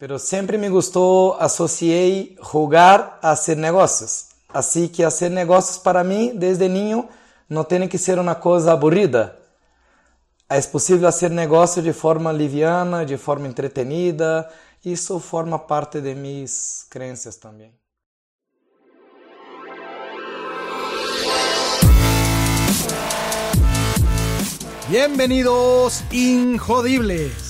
pero 0.00 0.18
sempre 0.18 0.56
me 0.56 0.70
gostou, 0.70 1.36
associei 1.38 2.34
jogar 2.50 3.18
a 3.20 3.32
hacer 3.32 3.54
negócios. 3.54 4.28
Assim 4.48 4.88
que 4.88 5.04
hacer 5.04 5.30
negócios 5.30 5.76
para 5.76 6.02
mim, 6.02 6.32
desde 6.34 6.66
niño, 6.70 7.06
não 7.46 7.64
tem 7.64 7.86
que 7.86 7.98
ser 7.98 8.18
uma 8.18 8.34
coisa 8.34 8.72
aburrida. 8.72 9.36
É 10.48 10.58
possível 10.62 11.12
fazer 11.12 11.30
negócio 11.30 11.82
de 11.82 11.92
forma 11.92 12.32
liviana, 12.32 13.04
de 13.04 13.18
forma 13.18 13.46
entretenida. 13.46 14.48
Isso 14.82 15.20
forma 15.20 15.58
parte 15.58 16.00
de 16.00 16.14
minhas 16.14 16.86
crenças 16.88 17.36
também. 17.36 17.74
Bienvenidos, 24.88 26.02
Injodibles. 26.10 27.49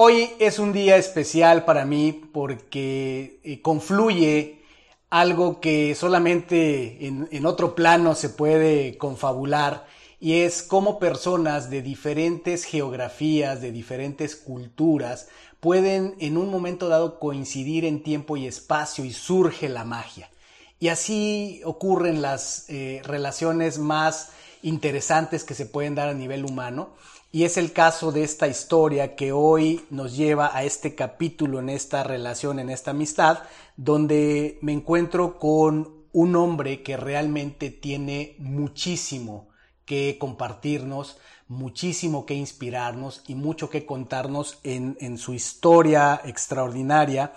Hoy 0.00 0.30
es 0.38 0.60
un 0.60 0.72
día 0.72 0.96
especial 0.96 1.64
para 1.64 1.84
mí 1.84 2.12
porque 2.12 3.40
eh, 3.42 3.60
confluye 3.62 4.62
algo 5.10 5.60
que 5.60 5.96
solamente 5.96 7.08
en, 7.08 7.46
otro 7.46 7.74
plano 7.74 8.14
se 8.14 8.28
puede 8.28 8.96
confabular 8.96 9.88
y 10.20 10.34
es 10.42 10.62
cómo 10.62 11.00
personas 11.00 11.68
de 11.68 11.82
diferentes 11.82 12.62
geografías, 12.62 13.60
de 13.60 13.72
diferentes 13.72 14.36
culturas, 14.36 15.30
pueden 15.58 16.14
en 16.20 16.36
un 16.36 16.48
momento 16.48 16.88
dado 16.88 17.18
coincidir 17.18 17.84
en 17.84 18.04
tiempo 18.04 18.36
y 18.36 18.46
espacio 18.46 19.04
y 19.04 19.12
surge 19.12 19.68
la 19.68 19.84
magia. 19.84 20.30
Y 20.78 20.90
así 20.90 21.60
ocurren 21.64 22.22
las 22.22 22.66
eh, 22.68 23.02
relaciones 23.02 23.80
más 23.80 24.28
interesantes 24.62 25.42
que 25.42 25.54
se 25.54 25.66
pueden 25.66 25.96
dar 25.96 26.08
a 26.08 26.14
nivel 26.14 26.44
humano. 26.44 26.90
Y 27.30 27.44
es 27.44 27.58
el 27.58 27.74
caso 27.74 28.10
de 28.10 28.24
esta 28.24 28.48
historia 28.48 29.14
que 29.14 29.32
hoy 29.32 29.84
nos 29.90 30.16
lleva 30.16 30.56
a 30.56 30.64
este 30.64 30.94
capítulo 30.94 31.58
en 31.58 31.68
esta 31.68 32.02
relación, 32.02 32.58
en 32.58 32.70
esta 32.70 32.92
amistad, 32.92 33.40
donde 33.76 34.58
me 34.62 34.72
encuentro 34.72 35.38
con 35.38 36.06
un 36.12 36.36
hombre 36.36 36.82
que 36.82 36.96
realmente 36.96 37.70
tiene 37.70 38.34
muchísimo 38.38 39.50
que 39.84 40.16
compartirnos, 40.18 41.18
muchísimo 41.48 42.24
que 42.24 42.32
inspirarnos 42.32 43.22
y 43.26 43.34
mucho 43.34 43.68
que 43.68 43.84
contarnos 43.84 44.58
en, 44.62 45.18
su 45.18 45.34
historia 45.34 46.22
extraordinaria. 46.24 47.34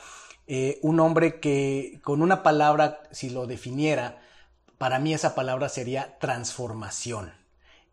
Eh, 0.47 0.79
un 0.83 1.01
hombre 1.01 1.41
que 1.41 1.99
con 2.01 2.21
una 2.21 2.43
palabra, 2.43 3.03
si 3.11 3.29
lo 3.29 3.45
definiera, 3.45 4.21
para 4.77 4.99
mí 4.99 5.13
esa 5.13 5.35
palabra 5.35 5.67
sería 5.67 6.17
transformación 6.19 7.40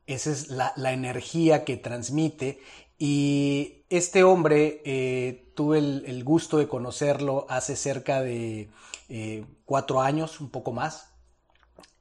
esa 0.08 0.30
es 0.30 0.48
la, 0.48 0.72
energía 0.92 1.64
que 1.64 1.76
transmite. 1.76 2.60
Y 2.98 3.84
este 3.90 4.24
hombre, 4.24 4.82
eh, 4.84 5.52
tuve 5.54 5.78
el, 5.78 6.04
el, 6.06 6.24
gusto 6.24 6.56
de 6.56 6.66
conocerlo 6.66 7.46
hace 7.48 7.76
cerca 7.76 8.22
de 8.22 8.70
eh, 9.10 9.44
cuatro 9.66 10.00
años, 10.00 10.40
un 10.40 10.48
poco 10.48 10.72
más. 10.72 11.10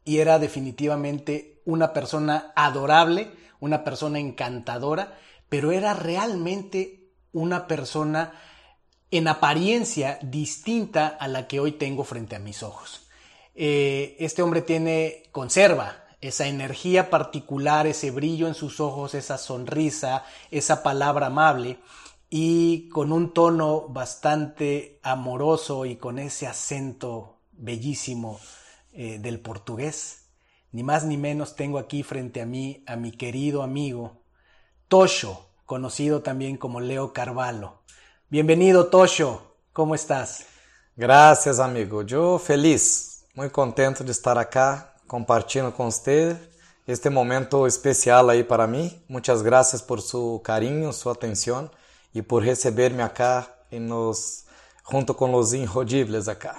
Y 0.06 0.20
era 0.20 0.40
definitivamente 0.40 1.62
una 1.66 1.92
persona 1.92 2.54
adorable, 2.56 3.30
una 3.60 3.84
persona 3.84 4.20
encantadora, 4.20 5.20
pero 5.50 5.72
era 5.72 5.94
realmente 5.94 7.12
una 7.34 7.68
persona 7.68 8.34
en 9.12 9.28
apariencia 9.28 10.18
distinta 10.22 11.08
a 11.08 11.28
la 11.28 11.48
que 11.48 11.60
hoy 11.60 11.74
tengo 11.74 12.06
frente 12.06 12.38
a 12.38 12.40
mis 12.40 12.64
ojos. 12.64 13.10
Eh, 13.54 14.16
este 14.20 14.42
hombre 14.42 14.62
tiene, 14.62 15.24
conserva 15.32 16.07
esa 16.22 16.48
energía 16.48 17.10
particular, 17.10 17.86
ese 17.88 18.12
brillo 18.12 18.48
en 18.48 18.56
sus 18.56 18.80
ojos, 18.80 19.14
esa 19.14 19.38
sonrisa, 19.38 20.24
esa 20.52 20.84
palabra 20.84 21.28
amable 21.28 21.80
y 22.30 22.90
con 22.90 23.12
un 23.12 23.34
tono 23.34 23.88
bastante 23.88 25.00
amoroso 25.04 25.86
y 25.86 25.96
con 25.96 26.20
ese 26.20 26.48
acento 26.48 27.38
bellísimo 27.52 28.40
eh, 28.94 29.20
del 29.20 29.40
portugués. 29.40 30.24
Ni 30.72 30.84
más 30.84 31.06
ni 31.06 31.18
menos 31.18 31.56
tengo 31.56 31.80
aquí 31.80 32.04
frente 32.04 32.42
a 32.42 32.46
mí 32.46 32.84
a 32.88 32.96
mi 32.96 33.12
querido 33.12 33.64
amigo 33.64 34.22
Tosho, 34.88 35.50
conocido 35.66 36.22
también 36.22 36.58
como 36.58 36.80
Leo 36.80 37.14
Carvalho. 37.14 37.82
Bienvenido 38.30 38.88
Tosho, 38.88 39.56
¿cómo 39.72 39.96
estás? 39.96 40.46
Gracias 40.96 41.60
amigo, 41.60 42.02
yo 42.02 42.40
feliz, 42.40 43.26
muy 43.36 43.50
contento 43.50 44.04
de 44.04 44.12
estar 44.12 44.38
acá 44.38 44.97
compartilhando 45.08 45.72
com 45.72 45.90
você 45.90 46.38
este 46.88 47.10
momento 47.10 47.68
especial 47.68 48.30
aí 48.30 48.44
para 48.44 48.68
mim. 48.68 48.92
Muitas 49.10 49.42
graças 49.42 49.82
por 49.82 50.02
seu 50.02 50.40
carinho, 50.44 50.94
sua 50.94 51.14
atenção 51.14 51.70
e 52.14 52.22
por 52.22 52.44
receber-me 52.44 53.02
acá 53.02 53.48
nos, 53.72 54.46
junto 54.90 55.14
com 55.14 55.34
os 55.34 55.54
injodibles 55.54 56.28
acá. 56.28 56.58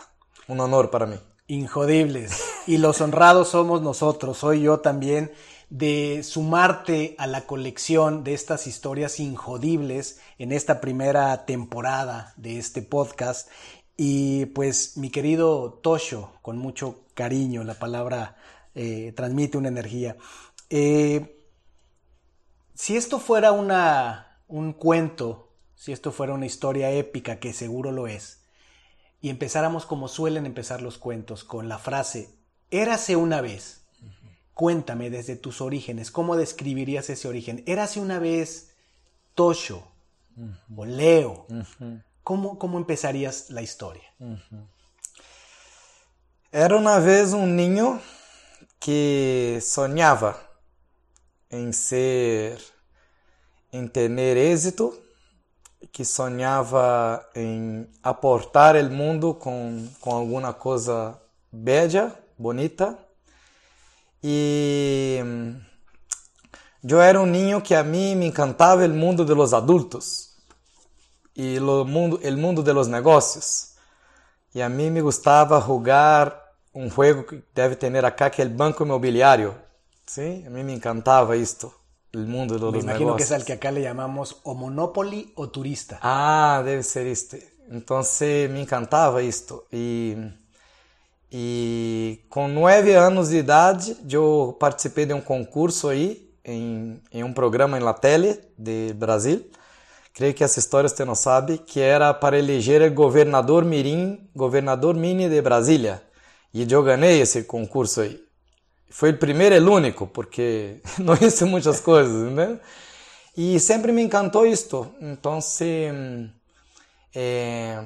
Um 0.48 0.60
honor 0.60 0.88
para 0.88 1.06
mim. 1.06 1.18
Injodibles. 1.48 2.42
Y 2.66 2.76
los 2.76 3.00
honrados 3.00 3.48
somos 3.48 3.80
nosotros, 3.80 4.38
soy 4.38 4.62
yo 4.62 4.80
también, 4.80 5.32
de 5.70 6.22
sumarte 6.22 7.14
a 7.18 7.26
la 7.26 7.46
colección 7.46 8.24
de 8.24 8.34
estas 8.34 8.66
historias 8.66 9.20
injodibles 9.20 10.20
en 10.38 10.52
esta 10.52 10.80
primera 10.80 11.46
temporada 11.46 12.34
de 12.36 12.58
este 12.58 12.82
podcast. 12.82 13.48
Y 13.96 14.46
pues 14.46 14.96
mi 14.96 15.10
querido 15.10 15.80
Tosho, 15.82 16.30
con 16.42 16.58
mucho 16.58 17.00
cariño, 17.18 17.64
la 17.64 17.74
palabra 17.74 18.36
eh, 18.76 19.12
transmite 19.16 19.58
una 19.58 19.66
energía. 19.66 20.16
Eh, 20.70 21.42
si 22.74 22.96
esto 22.96 23.18
fuera 23.18 23.50
una, 23.50 24.38
un 24.46 24.72
cuento, 24.72 25.52
si 25.74 25.90
esto 25.90 26.12
fuera 26.12 26.32
una 26.32 26.46
historia 26.46 26.92
épica, 26.92 27.40
que 27.40 27.52
seguro 27.52 27.90
lo 27.90 28.06
es, 28.06 28.44
y 29.20 29.30
empezáramos 29.30 29.84
como 29.84 30.06
suelen 30.06 30.46
empezar 30.46 30.80
los 30.80 30.96
cuentos, 30.96 31.42
con 31.42 31.68
la 31.68 31.78
frase, 31.78 32.30
érase 32.70 33.16
una 33.16 33.40
vez, 33.40 33.82
cuéntame 34.54 35.10
desde 35.10 35.34
tus 35.34 35.60
orígenes, 35.60 36.12
¿cómo 36.12 36.36
describirías 36.36 37.10
ese 37.10 37.26
origen? 37.26 37.64
Érase 37.66 37.98
una 37.98 38.20
vez 38.20 38.76
Tosho 39.34 39.88
o 40.76 40.84
Leo. 40.84 41.46
¿Cómo, 42.22 42.60
¿Cómo, 42.60 42.78
empezarías 42.78 43.50
la 43.50 43.62
historia? 43.62 44.04
Era 46.50 46.74
uma 46.78 46.98
vez 46.98 47.34
um 47.34 47.44
ninho 47.44 48.00
que 48.80 49.58
sonhava 49.60 50.34
em 51.50 51.70
ser, 51.72 52.58
em 53.70 53.86
ter 53.86 54.10
êxito, 54.34 54.98
que 55.92 56.06
sonhava 56.06 57.22
em 57.34 57.86
aportar 58.02 58.76
o 58.76 58.90
mundo 58.90 59.34
com, 59.34 59.86
com 60.00 60.10
alguma 60.10 60.54
coisa 60.54 61.20
bela, 61.52 62.18
bonita. 62.38 62.96
E 64.24 65.22
eu 66.82 66.98
era 66.98 67.20
um 67.20 67.26
ninho 67.26 67.60
que 67.60 67.74
a 67.74 67.84
mim 67.84 68.14
me 68.14 68.24
encantava 68.26 68.86
o 68.86 68.88
mundo 68.88 69.22
dos 69.22 69.52
adultos 69.52 70.30
e 71.36 71.58
o 71.60 71.84
mundo, 71.84 72.18
o 72.24 72.36
mundo 72.38 72.62
dos 72.62 72.86
negócios. 72.86 73.76
E 74.54 74.62
a 74.62 74.68
mim 74.68 74.90
me 74.90 75.00
gostava 75.00 75.60
jogar 75.60 76.34
um 76.74 76.88
jogo 76.88 77.24
que 77.24 77.42
deve 77.54 77.76
ter 77.76 78.04
acá 78.04 78.30
que 78.30 78.40
é 78.42 78.44
o 78.44 78.48
banco 78.48 78.82
imobiliário. 78.84 79.54
¿sí? 80.06 80.44
A 80.46 80.50
mim 80.50 80.64
me 80.64 80.72
encantava 80.72 81.36
isto, 81.36 81.72
o 82.14 82.18
mundo 82.18 82.54
de 82.54 82.60
los 82.60 82.72
Me 82.72 82.80
imagino 82.80 83.10
negocios. 83.10 83.16
que 83.16 83.34
es 83.34 83.40
el 83.40 83.44
que 83.44 83.52
acá 83.52 83.70
le 83.70 83.82
llamamos 83.82 84.40
o 84.42 84.54
Monopoly 84.54 85.32
o 85.36 85.48
Turista. 85.48 85.98
Ah, 86.02 86.62
deve 86.64 86.82
ser 86.82 87.06
este. 87.06 87.58
Então 87.70 88.00
me 88.50 88.62
encantava 88.62 89.22
isto. 89.22 89.64
E, 89.70 90.16
e 91.30 92.20
com 92.30 92.48
nove 92.48 92.94
anos 92.94 93.28
de 93.28 93.36
idade, 93.36 93.96
eu 94.10 94.56
participei 94.58 95.04
de 95.04 95.12
um 95.12 95.20
concurso 95.20 95.88
aí, 95.88 96.30
em, 96.42 97.02
em 97.12 97.22
um 97.22 97.32
programa 97.32 97.76
em 97.76 97.82
la 97.82 97.92
tele 97.92 98.40
de 98.56 98.94
Brasil. 98.94 99.44
Creio 100.18 100.34
que 100.34 100.42
essa 100.42 100.58
história 100.58 100.88
você 100.88 101.04
não 101.04 101.14
sabe, 101.14 101.58
que 101.58 101.80
era 101.80 102.12
para 102.12 102.36
eleger 102.36 102.90
governador 102.92 103.64
Mirim, 103.64 104.28
governador 104.34 104.96
mini 104.96 105.28
de 105.28 105.40
Brasília. 105.40 106.02
E 106.52 106.66
eu 106.68 106.82
ganhei 106.82 107.20
esse 107.20 107.44
concurso 107.44 108.00
aí. 108.00 108.20
Foi 108.90 109.10
o 109.12 109.18
primeiro 109.18 109.54
e 109.54 109.60
o 109.60 109.72
único, 109.72 110.08
porque 110.08 110.80
não 110.98 111.14
hice 111.14 111.44
muitas 111.44 111.78
coisas, 111.80 112.32
né? 112.32 112.58
E 113.36 113.60
sempre 113.60 113.92
me 113.92 114.02
encantou 114.02 114.44
isto. 114.44 114.92
Então, 115.00 115.38
é, 117.14 117.80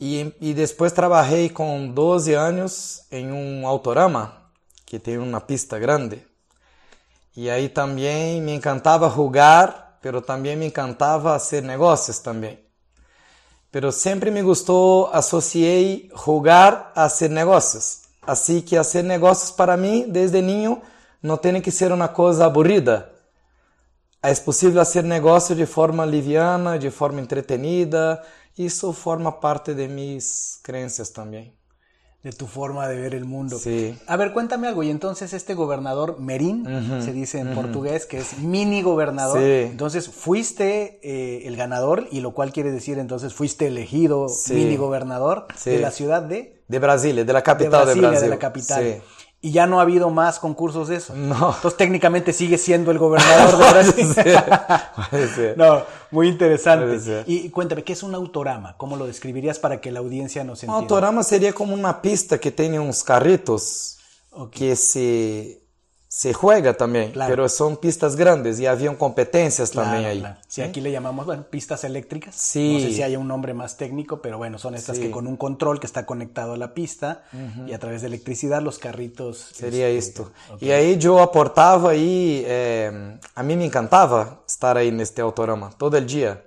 E, 0.00 0.32
e 0.40 0.54
depois 0.54 0.92
trabalhei 0.92 1.48
com 1.48 1.88
12 1.88 2.34
anos 2.34 3.02
em 3.10 3.32
um 3.32 3.66
autorama, 3.66 4.50
que 4.86 4.98
tem 4.98 5.18
uma 5.18 5.40
pista 5.40 5.78
grande. 5.78 6.22
E 7.36 7.48
aí 7.48 7.68
também 7.68 8.42
me 8.42 8.52
encantava 8.52 9.08
jogar, 9.08 9.87
pero 10.00 10.20
também 10.20 10.56
me 10.56 10.66
encantava 10.66 11.38
fazer 11.38 11.62
negócios 11.62 12.18
também. 12.18 12.58
Pero 13.70 13.92
sempre 13.92 14.30
me 14.30 14.42
gostou, 14.42 15.10
associei 15.12 16.10
jogar 16.24 16.92
a 16.94 17.04
hacer 17.04 17.28
negócios. 17.28 18.02
Assim 18.22 18.60
que 18.60 18.76
hacer 18.76 19.04
negócios 19.04 19.50
para 19.50 19.76
mim, 19.76 20.08
desde 20.08 20.40
niño, 20.40 20.80
não 21.22 21.36
tem 21.36 21.60
que 21.60 21.70
ser 21.70 21.92
uma 21.92 22.08
coisa 22.08 22.46
aburrida. 22.46 23.12
É 24.22 24.34
possível 24.34 24.84
fazer 24.84 25.04
negócio 25.04 25.54
de 25.54 25.66
forma 25.66 26.04
liviana, 26.04 26.78
de 26.78 26.90
forma 26.90 27.20
entretenida. 27.20 28.22
Isso 28.56 28.92
forma 28.92 29.32
parte 29.32 29.74
de 29.74 29.86
mis 29.86 30.58
creencias 30.62 31.10
também. 31.10 31.57
De 32.22 32.32
tu 32.32 32.48
forma 32.48 32.88
de 32.88 33.00
ver 33.00 33.14
el 33.14 33.24
mundo. 33.24 33.58
Sí. 33.58 33.96
A 34.08 34.16
ver, 34.16 34.32
cuéntame 34.32 34.66
algo. 34.66 34.82
Y 34.82 34.90
entonces 34.90 35.32
este 35.32 35.54
gobernador 35.54 36.18
Merín, 36.18 36.64
se 37.00 37.12
dice 37.12 37.38
en 37.38 37.54
portugués, 37.54 38.06
que 38.06 38.18
es 38.18 38.38
mini 38.38 38.82
gobernador. 38.82 39.38
Sí. 39.38 39.68
Entonces 39.70 40.08
fuiste 40.08 40.98
eh, 41.02 41.46
el 41.46 41.54
ganador 41.56 42.08
y 42.10 42.20
lo 42.20 42.32
cual 42.34 42.52
quiere 42.52 42.72
decir 42.72 42.98
entonces 42.98 43.34
fuiste 43.34 43.68
elegido 43.68 44.28
Sí. 44.28 44.54
mini 44.54 44.76
gobernador 44.76 45.46
de 45.64 45.78
la 45.78 45.92
ciudad 45.92 46.22
de, 46.22 46.60
De 46.66 46.78
Brasília, 46.80 47.24
de 47.24 47.32
la 47.32 47.38
de 47.38 47.44
capital 47.44 47.70
de, 47.70 47.84
Brasilia, 47.84 48.08
Brasil. 48.08 48.24
de 48.28 48.34
la 48.34 48.38
capital. 48.40 49.02
Y 49.40 49.52
ya 49.52 49.66
no 49.66 49.78
ha 49.78 49.82
habido 49.82 50.10
más 50.10 50.40
concursos 50.40 50.88
de 50.88 50.96
eso. 50.96 51.14
No. 51.14 51.54
Entonces 51.54 51.76
técnicamente 51.76 52.32
sigue 52.32 52.58
siendo 52.58 52.90
el 52.90 52.98
gobernador 52.98 53.56
de 53.56 53.70
Brasil. 53.72 54.08
Puede 54.14 54.24
ser, 54.24 54.44
puede 55.10 55.28
ser. 55.28 55.58
No, 55.58 55.82
muy 56.10 56.28
interesante. 56.28 56.86
Puede 56.86 57.00
ser. 57.00 57.24
Y 57.28 57.48
cuéntame, 57.50 57.84
¿qué 57.84 57.92
es 57.92 58.02
un 58.02 58.16
autorama? 58.16 58.76
¿Cómo 58.76 58.96
lo 58.96 59.06
describirías 59.06 59.60
para 59.60 59.80
que 59.80 59.92
la 59.92 60.00
audiencia 60.00 60.42
nos 60.42 60.62
entienda? 60.64 60.80
autorama 60.80 61.22
seria 61.22 61.52
como 61.52 61.74
uma 61.74 62.02
pista 62.02 62.38
que 62.38 62.50
tem 62.50 62.78
uns 62.80 63.04
carritos 63.04 63.98
que 64.50 64.74
se, 64.76 65.57
se 66.10 66.32
juega 66.32 66.72
Claro. 67.12 67.30
pero 67.30 67.48
são 67.50 67.76
pistas 67.76 68.14
grandes 68.14 68.58
haviam 68.66 68.94
competências 68.96 69.68
também 69.70 70.00
Claro, 70.00 70.06
aí. 70.08 70.20
claro. 70.20 70.36
Sí, 70.48 70.62
aquí 70.62 70.80
le 70.80 70.90
llamamos, 70.90 71.26
bueno, 71.26 71.44
pistas 71.50 71.84
eléctricas. 71.84 72.34
Sí. 72.34 72.72
No 72.74 72.80
sé 72.80 72.92
si 72.94 73.02
hay 73.02 73.14
un 73.16 73.28
nombre 73.28 73.52
más 73.52 73.76
técnico, 73.76 74.22
pero 74.22 74.38
bueno, 74.38 74.58
son 74.58 74.74
estas 74.74 74.96
Sí. 74.96 75.02
que 75.02 75.10
con 75.10 75.26
un 75.26 75.36
control 75.36 75.78
que 75.78 75.86
está 75.86 76.06
conectado 76.06 76.54
a 76.54 76.56
la 76.56 76.72
pista 76.72 77.24
y 77.66 77.74
a 77.74 77.78
través 77.78 78.00
de 78.00 78.06
electricidad 78.08 78.62
los 78.62 78.78
carritos. 78.78 79.50
Seria 79.52 79.88
este, 79.90 80.22
isto. 80.22 80.32
ok. 80.54 80.62
E 80.62 80.72
aí 80.72 80.98
eu 81.02 81.18
aportava 81.18 81.90
aí, 81.90 82.42
eh, 82.46 82.90
a 83.34 83.42
mim 83.42 83.56
me 83.56 83.66
encantava 83.66 84.42
estar 84.48 84.78
aí 84.78 84.90
neste 84.90 85.20
autorama 85.20 85.70
todo 85.76 85.98
o 85.98 86.00
dia. 86.00 86.42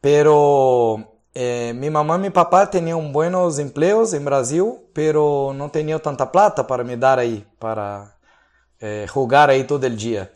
Pero 0.00 1.00
eh, 1.34 1.72
mi 1.74 1.90
mamá 1.90 2.16
e 2.16 2.18
mi 2.18 2.30
papá 2.30 2.66
tinham 2.66 3.12
buenos 3.12 3.58
empleos 3.58 4.14
em 4.14 4.20
Brasil, 4.20 4.88
pero 4.94 5.52
não 5.54 5.68
tinham 5.68 5.98
tanta 5.98 6.24
plata 6.24 6.64
para 6.64 6.82
me 6.82 6.96
dar 6.96 7.18
aí, 7.18 7.44
para 7.58 8.15
eh, 8.80 9.06
aí 9.48 9.64
todo 9.64 9.84
o 9.84 9.90
dia. 9.90 10.30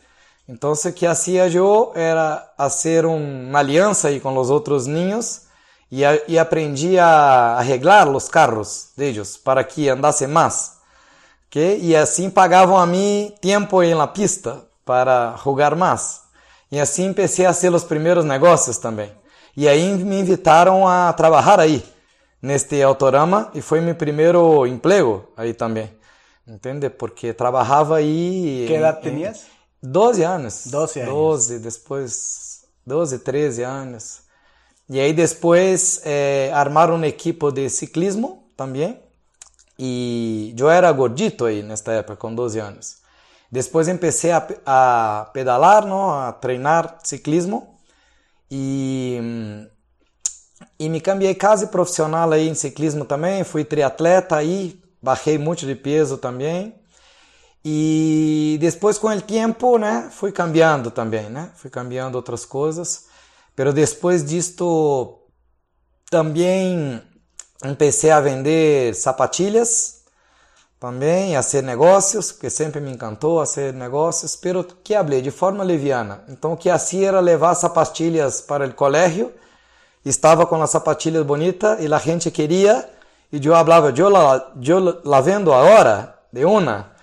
Então, 0.47 0.73
o 0.73 0.93
que 0.93 1.05
hacía 1.05 1.47
eu 1.47 1.91
era 1.95 2.45
fazer 2.57 3.05
uma 3.05 3.59
aliança 3.59 4.09
aí 4.09 4.19
com 4.19 4.35
os 4.37 4.49
outros 4.49 4.85
niños 4.85 5.43
e, 5.91 6.37
aprendi 6.37 6.97
a 6.97 7.55
arreglar 7.57 8.09
os 8.09 8.29
carros 8.29 8.89
deles 8.95 9.37
para 9.37 9.63
que 9.63 9.89
andassem 9.89 10.27
mais. 10.27 10.73
¿ok? 11.47 11.79
E 11.81 11.95
assim 11.95 12.29
pagavam 12.29 12.77
a 12.77 12.85
mim 12.85 13.33
tempo 13.41 13.83
em 13.83 13.93
la 13.93 14.07
pista 14.07 14.61
para 14.85 15.35
jogar 15.43 15.75
mais. 15.75 16.21
E 16.71 16.79
assim 16.79 17.07
empecé 17.07 17.45
a 17.45 17.53
fazer 17.53 17.73
os 17.73 17.83
primeiros 17.83 18.23
negócios 18.23 18.77
também. 18.77 19.11
E 19.55 19.67
aí 19.67 19.93
me 19.93 20.19
invitaram 20.19 20.87
a 20.87 21.11
trabalhar 21.11 21.59
aí, 21.59 21.83
neste 22.41 22.81
autorama, 22.81 23.51
e 23.53 23.61
foi 23.61 23.81
meu 23.81 23.95
primeiro 23.95 24.65
emprego 24.65 25.27
aí 25.35 25.53
também. 25.53 25.91
Entende? 26.51 26.89
Porque 26.89 27.33
trabalhava 27.33 27.97
aí. 27.97 28.65
¿Qué 28.67 28.75
edad 28.75 28.95
em- 28.95 28.99
em- 28.99 29.01
tenías? 29.03 29.45
12 29.81 30.23
anos. 30.23 30.67
12 30.67 30.99
anos. 30.99 31.13
12, 31.13 31.59
depois 31.59 32.61
12, 32.85 33.19
13 33.19 33.63
anos. 33.63 34.21
E 34.89 34.99
aí 34.99 35.13
depois 35.13 36.01
eh, 36.03 36.51
armaram 36.53 36.95
um 36.95 37.05
equipo 37.05 37.51
de 37.51 37.69
ciclismo 37.69 38.43
também. 38.57 38.99
E 39.79 40.53
eu 40.57 40.69
era 40.69 40.91
gordito 40.91 41.45
aí 41.45 41.63
nesta 41.63 41.91
época, 41.93 42.17
com 42.17 42.35
12 42.35 42.59
anos. 42.59 42.97
Depois 43.51 43.87
comecei 43.87 44.31
a, 44.31 44.45
a 44.65 45.25
pedalar, 45.33 45.85
não? 45.85 46.11
a 46.11 46.31
treinar 46.33 46.99
ciclismo. 47.03 47.77
E, 48.49 49.17
e 50.79 50.89
me 50.89 50.99
cambiei 51.01 51.33
quase 51.35 51.67
profissional 51.67 52.31
aí 52.31 52.47
em 52.47 52.53
ciclismo 52.53 53.05
também. 53.05 53.43
Fui 53.43 53.63
triatleta 53.63 54.35
aí, 54.35 54.80
baixei 55.01 55.37
muito 55.37 55.65
de 55.65 55.75
peso 55.75 56.17
também. 56.17 56.75
E 57.63 58.57
depois 58.59 58.97
com 58.97 59.07
o 59.07 59.21
tempo, 59.21 59.77
né, 59.77 60.09
fui 60.11 60.31
cambiando 60.31 60.89
também, 60.89 61.29
né? 61.29 61.51
Fui 61.55 61.69
cambiando 61.69 62.15
outras 62.15 62.45
coisas. 62.45 63.05
Pero 63.55 63.71
depois 63.71 64.23
disto 64.23 65.19
também 66.09 67.01
comecei 67.61 68.09
a 68.09 68.19
vender 68.19 68.95
sapatilhas 68.95 70.01
também, 70.79 71.37
a 71.37 71.43
fazer 71.43 71.61
negócios, 71.61 72.31
porque 72.31 72.49
sempre 72.49 72.81
me 72.81 72.91
encantou 72.91 73.39
a 73.39 73.45
fazer 73.45 73.71
negócios, 73.71 74.35
pero 74.35 74.63
que 74.63 74.95
hablei 74.95 75.21
de 75.21 75.29
forma 75.29 75.63
leviana. 75.63 76.23
Então 76.27 76.53
o 76.53 76.57
que 76.57 76.71
hacía 76.71 77.09
era 77.09 77.19
levar 77.19 77.53
sapatilhas 77.53 78.41
para 78.41 78.65
o 78.65 78.73
colégio, 78.73 79.31
estava 80.03 80.43
com 80.47 80.59
as 80.59 80.71
sapatilhas 80.71 81.23
bonitas 81.23 81.79
e 81.79 81.93
a 81.93 81.97
gente 81.99 82.31
queria, 82.31 82.89
y 83.31 83.39
yo 83.39 83.55
hablaba, 83.55 83.91
yo 83.91 84.09
la, 84.09 84.51
yo 84.55 85.01
la 85.03 85.21
vendo 85.21 85.53
ahora, 85.53 86.21
de 86.31 86.45
una, 86.45 86.93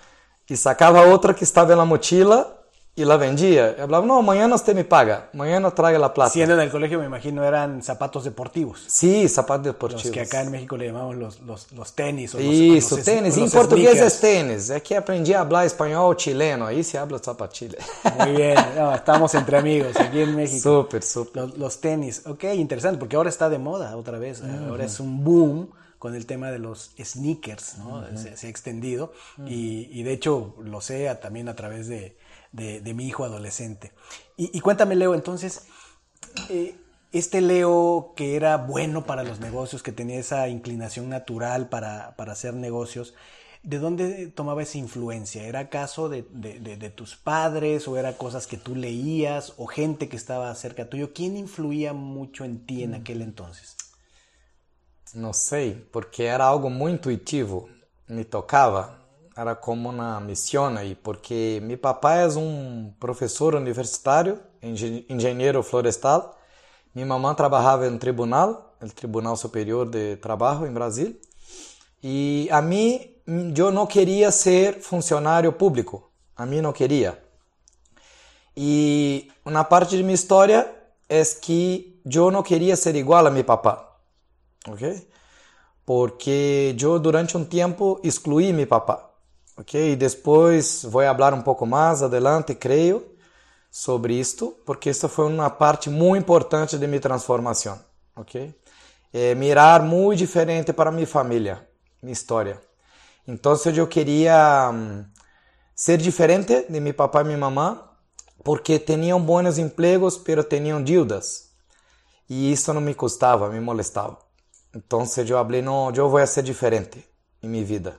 y 0.47 0.55
sacaba 0.55 1.13
otra 1.13 1.35
que 1.35 1.43
estaba 1.43 1.71
en 1.71 1.77
la 1.79 1.85
mochila 1.85 2.47
y 2.95 3.05
la 3.05 3.17
vendía. 3.17 3.75
Y 3.77 3.81
hablaba, 3.81 4.05
no, 4.05 4.21
mañana 4.21 4.55
usted 4.55 4.75
me 4.75 4.83
paga, 4.83 5.29
mañana 5.33 5.71
traiga 5.71 5.97
la 5.97 6.13
plata. 6.13 6.31
Siendo 6.31 6.55
del 6.55 6.69
colegio, 6.69 6.99
me 6.99 7.05
imagino, 7.05 7.43
eran 7.43 7.81
zapatos 7.81 8.25
deportivos. 8.25 8.83
Sí, 8.87 9.27
zapatos 9.29 9.65
deportivos. 9.65 10.05
Los 10.05 10.13
que 10.13 10.21
acá 10.21 10.41
en 10.41 10.51
México 10.51 10.75
le 10.75 10.87
llamamos 10.87 11.15
los, 11.15 11.39
los, 11.41 11.71
los 11.71 11.93
tenis. 11.93 12.35
O 12.35 12.39
Eso, 12.39 12.97
los, 12.97 13.05
tenis. 13.05 13.37
en 13.37 13.49
portugués 13.49 14.01
es 14.01 14.19
tenis. 14.19 14.69
Es 14.69 14.83
que 14.83 14.97
aprendí 14.97 15.33
a 15.33 15.41
hablar 15.41 15.65
español 15.65 16.15
chileno, 16.17 16.65
ahí 16.65 16.83
se 16.83 16.97
habla 16.97 17.19
zapatilla. 17.19 17.77
Muy 18.19 18.33
bien, 18.33 18.57
estamos 18.93 19.33
entre 19.35 19.57
amigos 19.57 19.95
aquí 19.95 20.21
en 20.21 20.35
México. 20.35 20.81
Súper, 20.81 21.03
súper. 21.03 21.57
Los, 21.57 21.79
tenis, 21.79 22.23
ok, 22.25 22.43
interesante, 22.55 22.99
porque 22.99 23.15
ahora 23.15 23.29
está 23.29 23.49
de 23.49 23.59
moda 23.59 23.95
otra 23.95 24.19
vez. 24.19 24.41
Uh 24.41 24.45
-huh. 24.45 24.69
Ahora 24.69 24.85
es 24.85 24.99
un 24.99 25.23
boom 25.23 25.69
con 25.99 26.15
el 26.15 26.25
tema 26.25 26.49
de 26.49 26.59
los 26.59 26.93
sneakers, 26.99 27.77
¿no? 27.77 28.03
se, 28.17 28.35
se 28.37 28.47
ha 28.47 28.49
extendido 28.49 29.13
y, 29.45 29.87
y 29.91 30.03
de 30.03 30.13
hecho 30.13 30.55
lo 30.63 30.81
sé 30.81 31.09
a- 31.09 31.19
también 31.19 31.49
a 31.49 31.55
través 31.55 31.87
de, 31.87 32.17
de- 32.53 32.81
de 32.81 32.93
mi 32.93 33.05
hijo 33.07 33.25
adolescente. 33.25 33.91
Y, 34.37 34.49
y 34.57 34.61
cuéntame, 34.61 34.95
Leo, 34.95 35.13
entonces, 35.13 35.67
eh, 36.49 36.75
este 37.11 37.41
Leo 37.41 38.13
que 38.15 38.35
era 38.35 38.57
bueno 38.57 39.05
para 39.05 39.23
los 39.23 39.39
negocios, 39.39 39.83
que 39.83 39.91
tenía 39.91 40.19
esa 40.19 40.47
inclinación 40.47 41.09
natural 41.09 41.69
para, 41.69 42.15
para 42.15 42.33
hacer 42.33 42.53
negocios, 42.53 43.13
¿de 43.63 43.79
dónde 43.79 44.27
tomaba 44.27 44.63
esa 44.63 44.77
influencia? 44.77 45.43
¿Era 45.43 45.59
acaso 45.59 46.07
de, 46.07 46.23
de- 46.31 46.59
de- 46.59 46.77
de 46.77 46.89
tus 46.91 47.15
padres 47.15 47.87
o 47.87 47.97
era 47.97 48.13
cosas 48.17 48.47
que 48.47 48.57
tú 48.57 48.75
leías 48.75 49.53
o 49.57 49.65
gente 49.67 50.07
que 50.07 50.15
estaba 50.15 50.53
cerca 50.55 50.89
tuyo? 50.89 51.11
¿Quién 51.13 51.35
influía 51.35 51.93
mucho 51.93 52.45
en 52.45 52.65
ti 52.65 52.83
en 52.83 52.93
aquel 52.93 53.21
entonces? 53.21 53.75
Não 55.15 55.33
sei, 55.33 55.87
porque 55.91 56.23
era 56.23 56.45
algo 56.45 56.69
muito 56.69 57.09
intuitivo. 57.09 57.69
Me 58.07 58.23
tocava. 58.23 58.97
Era 59.35 59.55
como 59.55 59.91
na 59.91 60.19
missão 60.19 60.67
aí, 60.75 60.95
porque 60.95 61.59
meu 61.63 61.77
papai 61.77 62.23
é 62.23 62.27
um 62.27 62.93
professor 62.99 63.55
universitário, 63.55 64.39
engen- 64.61 65.05
engenheiro 65.09 65.63
florestal. 65.63 66.37
Minha 66.93 67.07
mamãe 67.07 67.33
trabalhava 67.35 67.89
no 67.89 67.97
tribunal, 67.97 68.75
no 68.81 68.89
Tribunal 68.89 69.37
Superior 69.37 69.87
de 69.89 70.17
Trabalho 70.17 70.67
em 70.67 70.73
Brasil. 70.73 71.15
E 72.03 72.49
a 72.51 72.61
mim, 72.61 73.09
eu 73.55 73.71
não 73.71 73.85
queria 73.85 74.31
ser 74.31 74.81
funcionário 74.81 75.53
público. 75.53 76.09
A 76.35 76.45
mim 76.45 76.61
não 76.61 76.73
queria. 76.73 77.17
E 78.57 79.31
uma 79.45 79.63
parte 79.63 79.95
de 79.95 80.03
minha 80.03 80.15
história 80.15 80.69
é 81.07 81.23
que 81.23 82.01
eu 82.13 82.29
não 82.29 82.43
queria 82.43 82.75
ser 82.75 82.95
igual 82.95 83.25
a 83.25 83.31
meu 83.31 83.43
papá, 83.43 83.88
ok? 84.67 85.07
Porque 85.85 86.75
eu 86.79 86.99
durante 86.99 87.35
um 87.37 87.43
tempo 87.43 87.99
excluí 88.03 88.53
meu 88.53 88.67
papá, 88.67 89.09
ok? 89.57 89.93
E 89.93 89.95
depois 89.95 90.83
vou 90.83 91.01
falar 91.03 91.33
um 91.33 91.41
pouco 91.41 91.65
mais 91.65 92.03
adelante, 92.03 92.53
creio, 92.53 93.09
sobre 93.71 94.13
isto, 94.19 94.55
porque 94.65 94.89
isso 94.89 95.07
foi 95.07 95.25
uma 95.25 95.49
parte 95.49 95.89
muito 95.89 96.23
importante 96.23 96.77
de 96.77 96.87
minha 96.87 96.99
transformação, 96.99 97.79
ok? 98.15 98.53
É 99.13 99.35
mirar 99.35 99.81
muito 99.83 100.19
diferente 100.19 100.73
para 100.73 100.91
minha 100.91 101.07
família, 101.07 101.67
minha 102.01 102.13
história. 102.13 102.59
Então 103.27 103.53
eu 103.75 103.87
queria 103.87 104.71
hum, 104.73 105.05
ser 105.75 105.97
diferente 105.97 106.65
de 106.69 106.79
meu 106.79 106.93
papai 106.93 107.23
e 107.23 107.25
minha 107.25 107.37
mamãe, 107.37 107.79
porque 108.43 108.79
tinham 108.79 109.21
bons 109.21 109.57
empregos, 109.57 110.17
pero 110.17 110.43
tinham 110.43 110.83
dívidas. 110.83 111.49
E 112.29 112.51
isso 112.51 112.73
não 112.73 112.81
me 112.81 112.93
custava, 112.93 113.49
me 113.49 113.59
molestava. 113.59 114.17
Entonces 114.73 115.27
yo 115.27 115.37
hablé, 115.39 115.61
no, 115.61 115.91
yo 115.91 116.09
voy 116.09 116.21
a 116.21 116.27
ser 116.27 116.43
diferente 116.43 116.99
em 117.41 117.49
en 117.49 117.51
mi 117.51 117.63
vida. 117.63 117.97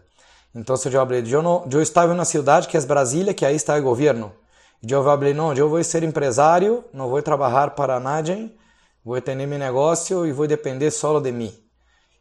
Entonces 0.54 0.92
yo 0.92 1.00
hablé, 1.00 1.22
yo, 1.22 1.42
no, 1.42 1.68
yo 1.68 1.80
estaba 1.80 2.06
en 2.06 2.12
em 2.12 2.16
una 2.16 2.24
ciudad 2.24 2.66
que 2.66 2.78
es 2.78 2.86
Brasilia, 2.86 3.34
que 3.34 3.46
ahí 3.46 3.56
está 3.56 3.76
el 3.76 3.82
gobierno. 3.82 4.32
Yo 4.82 5.08
hablé, 5.10 5.34
no, 5.34 5.52
yo 5.52 5.68
voy 5.68 5.82
a 5.82 5.84
ser 5.84 6.04
empresario, 6.04 6.88
no 6.92 7.08
voy 7.08 7.20
a 7.20 7.24
trabajar 7.24 7.74
para 7.74 8.00
nadie, 8.00 8.56
voy 9.04 9.18
a 9.18 9.24
tener 9.24 9.46
mi 9.46 9.58
negocio 9.58 10.26
y 10.26 10.30
e 10.30 10.32
voy 10.32 10.46
a 10.46 10.56
depender 10.56 10.90
solo 10.90 11.20
de 11.20 11.32
mí. 11.32 11.70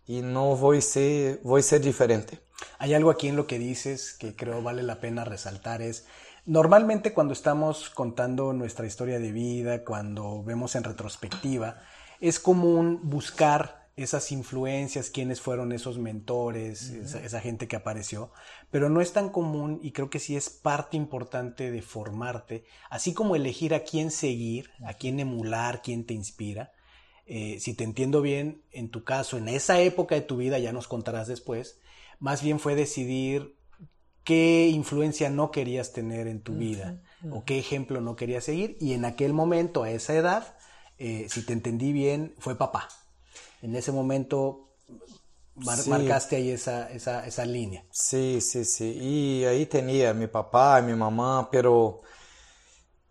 Y 0.05 0.19
e 0.19 0.21
no 0.21 0.55
voy 0.55 0.79
a 0.79 0.81
ser, 0.81 1.39
voy 1.43 1.59
a 1.59 1.63
ser 1.63 1.81
diferente. 1.81 2.39
Hay 2.79 2.93
algo 2.93 3.09
aquí 3.09 3.27
en 3.27 3.35
lo 3.35 3.47
que 3.47 3.59
dices 3.59 4.13
que 4.13 4.35
creo 4.35 4.61
vale 4.61 4.83
la 4.83 4.99
pena 4.99 5.23
resaltar 5.23 5.81
es, 5.81 6.05
normalmente 6.45 7.13
cuando 7.13 7.33
estamos 7.33 7.89
contando 7.89 8.51
nuestra 8.53 8.85
historia 8.85 9.19
de 9.19 9.31
vida, 9.31 9.85
cuando 9.85 10.43
vemos 10.43 10.75
en 10.75 10.83
retrospectiva, 10.83 11.77
es 12.19 12.39
común 12.39 12.99
buscar 13.03 13.78
esas 14.03 14.31
influencias, 14.31 15.09
quiénes 15.09 15.41
fueron 15.41 15.73
esos 15.73 15.97
mentores, 15.97 16.89
esa, 16.89 17.41
gente 17.41 17.67
que 17.67 17.75
apareció, 17.75 18.31
pero 18.71 18.89
no 18.89 19.01
es 19.01 19.11
tan 19.11 19.29
común 19.29 19.79
y 19.83 19.91
creo 19.91 20.09
que 20.09 20.19
sí 20.19 20.37
es 20.37 20.49
parte 20.49 20.95
importante 20.95 21.69
de 21.69 21.81
formarte, 21.81 22.63
así 22.89 23.13
como 23.13 23.35
elegir 23.35 23.73
a 23.73 23.81
quién 23.81 24.09
seguir, 24.09 24.71
a 24.85 24.93
quién 24.93 25.19
emular, 25.19 25.81
quién 25.81 26.05
te 26.05 26.13
inspira. 26.13 26.71
Eh, 27.25 27.59
si 27.59 27.73
te 27.73 27.83
entiendo 27.83 28.21
bien, 28.21 28.63
en 28.71 28.89
tu 28.89 29.03
caso, 29.03 29.37
en 29.37 29.49
esa 29.49 29.81
época 29.81 30.15
de 30.15 30.21
tu 30.21 30.37
vida, 30.37 30.59
ya 30.59 30.71
nos 30.71 30.87
contarás 30.87 31.27
después, 31.27 31.79
más 32.19 32.41
bien 32.41 32.59
fue 32.59 32.75
decidir 32.75 33.57
qué 34.23 34.69
influencia 34.69 35.29
no 35.29 35.51
querías 35.51 35.91
tener 35.91 36.27
en 36.27 36.41
tu 36.41 36.53
vida 36.53 37.01
o 37.31 37.43
qué 37.43 37.59
ejemplo 37.59 37.99
no 37.99 38.15
querías 38.15 38.45
seguir 38.45 38.77
y 38.79 38.93
en 38.93 39.03
aquel 39.03 39.33
momento, 39.33 39.83
a 39.83 39.91
esa 39.91 40.15
edad, 40.15 40.55
eh, 40.97 41.27
si 41.29 41.45
te 41.45 41.53
entendí 41.53 41.91
bien, 41.93 42.33
fue 42.39 42.57
papá. 42.57 42.89
En 43.61 43.75
ese 43.75 43.91
momento 43.91 44.69
marcaste 45.55 46.37
ahí 46.37 46.51
esa, 46.51 46.89
esa, 46.91 47.25
esa 47.25 47.45
línea. 47.45 47.83
Sí, 47.91 48.39
sí, 48.41 48.65
sí. 48.65 48.97
Y 49.01 49.45
ahí 49.45 49.65
tenía 49.65 50.13
mi 50.13 50.27
papá 50.27 50.79
y 50.79 50.83
mi 50.83 50.93
mamá, 50.93 51.49
pero 51.51 52.01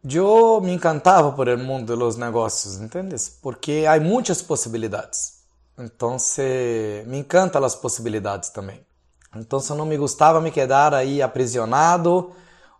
yo 0.02 0.60
me 0.62 0.72
encantaba 0.72 1.34
por 1.34 1.48
el 1.48 1.58
mundo 1.58 1.92
de 1.92 1.98
los 1.98 2.16
negocios, 2.16 2.78
¿entiendes? 2.78 3.38
Porque 3.42 3.86
hay 3.86 4.00
muchas 4.00 4.42
posibilidades. 4.42 5.44
Entonces, 5.76 7.06
me 7.06 7.18
encantan 7.18 7.62
las 7.62 7.76
posibilidades 7.76 8.52
también. 8.52 8.86
Entonces, 9.34 9.76
no 9.76 9.84
me 9.84 9.96
gustaba 9.96 10.40
me 10.40 10.50
quedar 10.50 10.94
ahí 10.94 11.20
aprisionado 11.20 12.32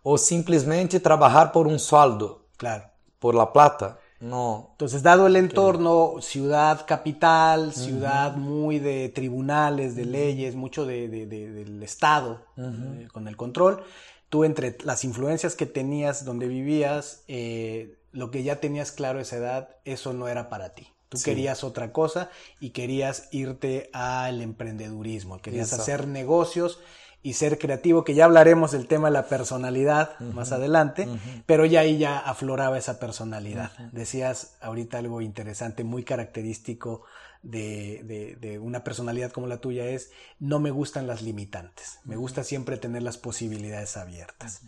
o 0.03 0.17
simplesmente 0.17 0.99
trabajar 0.99 1.51
por 1.51 1.67
un 1.67 1.79
sueldo. 1.79 2.47
Claro. 2.57 2.85
Por 3.19 3.35
la 3.35 3.51
plata. 3.53 3.99
No. 4.19 4.69
Entonces, 4.71 5.01
dado 5.01 5.27
el 5.27 5.35
entorno, 5.37 6.15
ciudad 6.21 6.85
capital, 6.85 7.73
ciudad 7.73 8.35
muy 8.35 8.79
de 8.79 9.09
tribunales, 9.09 9.95
de 9.95 10.05
leyes, 10.05 10.55
mucho 10.55 10.85
de, 10.85 11.07
del 11.07 11.81
Estado 11.81 12.45
eh, 12.57 13.07
con 13.11 13.27
el 13.27 13.37
control, 13.37 13.81
tú 14.27 14.43
entre 14.43 14.77
las 14.83 15.03
influencias 15.03 15.55
que 15.55 15.65
tenías 15.65 16.25
donde 16.25 16.47
vivías, 16.47 17.23
eh, 17.27 17.97
lo 18.11 18.29
que 18.29 18.43
ya 18.43 18.59
tenías 18.59 18.91
claro 18.91 19.19
a 19.19 19.21
esa 19.21 19.37
edad, 19.37 19.69
eso 19.85 20.13
no 20.13 20.27
era 20.27 20.49
para 20.49 20.73
ti. 20.73 20.87
Tú 21.07 21.17
querías 21.23 21.63
otra 21.63 21.91
cosa 21.91 22.29
y 22.59 22.69
querías 22.69 23.29
irte 23.31 23.89
al 23.93 24.41
emprendedurismo, 24.41 25.41
querías 25.41 25.73
hacer 25.73 26.07
negocios 26.07 26.79
y 27.21 27.33
ser 27.33 27.57
creativo, 27.57 28.03
que 28.03 28.13
ya 28.13 28.25
hablaremos 28.25 28.71
del 28.71 28.87
tema 28.87 29.09
de 29.09 29.13
la 29.13 29.27
personalidad 29.27 30.17
más 30.19 30.51
adelante, 30.51 31.07
pero 31.45 31.65
ya 31.65 31.81
ahí 31.81 31.97
ya 31.97 32.17
afloraba 32.17 32.77
esa 32.77 32.99
personalidad. 32.99 33.71
Decías 33.91 34.55
ahorita 34.61 34.99
algo 34.99 35.19
interesante, 35.21 35.83
muy 35.83 36.03
característico 36.03 37.03
de, 37.41 38.37
de, 38.39 38.59
una 38.59 38.83
personalidad 38.83 39.31
como 39.31 39.47
la 39.47 39.57
tuya 39.57 39.85
es, 39.85 40.11
no 40.39 40.59
me 40.59 40.71
gustan 40.71 41.07
las 41.07 41.21
limitantes, 41.21 41.99
me 42.05 42.15
gusta 42.15 42.43
siempre 42.43 42.77
tener 42.77 43.03
las 43.03 43.17
posibilidades 43.17 43.97
abiertas. 43.97 44.61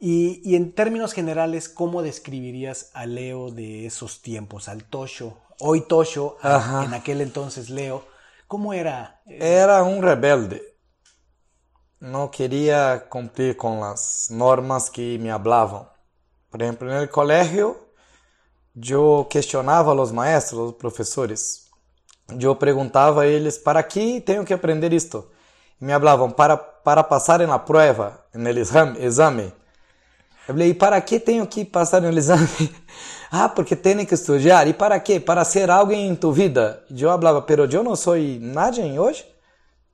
Y, 0.00 0.40
y, 0.44 0.54
en 0.54 0.72
términos 0.72 1.12
generales, 1.12 1.68
¿cómo 1.68 2.02
describirías 2.02 2.90
a 2.94 3.04
Leo 3.06 3.50
de 3.50 3.84
esos 3.84 4.22
tiempos, 4.22 4.68
al 4.68 4.84
Tosho, 4.84 5.40
hoy 5.58 5.80
Tosho, 5.80 6.36
en 6.44 6.94
aquel 6.94 7.20
entonces 7.20 7.68
Leo? 7.68 8.06
¿Cómo 8.46 8.72
era? 8.74 9.20
Era 9.26 9.82
un 9.82 10.00
rebelde 10.00 10.77
não 12.00 12.28
queria 12.28 13.04
cumprir 13.10 13.56
com 13.56 13.82
as 13.82 14.28
normas 14.30 14.88
que 14.88 15.18
me 15.18 15.30
hablavam. 15.30 15.86
Por 16.50 16.62
exemplo, 16.62 16.88
no 16.88 17.08
colégio, 17.08 17.76
eu 18.88 19.26
questionava 19.28 19.92
os 19.94 20.12
maestros, 20.12 20.70
os 20.70 20.72
professores. 20.72 21.66
Eu 22.40 22.54
perguntava 22.54 23.22
a 23.22 23.26
eles, 23.26 23.58
para 23.58 23.82
que 23.82 24.20
tenho 24.20 24.44
que 24.44 24.54
aprender 24.54 24.92
isto? 24.92 25.28
Me 25.80 25.92
hablavam, 25.92 26.30
para, 26.30 26.56
para 26.56 27.02
passar 27.02 27.40
na 27.46 27.58
prova, 27.58 28.24
no 28.34 28.48
exame. 28.48 29.52
Eu 30.46 30.54
falei, 30.54 30.70
e 30.70 30.74
para 30.74 31.00
que 31.00 31.18
tenho 31.20 31.46
que 31.46 31.64
passar 31.64 32.00
no 32.00 32.16
exame? 32.16 32.48
ah, 33.30 33.48
porque 33.48 33.76
tenho 33.76 34.06
que 34.06 34.14
estudar. 34.14 34.66
E 34.66 34.72
para 34.72 34.98
quê? 35.00 35.20
Para 35.20 35.44
ser 35.44 35.70
alguém 35.70 36.08
em 36.08 36.14
tua 36.14 36.32
vida. 36.32 36.82
Eu 36.90 37.08
falava, 37.10 37.42
pero 37.42 37.64
eu 37.70 37.82
não 37.82 37.96
sou 37.96 38.16
nadie 38.40 38.98
hoje? 38.98 39.26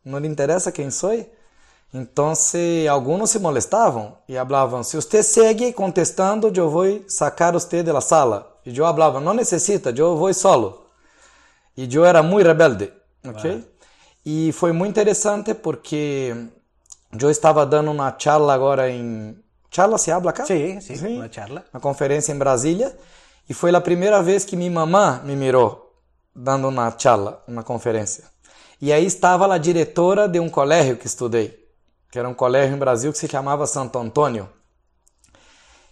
Não 0.04 0.18
lhe 0.18 0.28
interessa 0.28 0.70
quem 0.70 0.90
sou? 0.90 1.12
Então, 1.96 2.32
alguns 2.90 3.30
se 3.30 3.38
molestavam 3.38 4.18
e 4.28 4.34
falavam: 4.34 4.82
se 4.82 4.96
você 4.96 5.22
segue 5.22 5.72
contestando, 5.72 6.50
eu 6.52 6.68
vou 6.68 7.04
sacar 7.06 7.52
você 7.52 7.84
da 7.84 8.00
sala. 8.00 8.58
E 8.66 8.76
eu 8.76 8.84
falava: 8.84 9.20
não 9.20 9.32
necessita, 9.32 9.94
eu 9.96 10.16
vou 10.16 10.34
solo. 10.34 10.88
E 11.76 11.88
eu 11.94 12.04
era 12.04 12.20
muito 12.20 12.48
rebelde, 12.48 12.92
ok? 13.24 13.64
E 14.26 14.50
foi 14.52 14.72
muito 14.72 14.90
interessante 14.90 15.54
porque 15.54 16.34
eu 17.16 17.30
estava 17.30 17.64
dando 17.64 17.92
uma 17.92 18.12
charla 18.18 18.52
agora 18.52 18.90
em. 18.90 19.38
Charla 19.70 19.96
se 19.96 20.10
habla 20.10 20.30
acá? 20.30 20.44
Sim, 20.46 20.80
sim, 20.80 20.96
sim. 20.96 21.16
uma 21.16 21.30
charla. 21.30 21.64
Uma 21.72 21.80
conferência 21.80 22.32
em 22.32 22.36
Brasília. 22.36 22.96
E 23.48 23.54
foi 23.54 23.72
a 23.74 23.80
primeira 23.80 24.20
vez 24.20 24.44
que 24.44 24.56
minha 24.56 24.70
mamã 24.70 25.20
me 25.24 25.36
mirou 25.36 25.94
dando 26.34 26.66
uma 26.66 26.92
charla, 26.98 27.42
uma 27.46 27.62
conferência. 27.62 28.24
E 28.80 28.92
aí 28.92 29.04
estava 29.04 29.52
a 29.52 29.58
diretora 29.58 30.28
de 30.28 30.40
um 30.40 30.48
colégio 30.48 30.96
que 30.96 31.06
estudei 31.06 31.63
que 32.14 32.18
era 32.20 32.28
um 32.28 32.34
colégio 32.34 32.76
em 32.76 32.78
Brasil 32.78 33.10
que 33.10 33.18
se 33.18 33.26
chamava 33.26 33.66
Santo 33.66 33.98
Antônio. 33.98 34.48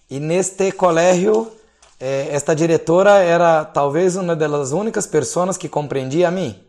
E 0.08 0.20
neste 0.20 0.70
colégio, 0.70 1.50
eh, 1.98 2.28
esta 2.30 2.54
diretora 2.54 3.18
era 3.18 3.64
talvez 3.64 4.14
uma 4.14 4.36
das 4.36 4.70
únicas 4.70 5.04
pessoas 5.04 5.56
que 5.56 5.68
compreendia 5.68 6.28
a 6.28 6.30
mim. 6.30 6.62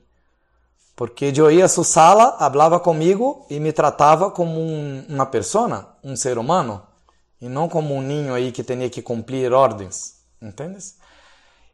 Porque 0.95 1.31
eu 1.35 1.51
ia 1.51 1.65
à 1.65 1.67
sua 1.67 1.83
sala, 1.83 2.35
falava 2.39 2.79
comigo 2.79 3.45
e 3.47 3.59
me 3.59 3.71
tratava 3.71 4.31
como 4.31 4.59
um, 4.59 5.05
uma 5.07 5.27
pessoa, 5.27 5.97
um 6.03 6.15
ser 6.15 6.39
humano, 6.39 6.81
e 7.39 7.47
não 7.47 7.69
como 7.69 7.93
um 7.93 8.01
ninho 8.01 8.33
aí 8.33 8.51
que 8.51 8.63
tinha 8.63 8.89
que 8.89 9.03
cumprir 9.03 9.53
ordens, 9.53 10.15
entendes? 10.41 10.97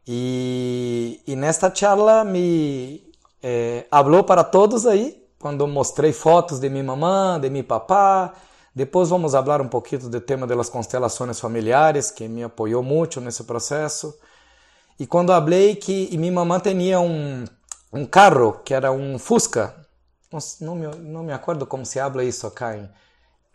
E, 0.06 1.22
e 1.26 1.34
nesta 1.34 1.74
charla 1.74 2.24
me 2.24 3.10
eh, 3.42 3.86
falou 3.90 4.22
para 4.22 4.44
todos 4.44 4.86
aí 4.86 5.19
quando 5.40 5.66
mostrei 5.66 6.12
fotos 6.12 6.60
de 6.60 6.68
minha 6.68 6.84
mamã, 6.84 7.40
de 7.40 7.48
meu 7.48 7.64
papá. 7.64 8.34
Depois 8.74 9.08
vamos 9.08 9.32
falar 9.32 9.60
um 9.62 9.68
pouquinho 9.68 10.08
do 10.08 10.20
tema 10.20 10.46
das 10.46 10.68
constelações 10.68 11.40
familiares, 11.40 12.10
que 12.10 12.28
me 12.28 12.44
apoiou 12.44 12.82
muito 12.82 13.20
nesse 13.20 13.42
processo. 13.44 14.14
E 14.98 15.06
quando 15.06 15.32
falei 15.32 15.76
que 15.76 16.14
minha 16.16 16.30
mamã 16.30 16.60
tinha 16.60 17.00
um, 17.00 17.44
um 17.90 18.04
carro, 18.04 18.60
que 18.62 18.74
era 18.74 18.92
um 18.92 19.18
Fusca, 19.18 19.74
não, 20.60 20.76
me, 20.76 20.86
não 20.98 21.22
me 21.24 21.32
acordo 21.32 21.66
como 21.66 21.86
se 21.86 21.98
habla 21.98 22.22
isso 22.22 22.46
acá 22.46 22.76
em, 22.76 22.88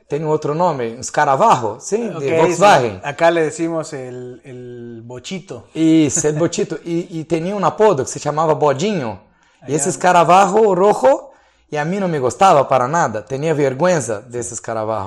tem 0.10 0.26
outro 0.26 0.56
nome, 0.56 0.96
um 0.98 1.04
Scaravarro, 1.04 1.80
sim, 1.80 2.10
okay, 2.10 2.32
de 2.32 2.38
Volkswagen. 2.38 3.00
Acá 3.04 3.30
le 3.30 3.44
decimos 3.44 3.94
el, 3.94 4.42
el 4.44 5.02
bochito. 5.04 5.64
Isso, 5.74 6.28
el 6.28 6.34
bochito. 6.34 6.80
e, 6.84 7.20
e 7.20 7.24
tinha 7.24 7.56
um 7.56 7.64
apodo 7.64 8.04
que 8.04 8.10
se 8.10 8.20
chamava 8.20 8.56
Bodinho. 8.56 9.20
E 9.68 9.74
esse 9.74 9.92
Scaravarro 9.92 10.74
rojo 10.74 11.35
e 11.72 11.78
a 11.78 11.86
mim 11.86 12.00
não 12.00 12.08
me 12.08 12.20
gostava 12.20 12.64
para 12.64 12.88
nada, 12.88 13.22
tinha 13.22 13.54
vergonha 13.54 14.00
desses. 14.28 14.60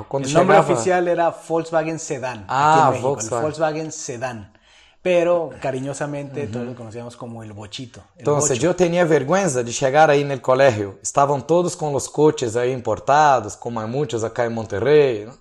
Quando 0.08 0.26
o 0.26 0.30
nome 0.30 0.56
oficial 0.56 1.06
era 1.06 1.30
Volkswagen 1.30 1.98
Sedan, 1.98 2.44
ah, 2.48 2.88
México, 2.90 3.08
Volkswagen. 3.08 3.42
Volkswagen 3.42 3.90
Sedan. 3.90 4.52
Pero 5.00 5.50
cariñosamente 5.60 6.48
todos 6.48 6.66
lo 6.66 6.74
conocíamos 6.74 7.16
como 7.16 7.42
el 7.42 7.52
bochito. 7.52 8.02
Bocho. 8.24 8.54
yo 8.54 8.74
tenía 8.74 9.04
vergüenza 9.04 9.62
de 9.62 9.70
llegar 9.70 10.10
ahí 10.10 10.22
en 10.22 10.32
el 10.32 10.42
colegio. 10.42 10.98
Estaban 11.00 11.46
todos 11.46 11.76
con 11.76 11.92
los 11.92 12.08
coches 12.08 12.56
ahí 12.56 12.72
importados, 12.72 13.56
como 13.56 13.80
hay 13.80 13.86
muchos 13.86 14.24
acá 14.24 14.44
en 14.44 14.54
Monterrey. 14.54 15.24
¿no? 15.26 15.34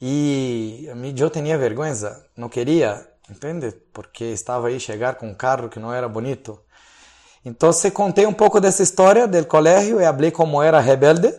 Y 0.00 0.88
a 0.90 0.96
mí 0.96 1.14
yo 1.14 1.30
tenía 1.30 1.56
vergüenza, 1.56 2.26
no 2.34 2.50
quería, 2.50 3.06
¿entiendes? 3.28 3.76
Porque 3.92 4.32
estaba 4.32 4.66
ahí 4.66 4.80
llegar 4.80 5.16
con 5.16 5.28
un 5.28 5.36
carro 5.36 5.70
que 5.70 5.78
no 5.78 5.94
era 5.94 6.08
bonito. 6.08 6.64
Então, 7.44 7.70
contei 7.92 8.24
um 8.26 8.32
pouco 8.32 8.60
dessa 8.60 8.82
história 8.82 9.26
do 9.26 9.44
colégio 9.46 10.00
e 10.00 10.04
falei 10.04 10.30
como 10.30 10.62
era 10.62 10.78
rebelde. 10.78 11.34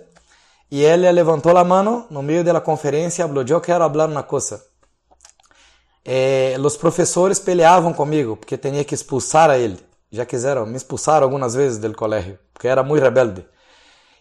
E 0.70 0.82
ele 0.84 1.10
levantou 1.12 1.56
a 1.58 1.64
mão 1.64 2.08
no 2.10 2.22
meio 2.22 2.44
da 2.44 2.60
conferência 2.60 3.24
e 3.24 3.28
falou: 3.28 3.46
Eu 3.48 3.62
quero 3.62 3.90
falar 3.90 4.10
uma 4.10 4.24
coisa. 4.24 4.64
Eh, 6.06 6.58
os 6.60 6.76
professores 6.76 7.40
peleavam 7.40 7.94
comigo 7.94 8.36
porque 8.36 8.58
tinha 8.58 8.84
que 8.84 8.94
expulsar 8.94 9.50
a 9.50 9.58
ele. 9.58 9.80
já 10.12 10.26
quiseram 10.26 10.66
me 10.66 10.76
expulsar 10.76 11.24
algumas 11.24 11.56
vezes 11.56 11.78
do 11.78 11.94
colégio, 11.94 12.38
porque 12.54 12.68
era 12.68 12.84
muito 12.84 13.04
rebelde. 13.04 13.46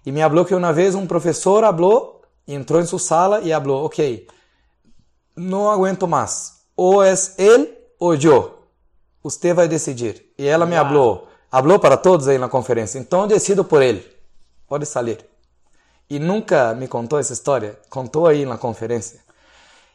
E 0.06 0.12
me 0.12 0.20
falou 0.20 0.44
que 0.44 0.54
uma 0.54 0.72
vez 0.72 0.94
um 0.94 1.06
professor 1.06 1.62
falou, 1.62 2.22
entrou 2.46 2.80
em 2.80 2.86
sua 2.86 2.98
sala 2.98 3.40
e 3.40 3.50
falou, 3.50 3.84
ok, 3.84 4.26
não 5.36 5.70
aguento 5.70 6.08
mais, 6.08 6.64
ou 6.76 7.02
é 7.02 7.12
ele 7.38 7.76
ou 7.98 8.14
eu, 8.14 8.58
você 9.22 9.52
vai 9.52 9.68
decidir. 9.68 10.32
E 10.38 10.46
ela 10.46 10.66
me 10.66 10.76
falou, 10.76 11.28
falou 11.52 11.78
para 11.78 11.96
todos 11.96 12.28
aí 12.28 12.38
na 12.38 12.48
conferência, 12.48 12.98
então 12.98 13.26
decido 13.26 13.62
por 13.62 13.82
ele, 13.82 14.04
pode 14.66 14.86
sair. 14.86 15.24
E 16.08 16.18
nunca 16.18 16.74
me 16.74 16.88
contou 16.88 17.18
essa 17.18 17.32
história, 17.32 17.78
contou 17.88 18.26
aí 18.26 18.44
na 18.44 18.58
conferência. 18.58 19.20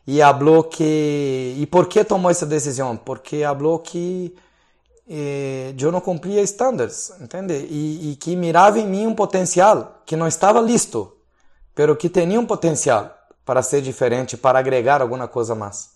E 0.05 0.19
falou 0.19 0.63
que... 0.63 1.55
E 1.57 1.65
por 1.65 1.87
que 1.87 2.03
tomou 2.03 2.31
essa 2.31 2.45
decisão? 2.45 2.95
Porque 2.95 3.43
falou 3.43 3.79
que 3.79 4.33
eh, 5.09 5.73
eu 5.79 5.91
não 5.91 5.99
cumpria 5.99 6.41
estándares, 6.41 7.11
entende? 7.19 7.53
E, 7.69 8.11
e, 8.11 8.15
que 8.15 8.35
mirava 8.35 8.79
em 8.79 8.87
mim 8.87 9.05
um 9.05 9.15
potencial 9.15 10.01
que 10.05 10.15
não 10.15 10.27
estava 10.27 10.61
listo, 10.61 11.13
pero 11.75 11.95
que 11.95 12.09
tinha 12.09 12.39
um 12.39 12.45
potencial 12.45 13.15
para 13.45 13.61
ser 13.61 13.81
diferente, 13.81 14.35
para 14.37 14.59
agregar 14.59 15.01
alguma 15.01 15.27
coisa 15.27 15.55
mais. 15.55 15.91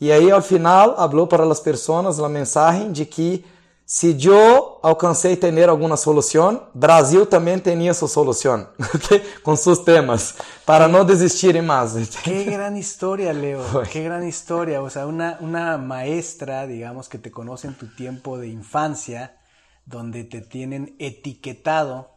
E 0.00 0.12
aí, 0.12 0.30
ao 0.30 0.42
final, 0.42 0.94
falou 0.96 1.26
para 1.26 1.44
as 1.44 1.60
pessoas 1.60 2.20
a 2.20 2.28
mensagem 2.28 2.92
de 2.92 3.06
que 3.06 3.44
se 3.88 4.16
eu 4.26 4.80
alcancei 4.82 5.36
ter 5.36 5.68
alguma 5.68 5.96
solução, 5.96 6.66
Brasil 6.74 7.24
também 7.24 7.56
tinha 7.60 7.94
sua 7.94 8.08
solução, 8.08 8.66
okay? 8.92 9.20
com 9.44 9.54
seus 9.54 9.78
temas, 9.78 10.34
para 10.66 10.88
não 10.88 11.04
desistirem 11.04 11.62
mais. 11.62 11.94
Qué 12.16 12.42
gran 12.42 12.76
historia, 12.76 13.32
Leo, 13.32 13.62
qué 13.92 14.02
gran 14.02 14.26
historia. 14.26 14.82
O 14.82 14.90
sea, 14.90 15.06
una, 15.06 15.38
una 15.40 15.78
maestra, 15.78 16.66
digamos, 16.66 17.08
que 17.08 17.16
te 17.16 17.30
conoce 17.30 17.68
en 17.68 17.74
tu 17.74 17.86
tiempo 17.94 18.38
de 18.38 18.48
infancia, 18.48 19.36
donde 19.84 20.24
te 20.24 20.40
tienen 20.40 20.96
etiquetado 20.98 22.10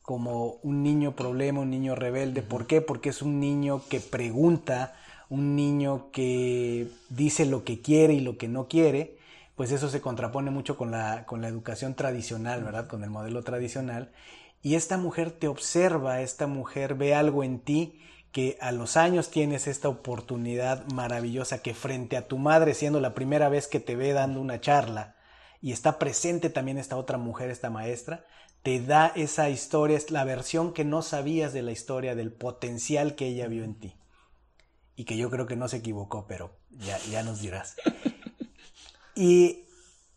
como 0.00 0.58
un 0.62 0.82
niño 0.82 1.14
problema, 1.16 1.60
un 1.60 1.68
niño 1.68 1.96
rebelde. 1.96 2.40
¿Por 2.40 2.66
qué? 2.66 2.80
Porque 2.80 3.10
es 3.10 3.20
un 3.20 3.40
niño 3.40 3.82
que 3.90 4.00
pregunta, 4.00 4.94
un 5.28 5.54
niño 5.54 6.10
que 6.12 6.90
dice 7.10 7.44
lo 7.44 7.62
que 7.62 7.82
quiere 7.82 8.14
y 8.14 8.20
lo 8.20 8.38
que 8.38 8.48
no 8.48 8.68
quiere 8.68 9.19
pues 9.60 9.72
eso 9.72 9.90
se 9.90 10.00
contrapone 10.00 10.50
mucho 10.50 10.78
con 10.78 10.90
la, 10.90 11.26
con 11.26 11.42
la 11.42 11.48
educación 11.48 11.92
tradicional, 11.92 12.64
¿verdad? 12.64 12.86
Con 12.86 13.04
el 13.04 13.10
modelo 13.10 13.42
tradicional. 13.42 14.10
Y 14.62 14.74
esta 14.74 14.96
mujer 14.96 15.32
te 15.32 15.48
observa, 15.48 16.22
esta 16.22 16.46
mujer 16.46 16.94
ve 16.94 17.14
algo 17.14 17.44
en 17.44 17.60
ti 17.60 18.00
que 18.32 18.56
a 18.62 18.72
los 18.72 18.96
años 18.96 19.30
tienes 19.30 19.66
esta 19.66 19.90
oportunidad 19.90 20.86
maravillosa 20.94 21.60
que 21.60 21.74
frente 21.74 22.16
a 22.16 22.26
tu 22.26 22.38
madre, 22.38 22.72
siendo 22.72 23.00
la 23.00 23.12
primera 23.12 23.50
vez 23.50 23.66
que 23.66 23.80
te 23.80 23.96
ve 23.96 24.14
dando 24.14 24.40
una 24.40 24.62
charla, 24.62 25.16
y 25.60 25.72
está 25.72 25.98
presente 25.98 26.48
también 26.48 26.78
esta 26.78 26.96
otra 26.96 27.18
mujer, 27.18 27.50
esta 27.50 27.68
maestra, 27.68 28.24
te 28.62 28.80
da 28.80 29.08
esa 29.14 29.50
historia, 29.50 29.98
es 29.98 30.10
la 30.10 30.24
versión 30.24 30.72
que 30.72 30.86
no 30.86 31.02
sabías 31.02 31.52
de 31.52 31.60
la 31.60 31.72
historia, 31.72 32.14
del 32.14 32.32
potencial 32.32 33.14
que 33.14 33.26
ella 33.26 33.46
vio 33.46 33.64
en 33.64 33.78
ti. 33.78 33.94
Y 34.96 35.04
que 35.04 35.18
yo 35.18 35.28
creo 35.28 35.44
que 35.44 35.56
no 35.56 35.68
se 35.68 35.76
equivocó, 35.76 36.24
pero 36.26 36.56
ya, 36.70 36.96
ya 37.10 37.22
nos 37.22 37.42
dirás. 37.42 37.76
Y 39.20 39.66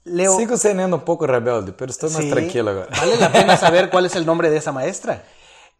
Leo. 0.05 0.37
Sigo 0.37 0.55
siendo 0.55 0.95
un 0.95 1.03
poco 1.03 1.27
rebelde, 1.27 1.73
pero 1.73 1.91
estoy 1.91 2.09
más 2.09 2.29
tranquilo 2.29 2.71
ahora. 2.71 2.87
Vale 2.97 3.17
la 3.17 3.31
pena 3.31 3.57
saber 3.57 3.89
cuál 3.89 4.05
es 4.05 4.15
el 4.15 4.25
nombre 4.25 4.49
de 4.49 4.57
esa 4.57 4.71
maestra. 4.71 5.25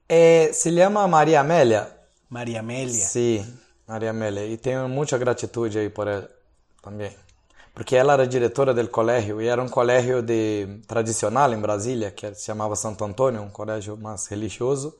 Eh, 0.10 0.51
se 0.53 0.74
llama 0.74 1.08
María 1.08 1.39
Amélia. 1.39 1.88
María 2.27 2.60
Amélia. 2.60 3.06
Sí, 3.06 3.42
María 3.88 4.10
Amélia. 4.10 4.46
Y 4.46 4.58
tengo 4.58 4.89
mucha 4.89 5.18
gratitud 5.18 5.74
ahí 5.74 5.88
por 5.88 6.10
ella 6.10 6.27
también. 6.82 7.13
Porque 7.74 7.96
ela 7.96 8.13
era 8.15 8.27
diretora 8.27 8.74
do 8.74 8.88
colégio 8.89 9.42
e 9.42 9.48
era 9.48 9.62
um 9.62 9.70
colégio 9.70 10.22
de 10.22 10.82
tradicional 10.86 11.53
em 11.53 11.62
Brasília, 11.62 12.12
que 12.12 12.36
se 12.36 12.46
chamava 12.46 12.75
Santo 12.75 13.06
Antônio, 13.06 13.42
um 13.42 13.50
colégio 13.50 13.98
mais 13.98 14.27
religioso. 14.27 14.96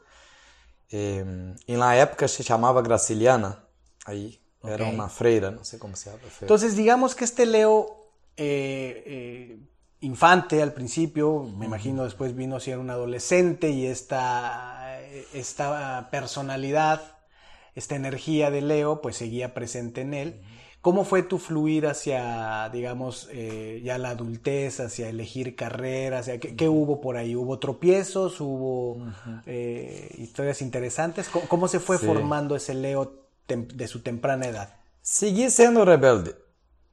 E, 0.92 1.24
e 1.68 1.76
na 1.76 1.94
época 1.94 2.28
se 2.28 2.42
chamava 2.42 2.82
Graciliana, 2.82 3.62
aí 4.06 4.40
era 4.64 4.86
okay. 4.86 4.96
uma 4.96 5.10
freira, 5.10 5.52
não 5.52 5.64
sei 5.64 5.78
como 5.78 5.96
se 5.96 6.06
chama. 6.06 6.18
Então, 6.42 6.58
digamos 6.58 7.14
que 7.14 7.24
este 7.26 7.46
Leo 7.46 8.03
Eh, 8.38 9.04
eh, 9.06 9.60
infante 10.02 10.62
al 10.62 10.74
principio, 10.74 11.44
me 11.44 11.66
imagino 11.66 12.04
después 12.04 12.36
vino 12.36 12.56
a 12.56 12.60
ser 12.60 12.78
un 12.78 12.90
adolescente 12.90 13.70
y 13.70 13.86
esta, 13.86 15.00
esta 15.34 16.10
personalidad, 16.12 17.18
esta 17.76 17.96
energía 17.96 18.52
de 18.52 18.62
Leo, 18.62 19.02
pues 19.02 19.18
seguía 19.18 19.54
presente 19.54 20.02
en 20.02 20.14
él. 20.14 20.42
¿Cómo 20.82 21.06
fue 21.06 21.24
tu 21.24 21.40
fluir 21.40 21.88
hacia, 21.88 22.70
digamos, 22.74 23.30
eh, 23.32 23.82
ya 23.86 23.98
la 23.98 24.10
adultez, 24.10 24.82
hacia 24.82 25.08
elegir 25.08 25.56
carreras? 25.56 26.30
¿qué, 26.40 26.68
hubo 26.68 27.00
por 27.00 27.16
ahí? 27.16 27.38
¿Hubo 27.38 27.58
tropiezos? 27.60 28.42
¿Hubo 28.42 28.98
historias 30.18 30.62
interesantes? 30.62 31.30
¿Cómo, 31.30 31.70
se 31.70 31.80
fue 31.80 31.98
formando 31.98 32.58
ese 32.58 32.74
Leo 32.74 33.14
de 33.48 33.88
su 33.88 34.02
temprana 34.02 34.48
edad? 34.48 34.76
Seguí 35.02 35.50
siendo 35.50 35.86
rebelde. 35.86 36.43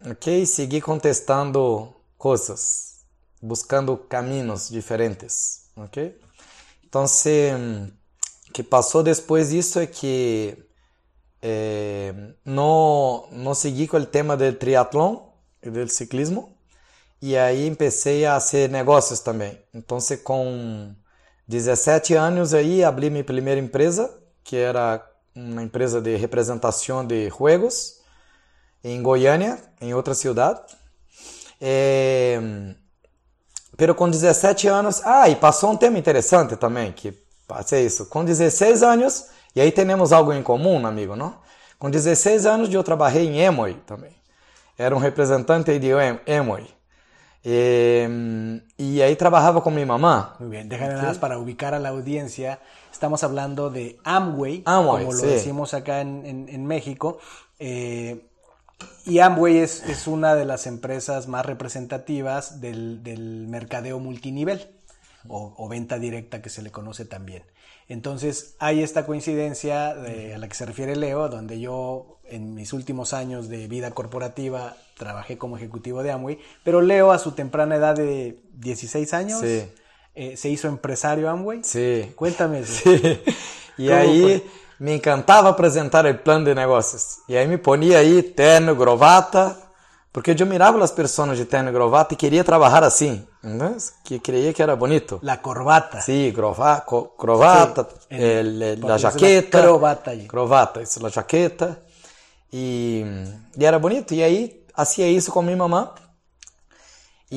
Ok? 0.05 0.47
Seguir 0.47 0.81
contestando 0.81 1.95
coisas, 2.17 3.05
buscando 3.41 3.97
caminhos 3.97 4.69
diferentes, 4.69 5.71
ok? 5.77 6.19
Então, 6.85 7.05
o 7.05 8.53
que 8.53 8.63
passou 8.63 9.03
depois 9.03 9.51
disso 9.51 9.79
é 9.79 9.87
que 9.87 10.59
eh, 11.41 12.13
não, 12.45 13.29
não 13.31 13.55
segui 13.55 13.87
com 13.87 13.97
o 13.97 14.07
tema 14.07 14.37
do 14.37 14.53
triatlon 14.53 15.21
e 15.63 15.71
do 15.71 15.89
ciclismo, 15.89 16.57
e 17.23 17.37
aí 17.37 17.75
comecei 17.75 18.25
a 18.25 18.41
fazer 18.41 18.69
negócios 18.71 19.21
também. 19.21 19.59
Então, 19.75 19.99
com 20.25 20.95
17 21.47 22.15
anos 22.15 22.55
aí, 22.55 22.83
abri 22.83 23.11
minha 23.11 23.25
primeira 23.25 23.61
empresa, 23.61 24.13
que 24.43 24.57
era 24.57 25.07
uma 25.35 25.63
empresa 25.63 26.01
de 26.01 26.17
representação 26.17 27.07
de 27.07 27.29
jogos, 27.29 28.00
em 28.83 29.03
Goiânia, 29.03 29.59
em 29.81 29.95
outra 29.95 30.15
cidade. 30.15 30.61
É... 31.61 32.41
Pero 33.77 33.95
com 33.95 34.11
17 34.11 34.69
anos, 34.69 35.01
ah, 35.05 35.29
e 35.29 35.37
passou 35.37 35.71
um 35.71 35.77
tema 35.77 35.99
interessante 35.99 36.57
também, 36.57 36.93
que 36.93 37.13
passei 37.49 37.87
isso. 37.87 38.07
Com 38.07 38.25
16 38.25 38.83
anos, 38.83 39.27
e 39.55 39.61
aí 39.61 39.73
temos 39.73 40.13
algo 40.13 40.33
em 40.33 40.43
comum, 40.43 40.87
amigo, 40.87 41.17
não? 41.17 41.35
Com 41.79 41.91
16 41.91 42.45
anos 42.45 42.73
eu 42.73 42.85
trabalhei 42.85 43.27
em 43.27 43.41
Emoy 43.41 43.75
também. 43.87 44.13
Era 44.77 44.95
um 44.95 44.99
representante 44.99 45.79
de 45.79 45.89
Emoy. 46.27 46.67
E, 47.43 48.07
e 48.79 49.03
aí 49.03 49.17
trabalhava 49.17 49.63
com 49.63 49.71
minha 49.71 49.87
mamá. 49.87 50.37
Muy 50.39 50.51
bien, 50.51 50.69
déjame 50.69 50.95
nada 50.95 51.09
más 51.09 51.19
para 51.19 51.39
ubicar 51.39 51.73
a 51.73 51.79
la 51.79 51.89
audiencia. 51.89 52.59
Estamos 52.93 53.25
hablando 53.25 53.71
de 53.71 53.99
Amway, 54.05 54.63
Amway 54.67 55.07
como 55.07 55.17
lo 55.17 55.23
decimos 55.23 55.73
acá 55.73 56.03
en, 56.03 56.27
en, 56.27 56.49
en 56.51 56.67
México. 56.67 57.19
Eh, 57.59 58.30
y 59.05 59.19
Amway 59.19 59.59
es, 59.59 59.83
es, 59.89 60.07
una 60.07 60.35
de 60.35 60.45
las 60.45 60.67
empresas 60.67 61.27
más 61.27 61.47
representativas 61.47 62.61
del, 62.61 63.03
del 63.03 63.47
mercadeo 63.49 63.99
multinivel 63.99 64.71
o, 65.29 65.55
o, 65.57 65.69
venta 65.69 65.99
directa 65.99 66.43
que 66.43 66.51
se 66.51 66.63
le 66.63 66.71
conoce 66.71 67.05
también. 67.05 67.43
Entonces 67.89 68.55
hay 68.59 68.83
esta 68.83 69.07
coincidencia 69.07 69.95
de, 69.95 70.35
a 70.35 70.39
la 70.39 70.49
que 70.49 70.55
se 70.55 70.65
refiere 70.65 70.97
Leo, 70.97 71.29
donde 71.29 71.59
yo 71.59 72.21
en 72.25 72.55
mis 72.55 72.73
últimos 72.73 73.13
años 73.13 73.49
de 73.49 73.67
vida 73.67 73.91
corporativa 73.91 74.77
trabajé 74.97 75.39
como 75.39 75.57
ejecutivo 75.57 76.03
de 76.03 76.13
Amway, 76.13 76.39
pero 76.63 76.81
Leo 76.81 77.11
a 77.11 77.19
su 77.19 77.33
temprana 77.33 77.77
edad 77.77 77.97
de 77.97 78.39
16 78.55 79.13
años 79.15 79.41
sí. 79.41 79.65
eh, 80.15 80.37
se 80.37 80.49
hizo 80.49 80.69
empresario 80.69 81.29
Amway. 81.29 81.65
Sí. 81.65 82.13
Cuéntame 82.17 82.61
eso. 82.61 82.91
Sí. 83.77 83.85
Y 83.85 83.91
ahí... 83.91 84.21
Fue? 84.21 84.61
Me 84.81 84.95
encantava 84.95 85.51
apresentar 85.51 86.07
o 86.07 86.15
plano 86.15 86.47
de 86.47 86.55
negócios. 86.55 87.19
E 87.29 87.37
aí 87.37 87.47
me 87.47 87.59
ponia 87.59 87.99
aí 87.99 88.23
terno, 88.23 88.75
gravata, 88.75 89.55
porque 90.11 90.35
eu 90.37 90.47
mirava 90.47 90.83
as 90.83 90.91
pessoas 90.91 91.37
de 91.37 91.45
terno 91.45 91.69
e 91.69 91.73
gravata 91.73 92.15
e 92.15 92.17
queria 92.17 92.43
trabalhar 92.43 92.83
assim, 92.83 93.23
né? 93.43 93.77
que 94.03 94.19
creia 94.19 94.55
que 94.55 94.63
era 94.63 94.75
bonito. 94.75 95.21
La 95.23 95.37
corbata. 95.37 96.01
Sí, 96.01 96.31
grova, 96.31 96.81
co, 96.81 97.15
gravata, 97.21 97.87
sí, 97.91 98.07
el, 98.09 98.63
el, 98.63 98.81
la 98.81 98.97
jaqueta. 98.97 99.61
Gravata. 99.61 100.15
Gravata, 100.27 100.81
isso, 100.81 100.99
la 101.03 101.11
jaqueta. 101.11 101.79
E, 102.51 103.05
e 103.57 103.65
era 103.65 103.79
bonito. 103.79 104.15
E 104.15 104.23
aí, 104.23 104.65
hacía 104.75 105.09
isso 105.09 105.31
com 105.31 105.43
minha 105.43 105.59
mamã. 105.59 105.93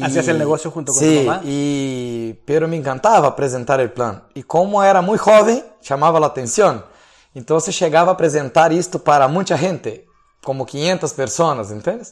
Hacías 0.02 0.28
el 0.28 0.40
negocio 0.40 0.72
junto 0.72 0.92
con 0.92 1.00
sí, 1.00 1.24
mamá. 1.26 1.42
Y, 1.44 2.34
pero 2.46 2.68
me 2.68 2.78
encantava 2.78 3.28
apresentar 3.28 3.80
o 3.82 3.90
plano. 3.90 4.22
E 4.34 4.42
como 4.42 4.82
era 4.82 5.02
muito 5.02 5.26
jovem, 5.26 5.64
chamava 5.82 6.18
a 6.20 6.26
atenção. 6.26 6.93
Então 7.36 7.60
você 7.60 7.72
chegava 7.72 8.12
a 8.12 8.14
apresentar 8.14 8.72
isto 8.72 9.00
para 9.00 9.28
muita 9.28 9.58
gente, 9.58 10.06
como 10.44 10.66
500 10.66 11.14
pessoas, 11.14 11.72
entende? 11.72 12.08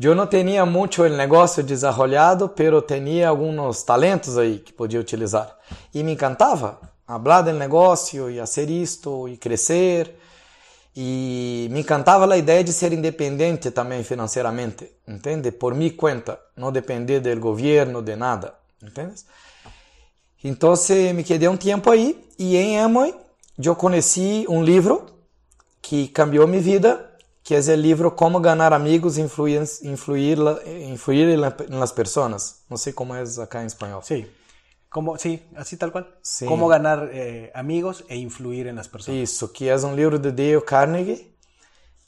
Eu 0.00 0.14
não 0.14 0.26
tinha 0.26 0.66
muito 0.66 1.02
o 1.02 1.08
negócio 1.08 1.62
desenvolvido, 1.62 2.48
pero 2.48 2.82
tinha 2.82 3.28
alguns 3.28 3.82
talentos 3.82 4.36
aí 4.36 4.58
que 4.58 4.72
podia 4.72 5.00
utilizar. 5.00 5.56
E 5.92 6.02
me 6.02 6.12
encantava 6.12 6.80
falar 7.06 7.42
do 7.42 7.52
negócio 7.52 8.30
e 8.30 8.38
fazer 8.38 8.70
isto 8.70 9.28
e 9.28 9.36
crescer. 9.36 10.14
E 10.96 11.68
me 11.72 11.80
encantava 11.80 12.32
a 12.32 12.36
ideia 12.36 12.62
de 12.62 12.72
ser 12.72 12.92
independente 12.92 13.70
também 13.70 14.04
financeiramente, 14.04 14.90
entende? 15.06 15.50
Por 15.50 15.74
minha 15.74 15.92
conta, 15.92 16.38
não 16.56 16.70
depender 16.70 17.18
do 17.18 17.40
governo, 17.40 18.00
de 18.00 18.14
nada, 18.14 18.54
entende? 18.80 19.14
Então, 20.42 20.74
me 21.14 21.24
quedei 21.24 21.48
um 21.48 21.56
tempo 21.56 21.90
aí 21.90 22.24
e 22.38 22.56
em 22.56 22.76
Emoy 22.76 23.23
eu 23.58 23.76
conheci 23.76 24.46
um 24.48 24.62
livro 24.62 25.06
que 25.80 26.08
cambiou 26.08 26.46
minha 26.46 26.62
vida, 26.62 27.10
que 27.42 27.54
é 27.54 27.58
o 27.58 27.74
livro 27.74 28.10
Como 28.10 28.40
Ganhar 28.40 28.72
Amigos 28.72 29.18
e 29.18 29.20
Influir, 29.20 29.62
influir, 29.82 30.38
influir 30.90 31.38
nas 31.68 31.92
Pessoas. 31.92 32.62
Não 32.68 32.76
sei 32.76 32.92
como 32.92 33.14
é 33.14 33.22
acá 33.42 33.62
em 33.62 33.66
espanhol. 33.66 34.02
Sim. 34.02 34.26
Como, 34.90 35.18
sí, 35.18 35.42
así 35.56 35.76
tal 35.76 35.90
cual. 35.90 36.06
Sí. 36.22 36.46
Cómo 36.46 36.68
ganar 36.68 37.10
eh, 37.12 37.50
amigos 37.52 38.04
e 38.08 38.16
influir 38.16 38.68
en 38.68 38.76
las 38.76 38.86
personas. 38.86 39.20
Isso, 39.20 39.48
que 39.48 39.68
é 39.68 39.76
um 39.76 39.94
livro 39.94 40.20
de 40.20 40.30
Dale 40.30 40.60
Carnegie, 40.60 41.34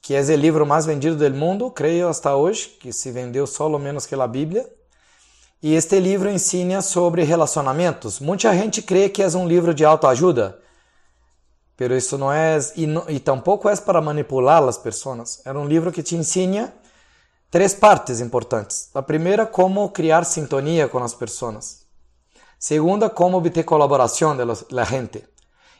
que 0.00 0.14
é 0.14 0.20
o 0.20 0.36
livro 0.36 0.64
mais 0.64 0.86
vendido 0.86 1.16
do 1.16 1.36
mundo, 1.36 1.68
creio, 1.70 2.08
hasta 2.08 2.36
hoje, 2.36 2.68
que 2.80 2.92
se 2.92 3.10
vendeu 3.10 3.44
solo 3.44 3.76
menos 3.76 4.06
que 4.06 4.14
a 4.14 4.26
Bíblia. 4.28 4.64
E 5.60 5.74
este 5.74 5.98
livro 5.98 6.30
ensina 6.30 6.80
sobre 6.80 7.24
relacionamentos. 7.24 8.20
Muita 8.20 8.54
gente 8.54 8.80
crê 8.80 9.08
que 9.08 9.20
é 9.20 9.26
um 9.28 9.48
livro 9.48 9.74
de 9.74 9.84
autoajuda, 9.84 10.56
pero 11.76 11.96
isso 11.96 12.16
não 12.16 12.32
é, 12.32 12.58
e, 12.74 12.86
e 13.08 13.20
tampouco 13.20 13.68
é 13.68 13.76
para 13.76 14.00
manipular 14.00 14.62
as 14.62 14.78
pessoas. 14.78 15.42
Era 15.44 15.58
um 15.58 15.66
livro 15.66 15.92
que 15.92 16.02
te 16.02 16.16
ensina 16.16 16.72
três 17.50 17.74
partes 17.74 18.20
importantes. 18.20 18.90
A 18.94 19.02
primeira, 19.02 19.44
como 19.44 19.90
criar 19.90 20.24
sintonia 20.24 20.88
com 20.88 20.98
as 20.98 21.14
pessoas. 21.14 21.86
Segunda, 22.58 23.10
cómo 23.10 23.38
obter 23.38 23.64
colaboración 23.64 24.36
de 24.38 24.46
la 24.70 24.86
gente. 24.86 25.28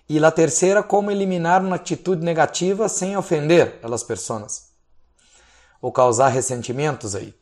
Y 0.09 0.21
la 0.21 0.33
tercera, 0.33 0.87
cómo 0.87 1.11
eliminar 1.11 1.63
una 1.63 1.77
actitud 1.77 2.19
negativa 2.19 2.89
sin 2.89 3.17
ofender 3.17 3.81
a 3.83 3.89
las 3.89 4.05
personas 4.05 4.67
o 5.81 5.93
causar 5.93 6.33
ressentimentos 6.33 7.15
aí. 7.15 7.35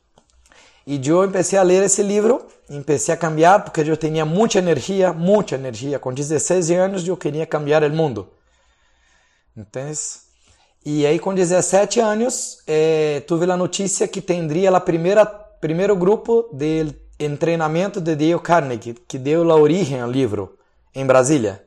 E 0.87 1.01
eu 1.09 1.25
empecé 1.25 1.57
a 1.57 1.63
ler 1.63 1.83
esse 1.83 2.03
livro, 2.03 2.47
empecé 2.69 3.13
a 3.13 3.17
cambiar 3.17 3.65
porque 3.65 3.81
eu 3.81 3.97
tinha 3.97 4.25
muita 4.27 4.59
energia, 4.59 5.15
muita 5.15 5.55
energia. 5.55 5.99
Com 5.99 6.13
16 6.13 6.71
anos 6.73 7.09
eu 7.09 7.17
queria 7.17 7.47
cambiar 7.47 7.83
o 7.83 7.91
mundo. 7.91 8.29
Entende? 9.57 9.99
E 10.85 11.07
aí 11.07 11.19
com 11.19 11.35
17 11.35 12.01
anos 12.01 12.59
eh, 12.67 13.23
tive 13.27 13.51
a 13.51 13.57
notícia 13.57 14.07
que 14.07 14.21
tendria 14.21 14.79
primeira 14.81 15.25
primeiro 15.25 15.97
grupo 15.97 16.47
de 16.53 16.95
treinamento 17.39 18.01
de 18.01 18.15
Dale 18.15 18.39
Carnegie, 18.39 18.95
que 19.09 19.17
deu 19.17 19.51
a 19.51 19.57
origem 19.57 20.01
ao 20.01 20.11
livro 20.11 20.59
em 20.95 21.07
Brasília. 21.07 21.63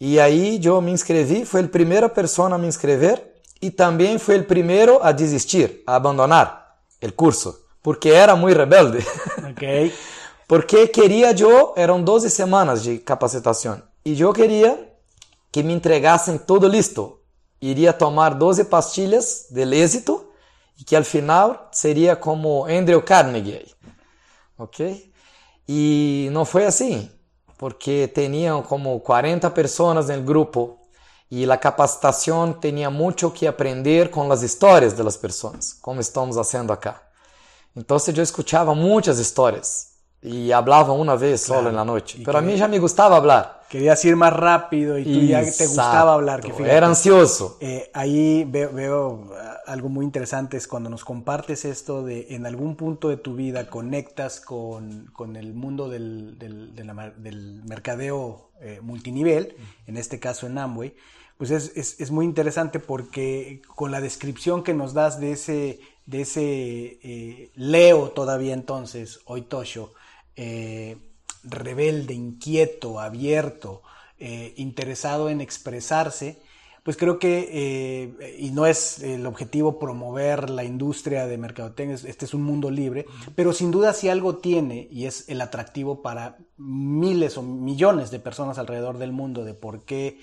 E 0.00 0.18
aí 0.18 0.58
eu 0.64 0.80
me 0.80 0.90
inscrevi, 0.90 1.44
foi 1.44 1.60
a 1.60 1.68
primeira 1.68 2.08
pessoa 2.08 2.52
a 2.52 2.58
me 2.58 2.66
inscrever 2.66 3.22
e 3.62 3.70
também 3.70 4.18
foi 4.18 4.38
o 4.38 4.44
primeiro 4.44 4.98
a 5.02 5.12
desistir, 5.12 5.82
a 5.86 5.94
abandonar 5.94 6.74
o 7.02 7.12
curso, 7.12 7.56
porque 7.82 8.08
era 8.08 8.34
muito 8.34 8.56
rebelde. 8.56 8.98
Okay. 9.50 9.92
porque 10.48 10.86
queria 10.86 11.34
eu, 11.42 11.74
eram 11.76 12.02
12 12.02 12.30
semanas 12.30 12.82
de 12.82 12.98
capacitação, 12.98 13.82
e 14.04 14.18
eu 14.18 14.32
queria 14.32 14.89
que 15.50 15.62
me 15.62 15.72
entregassem 15.72 16.38
tudo 16.38 16.68
listo. 16.68 17.18
Iria 17.60 17.92
tomar 17.92 18.34
12 18.34 18.64
pastilhas 18.64 19.46
del 19.50 19.72
êxito 19.72 20.28
e 20.78 20.84
que 20.84 20.96
al 20.96 21.04
final 21.04 21.68
seria 21.72 22.16
como 22.16 22.64
Andrew 22.64 23.02
Carnegie 23.02 23.80
ok? 24.60 25.10
E 25.66 26.28
não 26.32 26.44
foi 26.44 26.66
assim, 26.66 27.10
porque 27.56 28.08
tinham 28.08 28.62
como 28.62 28.98
40 29.00 29.48
pessoas 29.50 30.08
no 30.08 30.22
grupo 30.22 30.78
e 31.30 31.50
a 31.50 31.56
capacitação 31.56 32.52
tinha 32.52 32.90
muito 32.90 33.30
que 33.30 33.46
aprender 33.46 34.10
com 34.10 34.30
as 34.30 34.42
histórias 34.42 34.92
das 34.92 35.16
pessoas, 35.16 35.72
como 35.72 36.00
estamos 36.00 36.36
fazendo 36.36 36.72
acá. 36.72 37.00
Então 37.74 37.96
eu 38.14 38.22
escutava 38.22 38.74
muitas 38.74 39.18
histórias 39.18 39.89
y 40.22 40.52
hablaba 40.52 40.92
una 40.92 41.14
vez 41.14 41.46
claro. 41.46 41.60
solo 41.60 41.70
en 41.70 41.76
la 41.76 41.84
noche. 41.84 42.22
Pero 42.24 42.38
a 42.38 42.42
mí 42.42 42.56
ya 42.56 42.68
me 42.68 42.78
gustaba 42.78 43.16
hablar. 43.16 43.60
Querías 43.70 44.04
ir 44.04 44.16
más 44.16 44.32
rápido 44.32 44.98
y 44.98 45.04
tú 45.04 45.10
Exacto. 45.10 45.28
ya 45.28 45.56
te 45.56 45.66
gustaba 45.66 46.14
hablar. 46.14 46.40
Que 46.40 46.52
fíjate, 46.52 46.76
Era 46.76 46.86
ansioso. 46.88 47.56
Eh, 47.60 47.90
ahí 47.94 48.44
veo, 48.44 48.72
veo, 48.72 49.26
ah, 49.38 49.58
algo 49.66 49.88
muy 49.88 50.04
interesante, 50.04 50.56
es 50.56 50.66
cuando 50.66 50.90
nos 50.90 51.04
compartes 51.04 51.64
esto 51.64 52.02
de 52.02 52.26
en 52.30 52.46
algún 52.46 52.76
punto 52.76 53.08
de 53.08 53.16
tu 53.16 53.34
vida 53.34 53.68
conectas 53.68 54.40
con, 54.40 55.06
con 55.12 55.36
el 55.36 55.54
mundo 55.54 55.88
del, 55.88 56.38
del, 56.38 56.74
de 56.74 56.84
la, 56.84 57.12
del 57.16 57.62
mercadeo 57.64 58.50
eh, 58.60 58.80
multinivel, 58.82 59.56
en 59.86 59.96
este 59.96 60.18
caso 60.18 60.46
en 60.46 60.58
Amway, 60.58 60.94
pues 61.38 61.50
es, 61.50 61.72
es, 61.76 61.98
es, 62.00 62.10
muy 62.10 62.26
interesante 62.26 62.80
porque 62.80 63.62
con 63.74 63.90
la 63.90 64.02
descripción 64.02 64.62
que 64.62 64.74
nos 64.74 64.92
das 64.92 65.18
de 65.18 65.32
ese, 65.32 65.80
de 66.04 66.20
ese 66.20 66.42
eh, 66.42 67.52
Leo 67.54 68.10
todavía 68.10 68.52
entonces, 68.52 69.20
hoy 69.24 69.42
Tosho, 69.42 69.94
eh, 70.36 70.96
rebelde, 71.42 72.14
inquieto, 72.14 73.00
abierto, 73.00 73.82
eh, 74.18 74.54
interesado 74.56 75.30
en 75.30 75.40
expresarse, 75.40 76.42
pues 76.82 76.96
creo 76.96 77.18
que, 77.18 77.48
eh, 77.52 78.36
y 78.38 78.50
no 78.50 78.66
es 78.66 79.02
el 79.02 79.26
objetivo 79.26 79.78
promover 79.78 80.50
la 80.50 80.64
industria 80.64 81.26
de 81.26 81.38
mercadotecnia, 81.38 81.96
este 82.04 82.24
es 82.24 82.34
un 82.34 82.42
mundo 82.42 82.70
libre, 82.70 83.06
pero 83.34 83.52
sin 83.52 83.70
duda 83.70 83.92
si 83.92 84.08
algo 84.08 84.36
tiene, 84.36 84.88
y 84.90 85.06
es 85.06 85.28
el 85.28 85.40
atractivo 85.40 86.02
para 86.02 86.38
miles 86.56 87.36
o 87.36 87.42
millones 87.42 88.10
de 88.10 88.18
personas 88.18 88.58
alrededor 88.58 88.98
del 88.98 89.12
mundo 89.12 89.44
de 89.44 89.54
por 89.54 89.84
qué 89.84 90.20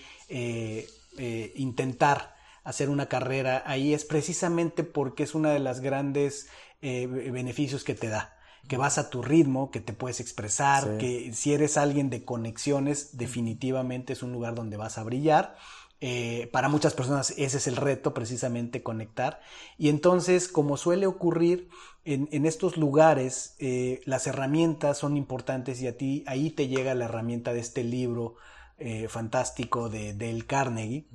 intentar 1.55 2.35
hacer 2.63 2.89
una 2.89 3.07
carrera 3.07 3.63
ahí, 3.65 3.93
es 3.93 4.05
precisamente 4.05 4.83
porque 4.83 5.23
es 5.23 5.35
una 5.35 5.51
de 5.51 5.59
las 5.59 5.79
grandes 5.79 6.47
beneficios 6.81 7.83
que 7.83 7.95
te 7.95 8.07
da 8.07 8.36
que 8.67 8.77
vas 8.77 8.97
a 8.97 9.09
tu 9.09 9.21
ritmo, 9.21 9.71
que 9.71 9.79
te 9.79 9.93
puedes 9.93 10.19
expresar, 10.19 10.97
que 10.97 11.31
si 11.33 11.53
eres 11.53 11.77
alguien 11.77 12.09
de 12.09 12.25
conexiones, 12.25 13.17
definitivamente 13.17 14.13
es 14.13 14.23
un 14.23 14.31
lugar 14.31 14.55
donde 14.55 14.77
vas 14.77 14.97
a 14.97 15.03
brillar. 15.03 15.55
Eh, 15.99 16.47
para 16.51 16.69
muchas 16.69 16.93
personas 16.93 17.31
ese 17.37 17.57
es 17.57 17.67
el 17.67 17.75
reto, 17.75 18.13
precisamente 18.13 18.83
conectar. 18.83 19.41
Y 19.77 19.89
entonces, 19.89 20.47
como 20.47 20.77
suele 20.77 21.07
ocurrir 21.07 21.69
en, 22.05 22.45
estos 22.45 22.77
lugares, 22.77 23.55
eh, 23.59 24.01
las 24.05 24.27
herramientas 24.27 24.97
son 24.97 25.17
importantes 25.17 25.81
y 25.81 25.87
a 25.87 25.97
ti 25.97 26.23
ahí 26.27 26.51
te 26.51 26.67
llega 26.67 26.93
la 26.93 27.05
herramienta 27.05 27.53
de 27.53 27.59
este 27.59 27.83
libro 27.83 28.35
eh, 28.77 29.07
fantástico 29.07 29.89
de 29.89 30.13
Dale 30.13 30.45
Carnegie. 30.45 31.07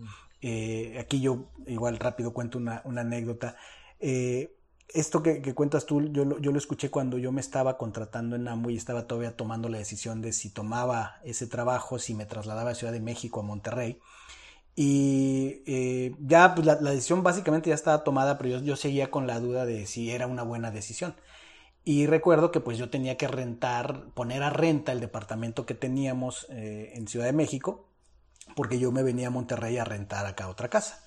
Aquí 0.99 1.21
yo 1.21 1.47
igual 1.67 1.99
rápido 1.99 2.33
cuento 2.33 2.59
una, 2.59 2.83
una 2.85 3.03
anécdota 3.03 3.57
esto 4.89 5.23
que, 5.23 5.41
cuentas 5.55 5.87
tú, 5.87 6.03
yo 6.13 6.25
lo, 6.25 6.39
yo 6.39 6.53
lo, 6.53 6.59
escuché 6.59 6.91
cuando 6.91 7.19
yo 7.19 7.33
me 7.33 7.41
estaba 7.41 7.79
contratando 7.79 8.37
en 8.37 8.47
AMO 8.49 8.71
y 8.71 8.77
estaba 8.77 9.07
todavía 9.07 9.37
tomando 9.37 9.69
la 9.69 9.79
decisión 9.79 10.21
de 10.21 10.33
si 10.33 10.51
tomaba 10.51 11.21
ese 11.25 11.47
trabajo, 11.47 11.99
si 11.99 12.15
me 12.15 12.27
trasladaba 12.27 12.71
a 12.71 12.75
Ciudad 12.75 12.93
de 12.93 13.01
México, 13.01 13.41
a 13.41 13.45
Monterrey. 13.45 14.01
Y 14.75 15.63
eh, 15.67 16.15
ya 16.21 16.55
pues 16.55 16.67
la, 16.67 16.77
decisión 16.77 17.23
básicamente 17.23 17.69
ya 17.69 17.75
estaba 17.75 18.05
tomada, 18.05 18.39
pero 18.39 18.51
yo, 18.51 18.61
yo, 18.61 18.77
seguía 18.77 19.11
con 19.11 19.27
la 19.27 19.41
duda 19.41 19.67
de 19.67 19.87
si 19.87 20.11
era 20.11 20.27
una 20.27 20.43
buena 20.43 20.71
decisión. 20.71 21.15
Y 21.85 22.07
recuerdo 22.07 22.53
que 22.53 22.61
pues 22.61 22.79
yo 22.79 22.91
tenía 22.91 23.17
que 23.17 23.29
rentar, 23.29 24.07
poner 24.15 24.43
a 24.43 24.51
renta 24.51 24.93
el 24.93 25.01
departamento 25.01 25.67
que 25.67 25.75
teníamos 25.75 26.47
eh, 26.51 26.93
en 26.95 27.09
Ciudad 27.09 27.27
de 27.27 27.33
México, 27.33 27.89
porque 28.55 28.79
yo 28.79 28.93
me 28.93 29.03
venía 29.03 29.29
a 29.29 29.31
Monterrey 29.31 29.77
a 29.79 29.85
rentar 29.85 30.27
acá 30.27 30.49
otra 30.49 30.69
casa. 30.69 31.02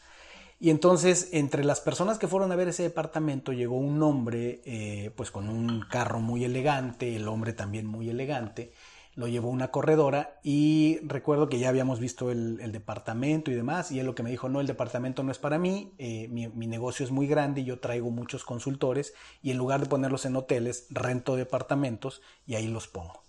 Y 0.60 0.70
entonces, 0.70 1.30
entre 1.34 1.63
las 1.63 1.82
personas 1.82 2.18
que 2.18 2.28
fueron 2.28 2.52
a 2.52 2.56
ver 2.56 2.70
ese 2.70 2.84
departamento, 2.84 3.52
llegó 3.52 3.78
un 3.78 4.02
hombre, 4.02 4.62
eh, 4.65 5.12
pues 5.15 5.30
con 5.30 5.50
un 5.50 5.82
carro 5.89 6.20
muy 6.20 6.46
elegante, 6.46 7.15
el 7.15 7.28
hombre 7.28 7.52
también 7.54 7.86
muy 7.86 8.10
elegante, 8.10 8.72
lo 9.15 9.28
llevó 9.28 9.50
una 9.50 9.72
corredora 9.72 10.39
y 10.44 11.00
recuerdo 11.04 11.48
que 11.50 11.60
ya 11.60 11.70
habíamos 11.70 12.00
visto 12.00 12.32
el, 12.32 12.72
departamento 12.72 13.50
y 13.50 13.56
demás, 13.56 13.91
y 13.91 14.00
él 14.00 14.06
lo 14.06 14.15
que 14.15 14.24
me 14.24 14.30
dijo, 14.30 14.50
no, 14.50 14.62
el 14.62 14.68
departamento 14.68 15.24
no 15.24 15.32
es 15.32 15.39
para 15.39 15.58
mí, 15.58 15.94
eh, 15.98 16.28
mi, 16.30 16.68
negocio 16.68 17.06
es 17.06 17.12
muy 17.12 17.28
grande 17.28 17.62
y 17.62 17.65
yo 17.65 17.80
traigo 17.80 18.10
muchos 18.12 18.44
consultores 18.44 19.13
y 19.41 19.52
en 19.52 19.58
lugar 19.58 19.82
de 19.82 19.88
ponerlos 19.88 20.26
en 20.26 20.36
hoteles, 20.36 20.88
rento 20.89 21.36
departamentos 21.36 22.22
y 22.46 22.56
ahí 22.56 22.68
los 22.68 22.88
pongo, 22.88 23.24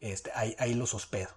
este, 0.00 0.30
ahí, 0.34 0.54
ahí 0.58 0.74
los 0.74 0.94
hospedo. 0.94 1.30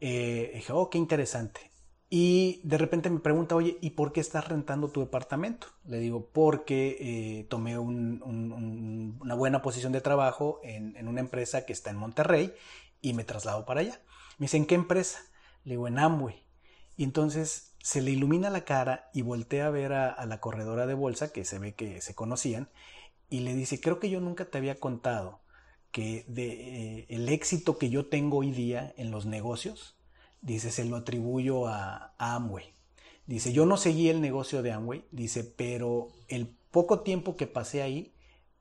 Eh, 0.00 0.52
dije, 0.54 0.72
oh, 0.72 0.90
qué 0.90 0.98
interesante. 0.98 1.73
Y 2.16 2.60
de 2.62 2.78
repente 2.78 3.10
me 3.10 3.18
pregunta, 3.18 3.56
oye, 3.56 3.76
¿y 3.80 3.90
por 3.90 4.12
qué 4.12 4.20
estás 4.20 4.46
rentando 4.46 4.86
tu 4.86 5.00
departamento? 5.00 5.66
Le 5.84 5.98
digo, 5.98 6.30
porque 6.32 6.96
eh, 7.00 7.46
tomé 7.50 7.76
una 7.76 9.34
buena 9.34 9.62
posición 9.62 9.90
de 9.90 10.00
trabajo 10.00 10.60
en, 10.62 11.08
una 11.08 11.18
empresa 11.18 11.66
que 11.66 11.72
está 11.72 11.90
en 11.90 11.96
Monterrey 11.96 12.54
y 13.00 13.14
me 13.14 13.24
traslado 13.24 13.66
para 13.66 13.80
allá. 13.80 14.00
Me 14.38 14.44
dice, 14.44 14.58
¿en 14.58 14.66
qué 14.66 14.76
empresa? 14.76 15.22
Le 15.64 15.72
digo, 15.72 15.88
en 15.88 15.98
Amway. 15.98 16.40
Y 16.96 17.02
entonces 17.02 17.74
se 17.82 18.00
le 18.00 18.12
ilumina 18.12 18.48
la 18.48 18.64
cara 18.64 19.10
y 19.12 19.22
voltea 19.22 19.66
a 19.66 19.70
ver 19.70 19.92
a, 19.92 20.24
la 20.24 20.38
corredora 20.38 20.86
de 20.86 20.94
bolsa, 20.94 21.32
que 21.32 21.44
se 21.44 21.58
ve 21.58 21.74
que 21.74 22.00
se 22.00 22.14
conocían, 22.14 22.68
y 23.28 23.40
le 23.40 23.56
dice, 23.56 23.80
creo 23.80 23.98
que 23.98 24.08
yo 24.08 24.20
nunca 24.20 24.44
te 24.44 24.58
había 24.58 24.78
contado 24.78 25.40
que 25.90 26.24
de, 26.28 26.46
eh, 26.46 27.06
el 27.08 27.28
éxito 27.28 27.76
que 27.76 27.90
yo 27.90 28.06
tengo 28.06 28.38
hoy 28.38 28.52
día 28.52 28.94
en 28.96 29.10
los 29.10 29.26
negocios, 29.26 29.96
dice, 30.44 30.70
se 30.70 30.84
lo 30.84 30.96
atribuyo 30.96 31.66
a, 31.66 32.14
Amway. 32.18 32.72
Dice, 33.26 33.52
yo 33.52 33.66
no 33.66 33.76
seguí 33.76 34.10
el 34.10 34.20
negocio 34.20 34.62
de 34.62 34.72
Amway, 34.72 35.04
dice, 35.10 35.44
pero 35.44 36.08
el 36.28 36.54
poco 36.70 37.00
tiempo 37.00 37.36
que 37.36 37.46
pasé 37.46 37.82
ahí 37.82 38.12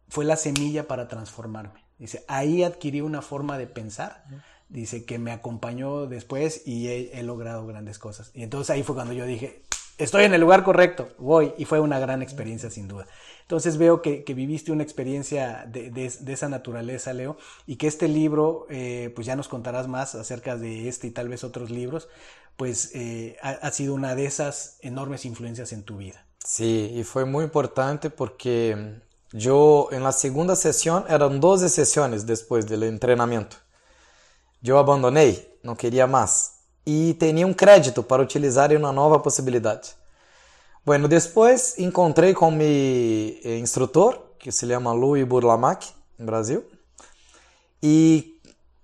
fue 0.08 0.26
la 0.26 0.38
semilla 0.38 0.88
para 0.88 1.08
transformarme. 1.08 1.84
Dice, 2.00 2.24
ahí 2.28 2.64
adquirí 2.64 3.02
una 3.02 3.22
forma 3.22 3.58
de 3.58 3.68
pensar, 3.68 4.24
dice, 4.70 5.06
que 5.06 5.20
me 5.20 5.32
acompañó 5.32 6.08
después 6.08 6.64
y 6.66 6.88
he, 6.88 7.20
he 7.20 7.24
logrado 7.24 7.68
grandes 7.68 8.00
cosas. 8.00 8.32
Y 8.34 8.44
entonces 8.44 8.70
ahí 8.70 8.84
fue 8.84 8.96
cuando 8.96 9.14
yo 9.14 9.26
dije, 9.26 9.64
estoy 9.98 10.24
en 10.24 10.34
el 10.34 10.42
lugar 10.42 10.64
correcto, 10.64 11.10
voy, 11.18 11.54
y 11.58 11.66
fue 11.66 11.80
una 11.80 12.00
gran 12.00 12.22
experiencia 12.22 12.70
sin 12.70 12.88
duda. 12.88 13.06
Entonces 13.44 13.78
veo 13.78 14.02
que, 14.02 14.24
viviste 14.34 14.72
una 14.72 14.84
experiencia 14.84 15.66
de, 15.68 16.06
esa 16.06 16.50
naturaleza, 16.50 17.14
Leo, 17.14 17.38
y 17.68 17.76
que 17.76 17.88
este 17.88 18.08
libro, 18.08 18.66
eh, 18.70 19.12
pues 19.16 19.28
ya 19.28 19.36
nos 19.36 19.48
contarás 19.48 19.88
más 19.88 20.16
acerca 20.16 20.58
de 20.58 20.88
este 20.88 21.08
y 21.08 21.12
tal 21.12 21.30
vez 21.30 21.44
otros 21.44 21.70
libros, 21.70 22.10
pues 22.58 22.92
eh, 22.96 23.38
ha, 23.42 23.70
sido 23.72 23.94
una 23.94 24.16
de 24.16 24.26
esas 24.26 24.78
enormes 24.82 25.26
influencias 25.26 25.74
en 25.74 25.84
tu 25.84 25.98
vida. 25.98 26.26
Sí, 26.38 26.92
y 26.94 27.04
fue 27.04 27.26
muy 27.26 27.44
importante 27.46 28.10
porque 28.10 29.02
yo 29.32 29.90
en 29.92 30.04
la 30.04 30.12
segunda 30.12 30.56
sesión, 30.56 31.06
eran 31.10 31.40
12 31.40 31.70
sesiones 31.70 32.26
después 32.26 32.68
del 32.68 32.84
entrenamiento. 32.84 33.58
Yo 34.62 34.78
abandoné, 34.78 35.58
no 35.64 35.76
quería 35.76 36.08
más, 36.08 36.60
y 36.86 37.16
tenía 37.16 37.46
un 37.46 37.54
crédito 37.54 38.08
para 38.08 38.24
utilizar 38.24 38.72
en 38.72 38.80
una 38.80 38.92
nueva 38.92 39.22
posibilidad. 39.22 39.82
Bueno, 40.86 41.08
después 41.08 41.76
encontré 41.78 42.34
con 42.34 42.58
mi 42.58 43.40
eh, 43.42 43.58
instructor, 43.58 44.36
que 44.38 44.52
se 44.52 44.68
llama 44.68 44.94
Louis 44.94 45.26
Burlamac, 45.26 45.86
en 46.20 46.26
Brasil, 46.26 46.66
y 47.82 48.42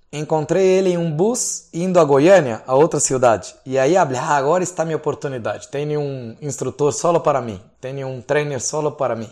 encontrei 0.09 0.65
ele 0.77 0.91
em 0.91 0.97
um 0.97 1.11
bus 1.11 1.67
indo 1.73 1.99
a 1.99 2.05
Goiânia, 2.05 2.63
a 2.65 2.73
outra 2.73 3.01
cidade. 3.01 3.53
E 3.65 3.77
aí 3.77 3.95
falei, 3.95 4.17
ah, 4.17 4.37
agora 4.37 4.63
está 4.63 4.85
minha 4.85 4.95
oportunidade. 4.95 5.67
Tenho 5.67 5.99
um 5.99 6.37
instrutor 6.41 6.93
solo 6.93 7.19
para 7.19 7.41
mim, 7.41 7.59
tenho 7.81 8.07
um 8.07 8.21
trainer 8.21 8.61
solo 8.61 8.93
para 8.93 9.13
mim. 9.13 9.29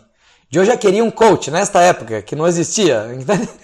Eu 0.51 0.65
já 0.65 0.75
queria 0.75 1.05
um 1.05 1.11
coach 1.11 1.49
nesta 1.49 1.81
época, 1.81 2.21
que 2.21 2.35
não 2.35 2.45
existia. 2.45 3.07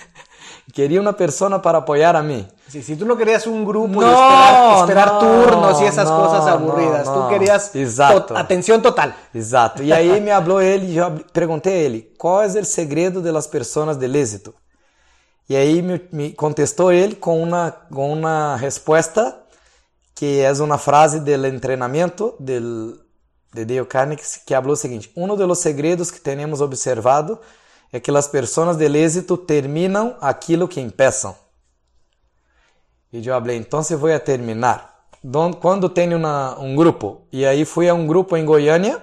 queria 0.74 1.02
uma 1.02 1.12
pessoa 1.12 1.60
para 1.60 1.80
apoiar 1.80 2.16
a 2.16 2.24
mim. 2.24 2.48
Sí, 2.74 2.82
si 2.82 2.96
tú 2.96 3.06
no 3.06 3.16
querías 3.16 3.46
un 3.46 3.64
grupo 3.64 4.02
no, 4.02 4.08
de 4.08 4.12
esperar, 4.12 4.80
esperar 4.80 5.14
no, 5.14 5.20
turnos 5.20 5.80
y 5.80 5.86
esas 5.86 6.10
no, 6.10 6.18
cosas 6.18 6.48
aburridas, 6.48 7.04
tú 7.06 7.30
querías 7.30 7.76
Exato. 7.76 8.34
To 8.34 8.36
atención 8.36 8.82
total. 8.82 9.16
Exato. 9.32 9.84
E 9.84 9.94
aí 9.94 10.20
me 10.20 10.32
falou 10.32 10.60
ele, 10.60 10.98
eu 10.98 11.24
perguntei 11.32 11.72
a 11.72 11.78
ele, 11.78 12.12
qual 12.18 12.42
é 12.42 12.48
o 12.48 12.66
segredo 12.66 13.22
das 13.22 13.46
pessoas 13.46 13.96
del 13.96 14.16
êxito? 14.16 14.56
E 15.48 15.56
aí 15.56 15.84
me, 15.84 16.02
me 16.12 16.32
contestou 16.32 16.92
ele 16.92 17.14
com 17.14 17.44
uma, 17.44 17.70
com 17.70 18.12
uma 18.12 18.56
resposta 18.56 19.38
que 20.16 20.40
é 20.40 20.52
uma 20.54 20.80
frase 20.80 21.20
do 21.20 21.60
treinamento 21.60 22.34
del, 22.40 22.98
de 23.54 23.66
Dale 23.66 23.86
Carnegie 23.86 24.40
que 24.44 24.56
falou 24.56 24.74
o 24.74 24.76
seguinte: 24.76 25.12
um 25.16 25.28
dos 25.28 25.60
segredos 25.60 26.10
que 26.10 26.20
temos 26.20 26.60
observado 26.60 27.38
é 27.92 28.00
que 28.00 28.10
as 28.10 28.28
pessoas 28.28 28.78
del 28.78 28.96
êxito 28.96 29.38
terminam 29.38 30.16
aquilo 30.20 30.68
que 30.68 30.82
empeçam. 30.82 31.43
E 33.14 33.26
eu 33.26 33.40
falei, 33.40 33.58
então 33.58 33.82
vou 33.98 34.20
terminar. 34.20 35.08
Quando 35.62 35.88
tenho 35.88 36.18
um 36.60 36.76
grupo, 36.76 37.22
e 37.32 37.46
aí 37.46 37.64
fui 37.64 37.88
a 37.88 37.94
um 37.94 38.08
grupo 38.08 38.36
em 38.36 38.44
Goiânia 38.44 39.02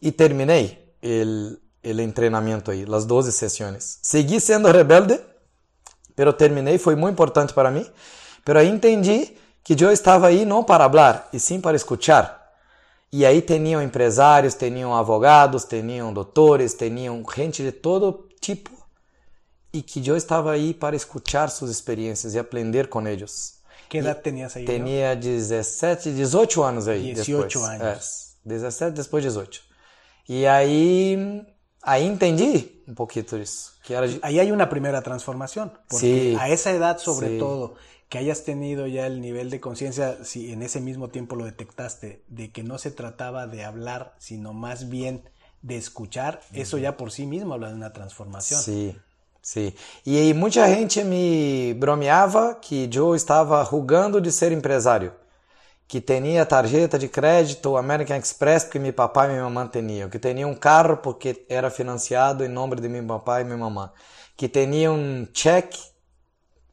e 0.00 0.12
terminei 0.12 0.78
o 1.02 2.12
treinamento 2.12 2.70
aí, 2.70 2.84
as 2.92 3.06
12 3.06 3.32
sessões. 3.32 3.98
Segui 4.02 4.38
sendo 4.38 4.70
rebelde, 4.70 5.18
pero 6.14 6.30
terminei, 6.32 6.76
foi 6.76 6.94
muito 6.94 7.14
importante 7.14 7.54
para 7.54 7.70
mim. 7.70 7.86
Pero 8.44 8.58
aí 8.58 8.68
entendi 8.68 9.34
que 9.64 9.74
eu 9.82 9.90
estava 9.90 10.26
aí 10.26 10.44
não 10.44 10.62
para 10.62 10.88
falar, 10.88 11.28
e 11.32 11.40
sim 11.40 11.60
para 11.60 11.74
escuchar. 11.74 12.52
E 13.10 13.24
aí 13.24 13.40
tinham 13.40 13.80
empresários, 13.80 14.54
tinham 14.54 14.94
advogados, 14.94 15.64
tinham 15.64 16.12
doutores, 16.12 16.74
tinham 16.74 17.24
gente 17.34 17.62
de 17.62 17.72
todo 17.72 18.28
tipo 18.40 18.70
y 19.74 19.82
que 19.82 20.00
yo 20.00 20.14
estaba 20.14 20.52
ahí 20.52 20.72
para 20.72 20.96
escuchar 20.96 21.50
sus 21.50 21.68
experiencias 21.68 22.32
y 22.32 22.38
aprender 22.38 22.88
con 22.88 23.08
ellos. 23.08 23.56
¿Qué 23.88 23.98
edad 23.98 24.18
y 24.20 24.22
tenías 24.22 24.54
ahí? 24.54 24.64
Tenía 24.64 25.16
¿no? 25.16 25.20
17, 25.20 26.14
18 26.14 26.66
años 26.66 26.86
ahí. 26.86 27.12
18 27.12 27.42
después. 27.42 27.64
años. 27.64 27.98
Es, 27.98 28.36
17, 28.44 28.92
después 28.92 29.24
18. 29.24 29.62
Y 30.28 30.44
ahí, 30.44 31.44
ahí 31.82 32.06
entendí 32.06 32.84
un 32.86 32.94
poquito 32.94 33.36
eso. 33.36 33.72
Que. 33.84 33.96
Ahí 34.22 34.38
hay 34.38 34.52
una 34.52 34.68
primera 34.68 35.02
transformación. 35.02 35.72
Porque 35.88 36.06
sí, 36.06 36.36
a 36.38 36.48
esa 36.48 36.70
edad, 36.70 36.98
sobre 36.98 37.36
todo, 37.40 37.74
que 38.08 38.18
hayas 38.18 38.44
tenido 38.44 38.86
ya 38.86 39.08
el 39.08 39.20
nivel 39.20 39.50
de 39.50 39.58
conciencia, 39.60 40.24
si 40.24 40.52
en 40.52 40.62
ese 40.62 40.80
mismo 40.80 41.08
tiempo 41.08 41.34
lo 41.34 41.46
detectaste, 41.46 42.22
de 42.28 42.52
que 42.52 42.62
no 42.62 42.78
se 42.78 42.92
trataba 42.92 43.48
de 43.48 43.64
hablar, 43.64 44.14
sino 44.18 44.52
más 44.52 44.88
bien 44.88 45.28
de 45.62 45.78
escuchar, 45.78 46.42
eso 46.52 46.78
ya 46.78 46.96
por 46.96 47.10
sí 47.10 47.26
mismo 47.26 47.54
habla 47.54 47.70
de 47.70 47.74
una 47.74 47.92
transformación. 47.92 48.62
Sí. 48.62 48.96
Sim. 49.44 49.74
E 50.06 50.16
aí 50.16 50.32
muita 50.32 50.66
gente 50.66 51.04
me 51.04 51.74
bromeava 51.74 52.54
que 52.54 52.88
eu 52.90 53.14
estava 53.14 53.62
rugando 53.62 54.18
de 54.18 54.32
ser 54.32 54.52
empresário, 54.52 55.12
que 55.86 56.00
tinha 56.00 56.46
tarjeta 56.46 56.98
de 56.98 57.08
crédito 57.08 57.76
American 57.76 58.16
Express 58.16 58.64
porque 58.64 58.78
meu 58.78 58.94
papai 58.94 59.28
e 59.28 59.32
minha 59.32 59.44
mamãe 59.44 59.68
tinham, 59.68 60.08
que 60.08 60.18
tinha 60.18 60.48
um 60.48 60.54
carro 60.54 60.96
porque 60.96 61.44
era 61.46 61.68
financiado 61.70 62.42
em 62.42 62.48
nome 62.48 62.76
de 62.76 62.88
meu 62.88 63.04
papai 63.04 63.42
e 63.42 63.44
minha 63.44 63.58
mamãe, 63.58 63.90
que 64.34 64.48
tinha 64.48 64.90
um 64.90 65.28
cheque 65.34 65.78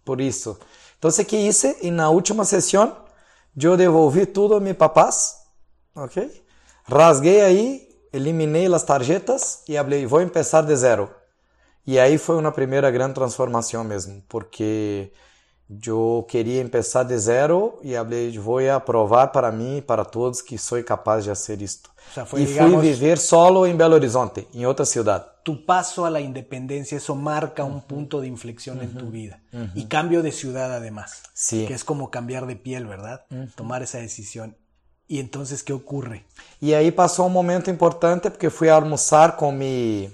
por 0.05 0.21
isso. 0.21 0.57
Então, 0.97 1.11
que 1.25 1.35
hice? 1.35 1.77
E 1.81 1.91
na 1.91 2.09
última 2.09 2.45
sessão, 2.45 2.95
eu 3.61 3.75
devolvi 3.75 4.25
tudo 4.25 4.55
a 4.55 4.61
meus 4.61 4.77
papás, 4.77 5.35
ok? 5.93 6.41
Rasguei 6.85 7.41
aí, 7.41 7.89
eliminei 8.13 8.73
as 8.73 8.83
tarjetas 8.83 9.61
e 9.67 9.75
falei, 9.75 10.05
vou 10.05 10.25
começar 10.25 10.61
de 10.61 10.73
zero. 10.73 11.20
E 11.85 11.99
aí 11.99 12.17
foi 12.17 12.37
uma 12.37 12.51
primeira 12.51 12.91
grande 12.91 13.15
transformação 13.15 13.83
mesmo, 13.83 14.21
porque 14.29 15.11
eu 15.87 16.25
queria 16.27 16.67
começar 16.67 17.03
de 17.03 17.17
zero 17.17 17.79
e 17.81 17.95
falei, 17.95 18.37
vou 18.37 18.59
provar 18.85 19.27
para 19.27 19.51
mim 19.51 19.77
e 19.77 19.81
para 19.81 20.03
todos 20.03 20.41
que 20.41 20.57
sou 20.57 20.83
capaz 20.83 21.23
de 21.23 21.29
fazer 21.29 21.61
isto. 21.61 21.89
O 22.11 22.13
sea, 22.13 22.25
foi, 22.25 22.41
e 22.41 22.45
digamos, 22.45 22.73
fui 22.73 22.81
viver 22.81 23.17
solo 23.17 23.65
em 23.65 23.75
Belo 23.75 23.93
Horizonte, 23.93 24.47
em 24.53 24.65
outra 24.65 24.85
cidade. 24.85 25.25
Tu 25.43 25.55
passo 25.55 26.03
à 26.03 26.21
independência, 26.21 26.97
isso 26.97 27.15
marca 27.15 27.63
um 27.63 27.79
ponto 27.79 28.21
de 28.21 28.27
inflexão 28.27 28.75
uh 28.75 28.79
-huh. 28.79 28.83
em 28.83 28.87
tu 28.89 29.05
vida. 29.07 29.37
Uh 29.53 29.59
-huh. 29.59 29.71
E 29.75 29.85
cambio 29.85 30.21
de 30.21 30.31
ciudad 30.31 30.71
además, 30.71 31.23
sí. 31.33 31.65
que 31.65 31.73
é 31.73 31.77
como 31.85 32.09
cambiar 32.09 32.45
de 32.45 32.55
piel, 32.55 32.85
¿verdad? 32.85 33.21
Uh 33.31 33.37
-huh. 33.37 33.55
Tomar 33.55 33.81
essa 33.81 33.99
decisão. 33.99 34.53
E 35.09 35.19
então, 35.19 35.41
o 35.41 35.65
que 35.65 35.73
ocorre? 35.73 36.23
E 36.61 36.73
aí 36.73 36.91
passou 36.91 37.25
um 37.25 37.29
momento 37.29 37.69
importante 37.69 38.29
porque 38.29 38.49
fui 38.49 38.69
almoçar 38.69 39.35
com 39.35 39.51
mi 39.51 40.09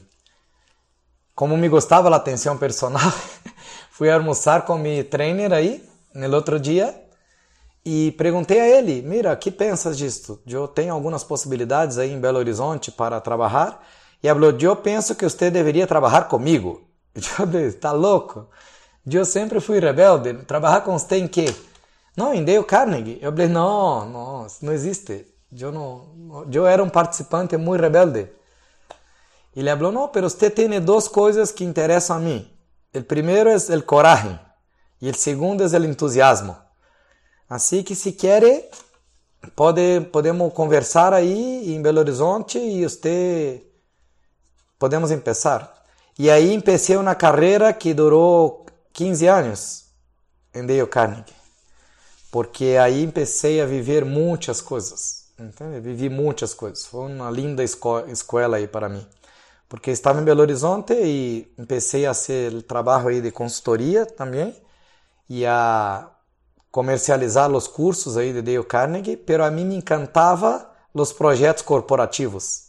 como 1.38 1.56
me 1.56 1.70
gostava 1.70 2.10
a 2.10 2.16
atenção 2.16 2.58
personal, 2.58 3.14
fui 3.92 4.10
almoçar 4.10 4.66
com 4.66 4.76
meu 4.76 5.04
trainer 5.04 5.54
aí, 5.54 5.88
no 6.12 6.36
outro 6.36 6.60
dia, 6.60 7.00
e 7.86 8.12
perguntei 8.14 8.60
a 8.60 8.68
ele, 8.68 9.04
mira, 9.04 9.36
que 9.36 9.52
pensas 9.52 9.96
disto? 9.96 10.42
Eu 10.48 10.68
tenho 10.68 10.92
algumas 10.92 11.24
possibilidades 11.24 12.00
aí 12.00 12.12
em 12.12 12.20
Belo 12.20 12.40
Horizonte 12.40 12.92
para 12.92 13.22
trabalhar, 13.22 13.88
e 14.24 14.28
falou, 14.28 14.52
eu 14.60 14.76
penso 14.76 15.14
que 15.14 15.30
você 15.30 15.52
deveria 15.52 15.86
trabalhar 15.86 16.24
comigo. 16.24 16.82
Eu 17.14 17.22
falei, 17.22 17.66
está 17.66 17.92
louco? 17.92 18.48
Eu 19.06 19.24
sempre 19.24 19.60
fui 19.60 19.80
rebelde, 19.80 20.34
trabalhar 20.46 20.82
com 20.82 20.98
você 20.98 21.18
em 21.18 21.28
quê? 21.28 21.54
Não, 22.16 22.34
em 22.34 22.44
Dale 22.44 22.64
Carnegie. 22.64 23.20
Eu 23.22 23.32
falei, 23.32 23.48
não, 23.48 24.10
não, 24.10 24.48
não 24.64 24.74
existe. 24.74 25.28
Eu, 25.56 25.72
não, 25.72 26.48
eu 26.52 26.66
era 26.66 26.84
um 26.84 26.90
participante 26.90 27.56
muito 27.58 27.82
rebelde. 27.82 28.28
Y 29.58 29.64
le 29.64 29.72
habló, 29.72 29.92
no, 29.92 30.12
pero 30.12 30.28
usted 30.28 30.54
tiene 30.54 30.80
dos 30.80 31.10
cosas 31.10 31.52
que 31.52 31.64
interesan 31.64 32.18
a 32.18 32.24
mí. 32.24 32.56
El 32.94 33.08
primero 33.08 33.52
es 33.52 33.72
el 33.72 33.86
coraje 33.86 34.40
y 35.00 35.10
el 35.10 35.16
segundo 35.16 35.66
es 35.66 35.74
el 35.74 35.84
entusiasmo. 35.86 36.60
Así 37.48 37.84
que 37.84 37.96
si 37.96 38.16
quiere, 38.16 38.70
pode, 39.56 40.02
podemos 40.02 40.54
conversar 40.54 41.16
ahí 41.16 41.74
en 41.74 41.82
Belo 41.82 42.02
Horizonte 42.02 42.60
y 42.60 42.86
usted 42.86 43.64
podemos 44.78 45.10
empezar. 45.10 45.74
Y 46.18 46.30
ahí 46.30 46.54
empecé 46.54 46.96
una 46.96 47.18
carrera 47.18 47.80
que 47.80 47.96
duró 47.96 48.64
15 48.92 49.28
años 49.28 49.86
en 50.54 50.68
Dale 50.68 50.88
Carnegie. 50.88 51.36
Porque 52.30 52.78
aí 52.78 53.02
empecé 53.02 53.60
a 53.60 53.66
viver 53.66 54.06
muitas 54.06 54.62
coisas. 54.62 55.32
Entende? 55.40 55.80
Vivi 55.80 56.12
muitas 56.12 56.54
coisas. 56.54 56.86
Foi 56.86 57.12
uma 57.12 57.32
linda 57.32 57.64
escola 57.64 58.58
aí 58.58 58.68
para 58.68 58.88
mim 58.88 59.04
porque 59.70 59.92
estava 59.92 60.22
em 60.22 60.24
Belo 60.24 60.42
Horizonte 60.42 60.94
e 60.94 61.54
comecei 61.56 62.06
a 62.06 62.14
fazer 62.14 62.62
trabalho 62.64 63.10
aí 63.10 63.22
de 63.22 63.32
consultoria 63.32 64.06
também 64.06 64.56
e 65.30 65.46
a 65.46 66.10
comercializar 66.72 67.52
os 67.52 67.68
cursos 67.68 68.18
aí 68.18 68.32
de 68.32 68.42
Dale 68.42 68.64
Carnegie, 68.64 69.18
pero 69.18 69.44
a 69.44 69.52
mim 69.52 69.66
me 69.66 69.76
encantava 69.76 70.70
os 70.94 71.12
projetos 71.12 71.64
corporativos. 71.64 72.68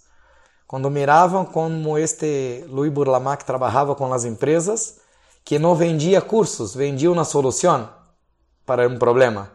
Quando 0.67 0.91
miravam 0.91 1.45
como 1.45 1.97
este 1.97 2.65
Louis 2.69 2.93
Burlamac 2.93 3.45
trabalhava 3.45 3.95
com 3.95 4.13
as 4.13 4.25
empresas, 4.25 4.99
que 5.45 5.59
não 5.59 5.75
vendia 5.75 6.21
cursos, 6.21 6.75
vendia 6.75 7.11
uma 7.11 7.25
solução 7.25 7.89
para 8.67 8.87
um 8.87 8.99
problema. 8.99 9.51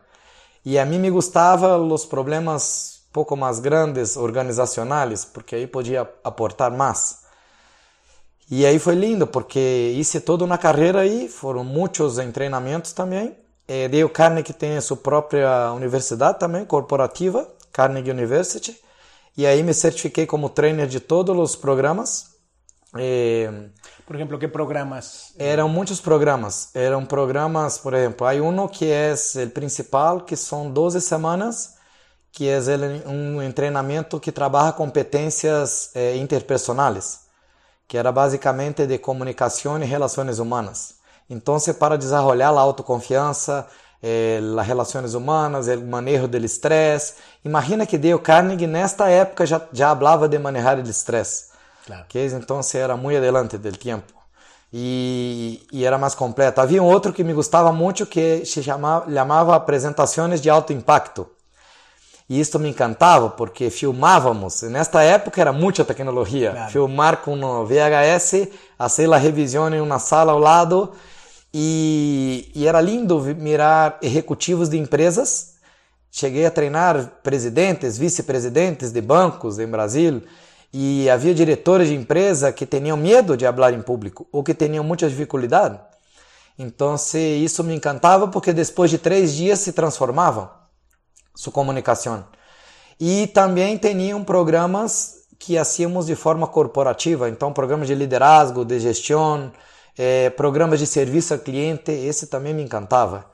E 0.66 0.80
a 0.80 0.86
mim 0.86 0.98
me 0.98 1.12
gostava 1.12 1.78
os 1.78 2.06
problemas 2.06 3.04
pouco 3.12 3.36
mais 3.38 3.60
grandes, 3.60 4.18
organizacionais, 4.18 5.24
porque 5.24 5.56
aí 5.56 5.68
podia 5.68 6.10
aportar 6.24 6.72
mais. 6.72 7.23
E 8.56 8.68
aí 8.68 8.78
foi 8.78 8.94
lindo, 8.94 9.26
porque 9.26 9.96
hice 9.98 10.20
toda 10.20 10.46
uma 10.46 10.60
carreira 10.60 11.00
aí, 11.00 11.28
foram 11.28 11.64
muitos 11.64 12.18
treinamentos 12.32 12.94
também. 12.94 13.36
Eh, 13.68 13.88
Dale 13.88 14.08
Carnegie 14.10 14.54
tem 14.54 14.78
a 14.78 14.82
sua 14.82 14.96
própria 14.96 15.72
universidade 15.72 16.38
também, 16.38 16.64
corporativa, 16.64 17.52
Carnegie 17.72 18.12
University. 18.12 18.80
E 19.36 19.48
aí 19.48 19.64
me 19.64 19.74
certifiquei 19.74 20.28
como 20.28 20.50
trainer 20.50 20.86
de 20.86 21.00
todos 21.00 21.36
os 21.36 21.56
programas. 21.56 22.28
Eh, 22.96 23.50
por 24.06 24.16
exemplo, 24.16 24.38
que 24.38 24.48
programas? 24.48 25.34
Eram 25.40 25.68
muitos 25.68 26.00
programas. 26.00 26.70
Eram 26.76 27.04
programas, 27.08 27.80
por 27.80 27.96
exemplo, 27.96 28.28
há 28.28 28.34
um 28.34 28.68
que 28.68 28.86
é 28.86 29.16
o 29.44 29.50
principal, 29.50 30.22
que 30.22 30.36
são 30.36 30.70
12 30.70 31.02
semanas, 31.02 31.74
que 32.32 32.48
é 32.48 32.60
um 33.08 33.52
treinamento 33.52 34.20
que 34.20 34.32
trabalha 34.32 34.72
competências 34.74 35.90
eh, 35.96 36.18
interpersonais, 36.18 37.23
que 37.94 37.98
era 38.00 38.12
basicamente 38.12 38.88
de 38.88 38.98
comunicação 38.98 39.80
e 39.80 39.86
relações 39.86 40.40
humanas. 40.40 40.96
Então, 41.30 41.58
para 41.78 41.96
desenvolver 41.96 42.42
a 42.42 42.48
autoconfiança, 42.48 43.68
eh, 44.02 44.40
as 44.60 44.66
relações 44.66 45.14
humanas, 45.14 45.68
o 45.68 45.80
manejo 45.86 46.28
do 46.28 46.38
estresse. 46.38 47.14
Imagina 47.46 47.86
que 47.86 47.96
Dale 47.96 48.18
Carnegie, 48.18 48.66
nesta 48.66 49.08
época, 49.10 49.46
já, 49.46 49.62
já 49.72 49.96
falava 49.96 50.28
de 50.28 50.40
manejar 50.40 50.80
o 50.80 50.82
estresse. 50.82 51.52
Claro. 51.86 52.06
Que 52.10 52.26
então 52.26 52.60
era 52.74 52.98
muito 52.98 53.18
adelante 53.20 53.60
do 53.60 53.72
tempo. 53.78 54.12
E, 54.74 55.62
e, 55.72 55.86
era 55.86 56.00
mais 56.00 56.16
completo. 56.16 56.62
Havia 56.62 56.82
um 56.82 56.88
outro 56.88 57.14
que 57.14 57.24
me 57.24 57.32
gostava 57.32 57.72
muito 57.72 58.08
que 58.08 58.44
se 58.44 58.64
chamava, 58.64 59.06
chamava 59.14 59.56
Apresentações 59.56 60.42
de 60.42 60.50
Alto 60.50 60.74
Impacto. 60.74 61.30
E 62.30 62.40
isso 62.40 62.58
me 62.58 62.70
encantava 62.70 63.30
porque 63.30 63.70
filmávamos. 63.70 64.62
Nesta 64.64 65.04
época 65.04 65.42
era 65.42 65.52
muita 65.52 65.84
tecnologia. 65.84 66.52
Claro. 66.52 66.72
Filmar 66.72 67.18
com 67.18 67.36
um 67.36 67.66
VHS, 67.66 68.48
fazer 68.78 69.12
a 69.12 69.18
revisão 69.18 69.74
em 69.74 69.82
uma 69.82 70.00
sala 70.00 70.32
ao 70.32 70.40
lado. 70.40 70.92
E, 71.54 72.50
e 72.56 72.66
era 72.66 72.82
lindo 72.82 73.20
mirar 73.38 73.98
executivos 74.02 74.70
de 74.70 74.78
empresas. 74.78 75.54
Cheguei 76.10 76.46
a 76.46 76.52
treinar 76.52 77.20
presidentes, 77.22 77.98
vice-presidentes 77.98 78.92
de 78.92 79.02
bancos 79.02 79.60
em 79.60 79.68
Brasil 79.68 80.22
e 80.72 81.08
havia 81.10 81.36
diretores 81.36 81.90
de 81.90 81.96
empresa 81.96 82.52
que 82.52 82.66
tinham 82.66 82.98
medo 82.98 83.38
de 83.38 83.46
falar 83.46 83.74
em 83.74 83.82
público 83.82 84.28
ou 84.32 84.44
que 84.44 84.54
tinham 84.54 84.84
muita 84.84 85.08
dificuldade. 85.08 85.80
Então, 86.58 86.96
isso 86.96 87.64
me 87.64 87.76
encantava 87.76 88.28
porque 88.28 88.54
depois 88.54 88.90
de 88.90 88.98
três 88.98 89.34
dias 89.34 89.60
se 89.60 89.74
transformavam 89.74 90.50
sua 91.34 91.52
comunicação. 91.52 92.26
E 93.00 93.28
também 93.28 93.78
tinham 93.78 94.24
programas 94.24 95.24
que 95.40 95.58
hacíamos 95.58 96.06
de 96.06 96.16
forma 96.16 96.48
corporativa, 96.48 97.28
então 97.28 97.52
programas 97.52 97.88
de 97.88 97.96
liderazgo, 97.96 98.64
de 98.64 98.80
gestão, 98.80 99.52
eh, 99.98 100.30
programas 100.32 100.80
de 100.80 100.88
serviço 100.88 101.34
ao 101.34 101.40
cliente, 101.40 101.92
esse 101.92 102.28
também 102.28 102.54
me 102.54 102.64
encantava. 102.64 103.30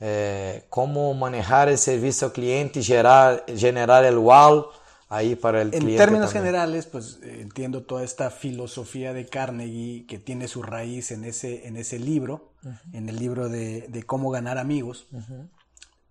Eh, 0.00 0.62
como 0.68 1.14
manejar 1.14 1.68
o 1.68 1.76
serviço 1.76 2.24
ao 2.24 2.30
cliente, 2.30 2.82
gerar, 2.82 3.44
generar 3.54 4.04
o 4.12 4.22
wow 4.22 4.68
ahí 5.08 5.36
para 5.36 5.62
el 5.62 5.72
en 5.72 5.96
términos 5.96 6.32
generales, 6.32 6.86
pues 6.86 7.20
entiendo 7.22 7.82
toda 7.82 8.02
esta 8.02 8.30
filosofía 8.30 9.12
de 9.12 9.26
Carnegie 9.26 10.06
que 10.06 10.18
tiene 10.18 10.48
su 10.48 10.62
raíz 10.62 11.12
en 11.12 11.24
ese, 11.24 11.66
en 11.68 11.76
ese 11.76 11.98
libro, 11.98 12.50
en 12.92 13.08
el 13.08 13.16
libro 13.16 13.48
de, 13.48 13.86
de, 13.88 14.02
cómo 14.02 14.30
ganar 14.30 14.58
amigos. 14.58 15.06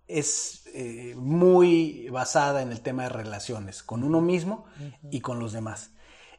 Es 0.08 0.64
eh, 0.74 1.14
muy 1.16 2.08
basada 2.10 2.62
en 2.62 2.72
el 2.72 2.80
tema 2.80 3.04
de 3.04 3.08
relaciones 3.08 3.82
con 3.82 4.04
uno 4.04 4.20
mismo 4.20 4.66
y 5.10 5.20
con 5.20 5.38
los 5.38 5.52
demás. 5.52 5.90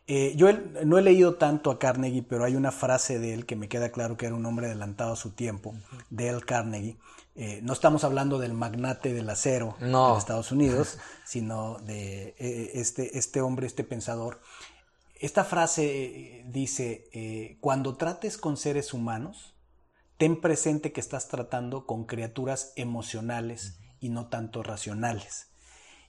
Eh, 0.08 0.34
yo 0.36 0.50
no 0.84 1.00
he 1.00 1.02
leído 1.02 1.36
tanto 1.36 1.72
a 1.72 1.80
Carnegie, 1.80 2.22
pero 2.22 2.44
hay 2.46 2.56
una 2.56 2.72
frase 2.72 3.18
de 3.18 3.34
él 3.34 3.46
que 3.48 3.56
me 3.56 3.68
queda 3.68 3.90
claro 3.90 4.18
que 4.18 4.28
era 4.28 4.36
un 4.36 4.46
hombre 4.46 4.68
adelantado 4.68 5.14
a 5.14 5.16
su 5.16 5.32
tiempo, 5.32 5.74
de 6.12 6.28
Dale 6.28 6.42
Carnegie, 6.42 6.98
eh, 7.38 7.60
no 7.64 7.74
estamos 7.74 8.06
hablando 8.06 8.40
del 8.40 8.54
magnate 8.54 9.14
del 9.14 9.30
acero 9.30 9.76
de 9.82 10.18
Estados 10.18 10.54
Unidos, 10.54 10.98
sino 11.26 11.80
de 11.80 12.34
eh, 12.40 12.72
este, 12.76 13.18
este 13.18 13.42
hombre, 13.42 13.68
este 13.68 13.84
pensador. 13.84 14.40
Esta 15.20 15.44
frase 15.44 16.06
eh, 16.06 16.46
dice, 16.48 17.58
cuando 17.60 17.98
trates 17.98 18.38
con 18.38 18.56
seres 18.56 18.94
humanos, 18.94 19.54
ten 20.18 20.40
presente 20.40 20.92
que 20.92 21.02
estás 21.02 21.28
tratando 21.28 21.86
con 21.86 22.06
criaturas 22.06 22.74
emocionales 22.76 23.80
y 24.00 24.10
no 24.10 24.28
tanto 24.28 24.64
racionales. 24.64 25.52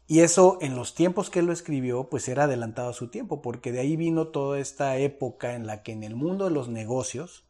Y 0.06 0.20
eso 0.20 0.58
en 0.60 0.76
los 0.76 0.94
tiempos 0.94 1.30
que 1.30 1.40
él 1.40 1.46
lo 1.46 1.52
escribió, 1.52 2.08
pues 2.08 2.28
era 2.28 2.44
adelantado 2.44 2.90
a 2.90 2.94
su 2.94 3.08
tiempo, 3.08 3.42
porque 3.42 3.72
de 3.72 3.80
ahí 3.80 3.96
vino 3.96 4.28
toda 4.28 4.60
esta 4.60 4.96
época 4.98 5.54
en 5.54 5.66
la 5.66 5.82
que 5.82 5.92
en 5.92 6.04
el 6.04 6.14
mundo 6.14 6.44
de 6.44 6.52
los 6.52 6.68
negocios 6.68 7.44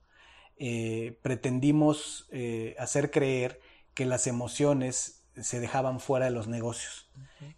pretendimos 1.21 2.31
hacer 2.79 3.11
creer 3.11 3.61
que 3.93 4.07
las 4.07 4.27
emociones 4.27 5.17
se 5.41 5.61
dejaban 5.61 6.01
fuera 6.01 6.27
de 6.27 6.31
los 6.31 6.49
negocios, 6.49 7.09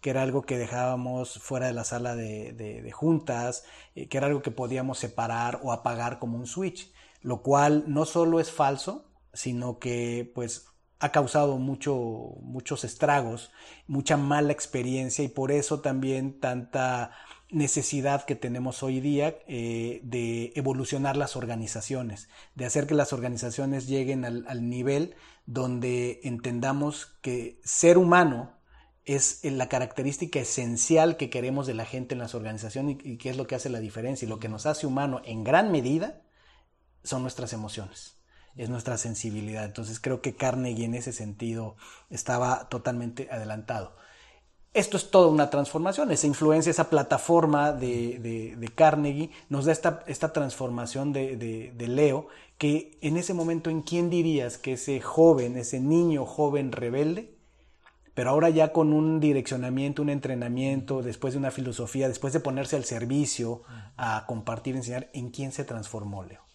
que 0.01 0.09
era 0.09 0.21
algo 0.21 0.41
que 0.41 0.57
dejábamos 0.57 1.39
fuera 1.39 1.67
de 1.67 1.73
la 1.73 1.83
sala 1.83 2.15
de, 2.15 2.91
juntas, 2.93 3.63
eh, 3.95 4.07
que 4.07 4.17
era 4.17 4.27
algo 4.27 4.41
que 4.41 4.51
podíamos 4.51 4.99
separar 4.99 5.59
o 5.63 5.71
apagar 5.71 6.19
como 6.19 6.37
un 6.37 6.47
switch, 6.47 6.91
lo 7.21 7.41
cual 7.41 7.85
no 7.87 8.05
solo 8.05 8.39
es 8.39 8.51
falso, 8.51 9.05
sino 9.33 9.79
que 9.79 10.31
pues 10.35 10.65
ha 10.99 11.11
causado 11.11 11.57
mucho, 11.57 11.95
muchos 12.41 12.83
estragos, 12.83 13.51
mucha 13.87 14.17
mala 14.17 14.51
experiencia 14.51 15.23
y 15.23 15.29
por 15.29 15.51
eso 15.51 15.79
también 15.79 16.39
tanta 16.39 17.11
necesidad 17.51 18.25
que 18.25 18.35
tenemos 18.35 18.83
hoy 18.83 18.99
día 18.99 19.39
eh, 19.47 20.01
de 20.03 20.51
evolucionar 20.55 21.17
las 21.17 21.35
organizaciones, 21.35 22.29
de 22.55 22.65
hacer 22.65 22.85
que 22.85 22.93
las 22.93 23.13
organizaciones 23.13 23.87
lleguen 23.87 24.25
al, 24.25 24.69
nivel 24.69 25.15
donde 25.45 26.19
entendamos 26.23 27.17
que 27.21 27.59
ser 27.63 27.97
humano 27.97 28.51
es 29.05 29.39
la 29.43 29.69
característica 29.69 30.39
esencial 30.39 31.17
que 31.17 31.31
queremos 31.31 31.65
de 31.65 31.73
la 31.73 31.85
gente 31.85 32.13
en 32.13 32.19
las 32.19 32.35
organizaciones 32.35 32.97
y, 33.03 33.17
que 33.17 33.29
es 33.29 33.37
lo 33.37 33.47
que 33.47 33.55
hace 33.55 33.69
la 33.69 33.79
diferencia. 33.79 34.27
Y 34.27 34.29
lo 34.29 34.39
que 34.39 34.49
nos 34.49 34.67
hace 34.67 34.85
humano 34.85 35.21
en 35.25 35.43
gran 35.43 35.71
medida 35.71 36.21
son 37.03 37.21
nuestras 37.21 37.53
emociones, 37.53 38.17
es 38.55 38.69
nuestra 38.69 38.97
sensibilidad. 38.97 39.65
Entonces 39.65 39.99
creo 39.99 40.21
que 40.21 40.35
Carnegie 40.35 40.85
en 40.85 40.95
ese 40.95 41.13
sentido 41.13 41.75
estaba 42.09 42.69
totalmente 42.69 43.29
adelantado 43.31 43.95
esto 44.73 44.97
es 44.97 45.09
toda 45.09 45.27
una 45.27 45.49
transformación, 45.49 46.11
esa 46.11 46.27
influencia, 46.27 46.69
esa 46.69 46.89
plataforma 46.89 47.71
de, 47.71 48.71
Carnegie 48.75 49.31
nos 49.49 49.65
da 49.65 49.71
esta, 49.71 50.03
esta 50.07 50.31
transformación 50.31 51.11
de, 51.11 51.73
Leo, 51.87 52.27
que 52.57 52.97
en 53.01 53.17
ese 53.17 53.33
momento, 53.33 53.69
¿en 53.69 53.81
quién 53.81 54.09
dirías 54.09 54.57
que 54.57 54.73
ese 54.73 55.01
joven, 55.01 55.57
ese 55.57 55.79
niño 55.79 56.25
joven 56.25 56.71
rebelde, 56.71 57.35
pero 58.13 58.31
ahora 58.31 58.49
ya 58.49 58.73
con 58.73 58.93
un 58.93 59.19
direccionamiento, 59.19 60.01
un 60.01 60.09
entrenamiento, 60.09 61.01
después 61.01 61.33
de 61.33 61.39
una 61.39 61.51
filosofía, 61.51 62.07
después 62.07 62.33
de 62.33 62.41
ponerse 62.41 62.75
al 62.75 62.83
servicio, 62.83 63.63
a 63.97 64.25
compartir, 64.27 64.75
enseñar, 64.75 65.09
¿en 65.13 65.29
quién 65.29 65.51
se 65.51 65.63
transformó 65.63 66.23
Leo? 66.23 66.48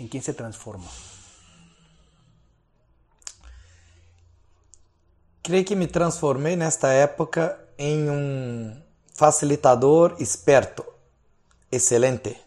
¿En 0.00 0.08
quién 0.08 0.22
se 0.22 0.32
transformó? 0.32 0.88
Creio 5.42 5.64
que 5.66 5.76
me 5.76 5.86
transformei 5.86 6.56
nesta 6.56 6.94
época 6.94 7.68
em 7.76 8.08
um 8.08 8.82
facilitador 9.12 10.16
esperto, 10.18 10.86
excelente. 11.70 12.40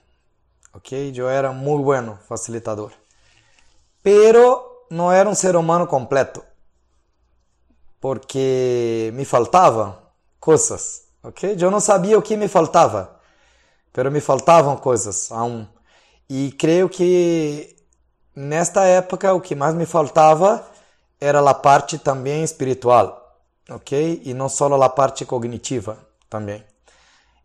Ok? 0.74 1.14
Eu 1.16 1.30
era 1.30 1.52
muito 1.52 1.84
bueno 1.84 2.18
facilitador. 2.28 2.92
Pero 4.02 4.88
não 4.90 5.12
era 5.12 5.30
um 5.30 5.36
ser 5.36 5.56
humano 5.56 5.86
completo. 5.86 6.44
Porque 8.00 9.12
me 9.14 9.26
faltavam 9.26 9.96
coisas. 10.40 11.04
Ok? 11.22 11.56
Eu 11.60 11.70
não 11.70 11.80
sabia 11.80 12.18
o 12.18 12.22
que 12.24 12.36
me 12.36 12.48
faltava. 12.48 13.20
Pero 13.92 14.10
me 14.10 14.22
faltavam 14.22 14.76
coisas 14.76 15.32
aún. 15.32 15.68
E 16.36 16.52
creio 16.54 16.90
que 16.90 17.76
nesta 18.36 18.84
época 18.86 19.32
o 19.36 19.40
que 19.40 19.54
mais 19.54 19.76
me 19.76 19.86
faltava 19.86 20.68
era 21.22 21.48
a 21.48 21.54
parte 21.54 22.00
também 22.00 22.44
espiritual, 22.44 23.40
ok? 23.70 24.20
E 24.26 24.34
não 24.34 24.50
só 24.50 24.66
a 24.82 24.90
parte 24.90 25.26
cognitiva 25.26 25.96
também. 26.28 26.64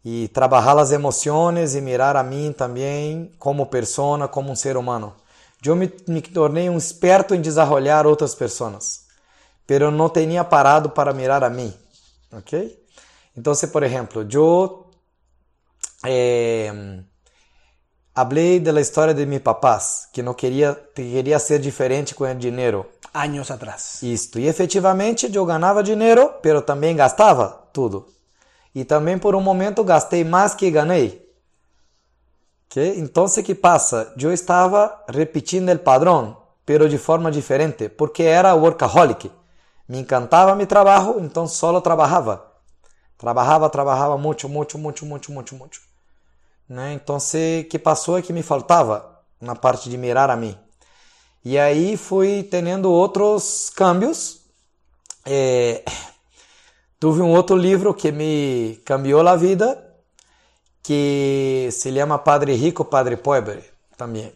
E 0.02 0.28
trabalhar 0.28 0.78
as 0.78 0.90
emoções 0.90 1.74
e 1.74 1.82
mirar 1.82 2.16
a 2.16 2.22
mim 2.22 2.50
também 2.50 3.30
como 3.38 3.66
persona, 3.66 4.26
como 4.26 4.50
um 4.50 4.56
ser 4.56 4.74
humano. 4.78 5.14
Eu 5.62 5.76
me, 5.76 5.92
me 6.08 6.22
tornei 6.22 6.70
um 6.70 6.78
esperto 6.78 7.34
em 7.34 7.42
desenvolver 7.42 8.06
outras 8.06 8.34
pessoas, 8.34 9.04
pero 9.66 9.90
não 9.90 10.08
tinha 10.08 10.42
parado 10.44 10.88
para 10.88 11.12
mirar 11.12 11.44
a 11.44 11.50
mim, 11.50 11.74
ok? 12.32 12.82
Então, 13.36 13.52
por 13.70 13.82
exemplo, 13.82 14.26
eu 14.32 14.90
eh, 16.06 17.02
Hablei 18.20 18.58
da 18.58 18.80
história 18.80 19.14
de 19.14 19.24
meus 19.24 19.42
papás, 19.42 20.08
que 20.12 20.24
não 20.24 20.34
queria, 20.34 20.74
queria 20.92 21.38
ser 21.38 21.60
diferente 21.60 22.16
com 22.16 22.24
o 22.24 22.34
dinheiro. 22.34 22.84
Anos 23.14 23.48
atrás. 23.48 24.02
Isto. 24.02 24.40
E 24.40 24.48
efetivamente 24.48 25.32
eu 25.32 25.46
ganhava 25.46 25.84
dinheiro, 25.84 26.34
pero 26.42 26.60
também 26.60 26.96
gastava 26.96 27.68
tudo. 27.72 28.06
e 28.74 28.84
também 28.84 29.18
por 29.18 29.36
um 29.36 29.40
momento 29.40 29.84
gastei 29.84 30.24
mais 30.24 30.52
que 30.54 30.68
ganhei. 30.68 31.28
¿Qué? 32.68 32.94
Entonces, 32.96 33.44
¿qué 33.44 33.54
pasa? 33.54 34.12
Yo 34.16 34.32
estaba 34.32 35.04
repitiendo 35.08 35.70
el 35.70 35.80
padrón, 35.80 36.36
pero 36.64 36.88
de 36.88 36.98
forma 36.98 37.30
diferente, 37.30 37.88
porque 37.88 38.24
era 38.24 38.54
workaholic. 38.54 39.30
Me 39.86 40.00
encantaba 40.00 40.56
mi 40.56 40.66
trabajo, 40.66 41.16
entonces 41.20 41.56
solo 41.56 41.80
trabajaba. 41.82 42.52
Trabajaba, 43.16 43.70
trabajaba 43.70 44.16
mucho, 44.16 44.48
mucho, 44.48 44.76
mucho, 44.76 45.06
mucho, 45.06 45.32
mucho, 45.32 45.56
mucho. 45.56 45.87
Né? 46.68 46.92
Entonces, 46.92 47.66
¿qué 47.68 47.78
pasó? 47.78 48.18
É 48.18 48.22
que 48.22 48.32
me 48.32 48.42
faltava 48.42 49.24
na 49.40 49.54
parte 49.54 49.88
de 49.88 49.96
mirar 49.96 50.30
a 50.30 50.36
mim. 50.36 50.56
E 51.44 51.58
aí 51.58 51.96
fui 51.96 52.42
tendo 52.42 52.90
outros 52.90 53.70
cambios. 53.70 54.40
É... 55.24 55.82
Tuve 57.00 57.22
um 57.22 57.30
outro 57.30 57.56
livro 57.56 57.94
que 57.94 58.10
me 58.10 58.80
cambiou 58.84 59.26
a 59.26 59.36
vida, 59.36 59.94
que 60.82 61.68
se 61.70 61.94
chama 61.94 62.18
Padre 62.18 62.54
Rico, 62.54 62.84
Padre 62.84 63.16
Pobre, 63.16 63.62
também. 63.96 64.32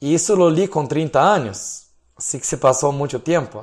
E 0.00 0.14
isso 0.14 0.34
lo 0.34 0.48
li 0.48 0.66
com 0.66 0.86
30 0.86 1.20
anos, 1.20 1.86
assim 2.16 2.38
que 2.38 2.46
se 2.46 2.56
passou 2.56 2.90
muito 2.90 3.18
tempo. 3.18 3.62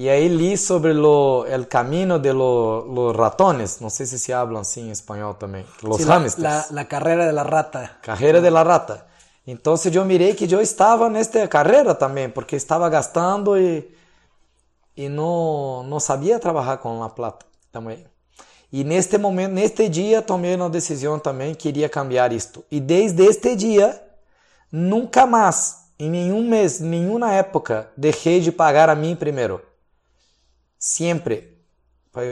E 0.00 0.08
aí 0.08 0.30
li 0.30 0.56
sobre 0.56 0.94
lo, 0.94 1.44
el 1.44 1.68
camino 1.68 2.18
de 2.18 2.32
lo, 2.32 2.86
los 2.86 3.14
ratones, 3.14 3.80
não 3.80 3.90
sei 3.90 4.06
se 4.06 4.18
se 4.18 4.32
habla 4.32 4.60
assim 4.60 4.88
em 4.88 4.90
espanhol 4.92 5.34
também, 5.34 5.66
los 5.82 5.98
Sí, 5.98 6.08
hamsters. 6.08 6.42
la, 6.42 6.66
la, 6.70 6.84
carrera 6.86 7.26
de 7.26 7.32
la 7.32 7.42
rata. 7.42 7.98
Carreira 8.00 8.40
de 8.40 8.48
la 8.48 8.62
rata. 8.62 9.06
Então 9.46 9.74
eu 9.92 10.04
mirei 10.06 10.32
que 10.32 10.50
eu 10.50 10.58
estava 10.62 11.10
nesta 11.10 11.46
carreira 11.46 11.94
também, 11.94 12.30
porque 12.30 12.56
estava 12.56 12.88
gastando 12.88 13.58
e, 13.58 13.94
e 14.96 15.06
não, 15.10 15.82
não 15.82 16.00
sabia 16.00 16.38
trabalhar 16.38 16.78
com 16.78 17.02
a 17.02 17.10
plata 17.10 17.44
também. 17.70 18.02
E 18.72 18.82
neste 18.82 19.18
momento, 19.18 19.52
neste 19.52 19.86
dia, 19.90 20.22
tomei 20.22 20.54
uma 20.56 20.70
decisão 20.70 21.18
também, 21.18 21.54
queria 21.54 21.90
cambiar 21.90 22.32
isto. 22.32 22.64
E 22.70 22.80
desde 22.80 23.22
este 23.26 23.54
dia, 23.54 24.02
nunca 24.72 25.26
mais, 25.26 25.76
em 25.98 26.08
nenhum 26.08 26.48
mês, 26.48 26.80
nenhuma 26.80 27.34
época, 27.34 27.90
deixei 27.94 28.40
de 28.40 28.50
pagar 28.50 28.88
a 28.88 28.94
mim 28.94 29.14
primeiro. 29.14 29.68
Sempre. 30.80 31.58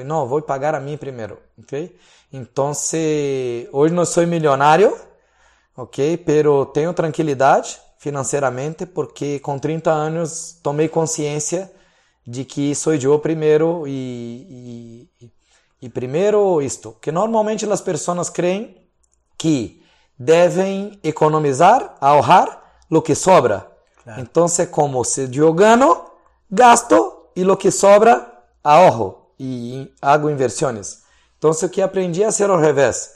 Não, 0.06 0.26
vou 0.26 0.40
pagar 0.40 0.74
a 0.74 0.80
mim 0.80 0.96
primeiro, 0.96 1.38
ok? 1.58 1.94
Então, 2.32 2.72
hoje 3.72 3.94
não 3.94 4.06
sou 4.06 4.26
milionário, 4.26 4.98
ok? 5.76 6.16
Pero 6.16 6.64
tenho 6.64 6.94
tranquilidade 6.94 7.78
financeiramente 7.98 8.86
porque 8.86 9.38
com 9.40 9.58
30 9.58 9.90
anos 9.90 10.58
tomei 10.62 10.88
consciência 10.88 11.70
de 12.26 12.44
que 12.44 12.74
sou 12.74 12.94
eu 12.94 13.18
primeiro 13.18 13.86
e, 13.86 15.08
e, 15.20 15.30
e 15.82 15.88
primeiro 15.90 16.62
isto, 16.62 16.96
que 17.02 17.12
normalmente 17.12 17.70
as 17.70 17.80
pessoas 17.82 18.30
creem 18.30 18.76
que 19.36 19.82
devem 20.18 20.98
economizar, 21.04 21.96
ahorrar 22.00 22.62
lo 22.90 23.02
que 23.02 23.14
sobra. 23.14 23.70
Claro. 24.02 24.20
Então, 24.22 24.46
como 24.70 25.04
se 25.04 25.28
eu 25.36 25.52
ganho, 25.52 26.02
gasto 26.50 27.28
e 27.36 27.44
lo 27.44 27.56
que 27.56 27.70
sobra, 27.70 28.37
ahorro 28.68 29.32
e 29.38 29.90
hago 30.02 30.28
inversões. 30.28 31.02
Então, 31.38 31.50
o 31.50 31.68
que 31.68 31.80
aprendi 31.80 32.22
a 32.22 32.30
ser 32.30 32.50
ao 32.50 32.58
revés. 32.58 33.14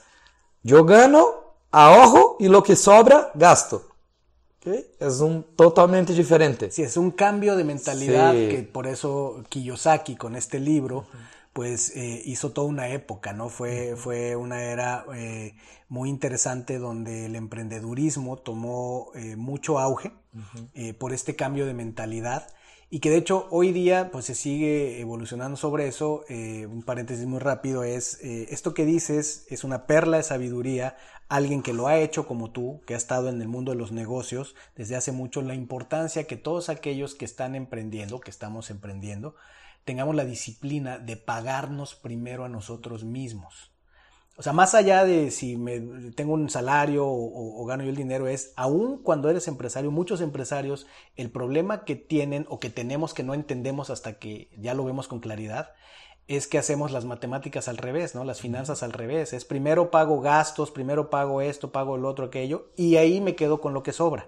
Eu 0.64 0.84
ganho, 0.84 1.34
ahorro 1.70 2.36
y 2.40 2.48
lo 2.48 2.62
que 2.62 2.76
sobra 2.76 3.30
gasto. 3.34 3.82
¿Okay? 4.61 4.86
Es 5.00 5.20
un 5.20 5.42
totalmente 5.57 6.12
diferente. 6.14 6.70
Sí, 6.70 6.82
es 6.82 6.96
un 6.96 7.11
cambio 7.11 7.57
de 7.57 7.64
mentalidad 7.64 8.32
Sí. 8.32 8.48
que 8.48 8.62
por 8.62 8.86
eso 8.86 9.42
Kiyosaki 9.48 10.16
con 10.16 10.36
este 10.36 10.61
libro 10.61 11.05
pues 11.53 11.92
eh, 11.96 12.22
hizo 12.24 12.53
toda 12.53 12.68
una 12.68 12.88
época, 12.88 13.34
¿no? 13.34 13.50
Fue, 13.50 13.94
fue 13.96 14.36
una 14.36 14.62
era 14.62 15.05
eh, 15.14 15.55
muy 15.88 16.09
interesante 16.09 16.78
donde 16.78 17.26
el 17.26 17.36
emprendedurismo 17.36 18.38
tomó 18.38 19.11
eh, 19.14 19.36
mucho 19.36 19.78
auge 19.78 20.12
por 20.98 21.12
este 21.12 21.36
cambio 21.36 21.66
de 21.66 21.74
mentalidad 21.74 22.46
y 22.95 23.01
que 23.01 23.09
de 23.09 23.16
hecho 23.16 23.49
hoy 23.51 23.72
día 23.72 24.11
pues 24.12 24.26
se 24.26 24.34
sigue 24.34 25.01
evolucionando 25.01 25.57
sobre 25.57 25.88
eso. 25.88 26.26
Eh, 26.28 26.66
un 26.66 26.82
paréntesis 26.82 27.24
muy 27.24 27.38
rápido 27.38 27.84
es, 27.84 28.22
eh, 28.22 28.49
esto 28.51 28.74
que 28.74 28.84
dices 28.84 29.47
es 29.49 29.64
una 29.64 29.86
perla 29.86 30.18
de 30.18 30.22
sabiduría, 30.22 30.99
alguien 31.30 31.62
que 31.62 31.72
lo 31.72 31.88
ha 31.88 31.97
hecho 31.97 32.26
como 32.26 32.51
tú, 32.51 32.82
que 32.86 32.93
ha 32.93 32.99
estado 32.99 33.30
en 33.30 33.40
el 33.40 33.49
mundo 33.49 33.72
de 33.72 33.78
los 33.78 33.93
negocios 33.93 34.55
desde 34.76 34.95
hace 34.95 35.11
mucho, 35.11 35.40
la 35.40 35.55
importancia 35.55 36.24
que 36.24 36.36
todos 36.36 36.68
aquellos 36.68 37.14
que 37.14 37.24
están 37.24 37.55
emprendiendo, 37.55 38.20
que 38.20 38.30
estamos 38.30 38.68
emprendiendo, 38.70 39.36
tengamos 39.86 40.14
la 40.14 40.26
disciplina 40.26 40.99
de 40.99 41.16
pagarnos 41.16 41.95
primero 41.95 42.45
a 42.45 42.51
nosotros 42.51 43.05
mismos. 43.05 43.72
O 44.43 44.45
sea, 44.45 44.53
más 44.53 44.74
allá 44.74 45.05
de 45.05 45.30
si 45.30 45.57
me, 45.57 45.78
tengo 46.16 46.32
un 46.34 46.51
salario 46.51 47.07
o, 47.07 47.12
o- 47.12 47.62
o 47.62 47.64
gano 47.64 47.84
yo 47.84 47.90
el 47.90 47.95
dinero, 47.95 48.26
es 48.26 48.53
aún 48.57 48.99
cuando 49.01 49.30
eres 49.30 49.47
empresario, 49.47 49.93
muchos 49.93 50.20
empresarios, 50.20 50.88
el 51.14 51.30
problema 51.30 51.84
que 51.84 51.95
tienen 51.95 52.47
o 52.49 52.59
que 52.59 52.68
tenemos 52.68 53.14
que 53.14 53.22
no 53.22 53.34
entendemos 53.34 53.88
hasta 53.88 54.14
que 54.18 54.51
ya 54.59 54.74
lo 54.74 54.84
vemos 54.84 55.07
con 55.07 55.20
claridad, 55.20 55.74
es 56.26 56.49
que 56.49 56.59
hacemos 56.59 56.90
las 56.90 57.05
matemáticas 57.05 57.68
al 57.68 57.76
revés, 57.76 58.16
¿no? 58.16 58.24
Las 58.24 58.40
finanzas 58.40 58.82
al 58.82 58.93
revés. 58.93 59.32
Es 59.32 59.45
primero 59.45 59.93
pago 59.93 60.20
gastos, 60.20 60.72
primero 60.72 61.09
pago 61.09 61.40
esto, 61.40 61.70
pago 61.70 61.95
el 61.95 62.05
otro, 62.05 62.24
aquello, 62.26 62.72
y 62.76 62.97
ahí 62.97 63.20
me 63.20 63.36
quedo 63.36 63.61
con 63.61 63.74
lo 63.74 63.84
que 63.84 63.93
sobra. 63.93 64.26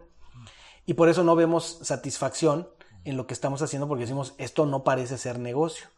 Y 0.87 0.95
por 0.95 1.09
eso 1.09 1.25
no 1.25 1.35
vemos 1.35 1.81
satisfacción 1.83 2.69
en 3.05 3.17
lo 3.17 3.27
que 3.27 3.35
estamos 3.35 3.63
haciendo 3.63 3.89
porque 3.89 4.03
decimos, 4.05 4.37
esto 4.39 4.65
no 4.65 4.85
parece 4.85 5.19
ser 5.19 5.41
negocio. 5.41 5.89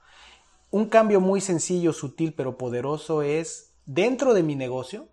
Un 0.70 0.86
cambio 0.86 1.20
muy 1.20 1.42
sencillo, 1.42 1.92
sutil, 1.92 2.32
pero 2.32 2.56
poderoso 2.56 3.20
es, 3.20 3.65
dentro 3.86 4.34
de 4.34 4.42
mi 4.42 4.56
negocio, 4.56 5.08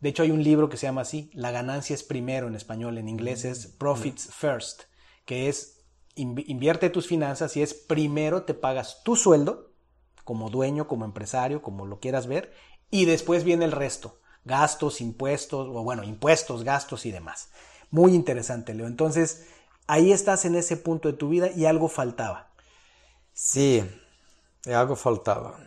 de 0.00 0.10
hecho 0.10 0.22
hay 0.22 0.30
un 0.30 0.42
libro 0.44 0.68
que 0.68 0.76
se 0.76 0.86
llama 0.86 1.00
así, 1.02 1.30
La 1.34 1.50
ganancia 1.50 1.94
es 1.94 2.02
primero 2.04 2.46
en 2.46 2.54
español, 2.54 2.98
en 2.98 3.08
inglés 3.08 3.44
es 3.44 3.66
Profits 3.66 4.30
First, 4.32 4.82
que 5.24 5.48
es 5.48 5.80
inv- 6.16 6.44
invierte 6.46 6.90
tus 6.90 7.06
finanzas 7.06 7.56
y 7.56 7.62
es 7.62 7.74
primero 7.74 8.44
te 8.44 8.54
pagas 8.54 9.02
tu 9.04 9.16
sueldo, 9.16 9.72
como 10.24 10.50
dueño, 10.50 10.86
como 10.88 11.04
empresario, 11.04 11.62
como 11.62 11.86
lo 11.86 12.00
quieras 12.00 12.26
ver, 12.26 12.52
y 12.90 13.06
después 13.06 13.44
viene 13.44 13.64
el 13.64 13.72
resto, 13.72 14.20
gastos, 14.44 15.00
impuestos, 15.00 15.68
o 15.68 15.82
bueno, 15.82 16.04
impuestos, 16.04 16.64
gastos 16.64 17.06
y 17.06 17.12
demás. 17.12 17.50
Muy 17.90 18.14
interesante, 18.14 18.74
Leo. 18.74 18.86
Entonces, 18.86 19.46
ahí 19.86 20.12
estás 20.12 20.44
en 20.44 20.54
ese 20.54 20.76
punto 20.76 21.08
de 21.08 21.16
tu 21.16 21.28
vida 21.30 21.50
y 21.50 21.64
algo 21.64 21.88
faltaba. 21.88 22.52
Sí, 23.32 23.82
algo 24.66 24.96
faltava. 24.96 25.58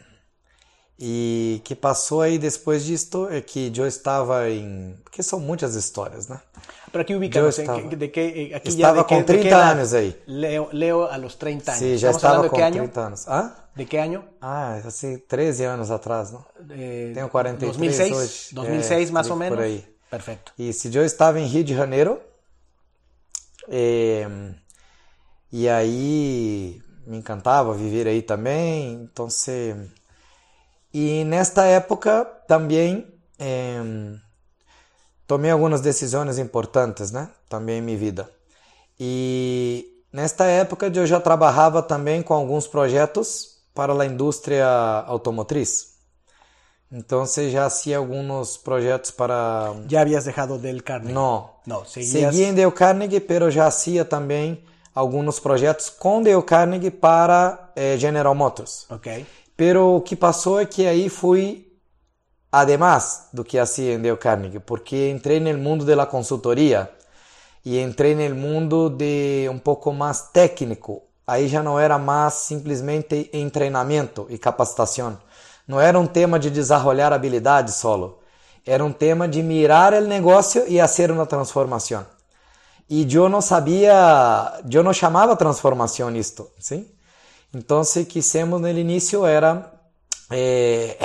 E 1.04 1.62
que 1.64 1.74
passou 1.76 2.22
aí 2.22 2.38
depois 2.38 2.86
disto 2.86 3.28
é 3.30 3.42
que 3.42 3.72
eu 3.76 3.88
estava 3.88 4.48
em. 4.50 4.96
Porque 5.04 5.24
são 5.24 5.40
muitas 5.40 5.74
histórias, 5.74 6.28
né? 6.28 6.40
Pero 6.92 7.02
aquí 7.02 7.16
ubicamos, 7.16 7.56
Yo 7.58 7.64
¿en 7.64 7.68
qué- 7.68 7.74
estaba- 7.80 7.96
de 7.96 8.12
qué, 8.12 8.22
eh, 8.52 8.56
aquí 8.56 8.70
estaba 8.70 8.98
ya 8.98 9.02
de 9.02 9.08
qué- 9.08 9.16
con 9.16 9.18
de 9.20 9.26
qué 9.26 9.40
30 9.40 9.48
edad? 9.58 9.72
años 9.72 9.94
ahí. 9.94 10.22
Leo, 10.28 10.70
Leo 10.72 11.08
a 11.10 11.18
los 11.18 11.38
30 11.40 11.72
años. 11.72 11.80
Sim, 11.80 11.98
já 11.98 12.12
¿Estamos 12.12 12.18
estava 12.18 12.36
com 12.50 12.56
de 12.56 12.56
qué 12.56 12.64
año? 12.64 12.82
30 12.84 13.08
anos. 13.08 13.24
Ah? 13.28 13.70
¿De 13.76 13.86
qué 13.88 14.00
año? 14.00 14.26
Ah, 14.42 14.80
assim, 14.86 15.18
13 15.18 15.66
anos 15.66 15.90
atrás, 15.90 16.32
não? 16.32 16.46
Eh, 16.70 17.14
Tengo 17.16 17.30
43 17.30 17.78
2006, 17.78 18.16
hoje. 18.16 18.54
2006 18.56 19.10
É, 19.10 19.12
más 19.12 19.26
o 19.26 19.30
por 19.30 19.38
menos. 19.38 19.60
aí. 19.60 19.84
Perfecto. 20.10 20.52
E 20.60 20.72
se 20.74 20.94
eu 20.96 21.04
estava 21.06 21.40
em 21.40 21.48
Rio 21.48 21.64
de 21.64 21.74
Janeiro, 21.74 22.20
eh, 23.70 24.28
e 25.52 25.68
aí 25.70 26.82
me 27.08 27.18
encantava 27.18 27.74
viver 27.74 28.08
aí 28.08 28.22
também. 28.22 28.94
Então, 29.12 29.30
e 30.94 31.24
nesta 31.26 31.66
época 31.66 32.26
também 32.48 33.08
eh, 33.40 33.82
tomei 35.26 35.52
algumas 35.52 35.82
decisões 35.82 36.38
importantes, 36.38 37.12
né? 37.12 37.30
Também 37.48 37.78
em 37.80 37.82
minha 37.82 37.98
vida. 37.98 38.30
E 39.00 40.04
nesta 40.12 40.46
época 40.46 40.92
eu 40.94 41.08
já 41.08 41.20
trabalhava 41.20 41.82
também 41.82 42.22
com 42.22 42.34
alguns 42.34 42.68
projetos 42.68 43.58
para 43.74 43.94
a 43.94 44.06
indústria 44.06 44.68
automotriz. 45.08 45.92
Então, 46.92 47.26
já 47.26 47.66
hacía 47.66 48.00
alguns 48.00 48.58
projetos 48.58 49.12
para 49.12 49.74
Ya 49.90 50.02
habías 50.02 50.26
dejado 50.26 50.58
del 50.58 50.84
Carnegie. 50.84 51.14
no. 51.14 51.50
No, 51.66 51.86
seguías. 51.86 52.12
Seguia 52.36 52.50
em 52.50 52.54
Dale 52.54 52.72
Carnegie, 52.72 53.22
pero 53.22 53.50
já 53.50 53.66
hacía 53.66 54.04
também 54.04 54.62
alguns 54.94 55.40
projetos 55.40 55.90
com 55.90 56.22
Dale 56.22 56.44
Carnegie 56.44 56.92
para 56.92 57.72
eh, 57.78 57.98
General 57.98 58.36
Motors. 58.36 58.88
Ok. 58.90 59.26
Pero 59.62 59.98
o 59.98 60.02
que 60.02 60.16
passou 60.16 60.60
é 60.60 60.66
que 60.66 60.88
aí 60.88 61.08
fui 61.08 61.72
además 62.52 63.28
do 63.32 63.44
que 63.44 63.60
hacía 63.60 63.94
em 63.94 64.02
Dale 64.02 64.18
Carnegie, 64.18 64.60
porque 64.60 65.12
entrei 65.12 65.40
no 65.40 65.56
mundo 65.56 65.86
da 65.86 66.04
consultoria 66.04 66.90
e 67.64 67.80
entrei 67.80 68.16
no 68.16 68.36
mundo 68.36 68.90
de 68.90 69.48
um 69.52 69.60
pouco 69.60 69.94
mais 69.94 70.30
técnico. 70.34 71.04
Aí 71.28 71.48
já 71.48 71.62
não 71.62 71.80
era 71.80 72.00
mais 72.00 72.34
simplesmente 72.34 73.30
em 73.32 73.48
treinamento 73.52 74.26
e 74.32 74.38
capacitação. 74.40 75.20
Não 75.68 75.80
era 75.80 76.00
um 76.00 76.08
tema 76.08 76.40
de 76.40 76.50
desenvolver 76.50 77.14
habilidades 77.14 77.76
solo. 77.76 78.18
Era 78.66 78.84
um 78.84 78.92
tema 78.92 79.28
de 79.28 79.44
mirar 79.44 79.94
o 79.94 80.02
negócio 80.02 80.64
e 80.68 80.80
fazer 80.80 81.12
uma 81.12 81.28
transformação. 81.28 82.04
E 82.90 83.08
eu 83.14 83.30
não 83.30 83.42
sabia, 83.42 84.60
eu 84.74 84.82
não 84.82 84.92
chamava 84.92 85.36
transformação 85.36 86.10
isto, 86.16 86.50
sim? 86.58 86.88
Então, 87.54 87.82
o 87.82 88.06
que 88.06 88.22
fizemos 88.22 88.62
no 88.62 88.70
início 88.70 89.26
era 89.26 89.72
eh, 90.32 90.98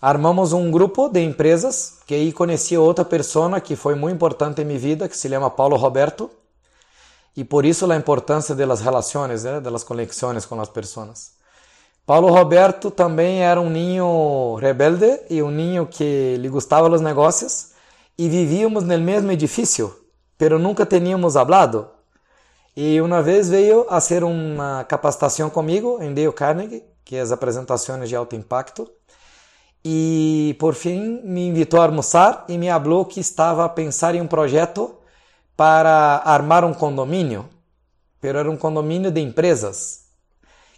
armamos 0.00 0.52
um 0.52 0.70
grupo 0.70 1.08
de 1.08 1.20
empresas 1.20 1.98
que 2.06 2.14
aí 2.14 2.32
conheci 2.32 2.76
outra 2.76 3.04
pessoa 3.04 3.60
que 3.60 3.74
foi 3.74 3.94
muito 3.94 4.14
importante 4.14 4.62
em 4.62 4.64
minha 4.64 4.78
vida, 4.78 5.08
que 5.08 5.16
se 5.16 5.28
chama 5.28 5.50
Paulo 5.50 5.76
Roberto. 5.76 6.30
E 7.36 7.42
por 7.42 7.64
isso 7.64 7.90
a 7.90 7.96
importância 7.96 8.54
das 8.54 8.80
relações, 8.80 9.44
né, 9.44 9.60
das 9.60 9.82
conexões 9.82 10.44
com 10.44 10.60
as 10.60 10.68
pessoas. 10.68 11.32
Paulo 12.04 12.28
Roberto 12.28 12.90
também 12.90 13.42
era 13.42 13.60
um 13.60 13.70
ninho 13.70 14.56
rebelde 14.56 15.20
e 15.30 15.42
um 15.42 15.50
ninho 15.50 15.86
que 15.86 16.36
lhe 16.36 16.48
gostava 16.48 16.90
dos 16.90 17.00
negócios 17.00 17.72
e 18.18 18.28
vivíamos 18.28 18.84
no 18.84 18.98
mesmo 18.98 19.30
edifício, 19.32 19.96
pero 20.36 20.58
nunca 20.58 20.84
teníamos 20.84 21.36
hablado. 21.36 21.88
E 22.74 23.00
uma 23.02 23.22
vez 23.22 23.50
veio 23.50 23.86
a 23.90 24.00
ser 24.00 24.24
uma 24.24 24.82
capacitação 24.84 25.50
comigo 25.50 25.98
em 26.02 26.14
Dale 26.14 26.32
Carnegie, 26.32 26.82
que 27.04 27.16
é 27.16 27.20
as 27.20 27.30
apresentações 27.30 28.08
de 28.08 28.16
alto 28.16 28.34
impacto. 28.34 28.90
E 29.84 30.56
por 30.58 30.74
fim 30.74 31.20
me 31.22 31.48
invitou 31.48 31.80
a 31.80 31.84
almoçar 31.84 32.46
e 32.48 32.56
me 32.56 32.68
falou 32.68 33.04
que 33.04 33.20
estava 33.20 33.64
a 33.64 33.68
pensar 33.68 34.14
em 34.14 34.22
um 34.22 34.26
projeto 34.26 34.94
para 35.54 36.22
armar 36.24 36.64
um 36.64 36.72
condomínio, 36.72 37.46
pero 38.20 38.38
era 38.38 38.50
um 38.50 38.56
condomínio 38.56 39.10
de 39.10 39.20
empresas, 39.20 40.06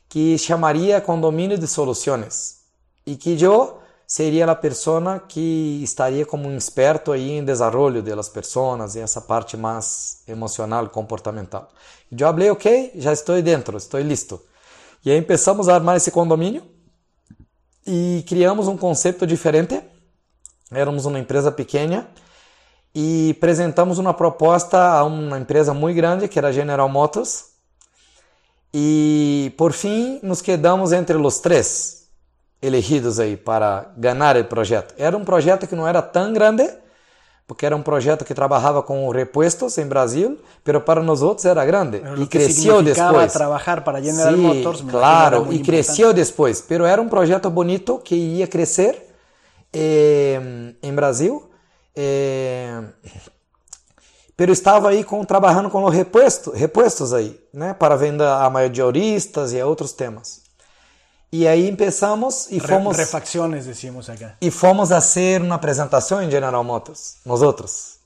que 0.08 0.36
chamaria 0.36 1.00
condomínio 1.00 1.56
de 1.56 1.68
soluções. 1.68 2.62
E 3.06 3.14
que 3.14 3.40
eu 3.40 3.78
seria 4.06 4.46
a 4.46 4.54
pessoa 4.54 5.18
que 5.18 5.80
estaria 5.82 6.26
como 6.26 6.48
um 6.48 6.56
experto 6.56 7.12
aí 7.12 7.32
em 7.32 7.44
desenvolvimento 7.44 8.14
das 8.14 8.28
pessoas 8.28 8.94
e 8.94 9.00
essa 9.00 9.20
parte 9.20 9.56
mais 9.56 10.22
emocional, 10.28 10.88
comportamental. 10.88 11.68
Eu 12.10 12.18
falei, 12.18 12.50
ok, 12.50 12.92
já 12.96 13.12
estou 13.12 13.40
dentro, 13.42 13.76
estou 13.76 14.00
listo. 14.00 14.40
E 15.04 15.10
aí 15.10 15.20
começamos 15.22 15.68
a 15.68 15.74
armar 15.74 15.96
esse 15.96 16.10
condomínio 16.10 16.62
e 17.86 18.24
criamos 18.26 18.68
um 18.68 18.76
conceito 18.76 19.26
diferente. 19.26 19.82
Éramos 20.70 21.06
uma 21.06 21.18
empresa 21.18 21.50
pequena 21.50 22.08
e 22.94 23.34
apresentamos 23.36 23.98
uma 23.98 24.14
proposta 24.14 24.78
a 24.78 25.04
uma 25.04 25.38
empresa 25.38 25.74
muito 25.74 25.96
grande 25.96 26.28
que 26.28 26.38
era 26.38 26.52
General 26.52 26.88
Motors. 26.88 27.46
E 28.72 29.52
por 29.56 29.72
fim 29.72 30.20
nos 30.22 30.40
quedamos 30.40 30.92
entre 30.92 31.16
os 31.16 31.38
três 31.38 32.03
elegidos 32.64 33.20
aí 33.20 33.36
para 33.36 33.92
ganhar 33.96 34.36
o 34.36 34.44
projeto. 34.44 34.94
Era 34.96 35.16
um 35.16 35.24
projeto 35.24 35.66
que 35.66 35.74
não 35.74 35.86
era 35.86 36.00
tão 36.00 36.32
grande, 36.32 36.68
porque 37.46 37.66
era 37.66 37.76
um 37.76 37.82
projeto 37.82 38.24
que 38.24 38.32
trabalhava 38.32 38.82
com 38.82 39.08
repuestos 39.10 39.76
em 39.76 39.86
Brasil, 39.86 40.38
mas 40.64 40.80
para 40.80 41.02
nós 41.02 41.20
outros 41.20 41.44
era 41.44 41.64
grande 41.64 42.02
e 42.18 42.26
cresceu 42.26 42.82
depois. 42.82 43.32
trabalhar 43.32 43.82
para 43.82 44.00
General 44.00 44.32
sí, 44.32 44.38
Motors, 44.38 44.80
claro, 44.80 45.52
e 45.52 45.58
cresceu 45.58 46.12
depois, 46.14 46.60
mas 46.60 46.86
era 46.86 47.02
um 47.02 47.08
projeto 47.08 47.50
bonito 47.50 47.98
que 47.98 48.14
ia 48.14 48.46
crescer 48.46 49.14
eh, 49.72 50.40
em 50.82 50.94
Brasil. 50.94 51.50
Eh, 51.94 52.82
pero 54.36 54.52
estava 54.52 54.88
aí 54.88 55.04
com, 55.04 55.24
trabalhando 55.24 55.70
com 55.70 55.84
os 55.84 55.94
repuestos, 55.94 56.54
repuestos 56.54 57.12
aí, 57.12 57.38
né, 57.52 57.72
para 57.72 57.94
venda 57.94 58.38
a 58.38 58.50
maioristas 58.50 59.52
e 59.52 59.60
a 59.60 59.66
outros 59.66 59.92
temas. 59.92 60.43
E 61.36 61.48
aí 61.48 61.76
começamos 61.76 62.46
e 62.48 62.60
fomos. 62.60 62.96
Refacciones, 62.96 63.66
decimos 63.66 64.08
acá. 64.08 64.36
E 64.40 64.52
fomos 64.52 64.92
a 64.92 65.00
fazer 65.00 65.42
uma 65.42 65.56
apresentação 65.56 66.22
em 66.22 66.30
General 66.30 66.62
Motors, 66.62 67.16
nós 67.26 67.42
outros. 67.42 67.96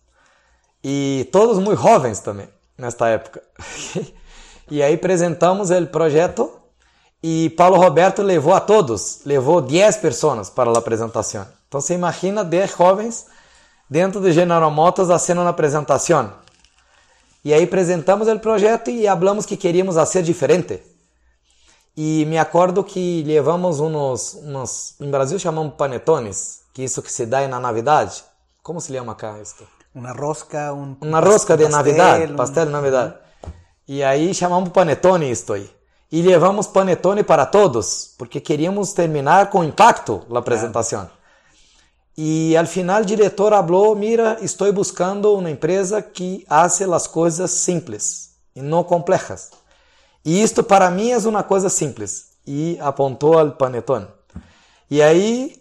E 0.83 1.29
todos 1.31 1.59
muito 1.59 1.79
jovens 1.79 2.21
também, 2.21 2.49
nesta 2.79 3.07
época. 3.09 3.43
e 4.71 4.83
aí 4.83 4.95
apresentamos 4.95 5.69
o 5.69 5.87
projeto 5.89 6.51
e 7.23 7.51
Paulo 7.51 7.77
Roberto 7.77 8.23
levou 8.23 8.55
a 8.55 8.61
todos, 8.61 9.21
levou 9.27 9.61
10 9.61 9.99
pessoas 9.99 10.49
para 10.49 10.71
a 10.71 10.79
apresentação. 10.79 11.47
Então 11.69 11.83
você 11.83 11.93
imagina 11.93 12.43
10 12.43 12.79
jovens 12.79 13.27
dentro 13.91 14.23
de 14.23 14.33
General 14.33 14.71
Motors 14.71 15.09
fazendo 15.09 15.43
uma 15.43 15.51
apresentação. 15.51 16.33
E 17.45 17.53
aí 17.53 17.65
apresentamos 17.65 18.27
o 18.27 18.39
projeto 18.39 18.89
e 18.89 19.05
falamos 19.05 19.45
que 19.45 19.55
queríamos 19.55 19.97
fazer 19.97 20.23
diferente 20.23 20.81
e 22.01 22.25
me 22.27 22.39
acordo 22.39 22.85
que 22.85 23.25
levamos 23.25 23.81
uns, 23.81 24.39
uns 24.45 24.95
em 25.01 25.11
Brasil 25.11 25.37
chamamos 25.37 25.75
panetones, 25.75 26.61
que 26.73 26.85
isso 26.85 27.03
que 27.03 27.11
se 27.11 27.27
dá 27.27 27.49
na 27.49 27.59
Navidade. 27.59 28.23
Como 28.63 28.81
se 28.81 28.95
chama 28.95 29.17
cá 29.17 29.37
isto? 29.43 29.67
Uma 29.93 30.13
rosca, 30.13 30.73
um 30.73 30.97
Uma 31.01 31.19
rosca 31.19 31.57
de 31.57 31.69
Navidade, 31.69 32.33
pastel 32.35 32.67
de 32.67 32.71
Navidade. 32.71 33.15
E 33.89 34.05
aí 34.05 34.33
chamamos 34.33 34.69
panetone 34.69 35.29
isto 35.29 35.53
aí. 35.53 35.69
E 36.13 36.23
levamos 36.23 36.69
panetone 36.69 37.25
para 37.25 37.45
todos, 37.45 38.15
porque 38.17 38.41
queríamos 38.41 38.93
terminar 38.93 39.51
com 39.51 39.65
impacto 39.65 40.25
a 40.33 40.39
apresentação. 40.39 41.11
E 42.17 42.57
al 42.57 42.67
final 42.67 43.03
o 43.03 43.05
diretor 43.05 43.51
falou, 43.51 43.97
mira, 43.97 44.39
estou 44.41 44.73
buscando 44.73 45.35
uma 45.35 45.51
empresa 45.51 46.01
que 46.01 46.47
hace 46.49 46.85
as 46.85 47.09
coisas 47.09 47.51
simples 47.51 48.37
e 48.55 48.63
não 48.63 48.85
complexas. 48.85 49.51
E 50.29 50.43
isto 50.43 50.63
para 50.63 50.91
mim 50.91 51.11
é 51.11 51.17
uma 51.17 51.43
coisa 51.43 51.71
simples. 51.71 52.33
E 52.47 52.77
apontou 52.83 53.39
ao 53.39 53.53
panetone. 53.53 54.07
E 54.91 55.01
aí, 55.01 55.57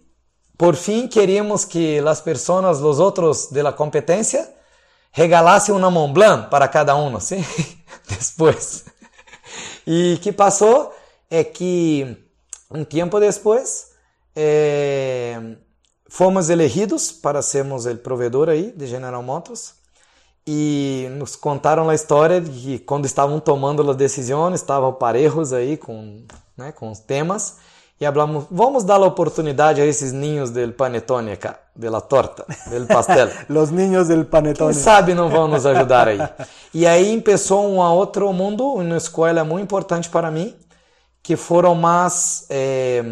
por 0.58 0.76
fim, 0.76 1.08
queríamos 1.08 1.64
que 1.64 2.00
as 2.00 2.20
pessoas, 2.20 2.82
os 2.82 3.00
outros 3.00 3.48
de 3.50 3.62
la 3.62 3.72
competência, 3.72 4.54
regalassem 5.10 5.74
uma 5.74 5.90
Mont 5.90 6.14
Blanc 6.14 6.50
para 6.50 6.68
cada 6.68 6.98
um, 6.98 7.18
sim? 7.18 7.42
depois. 8.10 8.84
E 9.88 10.20
que 10.22 10.34
passou 10.34 10.94
é 11.32 11.46
que 11.46 12.18
um 12.70 12.84
tempo 12.84 13.22
depois 13.22 13.92
é, 14.36 15.40
fomos 16.10 16.50
elegidos 16.50 17.10
para 17.10 17.42
sermos 17.42 17.86
o 17.86 17.96
provedor 17.96 18.50
aí 18.50 18.74
de 18.74 18.86
General 18.86 19.24
Motors 19.24 19.76
e 20.48 21.10
nos 21.12 21.36
contaram 21.36 21.90
a 21.90 21.94
história 21.94 22.40
de 22.40 22.50
que 22.50 22.80
quando 22.80 23.06
estavam 23.06 23.38
tomando 23.38 23.88
as 23.90 23.98
decisões, 23.98 24.62
estavam 24.62 24.94
parejos 24.94 25.52
aí 25.52 25.76
com, 25.76 26.22
né, 26.58 26.72
com 26.72 26.90
os 26.90 27.00
temas, 27.00 27.58
e 28.00 28.06
falamos, 28.06 28.46
vamos 28.50 28.84
dar 28.86 28.96
a 28.96 29.06
oportunidade 29.06 29.82
a 29.82 29.86
esses 29.86 30.14
ninhos 30.14 30.52
del 30.52 30.72
panetone 30.72 31.32
acá, 31.32 31.60
de 31.76 31.90
la 31.90 32.00
torta, 32.00 32.46
del 32.70 32.86
pastel. 32.86 33.30
Los 33.50 33.72
niños 33.72 34.08
del 34.08 34.26
panetone. 34.26 34.72
Quem 34.72 34.82
sabe 34.82 35.14
não 35.16 35.30
vão 35.30 35.48
nos 35.48 35.66
ajudar 35.66 36.08
aí. 36.08 36.20
E 36.74 36.86
aí 36.86 37.20
começou 37.22 37.68
um 37.68 37.80
outro 37.80 38.32
mundo, 38.32 38.76
uma 38.76 38.98
escola 38.98 39.44
muito 39.44 39.64
importante 39.64 40.10
para 40.10 40.30
mim, 40.30 40.56
que 41.24 41.36
foram 41.36 41.74
mais, 41.74 42.46
eh, 42.52 43.04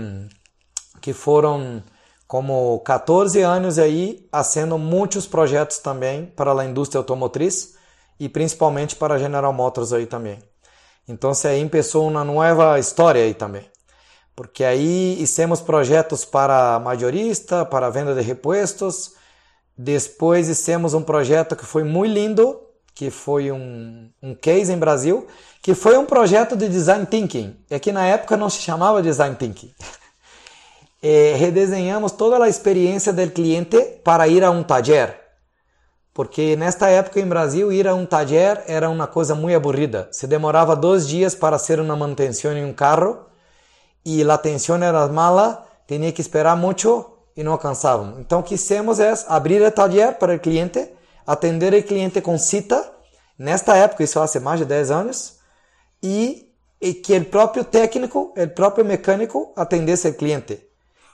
que 1.01 1.13
foram 1.13 1.81
como 2.27 2.79
14 2.79 3.41
anos 3.41 3.77
aí, 3.77 4.27
fazendo 4.31 4.77
muitos 4.77 5.27
projetos 5.27 5.77
também 5.77 6.25
para 6.25 6.51
a 6.59 6.65
indústria 6.65 6.99
automotriz 6.99 7.75
e 8.19 8.27
principalmente 8.27 8.95
para 8.95 9.15
a 9.15 9.17
General 9.17 9.53
Motors 9.53 9.93
aí 9.93 10.05
também. 10.05 10.39
Então, 11.07 11.31
aí 11.43 11.69
começou 11.69 12.07
uma 12.07 12.23
nova 12.23 12.79
história 12.79 13.21
aí 13.21 13.33
também. 13.33 13.69
Porque 14.35 14.63
aí 14.63 15.15
fizemos 15.19 15.61
projetos 15.61 16.25
para 16.25 16.79
majorista, 16.79 17.63
para 17.63 17.89
venda 17.89 18.13
de 18.13 18.21
repuestos. 18.21 19.13
Depois 19.77 20.47
fizemos 20.47 20.93
um 20.93 21.03
projeto 21.03 21.55
que 21.55 21.65
foi 21.65 21.83
muito 21.83 22.11
lindo, 22.11 22.59
que 22.93 23.09
foi 23.09 23.51
um, 23.51 24.09
um 24.21 24.33
case 24.33 24.73
em 24.73 24.77
Brasil, 24.77 25.27
que 25.61 25.73
foi 25.73 25.97
um 25.97 26.05
projeto 26.05 26.55
de 26.55 26.67
design 26.67 27.05
thinking. 27.05 27.55
É 27.69 27.79
que 27.79 27.91
na 27.91 28.05
época 28.05 28.35
não 28.35 28.49
se 28.49 28.61
chamava 28.61 29.01
design 29.01 29.35
thinking. 29.35 29.71
eh, 31.07 31.35
redesenhamos 31.37 32.13
toda 32.13 32.43
a 32.43 32.49
experiência 32.49 33.13
do 33.13 33.29
cliente 33.29 33.79
para 34.03 34.27
ir 34.27 34.43
a 34.43 34.49
um 34.49 34.63
taller. 34.63 35.15
Porque 36.11 36.55
nesta 36.55 36.89
época 36.89 37.19
em 37.19 37.27
Brasil, 37.27 37.71
ir 37.71 37.87
a 37.87 37.93
um 37.93 38.07
taller 38.07 38.63
era 38.65 38.89
uma 38.89 39.05
coisa 39.05 39.35
muito 39.35 39.55
aburrida. 39.55 40.09
Se 40.11 40.25
demorava 40.25 40.75
dois 40.75 41.07
dias 41.07 41.35
para 41.35 41.59
fazer 41.59 41.79
uma 41.79 41.95
manutenção 41.95 42.53
em 42.53 42.65
um 42.65 42.73
carro 42.73 43.19
e 44.03 44.23
a 44.23 44.33
atenção 44.33 44.81
era 44.81 45.07
mala, 45.07 45.67
tinha 45.87 46.11
que 46.11 46.21
esperar 46.21 46.57
muito 46.57 47.05
e 47.37 47.43
não 47.43 47.51
alcançávamos. 47.51 48.17
Então, 48.19 48.39
o 48.39 48.43
que 48.43 48.57
fizemos 48.57 48.99
é 48.99 49.13
abrir 49.27 49.61
o 49.61 49.69
taller 49.69 50.17
para 50.17 50.33
o 50.33 50.39
cliente, 50.39 50.89
atender 51.27 51.71
o 51.75 51.83
cliente 51.83 52.19
com 52.19 52.35
cita. 52.39 52.83
Nesta 53.37 53.77
época, 53.77 54.03
isso 54.03 54.15
faz 54.15 54.35
mais 54.37 54.59
de 54.59 54.65
10 54.65 54.89
anos, 54.89 55.35
e, 56.01 56.51
e 56.81 56.95
que 56.95 57.15
o 57.15 57.25
próprio 57.25 57.63
técnico, 57.63 58.33
o 58.35 58.47
próprio 58.47 58.83
mecânico 58.83 59.53
atendesse 59.55 60.07
o 60.07 60.13
cliente. 60.15 60.65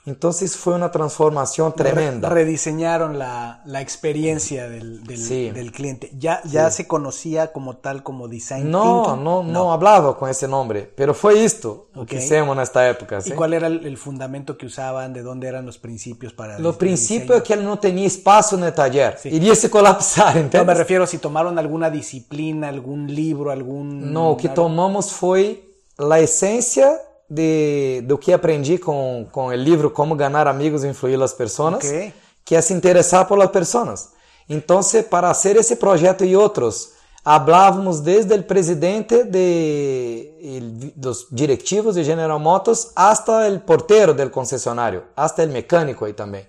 Entonces 0.04 0.56
fue 0.56 0.74
una 0.74 0.90
transformación 0.90 1.74
tremenda. 1.74 2.28
rediseñaron 2.28 3.20
la, 3.20 3.62
la 3.64 3.80
experiencia 3.80 4.68
del, 4.68 5.04
del, 5.04 5.54
del, 5.54 5.70
cliente. 5.70 6.10
¿Ya, 6.18 6.42
ya 6.42 6.68
se 6.72 6.88
conocía 6.88 7.52
como 7.52 7.76
tal, 7.76 8.02
como 8.02 8.26
design 8.26 8.68
no, 8.68 9.04
thinking? 9.04 9.24
No, 9.24 9.44
no, 9.44 9.52
no 9.52 9.72
hablaba 9.72 10.18
con 10.18 10.28
ese 10.28 10.48
nombre, 10.48 10.90
pero 10.96 11.14
fue 11.14 11.44
esto 11.44 11.86
lo 11.94 12.04
que 12.04 12.16
hicimos 12.16 12.56
en 12.56 12.62
esta 12.62 12.88
época. 12.88 13.20
¿Y 13.24 13.30
cuál 13.30 13.54
era 13.54 13.68
el, 13.68 13.96
fundamento 13.96 14.58
que 14.58 14.66
usaban? 14.66 15.12
¿De 15.12 15.22
dónde 15.22 15.46
eran 15.46 15.64
los 15.66 15.78
principios 15.78 16.32
para 16.32 16.58
Los 16.58 16.74
principios 16.74 17.38
es 17.38 17.44
que 17.44 17.54
él 17.54 17.64
no 17.64 17.78
tenía 17.78 18.06
espacio 18.06 18.58
en 18.58 18.64
el 18.64 18.74
taller. 18.74 19.16
Iría 19.22 19.52
a 19.52 19.68
colapsar, 19.70 20.36
¿entiendes? 20.36 20.60
No, 20.60 20.64
me 20.64 20.74
refiero 20.74 21.06
si 21.06 21.18
tomaron 21.18 21.60
alguna 21.60 21.90
disciplina, 21.90 22.68
algún 22.68 23.14
libro, 23.14 23.52
algún... 23.52 24.12
No, 24.12 24.30
lo 24.30 24.36
que 24.36 24.48
tomamos 24.48 25.12
fue 25.12 25.64
la 25.96 26.18
esencia 26.18 26.98
de, 27.28 28.02
do 28.06 28.18
que 28.18 28.32
aprendi 28.32 28.78
com, 28.78 29.26
com 29.32 29.46
o 29.46 29.54
livro 29.54 29.90
Como 29.90 30.14
Ganhar 30.14 30.46
Amigos 30.46 30.84
e 30.84 30.88
Influir 30.88 31.20
as 31.22 31.32
Pessoas, 31.32 31.76
Ok. 31.76 32.12
que 32.44 32.54
é 32.54 32.60
se 32.60 32.72
interessar 32.74 33.26
por 33.26 33.38
las 33.38 33.50
pessoas. 33.50 34.10
Então, 34.48 34.80
para 35.08 35.30
hacer 35.30 35.56
esse 35.56 35.76
projeto 35.76 36.24
e 36.24 36.36
outros, 36.36 36.90
hablávamos 37.24 38.00
desde 38.00 38.34
o 38.34 38.42
presidente 38.42 39.24
de 39.24 40.92
dos 40.96 41.26
directivos 41.30 41.94
de 41.94 42.04
General 42.04 42.38
Motors 42.38 42.90
hasta 42.96 43.46
el 43.46 43.60
portero 43.60 44.12
del 44.12 44.30
concesionário, 44.30 45.04
hasta 45.16 45.42
el 45.42 45.50
mecânico 45.50 46.04
aí 46.04 46.12
também. 46.12 46.46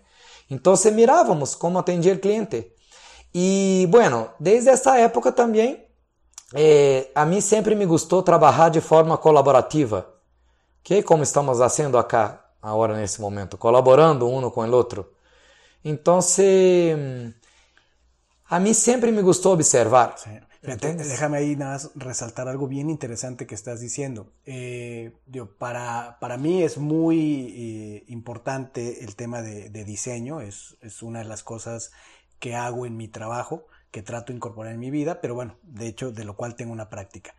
Então, 0.49 0.73
mirávamos 0.91 1.55
como 1.55 1.79
atendia 1.79 2.13
o 2.13 2.19
cliente. 2.19 2.71
E, 3.33 3.87
bueno, 3.89 4.29
desde 4.39 4.69
essa 4.69 4.97
época 4.99 5.31
também, 5.31 5.83
eh, 6.53 7.07
a 7.15 7.25
mim 7.25 7.41
sempre 7.41 7.73
me 7.75 7.85
gostou 7.85 8.21
trabalhar 8.21 8.69
de 8.69 8.81
forma 8.81 9.17
colaborativa. 9.17 10.12
Que 10.83 11.03
como 11.03 11.23
estamos 11.23 11.57
fazendo 11.59 11.97
acá 11.97 12.45
agora 12.61 12.95
nesse 12.95 13.21
momento, 13.21 13.57
colaborando 13.57 14.27
um 14.27 14.49
com 14.49 14.61
o 14.61 14.75
outro. 14.75 15.11
Então, 15.83 16.19
a 18.49 18.59
mí 18.59 18.73
siempre 18.73 19.11
me 19.11 19.21
gustó 19.21 19.51
observar. 19.51 20.15
Sí. 20.17 20.29
Fíjate, 20.63 20.93
déjame 20.95 21.37
ahí 21.37 21.57
nada 21.57 21.73
más 21.73 21.91
resaltar 21.93 22.47
algo 22.47 22.67
bien 22.67 22.89
interesante 22.89 23.45
que 23.45 23.53
estás 23.53 23.81
diciendo. 23.81 24.31
Eh, 24.45 25.11
digo, 25.25 25.47
para, 25.57 26.17
para 26.21 26.37
mí 26.37 26.63
es 26.63 26.77
muy 26.77 27.53
eh, 27.53 28.03
importante 28.07 29.03
el 29.03 29.17
tema 29.17 29.41
de, 29.41 29.69
de 29.69 29.83
diseño, 29.83 30.39
es, 30.39 30.77
es 30.79 31.03
una 31.03 31.19
de 31.19 31.25
las 31.25 31.43
cosas 31.43 31.91
que 32.39 32.55
hago 32.55 32.85
en 32.85 32.95
mi 32.95 33.09
trabajo, 33.09 33.67
que 33.91 34.03
trato 34.03 34.31
de 34.31 34.37
incorporar 34.37 34.71
en 34.71 34.79
mi 34.79 34.89
vida, 34.89 35.19
pero 35.19 35.35
bueno, 35.35 35.57
de 35.63 35.87
hecho, 35.87 36.13
de 36.13 36.23
lo 36.23 36.37
cual 36.37 36.55
tengo 36.55 36.71
una 36.71 36.89
práctica. 36.89 37.35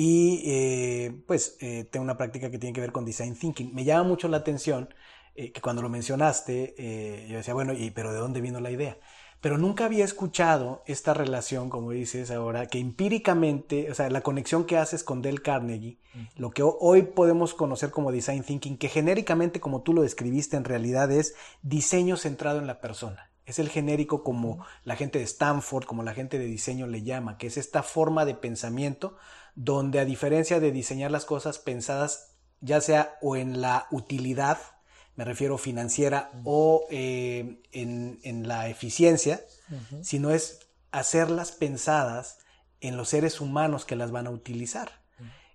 Y 0.00 0.42
eh, 0.44 1.24
pues 1.26 1.56
eh, 1.58 1.82
tengo 1.90 2.04
una 2.04 2.16
práctica 2.16 2.52
que 2.52 2.58
tiene 2.60 2.72
que 2.72 2.80
ver 2.80 2.92
con 2.92 3.04
design 3.04 3.34
thinking. 3.34 3.74
Me 3.74 3.82
llama 3.82 4.04
mucho 4.04 4.28
la 4.28 4.36
atención 4.36 4.94
eh, 5.34 5.50
que 5.50 5.60
cuando 5.60 5.82
lo 5.82 5.88
mencionaste, 5.88 6.76
eh, 6.78 7.26
yo 7.28 7.36
decía, 7.38 7.52
bueno, 7.52 7.72
¿y, 7.72 7.90
pero 7.90 8.12
¿de 8.12 8.20
dónde 8.20 8.40
vino 8.40 8.60
la 8.60 8.70
idea? 8.70 8.96
Pero 9.40 9.58
nunca 9.58 9.86
había 9.86 10.04
escuchado 10.04 10.84
esta 10.86 11.14
relación, 11.14 11.68
como 11.68 11.90
dices 11.90 12.30
ahora, 12.30 12.66
que 12.66 12.78
empíricamente, 12.78 13.90
o 13.90 13.94
sea, 13.96 14.08
la 14.08 14.20
conexión 14.20 14.66
que 14.66 14.76
haces 14.76 15.02
con 15.02 15.20
Dale 15.20 15.42
Carnegie, 15.42 15.98
lo 16.36 16.50
que 16.50 16.62
ho- 16.62 16.78
hoy 16.80 17.02
podemos 17.02 17.52
conocer 17.54 17.90
como 17.90 18.12
design 18.12 18.44
thinking, 18.44 18.78
que 18.78 18.88
genéricamente, 18.88 19.58
como 19.58 19.82
tú 19.82 19.94
lo 19.94 20.02
describiste, 20.02 20.56
en 20.56 20.64
realidad 20.64 21.10
es 21.10 21.34
diseño 21.62 22.16
centrado 22.16 22.60
en 22.60 22.68
la 22.68 22.80
persona. 22.80 23.32
Es 23.46 23.58
el 23.58 23.68
genérico 23.68 24.22
como 24.22 24.64
la 24.84 24.94
gente 24.94 25.18
de 25.18 25.24
Stanford, 25.24 25.86
como 25.86 26.04
la 26.04 26.14
gente 26.14 26.38
de 26.38 26.44
diseño 26.46 26.86
le 26.86 27.02
llama, 27.02 27.36
que 27.36 27.48
es 27.48 27.56
esta 27.56 27.82
forma 27.82 28.24
de 28.24 28.34
pensamiento 28.34 29.16
donde 29.60 29.98
a 29.98 30.04
diferencia 30.04 30.60
de 30.60 30.70
diseñar 30.70 31.10
las 31.10 31.24
cosas 31.24 31.58
pensadas 31.58 32.36
ya 32.60 32.80
sea 32.80 33.18
o 33.20 33.34
en 33.34 33.60
la 33.60 33.88
utilidad, 33.90 34.58
me 35.16 35.24
refiero 35.24 35.58
financiera, 35.58 36.30
o 36.44 36.86
eh, 36.90 37.60
en, 37.72 38.20
en 38.22 38.46
la 38.46 38.68
eficiencia, 38.68 39.40
sino 40.00 40.30
es 40.30 40.60
hacerlas 40.92 41.50
pensadas 41.50 42.38
en 42.80 42.96
los 42.96 43.08
seres 43.08 43.40
humanos 43.40 43.84
que 43.84 43.96
las 43.96 44.12
van 44.12 44.28
a 44.28 44.30
utilizar. 44.30 44.92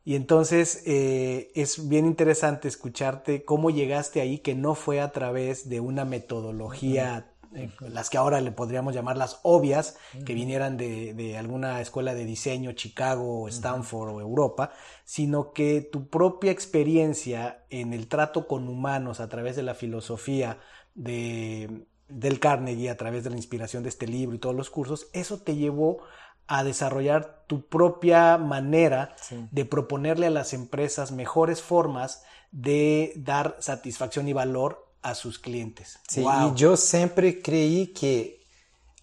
Y 0.06 0.16
entonces 0.16 0.84
eh, 0.86 1.51
es 1.56 1.88
bien 1.88 2.06
interesante 2.06 2.68
escucharte 2.68 3.45
cómo 3.45 3.70
llegaste 3.70 4.20
ahí, 4.20 4.39
que 4.39 4.54
no 4.54 4.76
fue 4.76 4.99
a 4.99 5.14
través 5.14 5.70
de 5.70 5.80
una 5.80 6.04
metodología, 6.04 7.33
eh, 7.56 7.70
las 7.82 8.10
que 8.10 8.18
ahora 8.18 8.41
le 8.41 8.51
podríamos 8.51 8.93
llamar 8.93 9.18
las 9.18 9.39
obvias, 9.43 9.97
que 10.26 10.34
vinieran 10.34 10.78
de, 10.78 11.14
de 11.14 11.38
alguna 11.38 11.82
escuela 11.82 12.14
de 12.14 12.26
diseño, 12.26 12.72
Chicago, 12.74 13.41
o 13.43 13.47
Stanford 13.47 14.10
o 14.16 14.22
Europa, 14.22 14.72
sino 15.06 15.54
que 15.54 15.82
tu 15.82 16.08
propia 16.10 16.51
experiencia 16.51 17.64
en 17.70 17.93
el 17.93 18.08
trato 18.08 18.47
con 18.47 18.68
humanos 18.68 19.20
a 19.20 19.30
través 19.30 19.56
de 19.56 19.64
la 19.64 19.76
filosofía 19.76 20.60
de, 20.95 21.86
del 22.08 22.39
Carnegie, 22.39 22.89
a 22.89 22.97
través 22.97 23.24
de 23.24 23.30
la 23.30 23.38
inspiración 23.38 23.84
de 23.84 23.89
este 23.89 24.08
libro 24.08 24.36
y 24.36 24.39
todos 24.39 24.56
los 24.56 24.70
cursos, 24.70 25.08
eso 25.14 25.39
te 25.39 25.56
llevó 25.56 25.99
a 26.47 26.64
desarrollar 26.64 27.43
tu 27.47 27.68
propia 27.68 28.38
manera 28.38 29.16
Sí. 29.22 29.47
de 29.51 29.66
proponerle 29.66 30.28
a 30.28 30.30
las 30.30 30.54
empresas 30.54 31.12
mejores 31.12 31.62
formas 31.62 32.24
de 32.51 33.14
dar 33.16 33.56
satisfacción 33.60 34.28
y 34.28 34.34
valor 34.34 34.83
a 35.04 35.14
sus 35.16 35.38
clientes. 35.38 35.99
Sí, 36.08 36.22
Wow. 36.22 36.54
Y 36.54 36.56
yo 36.56 36.76
siempre 36.78 37.41
creí 37.41 37.88
que 37.88 38.43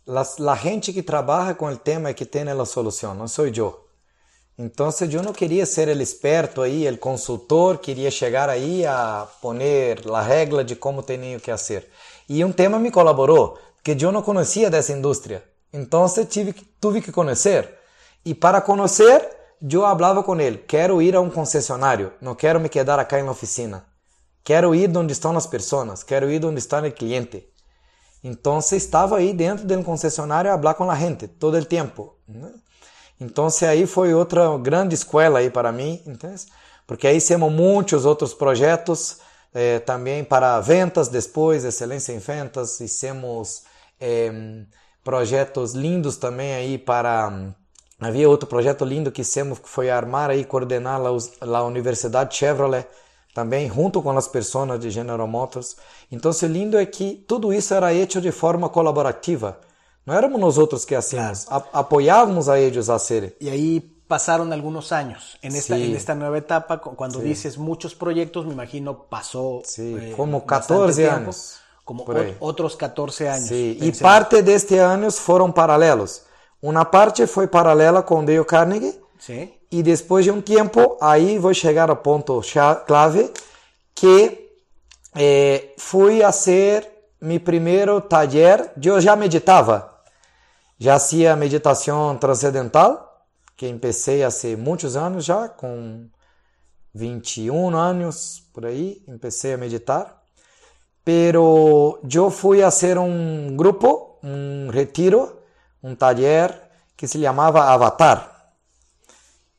las- 0.07 0.41
la 0.41 0.57
gente 0.57 0.93
que 0.93 1.03
trabaja 1.03 1.57
con 1.57 1.71
el 1.71 1.81
tema 1.81 2.11
es 2.11 2.17
que 2.17 2.27
tiene 2.27 2.55
la 2.55 2.67
solución, 2.67 3.17
no 3.19 3.29
soy 3.29 3.53
yo. 3.53 3.87
Entonces 4.57 5.09
yo 5.09 5.23
no 5.23 5.33
quería 5.33 5.65
ser 5.65 5.89
el 5.89 6.01
experto 6.01 6.63
ahí, 6.63 6.87
el 6.87 6.99
consultor, 7.01 7.81
quería 7.81 8.11
llegar 8.11 8.51
ahí 8.51 8.85
a 8.87 9.27
poner 9.41 10.05
la 10.05 10.27
regla 10.27 10.65
de 10.65 10.79
cómo 10.79 11.03
tenía 11.03 11.39
que 11.39 11.51
hacer. 11.53 11.91
Y 12.29 12.43
un 12.43 12.53
tema 12.53 12.79
me 12.79 12.93
colaboró, 12.93 13.55
que 13.83 13.97
yo 13.97 14.13
no 14.13 14.23
conocía 14.23 14.69
de 14.69 14.79
esa 14.79 14.93
industria. 14.93 15.43
Entonces 15.73 16.29
tive 16.29 16.53
que- 16.53 16.65
tuve 16.79 17.01
que 17.01 17.13
conocer. 17.13 17.79
Y 18.23 18.35
para 18.35 18.63
conocer, 18.63 19.55
yo 19.61 19.87
hablaba 19.87 20.25
con 20.25 20.41
él, 20.41 20.67
quiero 20.67 21.01
ir 21.01 21.17
a 21.17 21.21
un 21.21 21.31
concesionario, 21.31 22.15
no 22.21 22.37
quiero 22.37 22.61
me 22.61 22.69
quedar 22.69 23.01
acá 23.01 23.19
en 23.19 23.27
la 23.27 23.33
oficina. 23.33 23.87
Quero 24.45 24.75
ir 24.75 24.97
onde 24.97 25.13
estão 25.13 25.37
as 25.37 25.47
pessoas, 25.47 26.03
quero 26.03 26.31
ir 26.31 26.45
onde 26.45 26.59
está 26.59 26.81
o 26.81 26.93
cliente. 26.93 27.47
Então, 28.23 28.59
estava 28.59 29.17
aí 29.17 29.33
dentro 29.33 29.67
do 29.67 29.85
concessionário 29.85 30.53
a 30.53 30.59
falar 30.59 30.75
com 30.75 30.91
a 30.91 30.95
gente 30.95 31.27
todo 31.27 31.57
o 31.57 31.65
tempo. 31.65 32.15
né? 32.29 32.53
Então, 33.21 33.49
aí 33.69 33.87
foi 33.87 34.15
outra 34.15 34.57
grande 34.59 34.95
escola 34.95 35.39
aí 35.41 35.51
para 35.51 35.73
mim, 35.73 36.03
entende? 36.07 36.43
porque 36.87 37.07
aí 37.07 37.21
temos 37.21 37.53
muitos 37.53 38.05
outros 38.05 38.35
projetos 38.35 39.19
eh, 39.55 39.79
também 39.81 40.25
para 40.25 40.59
ventas 40.61 41.09
depois, 41.09 41.65
excelência 41.65 42.13
em 42.13 42.19
ventas, 42.19 42.81
hicimos 42.81 43.63
eh, 44.01 44.33
projetos 45.05 45.73
lindos 45.73 46.17
também 46.17 46.53
aí 46.55 46.79
para 46.79 47.53
havia 48.01 48.29
outro 48.29 48.49
projeto 48.49 48.85
lindo 48.85 49.13
que 49.13 49.23
hicimos 49.23 49.59
que 49.59 49.69
foi 49.69 49.91
armar 49.91 50.31
aí 50.31 50.45
coordenar 50.45 51.01
us- 51.13 51.33
a 51.41 51.63
Universidade 51.63 52.35
Chevrolet 52.37 52.87
também 53.35 53.69
junto 53.69 54.03
com 54.03 54.11
as 54.17 54.27
pessoas 54.29 54.79
de 54.81 54.91
General 54.91 55.27
Motors. 55.27 55.77
Então, 56.11 56.31
o 56.33 56.47
lindo 56.47 56.79
é 56.79 56.87
que 56.87 57.25
tudo 57.27 57.53
isso 57.53 57.73
era 57.75 57.93
hecho 57.95 58.21
de 58.21 58.33
forma 58.33 58.69
colaborativa. 58.69 59.59
Não 60.07 60.15
éramos 60.15 60.41
nós 60.41 60.59
outros 60.59 60.85
que 60.85 60.95
hacíamos, 60.95 61.47
a- 61.51 61.65
apoiávamos 61.73 62.49
a 62.49 62.59
eles 62.59 62.89
a 62.89 62.95
hacer. 62.97 63.37
Y 63.41 63.49
ahí 63.49 63.81
pasaron 64.09 64.53
algunos 64.53 64.91
años 64.91 65.39
en 65.43 65.55
esta, 65.55 65.77
Sí. 65.77 65.85
en 65.85 65.95
esta 65.97 66.15
nueva 66.17 66.39
etapa. 66.39 66.79
cu- 66.79 66.97
Cuando 66.97 67.21
dices 67.21 67.57
muchos 67.57 67.95
proyectos, 67.95 68.45
me 68.47 68.53
imagino 68.53 69.05
pasó 69.09 69.63
Sí, 69.65 69.95
eh, 70.01 70.15
como 70.17 70.41
bastante 70.41 70.49
14 70.49 71.03
tiempo, 71.03 71.17
años, 71.17 71.57
Como 71.85 72.05
otros 72.41 72.77
14 72.77 73.29
años. 73.29 73.51
E 73.51 73.93
parte 74.01 74.43
deste 74.43 74.79
anos 74.79 75.19
foram 75.19 75.53
paralelos. 75.53 76.23
Uma 76.63 76.85
parte 76.85 77.27
foi 77.27 77.47
paralela 77.47 78.03
com 78.03 78.25
Dale 78.25 78.45
Carnegie 78.45 78.95
Sí. 79.19 79.53
E 79.71 79.83
depois 79.83 80.25
de 80.25 80.31
um 80.31 80.41
tempo, 80.41 80.97
aí 81.01 81.39
vou 81.39 81.55
chegar 81.55 81.91
ao 81.91 81.97
ponto 81.97 82.43
cha- 82.43 82.75
clave, 82.77 83.31
que 83.95 84.51
eh, 85.15 85.75
fui 85.79 86.23
a 86.23 86.33
ser 86.33 86.89
meu 87.21 87.41
primeiro 87.41 88.01
taller, 88.01 88.73
eu 88.83 89.01
já 89.01 89.15
meditava, 89.15 90.01
já 90.79 90.95
hacía 90.95 91.37
meditação 91.37 92.17
transcendental, 92.17 93.25
que 93.57 93.69
empecé 93.69 94.25
há 94.25 94.31
muitos 94.57 94.97
anos 94.97 95.25
já, 95.25 95.49
com 95.49 96.07
21 96.95 97.77
anos 97.77 98.43
por 98.53 98.65
aí, 98.65 99.03
empecé 99.07 99.53
a 99.53 99.59
meditar. 99.59 100.21
Pero 101.05 102.01
yo 102.05 102.31
fui 102.31 102.63
a 102.63 102.69
hacer 102.69 102.99
un 102.99 103.57
grupo, 103.57 104.19
un 104.23 104.69
retiro, 104.73 105.43
un 105.83 105.97
taller 105.97 106.71
que 106.97 107.07
se 107.07 107.19
llamaba 107.19 107.73
Avatar. 107.73 108.40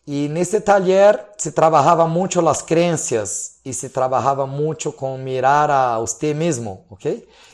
Y 0.04 0.26
en 0.26 0.38
este 0.38 0.62
taller 0.62 1.32
se 1.38 1.52
trabajaba 1.52 2.08
mucho 2.08 2.42
las 2.42 2.64
creencias 2.64 3.60
y 3.64 3.74
se 3.74 3.88
trabajaba 3.90 4.48
mucho 4.48 4.96
con 4.96 5.24
mirar 5.24 5.70
a 5.70 6.00
usted 6.00 6.36
mismo, 6.36 6.86
¿ok? 6.90 7.06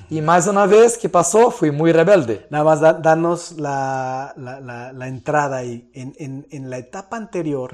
Y 0.10 0.22
más 0.22 0.48
una 0.48 0.66
vez 0.66 0.98
que 0.98 1.10
pasó, 1.10 1.52
fui 1.52 1.72
muy 1.72 1.92
rebelde. 1.92 2.48
Nada 2.50 2.64
más 2.64 2.80
da- 2.80 2.94
danos 2.94 3.52
la, 3.60 4.34
la- 4.38 4.62
la- 4.62 4.94
la 4.94 5.08
entrada 5.10 5.58
ahí. 5.58 5.92
En, 5.94 6.14
en- 6.18 6.48
en 6.50 6.70
la 6.70 6.78
etapa 6.78 7.18
anterior, 7.18 7.74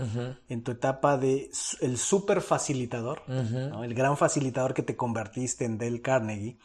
en 0.49 0.63
tu 0.63 0.71
etapa 0.71 1.17
de 1.17 1.51
el 1.81 1.97
super 1.99 2.41
facilitador, 2.41 3.21
¿no? 3.29 3.83
el 3.83 3.93
gran 3.93 4.17
facilitador 4.17 4.73
que 4.73 4.81
te 4.81 4.95
convertiste 4.95 5.65
en 5.65 5.77
Dale 5.77 6.01
Carnegie, 6.01 6.57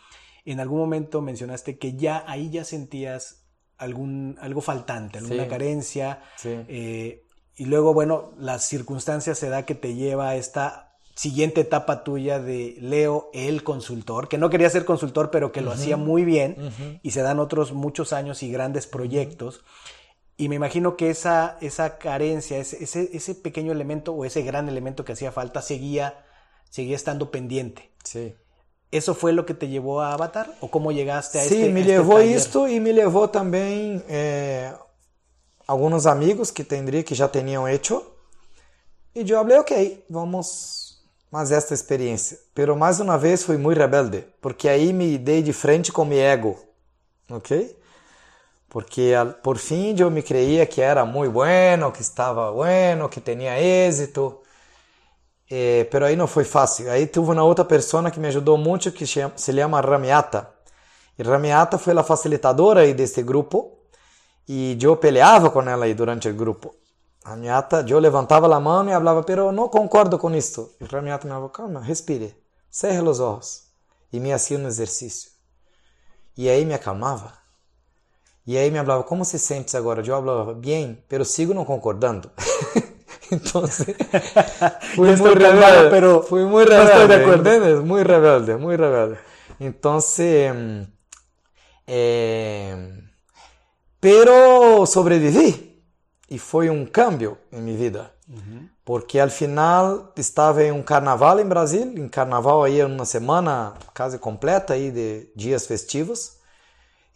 en 0.46 0.60
algún 0.60 0.78
momento 0.78 1.20
mencionaste 1.20 1.76
que 1.78 1.94
ya 1.94 2.24
ahí 2.26 2.48
ya 2.48 2.64
sentías 2.64 3.44
algún, 3.76 4.36
algo 4.40 4.62
faltante, 4.62 5.18
alguna 5.18 5.44
Sí. 5.44 5.48
carencia. 5.50 6.20
Sí. 6.36 6.48
eh, 6.68 7.24
y 7.58 7.64
luego, 7.64 7.92
bueno, 7.92 8.30
las 8.38 8.64
circunstancias 8.64 9.36
se 9.36 9.48
da 9.48 9.64
que 9.64 9.74
te 9.74 9.94
lleva 9.94 10.28
a 10.30 10.36
esta 10.36 10.96
siguiente 11.16 11.60
etapa 11.60 12.04
tuya 12.04 12.38
de 12.38 12.76
Leo, 12.80 13.30
el 13.34 13.64
consultor, 13.64 14.28
que 14.28 14.38
no 14.38 14.48
quería 14.48 14.70
ser 14.70 14.84
consultor, 14.84 15.32
pero 15.32 15.50
que 15.50 15.60
lo 15.60 15.72
hacía 15.72 15.96
muy 15.96 16.24
bien, 16.24 17.00
y 17.02 17.10
se 17.10 17.22
dan 17.22 17.40
otros 17.40 17.72
muchos 17.72 18.12
años 18.12 18.44
y 18.44 18.52
grandes 18.52 18.86
proyectos. 18.86 19.64
Y 20.36 20.48
me 20.48 20.54
imagino 20.54 20.96
que 20.96 21.10
esa, 21.10 21.58
esa 21.60 21.98
carencia, 21.98 22.58
ese, 22.58 22.80
ese, 22.84 23.34
pequeño 23.34 23.72
elemento 23.72 24.12
o 24.12 24.24
ese 24.24 24.42
gran 24.42 24.68
elemento 24.68 25.04
que 25.04 25.14
hacía 25.14 25.32
falta 25.32 25.60
seguía 25.60 26.24
seguía 26.70 26.94
estando 26.94 27.32
pendiente. 27.32 27.90
Sí. 28.04 28.34
¿Eso 28.92 29.14
fue 29.14 29.32
lo 29.32 29.44
que 29.44 29.54
te 29.54 29.68
llevó 29.68 30.00
a 30.00 30.12
Avatar? 30.12 30.54
¿O 30.60 30.70
cómo 30.70 30.92
llegaste 30.92 31.40
a 31.40 31.42
sí, 31.42 31.56
este 31.56 31.72
me 31.72 31.80
este 31.80 31.92
levou 31.92 32.18
taller? 32.18 32.36
isto 32.36 32.68
e 32.68 32.78
me 32.78 32.92
levou 32.92 33.26
também 33.26 34.02
eh, 34.08 34.72
alguns 35.68 36.06
amigos 36.06 36.50
que 36.50 36.64
tendria 36.64 37.02
que 37.04 37.14
já 37.14 37.28
tinham 37.28 37.68
hecho. 37.68 38.02
E 39.14 39.20
eu 39.20 39.38
falei, 39.38 39.58
ok, 39.58 40.04
vamos 40.08 40.98
mais 41.30 41.52
esta 41.52 41.74
experiência. 41.74 42.38
Pero 42.54 42.74
mais 42.74 43.00
uma 43.00 43.18
vez 43.18 43.44
fui 43.44 43.58
muito 43.58 43.78
rebelde, 43.78 44.24
porque 44.40 44.68
aí 44.68 44.92
me 44.92 45.18
dei 45.18 45.42
de 45.42 45.52
frente 45.52 45.92
com 45.92 46.04
meu 46.06 46.18
ego, 46.18 46.58
ok? 47.30 47.76
Porque 48.68 49.12
por 49.42 49.58
fim 49.58 49.94
eu 49.98 50.10
me 50.10 50.22
creía 50.22 50.66
que 50.66 50.80
era 50.80 51.04
muito 51.04 51.32
bueno, 51.32 51.92
que 51.92 52.02
estava 52.02 52.50
bueno, 52.52 53.08
que 53.08 53.20
tinha 53.20 53.58
êxito. 53.60 54.40
Eh, 55.50 55.84
pero 55.90 56.04
aí 56.04 56.16
não 56.16 56.26
foi 56.26 56.44
fácil. 56.44 56.90
Aí 56.90 57.06
tive 57.06 57.30
uma 57.30 57.42
outra 57.42 57.64
pessoa 57.64 58.10
que 58.10 58.20
me 58.20 58.28
ajudou 58.28 58.58
muito, 58.58 58.92
que 58.92 59.06
se 59.06 59.52
chama 59.52 59.80
Ramiata. 59.80 60.48
E 61.18 61.22
Ramiata 61.22 61.78
foi 61.78 61.98
a 61.98 62.02
facilitadora 62.02 62.80
aí 62.82 62.92
desse 62.94 63.22
grupo. 63.22 63.77
E 64.48 64.78
eu 64.80 64.96
peleava 64.96 65.50
com 65.50 65.60
ela 65.62 65.84
aí 65.84 65.92
durante 65.92 66.28
o 66.28 66.34
grupo. 66.34 66.74
Ramiata, 67.22 67.84
eu 67.86 67.98
levantava 67.98 68.54
a 68.54 68.58
mão 68.58 68.88
e 68.88 68.92
falava, 68.92 69.22
pero 69.22 69.52
não 69.52 69.68
concordo 69.68 70.18
com 70.18 70.34
isto. 70.34 70.70
E 70.80 70.84
Ramiata 70.84 71.26
me 71.26 71.30
falava, 71.30 71.50
calma, 71.50 71.80
respire, 71.80 72.34
cerre 72.70 73.02
os 73.02 73.20
olhos. 73.20 73.64
E 74.10 74.18
me 74.18 74.32
hacía 74.32 74.56
um 74.58 74.66
exercício. 74.66 75.30
E 76.34 76.48
aí 76.48 76.64
me 76.64 76.72
acalmava. 76.72 77.34
E 78.46 78.56
aí 78.56 78.70
me 78.70 78.78
falava, 78.78 79.04
como 79.04 79.26
se 79.26 79.38
sentes 79.38 79.74
agora? 79.74 80.00
Eu 80.00 80.06
falava, 80.06 80.54
bem, 80.54 81.04
pero 81.06 81.22
sigo 81.26 81.52
não 81.52 81.66
concordando. 81.66 82.30
então, 83.30 83.62
fui 84.96 85.14
muito 85.14 85.38
rebelde, 85.38 85.90
pero 85.90 86.22
fui 86.22 86.44
muito 86.46 86.70
no 86.70 86.76
rebelde, 86.78 86.92
estoy 86.92 87.08
de 87.08 87.14
acuerdo. 87.14 87.50
¿entiendes? 87.50 87.84
Muy 87.84 88.02
rebelde, 88.02 88.56
muy 88.56 88.76
rebelde. 88.76 89.18
Entonces, 89.60 90.54
mm, 90.54 90.82
eh, 91.86 93.07
pero 94.00 94.86
sobrevivi 94.86 95.82
e 96.30 96.38
foi 96.38 96.70
um 96.70 96.84
cambio 96.84 97.38
em 97.50 97.60
minha 97.60 97.76
vida. 97.76 98.14
Porque 98.84 99.18
al 99.18 99.30
final 99.30 100.12
estava 100.16 100.62
em 100.62 100.70
um 100.72 100.82
carnaval 100.82 101.40
em 101.40 101.44
Brasil, 101.44 101.82
em 101.82 102.08
carnaval 102.08 102.62
aí 102.64 102.82
uma 102.82 103.04
semana 103.04 103.74
quase 103.94 104.18
completa 104.18 104.74
aí 104.74 104.90
de 104.90 105.30
dias 105.34 105.66
festivos. 105.66 106.36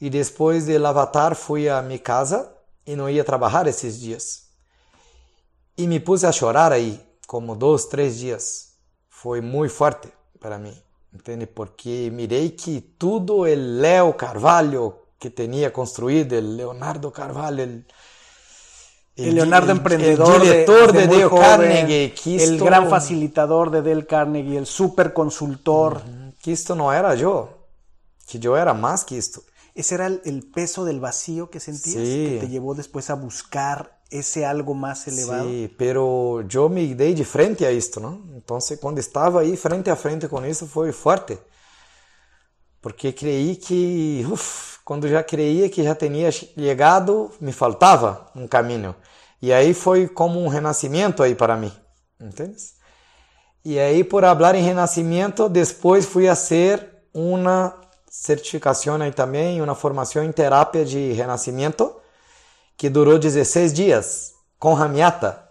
E 0.01 0.11
depois 0.11 0.66
de 0.66 0.76
Avatar 0.76 1.35
fui 1.35 1.68
a 1.68 1.80
minha 1.80 1.99
casa 1.99 2.53
e 2.87 2.97
não 2.97 3.09
ia 3.09 3.24
trabalhar 3.24 3.66
esses 3.66 4.01
dias. 4.01 4.49
E 5.76 5.87
me 5.87 6.01
pus 6.01 6.24
a 6.24 6.33
chorar 6.33 6.72
aí, 6.72 7.01
como 7.26 7.55
dois, 7.55 7.85
três 7.87 8.18
dias. 8.18 8.72
Foi 9.09 9.41
muito 9.41 9.72
forte 9.72 10.09
para 10.41 10.59
mim, 10.59 10.76
entende? 11.14 11.47
Porque 11.47 12.11
mirei 12.12 12.51
que 12.51 12.80
tudo 12.80 13.37
o 13.37 13.45
Leo 13.45 14.12
Carvalho 14.12 15.01
que 15.23 15.31
tinha 15.31 15.70
construído, 15.73 16.37
o 16.37 16.41
Leonardo 16.41 17.12
Carvalho, 17.12 17.62
el, 17.62 17.87
El 19.14 19.35
Leonardo 19.37 19.70
el- 19.70 19.79
emprendedor, 19.79 20.35
el 20.35 20.41
de- 20.41 20.47
director 20.47 20.87
de, 20.93 20.99
desde 20.99 21.07
muy 21.09 21.16
Dale 21.18 21.29
joven, 21.29 21.47
Carnegie, 21.47 22.14
el 22.45 22.59
gran 22.59 22.89
facilitador 22.91 23.70
de 23.70 23.83
Dale 23.83 24.07
Carnegie, 24.07 24.59
el 24.59 24.66
super 24.66 25.12
consultor. 25.12 26.03
que 26.43 26.51
isto 26.51 26.75
não 26.75 26.91
era 26.91 27.14
eu, 27.14 27.49
que 28.27 28.37
eu 28.45 28.57
era 28.57 28.75
mais 28.75 29.05
que 29.05 29.14
isto. 29.16 29.39
¿Ese 29.77 29.95
era 29.95 30.07
el, 30.09 30.20
el 30.25 30.41
peso 30.51 30.85
del 30.85 30.99
vacío 30.99 31.49
que 31.49 31.61
sentías? 31.61 32.03
Sí. 32.05 32.27
Que 32.31 32.39
te 32.41 32.49
llevó 32.49 32.75
después 32.75 33.09
a 33.11 33.14
buscar 33.14 34.01
ese 34.11 34.45
algo 34.45 34.75
más 34.75 35.07
elevado. 35.07 35.45
Sim, 35.49 35.70
pero 35.79 36.43
eu 36.53 36.68
me 36.68 36.95
dei 36.97 37.14
de 37.14 37.25
frente 37.25 37.64
a 37.64 37.70
isto, 37.70 38.01
não? 38.01 38.14
Então, 38.37 38.59
quando 38.81 38.99
estava 38.99 39.41
aí 39.43 39.57
frente 39.57 39.89
a 39.89 39.95
frente 39.97 40.27
com 40.29 40.45
isso, 40.45 40.66
foi 40.66 40.91
forte. 40.93 41.39
Porque 42.81 43.12
creí 43.12 43.55
que, 43.57 44.27
quando 44.85 45.09
já 45.09 45.22
creía 45.22 45.68
que 45.68 45.83
já 45.83 45.95
tinha 45.95 46.30
chegado, 46.30 47.30
me 47.41 47.53
faltava 47.53 48.30
um 48.35 48.47
caminho. 48.47 48.95
E 49.41 49.53
aí 49.53 49.74
foi 49.74 50.09
como 50.09 50.41
um 50.41 50.49
renascimento 50.49 51.22
aí 51.22 51.35
para 51.35 51.57
mim, 51.57 51.72
entendes? 52.20 52.74
E 53.64 53.78
aí, 53.78 54.03
por 54.03 54.22
falar 54.22 54.57
em 54.57 54.62
renascimento, 54.62 55.49
depois 55.49 56.05
fui 56.05 56.28
a 56.28 56.35
ser 56.35 56.89
uma 57.14 57.80
certificação 58.11 59.01
aí 59.01 59.12
também, 59.12 59.62
uma 59.62 59.74
formação 59.74 60.22
em 60.24 60.33
terapia 60.33 60.85
de 60.85 61.12
renascimento, 61.12 61.95
que 62.76 62.91
durou 62.91 63.18
16 63.18 63.72
dias, 63.72 64.33
com 64.59 64.74
Ramiata. 64.74 65.49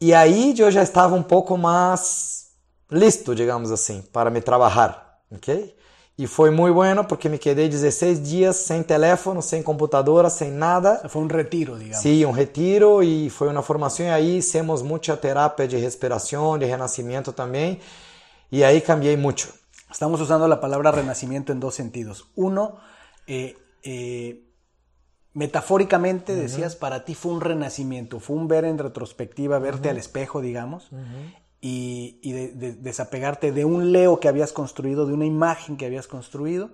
E 0.00 0.14
aí 0.14 0.54
eu 0.58 0.70
já 0.70 0.82
estava 0.82 1.14
um 1.14 1.22
pouco 1.22 1.56
mais 1.58 2.46
listo, 2.90 3.34
digamos 3.34 3.70
assim, 3.72 4.02
para 4.02 4.30
me 4.30 4.40
trabalhar, 4.40 5.18
ok? 5.30 5.74
E 6.18 6.26
foi 6.26 6.50
muito 6.50 6.74
bueno 6.74 7.04
porque 7.06 7.28
me 7.28 7.38
quedei 7.38 7.68
16 7.68 8.22
dias 8.22 8.56
sem 8.56 8.82
teléfono, 8.82 9.40
sem 9.40 9.62
computadora, 9.62 10.28
sem 10.28 10.50
nada. 10.50 11.08
Foi 11.08 11.22
um 11.22 11.26
retiro, 11.26 11.78
digamos. 11.78 11.98
Sí, 11.98 12.24
um 12.26 12.30
retiro 12.30 13.02
e 13.02 13.30
foi 13.30 13.48
uma 13.48 13.62
formação. 13.62 14.04
E 14.04 14.10
aí 14.10 14.42
fizemos 14.42 14.82
muita 14.82 15.16
terapia 15.16 15.66
de 15.66 15.76
respiração, 15.76 16.58
de 16.58 16.66
renascimento 16.66 17.32
também. 17.32 17.80
E 18.50 18.62
aí 18.62 18.80
cambiei 18.80 19.16
muito. 19.16 19.48
Estamos 19.90 20.20
usando 20.20 20.50
a 20.52 20.56
palavra 20.56 20.90
renascimento 20.90 21.50
em 21.50 21.58
dois 21.58 21.74
sentidos. 21.74 22.26
Uno, 22.36 22.76
eh, 23.26 23.54
eh 23.82 24.36
metafóricamente 25.34 26.32
uh 26.32 26.36
decías, 26.36 26.76
para 26.76 27.04
ti 27.04 27.14
fue 27.14 27.32
un 27.32 27.40
renacimiento, 27.40 28.20
fue 28.20 28.36
un 28.36 28.48
ver 28.48 28.64
en 28.64 28.78
retrospectiva, 28.78 29.58
verte 29.58 29.88
al 29.88 29.96
espejo, 29.96 30.42
digamos 30.42 30.90
y, 31.62 32.18
y 32.22 32.32
de- 32.32 32.48
de- 32.48 32.72
desapegarte 32.74 33.52
de 33.52 33.64
un 33.64 33.92
Leo 33.92 34.20
que 34.20 34.28
habías 34.28 34.52
construido, 34.52 35.06
de 35.06 35.14
una 35.14 35.24
imagen 35.24 35.78
que 35.78 35.86
habías 35.86 36.08
construido, 36.08 36.70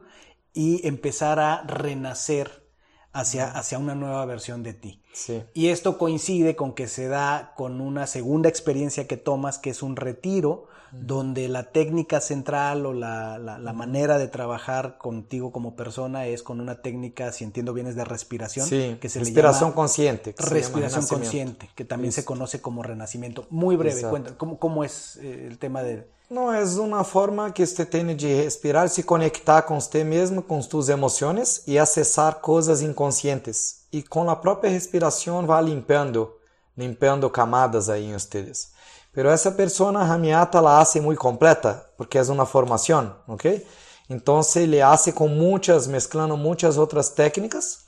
y 0.55 0.84
empezar 0.89 1.39
a 1.39 1.62
renacer 1.64 2.66
hacia, 3.12 3.51
hacia 3.51 3.78
una 3.78 3.95
nueva 3.95 4.24
versión 4.24 4.62
de 4.62 4.72
ti. 4.72 5.03
Sí. 5.12 5.43
Y 5.53 5.68
esto 5.68 5.99
coincide 5.99 6.57
con 6.57 6.72
que 6.72 6.89
se 6.89 7.09
da 7.09 7.53
con 7.57 7.80
una 7.80 8.07
segunda 8.07 8.49
experiencia 8.49 9.07
que 9.07 9.18
tomas, 9.18 9.59
que 9.59 9.70
es 9.70 9.82
un 9.82 9.97
retiro, 9.97 10.67
donde 10.93 11.49
la 11.49 11.64
técnica 11.72 12.20
central 12.20 12.86
o 12.86 12.93
la, 12.93 13.39
la- 13.39 13.59
la 13.59 13.72
manera 13.72 14.18
de 14.18 14.28
trabajar 14.28 14.99
contigo 14.99 15.53
como 15.53 15.76
persona 15.76 16.26
es 16.26 16.43
con 16.43 16.61
una 16.61 16.82
técnica, 16.82 17.32
si 17.32 17.45
entiendo 17.45 17.72
bien, 17.72 17.86
es 17.86 17.97
de 17.97 18.05
respiración, 18.05 18.66
Sí, 18.66 18.97
que 19.01 19.09
se 19.09 19.18
le 19.18 19.24
respiración 19.24 19.70
llama 19.70 19.74
consciente. 19.76 20.34
llama 20.34 20.51
respiración 20.51 21.07
consciente, 21.07 21.68
que 21.74 21.84
también 21.84 22.12
se 22.12 22.24
conoce 22.24 22.61
como 22.61 22.82
renacimiento. 22.82 23.47
Muy 23.51 23.76
breve, 23.76 24.03
cuenta, 24.03 24.36
¿cómo, 24.36 24.59
cómo 24.59 24.84
es 24.84 25.16
eh, 25.22 25.47
el 25.49 25.59
tema 25.59 25.82
de... 25.82 26.05
Não, 26.30 26.53
é 26.53 26.62
uma 26.78 27.05
forma 27.05 27.51
que 27.51 27.64
você 27.64 27.86
tem 27.86 28.14
de 28.14 28.26
respirar, 28.26 28.86
se 28.91 29.03
conectar 29.03 29.62
com 29.62 29.80
você 29.80 30.05
mesmo, 30.05 30.43
com 30.43 30.61
suas 30.61 30.91
emoções 30.91 31.62
e 31.66 31.78
acessar 31.78 32.34
coisas 32.41 32.82
inconscientes. 32.82 33.86
E 33.91 34.03
com 34.03 34.28
a 34.28 34.36
própria 34.36 34.70
respiração 34.70 35.47
vai 35.47 35.64
limpando, 35.64 36.30
limpando 36.76 37.30
camadas 37.30 37.89
aí 37.89 38.05
em 38.05 38.12
vocês. 38.12 38.70
Pero 39.18 39.30
essa 39.30 39.50
pessoa 39.50 39.90
ramiata 40.04 40.60
la 40.60 40.78
hace 40.78 41.00
muito 41.00 41.18
completa, 41.18 41.84
porque 41.96 42.18
é 42.18 42.22
uma 42.22 42.46
formação, 42.46 43.16
ok? 43.26 43.66
Então 44.08 44.40
ele 44.54 44.80
hace 44.80 45.10
com 45.10 45.26
muitas, 45.26 45.88
mesclando 45.88 46.36
muitas 46.36 46.78
outras 46.78 47.08
técnicas. 47.08 47.80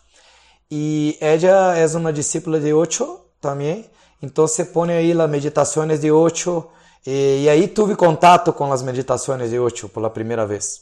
E 0.68 1.16
ela 1.20 1.78
é 1.78 1.86
uma 1.96 2.12
discípula 2.12 2.58
de 2.58 2.74
Ocho 2.74 3.20
também. 3.40 3.88
Então 4.20 4.48
se 4.48 4.64
põe 4.64 4.90
aí 4.90 5.12
as 5.12 5.30
meditações 5.30 6.00
de 6.00 6.10
Ocho. 6.10 6.66
E, 7.06 7.44
e 7.44 7.48
aí 7.48 7.68
tive 7.68 7.94
contato 7.94 8.52
com 8.52 8.72
as 8.72 8.82
meditações 8.82 9.50
de 9.50 9.56
Ocho 9.60 9.88
pela 9.88 10.10
primeira 10.10 10.44
vez. 10.44 10.80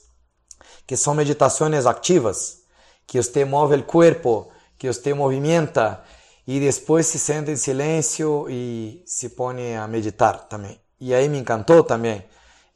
Que 0.87 0.97
são 0.97 1.15
meditações 1.15 1.85
ativas, 1.85 2.61
que 3.07 3.23
você 3.23 3.45
move 3.45 3.75
o 3.75 3.83
corpo, 3.83 4.49
que 4.79 4.91
você 4.91 5.13
movimenta 5.13 6.03
e 6.49 6.59
depois 6.59 7.07
se 7.07 7.19
senta 7.19 7.53
em 7.53 7.57
silêncio 7.57 8.47
e 8.51 9.03
se 9.07 9.29
põe 9.29 9.77
a 9.77 9.87
meditar 9.87 10.49
também. 10.49 10.81
E 11.01 11.15
aí 11.15 11.29
me 11.29 11.39
encantou 11.39 11.85
também 11.85 12.25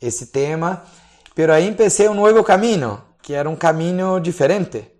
esse 0.00 0.26
tema. 0.26 0.84
Pero 1.34 1.52
aí 1.52 1.66
empecé 1.66 2.08
um 2.08 2.14
novo 2.14 2.44
caminho, 2.44 3.02
que 3.22 3.32
era 3.32 3.48
um 3.48 3.56
caminho 3.56 4.20
diferente 4.20 4.92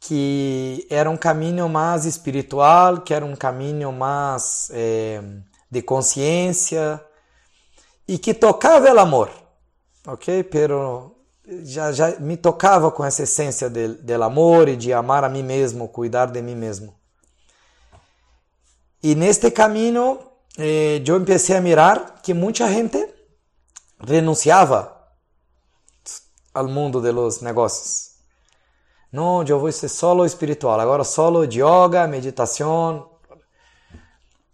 que 0.00 0.86
era 0.88 1.10
um 1.10 1.16
caminho 1.16 1.68
mais 1.68 2.06
espiritual, 2.06 3.02
que 3.02 3.12
era 3.12 3.24
um 3.24 3.36
caminho 3.36 3.92
mais 3.92 4.70
eh, 4.72 5.20
de 5.70 5.82
consciência 5.82 6.98
e 8.08 8.16
que 8.18 8.32
tocava 8.32 8.92
o 8.92 8.98
amor, 8.98 9.30
ok? 10.06 10.42
Pero 10.44 11.14
já, 11.62 11.92
já 11.92 12.18
me 12.18 12.36
tocava 12.38 12.90
com 12.90 13.04
essa 13.04 13.24
essência 13.24 13.68
del 13.68 14.22
amor 14.22 14.68
e 14.68 14.76
de 14.76 14.90
amar 14.92 15.22
a 15.22 15.28
mim 15.28 15.42
mesmo, 15.42 15.86
cuidar 15.86 16.26
de 16.26 16.40
mim 16.40 16.56
mesmo. 16.56 16.94
E 19.02 19.14
neste 19.14 19.50
caminho 19.50 20.18
eh, 20.58 21.02
eu 21.06 21.18
comecei 21.20 21.56
a 21.56 21.60
mirar 21.60 22.20
que 22.22 22.34
muita 22.34 22.68
gente 22.68 23.08
renunciava 23.98 24.96
ao 26.52 26.68
mundo 26.68 27.00
de 27.00 27.10
los 27.10 27.40
negócios. 27.40 28.10
Não, 29.12 29.42
eu 29.42 29.58
vou 29.58 29.72
ser 29.72 29.88
solo 29.88 30.24
espiritual, 30.24 30.78
agora 30.78 31.02
solo 31.02 31.44
yoga, 31.44 32.06
meditação. 32.06 33.09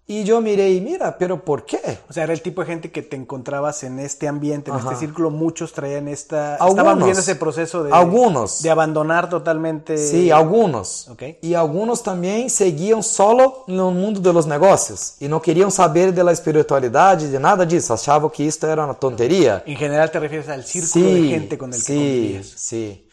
Y 0.08 0.22
yo 0.22 0.40
miré 0.40 0.70
y 0.70 0.80
mira, 0.80 1.18
pero 1.18 1.44
¿por 1.44 1.66
qué? 1.66 1.98
O 2.08 2.12
sea, 2.12 2.22
era 2.22 2.32
el 2.32 2.40
tipo 2.40 2.60
de 2.60 2.68
gente 2.68 2.92
que 2.92 3.02
te 3.02 3.16
encontrabas 3.16 3.82
en 3.82 3.98
este 3.98 4.28
ambiente, 4.28 4.70
en 4.70 4.76
este 4.76 4.94
círculo, 4.94 5.30
muchos 5.30 5.72
traían 5.72 6.06
esta... 6.06 6.54
Algunos, 6.54 6.78
estaban 6.78 6.98
viendo 7.00 7.20
ese 7.20 7.34
proceso 7.34 7.82
de... 7.82 7.92
Algunos. 7.92 8.62
De 8.62 8.70
abandonar 8.70 9.28
totalmente... 9.28 9.98
Sí, 9.98 10.30
algunos. 10.30 11.08
Ok. 11.08 11.22
Y 11.42 11.54
algunos 11.54 12.04
también 12.04 12.48
seguían 12.50 13.02
solo 13.02 13.64
en 13.66 13.74
el 13.74 13.80
mundo 13.80 14.20
de 14.20 14.32
los 14.32 14.46
negocios 14.46 15.16
y 15.18 15.26
no 15.26 15.42
querían 15.42 15.72
saber 15.72 16.14
de 16.14 16.22
la 16.22 16.30
espiritualidad, 16.30 17.18
de 17.18 17.40
nada 17.40 17.66
disso, 17.66 17.92
achaban 17.92 18.30
que 18.30 18.46
esto 18.46 18.70
era 18.70 18.84
una 18.84 18.94
tontería. 18.94 19.64
En 19.66 19.76
general 19.76 20.08
te 20.12 20.20
refieres 20.20 20.48
al 20.48 20.64
círculo 20.64 21.04
de 21.04 21.28
gente 21.30 21.58
con 21.58 21.72
el 21.72 21.80
que 21.80 21.84
sí, 21.84 21.94
convivías. 21.94 22.46
Sí, 22.54 23.08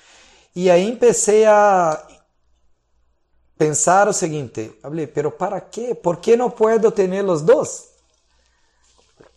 Y 0.53 0.69
ahí 0.69 0.89
empecé 0.89 1.47
a 1.47 2.05
pensar 3.57 4.07
o 4.07 4.13
seguinte, 4.13 4.77
hablé, 4.83 5.07
pero 5.07 5.37
¿para 5.37 5.69
qué? 5.69 5.95
¿Por 5.95 6.19
qué 6.19 6.35
no 6.35 6.53
puedo 6.53 6.91
tener 6.91 7.23
los 7.23 7.45
dos? 7.45 7.89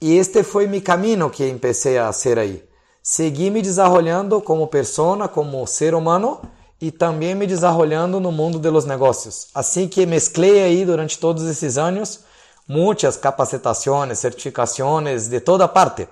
Y 0.00 0.18
este 0.18 0.44
fue 0.44 0.66
mi 0.66 0.80
camino 0.80 1.30
que 1.30 1.48
empecé 1.48 1.98
a 1.98 2.08
hacer 2.08 2.38
ahí. 2.38 2.68
Seguí 3.00 3.50
me 3.50 3.62
desarrollando 3.62 4.42
como 4.42 4.68
persona, 4.68 5.28
como 5.28 5.66
ser 5.66 5.94
humano 5.94 6.40
e 6.80 6.90
também 6.90 7.34
me 7.34 7.46
desarrollando 7.46 8.20
no 8.20 8.30
mundo 8.32 8.58
de 8.58 8.68
los 8.68 8.84
negócios. 8.84 9.48
Assim 9.54 9.88
que 9.88 10.04
mesclei 10.04 10.62
aí 10.62 10.84
durante 10.84 11.18
todos 11.18 11.44
esses 11.44 11.78
anos 11.78 12.20
muitas 12.68 13.16
capacitações, 13.16 14.18
certificações 14.18 15.28
de 15.28 15.40
toda 15.40 15.68
parte. 15.68 16.08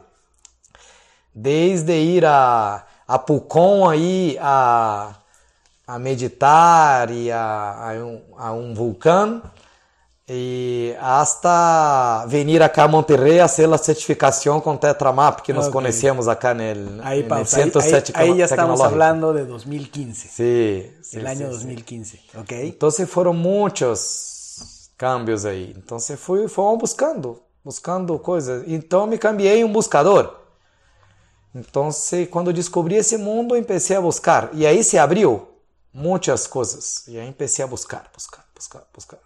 Desde 1.34 1.98
ir 1.98 2.24
a, 2.24 2.86
a 3.06 3.18
Pucon 3.18 3.88
aí 3.88 4.38
a 4.40 5.16
a 5.86 5.98
meditar 5.98 7.10
e 7.10 7.30
a, 7.30 7.90
a, 7.90 7.92
um, 8.04 8.22
a 8.36 8.52
um 8.52 8.74
vulcão. 8.74 9.42
E 10.26 10.96
hasta 11.02 12.24
venir 12.26 12.62
acá 12.62 12.84
a 12.84 12.88
Monterrey 12.88 13.40
a 13.40 13.44
hacer 13.44 13.70
a 13.70 13.76
certificação 13.76 14.58
com 14.58 14.74
Tetramap 14.74 15.42
que 15.42 15.52
nos 15.52 15.66
okay. 15.66 15.72
conhecemos 15.72 16.28
acá 16.28 16.54
no 16.54 16.62
ahí, 17.02 17.20
el 17.20 17.46
Centro 17.46 17.78
ahí, 17.82 17.92
ahí, 17.92 18.02
ahí 18.14 18.38
ya 18.38 18.46
estamos 18.46 18.80
hablando 18.80 19.34
de 19.34 19.44
2015 19.44 20.28
sí, 20.28 20.90
sí 21.02 21.18
el 21.18 21.26
año 21.26 21.48
sí, 21.48 21.52
2015 21.52 22.16
sí. 22.16 22.38
ok. 22.38 22.52
Entonces 22.52 23.06
fueron 23.06 23.36
muchos 23.36 24.88
cambios 24.96 25.44
aí 25.44 25.74
então 25.76 25.98
fui 26.16 26.48
fomos 26.48 26.78
buscando 26.78 27.42
buscando 27.62 28.18
coisas 28.18 28.64
então 28.66 29.06
me 29.06 29.18
cambiei 29.18 29.60
em 29.60 29.66
buscador. 29.70 30.38
Então 31.54 31.90
quando 32.30 32.50
descobri 32.50 32.94
esse 32.94 33.18
mundo 33.18 33.62
comecei 33.62 33.94
a 33.94 34.00
buscar. 34.00 34.48
E 34.54 34.66
aí 34.66 34.82
se 34.82 34.96
abriu 34.96 35.53
muchas 35.94 36.46
cosas. 36.46 37.08
Y 37.08 37.16
ahí 37.16 37.26
empecé 37.26 37.62
a 37.62 37.66
buscar, 37.66 38.10
buscar, 38.12 38.44
buscar, 38.54 38.86
buscar. 38.92 39.20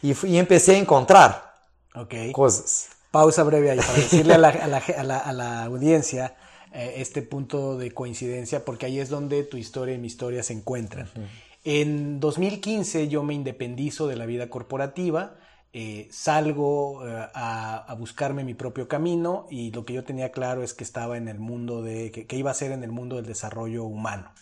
Y, 0.00 0.14
y 0.26 0.38
empecé 0.38 0.76
a 0.76 0.78
encontrar 0.78 1.54
okay. 1.94 2.32
cosas. 2.32 2.88
Pausa 3.10 3.42
breve 3.42 3.72
ahí 3.72 3.78
para 3.78 3.92
decirle 3.92 4.34
a 4.34 4.38
la, 4.38 4.48
a 4.48 4.66
la, 4.66 4.78
a 4.78 5.02
la, 5.02 5.18
a 5.18 5.32
la 5.32 5.64
audiencia 5.64 6.36
eh, 6.72 6.94
este 6.96 7.20
punto 7.22 7.76
de 7.76 7.92
coincidencia, 7.92 8.64
porque 8.64 8.86
ahí 8.86 9.00
es 9.00 9.10
donde 9.10 9.42
tu 9.42 9.56
historia 9.58 9.94
y 9.94 9.98
mi 9.98 10.06
historia 10.06 10.42
se 10.42 10.54
encuentran. 10.54 11.10
Uh 11.14 11.18
-huh. 11.18 11.28
En 11.64 12.20
2015 12.20 13.08
yo 13.08 13.22
me 13.22 13.34
independizo 13.34 14.06
de 14.06 14.16
la 14.16 14.24
vida 14.26 14.48
corporativa. 14.48 15.36
Eh, 15.72 16.08
salgo 16.10 17.06
eh, 17.06 17.28
a, 17.34 17.84
a, 17.86 17.94
buscarme 17.94 18.42
mi 18.42 18.54
propio 18.54 18.88
camino 18.88 19.46
y 19.50 19.70
lo 19.70 19.84
que 19.84 19.92
yo 19.92 20.02
tenía 20.02 20.32
claro 20.32 20.64
es 20.64 20.74
que 20.74 20.82
estaba 20.82 21.16
en 21.16 21.28
el 21.28 21.38
mundo 21.38 21.80
de, 21.80 22.10
que, 22.10 22.26
que 22.26 22.36
iba 22.36 22.50
a 22.50 22.54
ser 22.54 22.72
en 22.72 22.82
el 22.82 22.90
mundo 22.90 23.16
del 23.16 23.26
desarrollo 23.26 23.84
humano. 23.84 24.32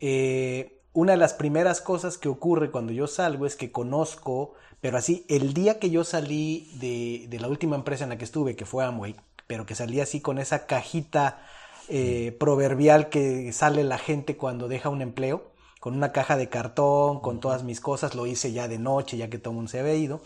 Eh, 0.00 0.80
una 0.92 1.12
de 1.12 1.18
las 1.18 1.34
primeras 1.34 1.80
cosas 1.80 2.18
que 2.18 2.28
ocurre 2.28 2.70
cuando 2.70 2.92
yo 2.92 3.06
salgo 3.06 3.46
es 3.46 3.56
que 3.56 3.72
conozco, 3.72 4.54
pero 4.80 4.98
así, 4.98 5.24
el 5.28 5.54
día 5.54 5.78
que 5.78 5.90
yo 5.90 6.04
salí 6.04 6.70
de, 6.80 7.26
de 7.28 7.40
la 7.40 7.48
última 7.48 7.76
empresa 7.76 8.04
en 8.04 8.10
la 8.10 8.18
que 8.18 8.24
estuve, 8.24 8.56
que 8.56 8.64
fue 8.66 8.84
Amway, 8.84 9.16
pero 9.46 9.66
que 9.66 9.74
salí 9.74 10.00
así 10.00 10.20
con 10.20 10.38
esa 10.38 10.66
cajita 10.66 11.40
eh, 11.88 12.36
proverbial 12.38 13.08
que 13.08 13.52
sale 13.52 13.82
la 13.84 13.98
gente 13.98 14.36
cuando 14.36 14.68
deja 14.68 14.88
un 14.88 15.02
empleo, 15.02 15.52
con 15.80 15.94
una 15.94 16.12
caja 16.12 16.36
de 16.36 16.48
cartón, 16.48 17.20
con 17.20 17.40
todas 17.40 17.64
mis 17.64 17.80
cosas, 17.80 18.14
lo 18.14 18.26
hice 18.26 18.52
ya 18.52 18.68
de 18.68 18.78
noche, 18.78 19.16
ya 19.16 19.30
que 19.30 19.38
todo 19.38 19.52
el 19.52 19.56
mundo 19.56 19.70
se 19.70 19.80
había 19.80 19.94
ido. 19.94 20.20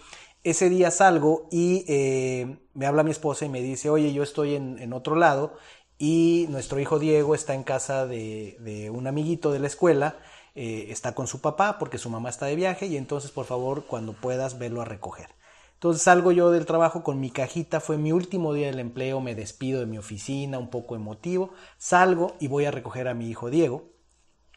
Ese 0.44 0.68
día 0.70 0.90
salgo 0.90 1.46
y 1.52 1.84
eh, 1.86 2.56
me 2.74 2.86
habla 2.86 3.04
mi 3.04 3.12
esposa 3.12 3.44
y 3.44 3.48
me 3.48 3.62
dice, 3.62 3.90
oye, 3.90 4.12
yo 4.12 4.24
estoy 4.24 4.56
en, 4.56 4.78
en 4.80 4.92
otro 4.92 5.14
lado 5.14 5.54
y 5.98 6.46
nuestro 6.48 6.80
hijo 6.80 6.98
Diego 6.98 7.34
está 7.34 7.54
en 7.54 7.62
casa 7.62 8.06
de, 8.06 8.56
de 8.60 8.90
un 8.90 9.06
amiguito 9.06 9.52
de 9.52 9.58
la 9.58 9.66
escuela, 9.66 10.16
eh, 10.54 10.86
está 10.90 11.14
con 11.14 11.26
su 11.26 11.40
papá 11.40 11.78
porque 11.78 11.96
su 11.96 12.10
mamá 12.10 12.28
está 12.28 12.46
de 12.46 12.56
viaje 12.56 12.86
y 12.86 12.96
entonces 12.96 13.30
por 13.30 13.46
favor 13.46 13.86
cuando 13.86 14.12
puedas 14.12 14.58
verlo 14.58 14.82
a 14.82 14.84
recoger. 14.84 15.28
Entonces 15.74 16.02
salgo 16.02 16.30
yo 16.30 16.50
del 16.50 16.66
trabajo 16.66 17.02
con 17.02 17.18
mi 17.20 17.30
cajita, 17.30 17.80
fue 17.80 17.96
mi 17.96 18.12
último 18.12 18.52
día 18.52 18.66
del 18.66 18.78
empleo, 18.78 19.20
me 19.20 19.34
despido 19.34 19.80
de 19.80 19.86
mi 19.86 19.98
oficina, 19.98 20.58
un 20.58 20.68
poco 20.68 20.94
emotivo, 20.94 21.52
salgo 21.78 22.36
y 22.38 22.48
voy 22.48 22.66
a 22.66 22.70
recoger 22.70 23.08
a 23.08 23.14
mi 23.14 23.28
hijo 23.30 23.50
Diego, 23.50 23.90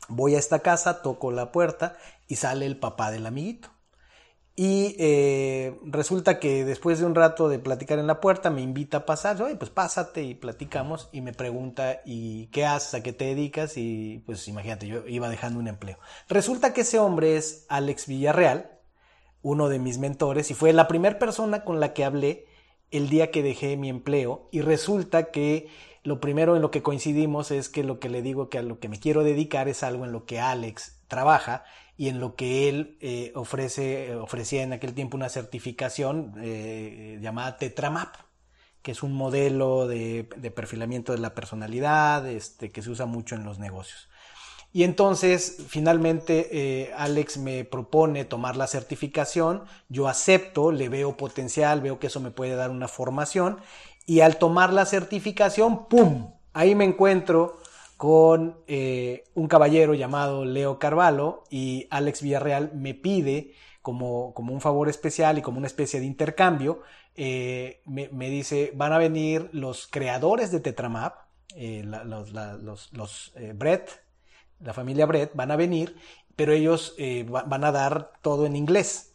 voy 0.08 0.36
a 0.36 0.40
esta 0.40 0.60
casa, 0.60 1.02
toco 1.02 1.32
la 1.32 1.52
puerta 1.52 1.98
y 2.28 2.36
sale 2.36 2.66
el 2.66 2.78
papá 2.78 3.10
del 3.10 3.26
amiguito. 3.26 3.75
Y 4.58 4.96
eh, 5.00 5.78
resulta 5.84 6.40
que 6.40 6.64
después 6.64 7.00
de 7.00 7.06
un 7.06 7.14
rato 7.14 7.50
de 7.50 7.60
platicar 7.60 8.00
en 8.00 8.08
la 8.08 8.22
puerta 8.22 8.50
me 8.50 8.62
invita 8.62 8.98
a 8.98 9.06
pasar, 9.06 9.42
oye, 9.42 9.56
pues 9.56 9.70
pásate 9.70 10.24
y 10.24 10.34
platicamos 10.34 11.10
y 11.12 11.20
me 11.20 11.34
pregunta, 11.34 12.02
¿y 12.06 12.48
qué 12.48 12.66
haces? 12.66 12.94
¿A 12.94 13.04
qué 13.04 13.12
te 13.12 13.26
dedicas? 13.26 13.76
Y 13.76 14.24
pues 14.26 14.48
imagínate, 14.48 14.88
yo 14.88 15.06
iba 15.08 15.28
dejando 15.28 15.60
un 15.60 15.68
empleo. 15.68 15.98
Resulta 16.30 16.74
que 16.74 16.82
ese 16.82 17.00
hombre 17.00 17.36
es 17.36 17.66
Alex 17.68 18.08
Villarreal, 18.08 18.80
uno 19.42 19.68
de 19.68 19.80
mis 19.80 19.98
mentores, 19.98 20.50
y 20.52 20.54
fue 20.54 20.72
la 20.72 20.88
primera 20.88 21.20
persona 21.20 21.66
con 21.66 21.82
la 21.82 21.92
que 21.94 22.06
hablé 22.06 22.46
el 22.92 23.10
día 23.10 23.32
que 23.32 23.44
dejé 23.44 23.76
mi 23.78 23.90
empleo 23.90 24.48
y 24.52 24.62
resulta 24.62 25.32
que 25.32 25.68
lo 26.04 26.20
primero 26.20 26.56
en 26.56 26.62
lo 26.62 26.72
que 26.72 26.84
coincidimos 26.84 27.52
es 27.52 27.68
que 27.68 27.84
lo 27.84 28.00
que 28.00 28.10
le 28.10 28.22
digo 28.22 28.48
que 28.48 28.60
a 28.60 28.62
lo 28.62 28.80
que 28.80 28.90
me 28.90 29.00
quiero 29.00 29.24
dedicar 29.24 29.68
es 29.68 29.84
algo 29.84 30.06
en 30.06 30.12
lo 30.12 30.26
que 30.26 30.40
Alex 30.40 31.00
trabaja 31.08 31.64
y 31.98 32.10
en 32.10 32.20
lo 32.20 32.36
que 32.36 32.70
él 32.70 32.98
eh, 33.00 33.32
ofrece, 33.36 34.16
ofrecía 34.16 34.64
en 34.64 34.74
aquel 34.74 34.94
tiempo 34.94 35.16
una 35.16 35.30
certificación 35.30 36.34
eh, 36.42 37.18
llamada 37.22 37.58
Tetramap, 37.58 38.16
que 38.82 38.92
es 38.92 39.02
un 39.02 39.14
modelo 39.14 39.88
de, 39.88 40.30
de, 40.38 40.52
perfilamiento 40.52 41.12
de 41.12 41.20
la 41.20 41.34
personalidad 41.34 42.28
este, 42.28 42.72
que 42.72 42.82
se 42.82 42.90
usa 42.90 43.06
mucho 43.06 43.36
en 43.36 43.44
los 43.44 43.60
negocios. 43.60 44.10
Y 44.76 44.84
entonces, 44.84 45.56
finalmente, 45.70 46.50
eh, 46.52 46.92
Alex 46.98 47.38
me 47.38 47.64
propone 47.64 48.26
tomar 48.26 48.58
la 48.58 48.68
certificación, 48.68 49.64
yo 49.88 50.10
acepto, 50.10 50.74
le 50.74 50.90
veo 50.90 51.16
potencial, 51.16 51.80
veo 51.80 51.98
que 51.98 52.08
eso 52.08 52.20
me 52.20 52.30
puede 52.30 52.56
dar 52.56 52.72
una 52.72 52.90
formación, 52.90 53.60
y 54.06 54.20
al 54.20 54.38
tomar 54.38 54.74
la 54.74 54.86
certificación, 54.86 55.88
¡pum! 55.88 56.34
Ahí 56.52 56.76
me 56.76 56.84
encuentro 56.84 57.58
con 58.06 58.60
eh, 58.68 59.24
un 59.34 59.48
caballero 59.48 59.96
llamado 59.96 60.46
Leo 60.46 60.78
Carvalho 60.78 61.44
y 61.50 61.88
Alex 61.90 62.22
Villarreal 62.22 62.72
me 62.76 62.94
pide 62.94 63.56
como, 63.82 64.32
como 64.36 64.54
un 64.54 64.62
favor 64.62 64.90
especial 64.90 65.40
y 65.40 65.42
como 65.42 65.58
una 65.58 65.66
especie 65.66 66.00
de 66.00 66.06
intercambio, 66.06 66.84
eh, 67.16 67.82
me, 67.88 68.10
me, 68.10 68.30
dice, 68.30 68.72
van 68.76 68.94
a 68.94 69.00
venir 69.00 69.50
los 69.54 69.88
creadores 69.88 70.52
de 70.52 70.60
Tetramap, 70.60 71.16
eh, 71.56 71.82
los, 71.84 72.32
los, 72.32 72.94
los 72.94 73.34
Brett, 73.56 73.90
la 74.60 74.76
familia 74.76 75.08
Brett, 75.08 75.32
van 75.34 75.50
a 75.50 75.56
venir, 75.56 75.96
pero 76.36 76.54
ellos 76.54 76.96
van 77.28 77.64
a 77.64 77.72
dar 77.72 78.12
todo 78.22 78.46
en 78.46 78.56
inglés. 78.56 79.14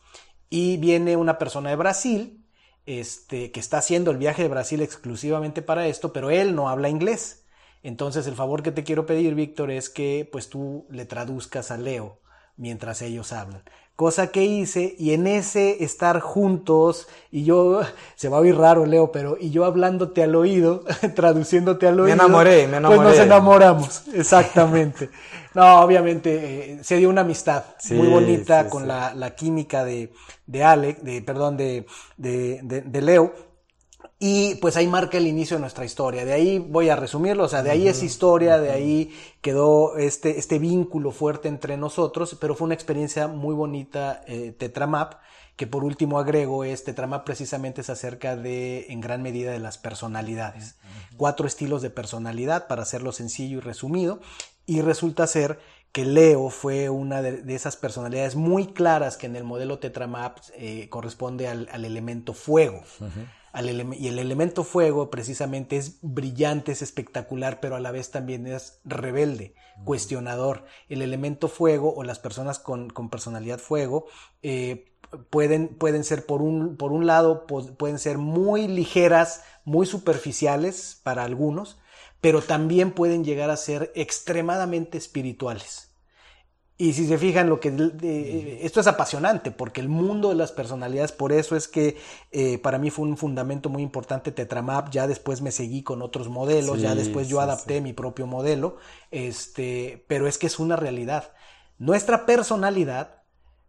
Y 0.49 0.79
viene 0.79 1.17
una 1.17 1.39
persona 1.39 1.71
de 1.71 1.77
Brasil, 1.77 2.45
este, 2.87 3.53
que 3.53 3.61
está 3.61 3.79
haciendo 3.79 4.11
el 4.11 4.17
viaje 4.19 4.43
de 4.43 4.49
Brasil 4.49 4.83
exclusivamente 4.83 5.63
para 5.63 5.87
esto, 5.87 6.13
pero 6.13 6.31
él 6.31 6.57
no 6.57 6.69
habla 6.69 6.89
inglés. 6.89 7.40
Entonces 7.83 8.27
el 8.27 8.35
favor 8.35 8.63
que 8.63 8.73
te 8.73 8.85
quiero 8.85 9.07
pedir, 9.07 9.35
Víctor, 9.35 9.71
es 9.71 9.89
que 9.89 10.29
pues 10.31 10.49
tú 10.49 10.87
le 10.91 11.07
traduzcas 11.07 11.71
a 11.71 11.79
Leo 11.79 12.19
mientras 12.57 13.01
ellos 13.01 13.33
hablan. 13.33 13.63
Cosa 13.97 14.29
que 14.29 14.45
hice 14.45 14.95
y 14.99 15.13
en 15.13 15.27
ese 15.27 15.83
estar 15.83 16.21
juntos 16.21 17.09
y 17.31 17.45
yo, 17.45 17.81
se 18.17 18.29
va 18.29 18.37
a 18.37 18.41
oír 18.41 18.57
raro 18.57 18.87
Leo, 18.87 19.13
pero 19.13 19.37
y 19.41 19.51
yo 19.51 19.65
hablándote 19.65 20.23
al 20.23 20.35
oído, 20.35 20.85
traduciéndote 21.15 21.87
al 21.87 22.01
oído. 22.01 22.17
Me 22.17 22.23
enamoré, 22.23 22.67
me 22.67 22.77
enamoré. 22.77 23.01
Pues 23.01 23.17
nos 23.17 23.27
enamoramos, 23.27 24.03
exactamente. 24.15 25.11
no, 25.55 25.81
obviamente 25.81 26.75
eh, 26.75 26.85
se 26.85 26.97
dio 26.97 27.09
una 27.09 27.23
amistad 27.23 27.65
sí, 27.79 27.95
muy 27.95 28.09
bonita 28.09 28.65
sí, 28.65 28.71
con 28.71 28.83
sí. 28.83 28.89
La, 28.89 29.15
la, 29.15 29.35
química 29.35 29.85
de, 29.85 30.13
de 30.47 30.65
Alex, 30.65 31.03
de, 31.03 31.23
perdón, 31.23 31.57
de, 31.57 31.87
de, 32.17 32.61
de, 32.63 32.83
de 32.83 33.03
Leo 33.03 33.50
y 34.23 34.57
pues 34.57 34.77
ahí 34.77 34.87
marca 34.87 35.17
el 35.17 35.27
inicio 35.27 35.57
de 35.57 35.63
nuestra 35.63 35.87
historia. 35.87 36.27
De 36.27 36.35
ahí 36.35 36.59
voy 36.59 36.91
a 36.91 36.97
resumirlo, 36.97 37.45
o 37.45 37.49
sea, 37.49 37.63
de 37.63 37.71
ahí 37.71 37.89
es 37.89 38.03
historia, 38.03 38.59
de 38.59 38.71
ahí 38.71 39.17
quedó 39.41 39.97
este, 39.97 40.39
este 40.39 40.59
vínculo 40.59 41.11
fuerte 41.11 41.49
entre 41.49 41.79
nosotros, 41.79 42.37
pero 42.39 42.55
fue 42.55 42.67
una 42.67 42.75
experiencia 42.75 43.29
muy 43.29 43.55
bonita, 43.55 44.21
eh, 44.27 44.55
Tetramap, 44.57 45.15
que 45.57 45.67
por 45.67 45.85
último 45.85 46.19
agrego 46.19 46.65
es 46.65 46.85
Tetramap 46.85 47.25
precisamente 47.25 47.83
se 47.83 47.93
acerca 47.93 48.37
de, 48.37 48.89
en 48.91 49.01
gran 49.01 49.23
medida, 49.23 49.53
de 49.53 49.59
las 49.59 49.79
personalidades. 49.79 50.77
Cuatro 51.17 51.47
estilos 51.47 51.81
de 51.81 51.89
personalidad, 51.89 52.67
para 52.67 52.83
hacerlo 52.83 53.13
sencillo 53.13 53.57
y 53.57 53.61
resumido, 53.63 54.21
y 54.67 54.83
resulta 54.83 55.27
ser 55.27 55.61
que 55.93 56.05
Leo 56.05 56.51
fue 56.51 56.91
una 56.91 57.23
de, 57.23 57.55
esas 57.55 57.77
personalidades 57.77 58.37
muy 58.37 58.67
claras 58.67 59.17
que 59.17 59.27
en 59.27 59.35
el 59.35 59.45
modelo 59.45 59.79
Tetramap 59.79 60.39
eh, 60.55 60.89
corresponde 60.91 61.49
al, 61.49 61.69
elemento 61.73 62.35
fuego. 62.35 62.83
Y 63.53 64.09
el 64.09 64.19
elemento 64.19 64.63
fuego 64.63 65.11
precisamente 65.11 65.77
es 65.77 65.99
brillante, 66.03 66.73
es 66.73 66.83
espectacular, 66.83 67.59
pero 67.61 67.75
a 67.75 67.81
la 67.81 67.91
vez 67.91 68.11
también 68.11 68.47
es 68.47 68.81
rebelde, 68.85 69.55
cuestionador. 69.85 70.65
El 70.89 71.03
elemento 71.03 71.49
fuego 71.49 71.93
o 71.95 72.05
las 72.05 72.21
personas 72.21 72.61
con, 72.61 72.89
personalidad 73.11 73.59
fuego 73.59 74.07
eh, 74.43 74.93
pueden, 75.31 75.69
pueden 75.69 76.05
ser 76.05 76.27
por 76.27 76.43
un, 76.43 76.77
por 76.77 76.93
un 76.93 77.07
lado, 77.07 77.47
pueden 77.47 77.99
ser 77.99 78.19
muy 78.19 78.69
ligeras, 78.69 79.43
muy 79.65 79.87
superficiales 79.87 81.01
para 81.03 81.25
algunos, 81.25 81.81
pero 82.21 82.43
también 82.43 82.93
pueden 82.93 83.25
llegar 83.25 83.51
a 83.51 83.57
ser 83.57 83.91
extremadamente 83.97 84.97
espirituales. 84.97 85.90
Y 86.81 86.95
si 86.95 87.07
se 87.07 87.19
fijan, 87.19 87.51
lo 87.51 87.61
que 87.61 87.69
esto 88.63 88.81
es 88.81 88.87
apasionante, 88.87 89.51
porque 89.51 89.83
el 89.83 89.91
mundo 89.91 90.31
de 90.31 90.35
las 90.35 90.51
personalidades, 90.51 91.13
por 91.13 91.31
eso 91.31 91.55
es 91.55 91.69
que 91.69 91.99
eh, 92.33 92.57
para 92.57 92.79
mí 92.79 92.89
fue 92.89 93.05
un 93.05 93.19
fundamento 93.19 93.69
muy 93.69 93.83
importante 93.83 94.33
Tetramap. 94.33 94.89
Ya 94.89 95.07
después 95.07 95.43
me 95.43 95.53
seguí 95.53 95.83
con 95.83 96.01
otros 96.01 96.31
modelos, 96.31 96.81
ya 96.81 96.95
después 96.95 97.29
yo 97.29 97.43
adapté 97.43 97.83
mi 97.83 97.93
propio 97.93 98.27
modelo, 98.27 98.79
este, 99.11 100.07
pero 100.09 100.27
es 100.27 100.39
que 100.39 100.47
es 100.47 100.59
una 100.59 100.75
realidad. 100.75 101.33
Nuestra 101.77 102.25
personalidad 102.25 103.25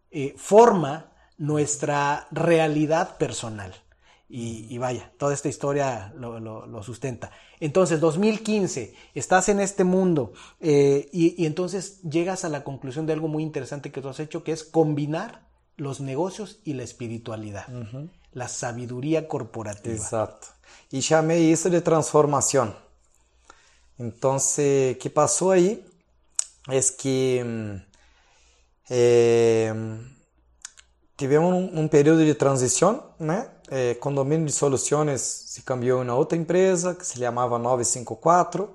eh, 0.09 0.33
forma 0.37 1.11
nuestra 1.37 2.29
realidad 2.31 3.17
personal. 3.17 3.73
Y, 4.33 4.77
vaya, 4.77 5.11
toda 5.17 5.33
esta 5.33 5.49
historia 5.49 6.13
lo, 6.15 6.83
sustenta. 6.83 7.31
Entonces, 7.59 7.99
2015, 7.99 8.95
estás 9.13 9.49
en 9.49 9.59
este 9.59 9.83
mundo 9.83 10.31
eh, 10.61 11.09
y, 11.11 11.45
entonces 11.45 12.01
llegas 12.03 12.45
a 12.45 12.49
la 12.49 12.63
conclusión 12.63 13.05
de 13.05 13.13
algo 13.13 13.27
muy 13.27 13.43
interesante 13.43 13.91
que 13.91 14.01
tú 14.01 14.07
has 14.07 14.21
hecho, 14.21 14.43
que 14.45 14.53
es 14.53 14.63
combinar 14.63 15.47
los 15.75 15.99
negocios 15.99 16.59
y 16.63 16.73
la 16.73 16.83
espiritualidad, 16.83 17.67
la 18.31 18.47
sabiduría 18.47 19.27
corporativa. 19.27 19.95
Exacto. 19.95 20.47
Y 20.91 21.01
llamé 21.01 21.51
eso 21.51 21.69
de 21.69 21.81
transformación. 21.81 22.73
Entonces, 23.97 24.97
¿qué 24.97 25.09
pasó 25.09 25.51
ahí? 25.51 25.85
Es 26.69 26.91
que 26.91 27.43
mm, 27.43 27.91
eh, 28.89 29.73
tivemos 31.15 31.53
um, 31.53 31.81
um, 31.81 31.87
período 31.87 32.19
de 32.19 32.33
transição, 32.33 33.13
né? 33.19 33.47
É, 33.73 33.93
Condomínio 33.93 34.45
de 34.45 34.51
Soluções 34.51 35.21
se 35.21 35.61
cambiou 35.61 36.03
em 36.03 36.09
outra 36.09 36.37
empresa 36.37 36.93
que 36.93 37.07
se 37.07 37.17
chamava 37.17 37.57
954 37.57 38.69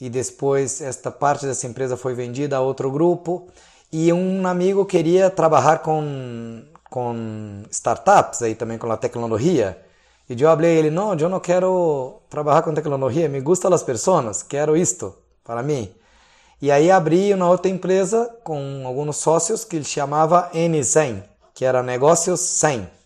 e 0.00 0.08
depois 0.08 0.80
esta 0.80 1.10
parte 1.10 1.44
dessa 1.44 1.66
empresa 1.66 1.94
foi 1.94 2.14
vendida 2.14 2.56
a 2.56 2.60
outro 2.62 2.90
grupo 2.90 3.48
e 3.92 4.10
um 4.14 4.46
amigo 4.46 4.86
queria 4.86 5.28
trabalhar 5.28 5.80
com 5.80 6.62
com 6.90 7.64
startups 7.70 8.40
aí 8.40 8.54
também 8.54 8.78
com 8.78 8.90
a 8.90 8.96
tecnologia 8.96 9.78
e 10.26 10.32
eu 10.32 10.48
falei 10.48 10.78
ele 10.78 10.90
não 10.90 11.14
eu 11.14 11.28
não 11.28 11.38
quero 11.38 12.22
trabalhar 12.30 12.62
com 12.62 12.72
tecnologia 12.72 13.28
me 13.28 13.42
gustam 13.42 13.74
as 13.74 13.82
pessoas 13.82 14.42
quero 14.42 14.74
isto 14.74 15.14
para 15.44 15.62
mim 15.62 15.92
e 16.62 16.70
aí 16.70 16.90
abri 16.90 17.34
uma 17.34 17.50
outra 17.50 17.70
empresa 17.70 18.34
com 18.42 18.84
alguns 18.86 19.18
sócios 19.18 19.66
que 19.66 19.76
ele 19.76 19.84
chamava 19.84 20.50
N100 20.54 21.24
que 21.54 21.64
era 21.64 21.82
Negócios 21.82 22.40
100. 22.40 23.03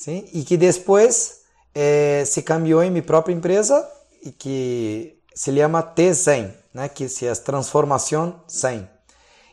Sim? 0.00 0.26
E 0.32 0.44
que 0.44 0.56
depois 0.56 1.42
eh, 1.74 2.24
se 2.24 2.40
cambiou 2.40 2.82
em 2.82 2.90
minha 2.90 3.02
própria 3.02 3.34
empresa 3.34 3.86
e 4.22 4.32
que 4.32 5.18
se 5.34 5.54
chama 5.54 5.82
T100, 5.82 6.54
né? 6.72 6.88
que 6.88 7.06
se 7.06 7.26
é 7.26 7.34
transformação 7.34 8.40
100. 8.48 8.88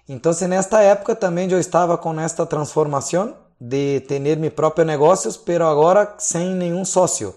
Então, 0.08 0.32
nesta 0.48 0.82
época 0.82 1.18
também 1.18 1.52
eu 1.52 1.60
estava 1.60 1.98
com 1.98 2.18
esta 2.18 2.46
transformação 2.46 3.36
de 3.60 4.00
ter 4.08 4.20
meu 4.38 4.50
próprio 4.50 4.86
negócio, 4.86 5.30
mas 5.46 5.62
agora 5.62 6.16
sem 6.18 6.56
nenhum 6.56 6.86
sócio. 6.86 7.36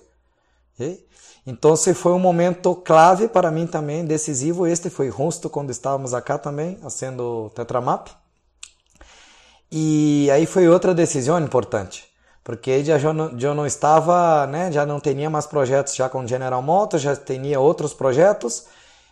Então 1.45 1.77
foi 1.77 2.13
um 2.13 2.19
momento 2.21 2.77
clave 2.77 3.27
para 3.27 3.51
mim 3.51 3.67
também, 3.67 4.05
decisivo. 4.05 4.69
Este 4.69 4.89
foi 4.89 5.11
justo 5.11 5.51
quando 5.51 5.71
estávamos 5.71 6.15
acá 6.15 6.39
também, 6.39 6.79
fazendo 6.81 7.51
Tetramap. 7.57 8.09
E 9.73 10.31
aí 10.31 10.47
foi 10.47 10.69
outra 10.69 10.95
decisão 10.95 11.41
importante, 11.41 12.10
porque 12.43 12.83
já 12.85 12.99
eu 12.99 13.13
não, 13.13 13.39
já 13.39 13.55
não 13.55 13.67
estava, 13.67 14.47
né, 14.47 14.73
já 14.73 14.87
não 14.87 14.99
tinha 14.99 15.29
mais 15.29 15.47
projetos 15.47 15.95
já 15.95 16.09
com 16.09 16.27
General 16.27 16.63
Motors, 16.63 17.03
já 17.03 17.15
tinha 17.15 17.61
outros 17.61 17.93
projetos. 17.93 18.65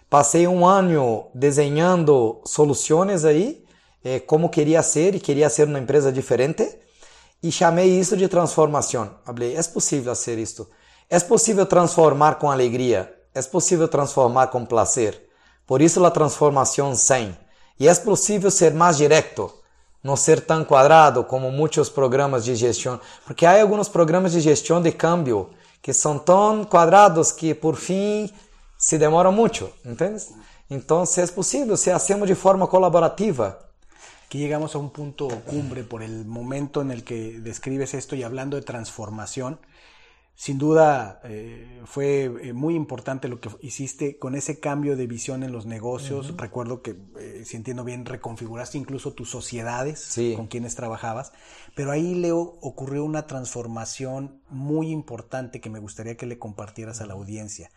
Passei 0.08 0.46
um 0.48 0.66
ano 0.66 1.26
desenhando 1.34 2.40
soluções 2.44 3.24
aí, 3.24 3.62
eh, 4.02 4.20
como 4.20 4.48
queria 4.48 4.82
ser 4.82 5.14
e 5.14 5.20
queria 5.20 5.50
ser 5.50 5.68
uma 5.68 5.78
empresa 5.78 6.10
diferente. 6.10 6.66
E 7.42 7.52
chamei 7.52 7.88
isso 8.00 8.16
de 8.16 8.26
transformação. 8.26 9.10
Falei, 9.24 9.54
é 9.54 9.62
possível 9.62 10.14
fazer 10.14 10.38
isto. 10.38 10.66
É 11.08 11.20
possível 11.20 11.66
transformar 11.66 12.36
com 12.36 12.50
alegria. 12.50 13.14
É 13.34 13.42
possível 13.42 13.86
transformar 13.86 14.48
com 14.48 14.64
prazer. 14.64 15.28
Por 15.66 15.80
isso 15.82 16.04
a 16.04 16.10
transformação 16.10 16.94
100. 16.96 17.36
E 17.78 17.86
é 17.86 17.94
possível 17.94 18.50
ser 18.50 18.74
mais 18.74 18.96
direto 18.96 19.52
não 20.02 20.16
ser 20.16 20.40
tão 20.40 20.64
quadrado 20.64 21.24
como 21.24 21.50
muitos 21.50 21.88
programas 21.88 22.44
de 22.44 22.54
gestão, 22.54 23.00
porque 23.26 23.44
há 23.44 23.60
alguns 23.60 23.88
programas 23.88 24.32
de 24.32 24.40
gestão 24.40 24.80
de 24.80 24.92
câmbio 24.92 25.50
que 25.82 25.92
são 25.92 26.18
tão 26.18 26.64
quadrados 26.64 27.32
que 27.32 27.54
por 27.54 27.76
fim 27.76 28.30
se 28.76 28.98
demoram 28.98 29.32
muito, 29.32 29.70
entende? 29.84 30.24
Então, 30.70 31.04
se 31.06 31.20
é 31.20 31.26
possível, 31.26 31.76
se 31.76 31.90
hacemos 31.90 32.28
de 32.28 32.34
forma 32.34 32.66
colaborativa. 32.66 33.58
Que 34.28 34.38
llegamos 34.38 34.74
a 34.74 34.78
un 34.78 34.90
punto 34.90 35.26
cumbre 35.46 35.82
por 35.82 36.02
el 36.02 36.26
momento 36.26 36.82
en 36.82 36.90
el 36.90 37.02
que 37.02 37.40
describes 37.40 37.94
esto 37.94 38.14
y 38.14 38.22
hablando 38.22 38.56
de 38.56 38.62
transformación, 38.62 39.58
Sin 40.38 40.56
duda 40.56 41.20
eh, 41.24 41.82
fue 41.84 42.26
eh, 42.26 42.52
muy 42.52 42.76
importante 42.76 43.26
lo 43.26 43.40
que 43.40 43.50
hiciste 43.60 44.20
con 44.20 44.36
ese 44.36 44.60
cambio 44.60 44.96
de 44.96 45.08
visión 45.08 45.42
en 45.42 45.50
los 45.50 45.66
negocios. 45.66 46.36
Recuerdo 46.36 46.80
que, 46.80 46.94
eh, 47.18 47.42
si 47.44 47.56
entiendo 47.56 47.82
bien, 47.82 48.04
reconfiguraste 48.04 48.78
incluso 48.78 49.14
tus 49.14 49.28
sociedades 49.28 50.14
con 50.36 50.46
quienes 50.46 50.76
trabajabas. 50.76 51.32
Pero 51.74 51.90
ahí, 51.90 52.14
Leo, 52.14 52.56
ocurrió 52.60 53.04
una 53.04 53.26
transformación 53.26 54.40
muy 54.48 54.92
importante 54.92 55.60
que 55.60 55.70
me 55.70 55.80
gustaría 55.80 56.16
que 56.16 56.26
le 56.26 56.38
compartieras 56.38 57.00
a 57.00 57.06
la 57.06 57.14
audiencia. 57.14 57.72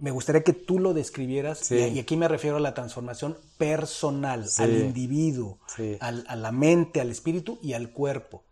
me 0.00 0.10
gustaría 0.10 0.42
que 0.42 0.52
tú 0.52 0.78
lo 0.78 0.92
describieras, 0.92 1.70
y, 1.72 1.98
aquí 1.98 2.18
me 2.18 2.28
refiero 2.28 2.58
a 2.58 2.60
la 2.60 2.74
transformación 2.74 3.38
personal, 3.56 4.44
al 4.58 4.76
individuo, 4.76 5.60
a 6.00 6.36
la 6.36 6.52
mente, 6.52 7.00
al 7.00 7.10
espíritu 7.10 7.58
y 7.62 7.72
al 7.72 7.90
cuerpo. 7.90 8.44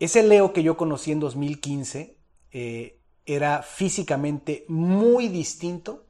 Ese 0.00 0.24
Leo 0.24 0.52
que 0.52 0.64
yo 0.64 0.76
conocí 0.76 1.12
en 1.12 1.20
2015 1.20 2.18
eh, 2.52 3.00
era 3.26 3.62
físicamente 3.62 4.64
muy 4.68 5.28
distinto 5.28 6.06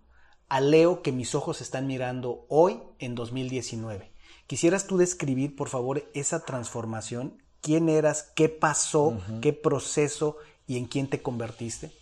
al 0.49 0.71
Leo 0.71 1.03
que 1.03 1.13
mis 1.13 1.35
ojos 1.35 1.61
están 1.61 1.87
mirando 1.87 2.47
hoy 2.49 2.83
en 2.99 3.15
2019. 3.15 4.13
¿Quisieras 4.47 4.87
tú 4.87 4.97
describir, 4.97 5.55
por 5.55 5.69
favor, 5.69 6.03
esa 6.13 6.45
transformación? 6.45 7.43
¿Quién 7.61 7.89
eras? 7.89 8.33
¿Qué 8.35 8.49
pasó? 8.49 9.19
¿Qué 9.41 9.53
proceso? 9.53 10.37
¿Y 10.67 10.77
en 10.77 10.87
quién 10.87 11.09
te 11.09 11.23
convertiste 11.23 11.93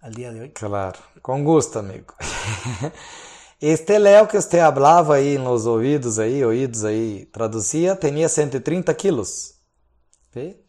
al 0.00 0.14
día 0.14 0.32
de 0.32 0.40
hoy? 0.40 0.50
Claro, 0.50 0.98
con 1.20 1.44
gusto, 1.44 1.78
amigo. 1.78 2.14
Este 3.62 4.00
Leo 4.00 4.26
que 4.26 4.38
usted 4.38 4.58
hablaba 4.58 5.14
ahí 5.14 5.36
en 5.36 5.44
los 5.44 5.66
oídos 5.66 6.18
ahí, 6.18 6.42
oídos 6.42 6.82
ahí, 6.82 7.26
traducía, 7.26 7.96
tenía 7.96 8.28
130 8.28 8.96
kilos. 8.96 9.54
¿sí? 10.34 10.60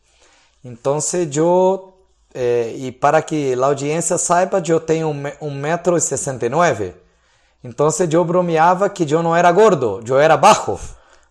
Entonces 0.61 1.31
yo 1.31 1.92
é, 2.33 2.73
e 2.75 2.91
para 2.91 3.21
que 3.21 3.53
a 3.53 3.65
audiência 3.65 4.17
saiba, 4.17 4.61
eu 4.65 4.79
tenho 4.79 5.09
1,69m. 5.09 6.93
Então 7.63 7.87
eu 8.11 8.25
bromeava 8.25 8.89
que 8.89 9.09
eu 9.09 9.23
não 9.23 9.35
era 9.35 9.51
gordo, 9.51 10.01
eu 10.07 10.19
era 10.19 10.35
baixo. 10.35 10.79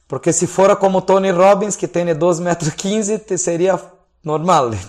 Porque 0.08 0.32
se 0.32 0.46
fora 0.46 0.76
como 0.76 1.02
Tony 1.02 1.30
Robbins, 1.30 1.76
que 1.76 1.88
tem 1.88 2.06
2,15m, 2.06 3.36
seria 3.36 3.80
normal. 4.22 4.70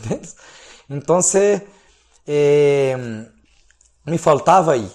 Então 0.89 1.21
é, 2.27 2.95
me 4.05 4.17
faltava 4.17 4.73
aí. 4.73 4.91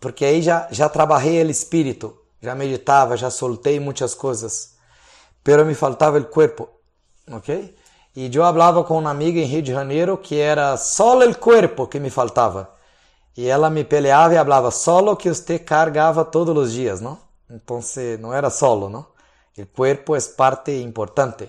Porque 0.00 0.24
aí 0.24 0.42
já, 0.42 0.68
já 0.70 0.88
trabalhei 0.88 1.42
o 1.42 1.50
espírito, 1.50 2.16
já 2.42 2.54
meditava, 2.56 3.16
já 3.16 3.30
soltei 3.30 3.78
muitas 3.80 4.14
coisas. 4.14 4.74
Pero 5.42 5.64
me 5.64 5.74
faltava 5.74 6.18
o 6.18 6.24
corpo. 6.24 6.68
Ok? 7.30 7.74
E 8.20 8.26
eu 8.34 8.42
falava 8.42 8.82
com 8.82 8.98
uma 8.98 9.12
amiga 9.12 9.38
em 9.38 9.44
Rio 9.44 9.62
de 9.62 9.70
Janeiro 9.70 10.18
que 10.18 10.40
era 10.40 10.76
só 10.76 11.16
o 11.16 11.34
corpo 11.36 11.86
que 11.86 12.00
me 12.00 12.10
faltava. 12.10 12.68
E 13.36 13.46
ela 13.46 13.70
me 13.70 13.84
peleava 13.84 14.34
e 14.34 14.36
falava 14.36 14.72
solo 14.72 15.14
que 15.14 15.32
você 15.32 15.56
cargava 15.56 16.24
todos 16.24 16.56
os 16.56 16.72
dias, 16.72 17.00
não? 17.00 17.16
Então 17.48 17.80
não 18.18 18.34
era 18.34 18.50
solo, 18.50 18.88
não? 18.88 19.06
O 19.56 19.66
corpo 19.66 20.16
é 20.16 20.20
parte 20.36 20.72
importante. 20.82 21.48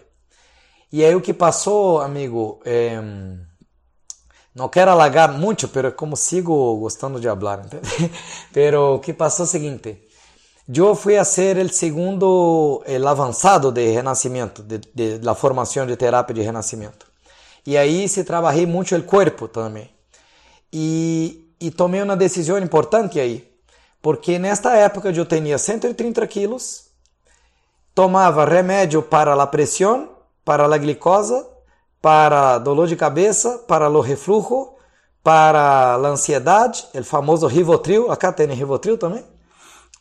E 0.94 1.04
aí 1.04 1.16
o 1.16 1.22
que 1.22 1.34
passou, 1.34 2.02
amigo, 2.02 2.60
é... 2.64 3.02
não 4.54 4.70
quero 4.70 4.92
alagar 4.92 5.34
muito, 5.34 5.68
mas 5.74 5.96
como 5.96 6.16
sigo 6.16 6.78
gostando 6.78 7.20
de 7.20 7.28
falar, 7.28 7.66
entende? 7.66 8.12
Pero 8.54 8.94
o 8.94 9.00
que 9.00 9.12
passou 9.12 9.46
é 9.46 9.48
o 9.48 9.50
seguinte: 9.50 10.08
eu 10.78 10.94
fui 10.94 11.18
a 11.18 11.24
ser 11.24 11.58
o 11.58 11.74
segundo, 11.74 12.84
el 12.86 13.08
avançado 13.08 13.72
de 13.72 13.90
renascimento, 13.90 14.62
de, 14.62 14.78
de, 14.94 15.18
la 15.24 15.34
formação 15.34 15.88
de 15.88 15.98
terapia 15.98 16.36
de 16.36 16.42
renascimento. 16.44 17.08
E 17.66 17.76
aí 17.76 18.08
se 18.08 18.24
trabalhei 18.24 18.68
muito 18.68 18.96
o 18.96 19.04
corpo 19.04 19.48
também. 19.48 19.90
E, 20.72 21.44
tomei 21.76 22.04
uma 22.04 22.16
decisão 22.16 22.60
importante 22.60 23.20
aí, 23.20 23.52
porque 24.00 24.38
nesta 24.38 24.76
época 24.76 25.10
eu 25.10 25.26
tinha 25.26 25.58
130 25.58 26.28
quilos, 26.28 26.86
tomava 27.96 28.46
remédio 28.46 29.02
para 29.02 29.34
a 29.34 29.48
pressão, 29.48 30.10
para 30.46 30.64
a 30.64 30.78
glicose, 30.78 31.44
para 32.00 32.60
dolor 32.60 32.88
de 32.88 32.96
cabeça, 32.96 33.58
para 33.68 33.90
o 33.90 34.02
reflujo, 34.02 34.70
para 35.24 35.96
a 35.96 36.08
ansiedade, 36.08 36.86
o 36.94 37.04
famoso 37.04 37.48
Rivotril. 37.48 38.12
Acá 38.12 38.32
tem 38.32 38.48
Rivotril 38.48 38.98
também? 38.98 39.26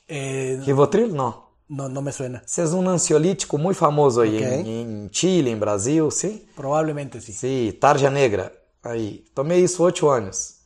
Eh, 0.09 0.59
Rivotril? 0.65 1.09
Não. 1.09 1.47
no, 1.69 1.89
no 1.89 2.01
me 2.01 2.13
suena. 2.13 2.43
Esse 2.47 2.61
é 2.63 2.65
um 2.65 2.89
ansiolítico 2.89 3.59
muito 3.59 3.77
famoso 3.79 4.21
aí 4.23 4.37
Ok. 4.37 4.47
em, 4.49 5.05
em 5.05 5.09
Chile, 5.13 5.51
em 5.51 5.57
Brasil, 5.57 6.11
sim? 6.11 6.43
Probablemente 6.57 7.21
sí. 7.21 7.33
Sim, 7.33 7.73
tarja 7.79 8.09
negra. 8.11 8.53
Aí, 8.83 9.25
tomei 9.35 9.61
isso 9.63 9.83
oito 9.83 10.09
anos. 10.09 10.57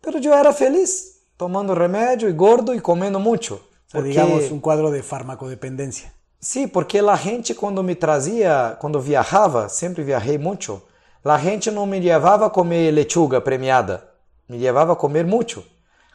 Pero 0.00 0.18
eu 0.18 0.32
era 0.32 0.52
feliz, 0.52 1.16
tomando 1.36 1.72
remédio 1.74 2.28
e 2.28 2.32
gordo 2.32 2.74
e 2.74 2.80
comendo 2.80 3.18
muito. 3.18 3.54
O 3.54 3.58
sea, 3.90 4.00
Porque, 4.00 4.10
digamos, 4.10 4.50
un 4.52 4.60
cuadro 4.60 4.90
de 4.92 5.02
farmacodependencia. 5.02 6.12
sim, 6.40 6.68
porque 6.68 6.98
a 6.98 7.16
gente 7.16 7.54
quando 7.54 7.82
me 7.82 7.94
trazia, 7.94 8.76
quando 8.80 9.00
viajava, 9.00 9.68
sempre 9.68 10.04
viajei 10.04 10.36
muito, 10.38 10.80
a 11.24 11.38
gente 11.38 11.70
não 11.70 11.86
me 11.86 11.98
levava 11.98 12.46
a 12.46 12.50
comer 12.50 12.90
lechuga 12.92 13.40
premiada, 13.40 14.06
me 14.48 14.58
levava 14.58 14.92
a 14.92 14.96
comer 14.96 15.24
muito, 15.24 15.64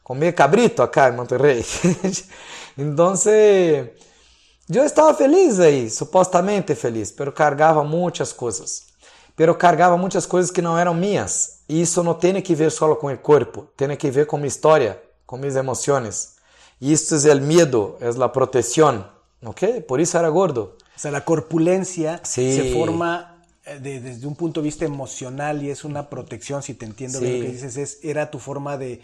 comer 0.10 0.34
cabrito 0.34 0.82
acá 0.82 1.08
en 1.08 1.18
Monterrey. 1.18 1.64
Entonces, 2.78 3.92
yo 4.68 4.84
estaba 4.84 5.14
feliz 5.14 5.60
ahí, 5.60 5.88
supuestamente 5.88 6.76
feliz, 6.76 7.14
pero 7.16 7.32
cargava 7.32 7.84
muchas 7.84 8.34
cosas. 8.34 8.88
Pero 9.36 9.56
cargava 9.56 9.98
muchas 9.98 10.26
cosas 10.26 10.52
que 10.52 10.64
no 10.64 10.80
eran 10.80 11.00
mías. 11.00 11.60
Y 11.68 11.84
eso 11.84 12.04
no 12.04 12.16
tiene 12.18 12.42
que 12.42 12.56
ver 12.56 12.72
solo 12.72 12.98
con 12.98 13.12
el 13.12 13.20
cuerpo, 13.20 13.72
tiene 13.76 14.00
que 14.00 14.10
ver 14.10 14.26
con 14.26 14.42
mi 14.42 14.48
historia, 14.48 15.00
con 15.28 15.42
mis 15.42 15.56
emociones. 15.56 16.38
Y 16.80 16.92
esto 16.92 17.16
es 17.16 17.26
el 17.26 17.42
miedo, 17.42 18.00
es 18.02 18.18
la 18.18 18.32
protección. 18.32 19.06
¿Ok? 19.44 19.64
Por 19.88 20.02
eso 20.02 20.18
era 20.18 20.30
gordo. 20.30 20.76
O 20.96 21.00
sea, 21.00 21.12
la 21.12 21.24
corpulencia 21.24 22.20
se 22.24 22.74
forma 22.74 23.44
eh, 23.64 23.78
de, 23.78 24.00
desde 24.00 24.26
un 24.26 24.36
punto 24.36 24.62
de 24.62 24.66
vista 24.66 24.86
emocional 24.86 25.62
y 25.62 25.70
es 25.70 25.84
una 25.84 26.10
protección, 26.10 26.64
si 26.64 26.74
te 26.74 26.88
entiendo 26.88 27.20
sí. 27.20 27.26
bien 27.26 27.40
lo 27.42 27.46
que 27.46 27.52
dices, 27.52 27.78
es, 27.78 28.00
era 28.02 28.32
tu 28.32 28.40
forma 28.40 28.76
de 28.76 29.04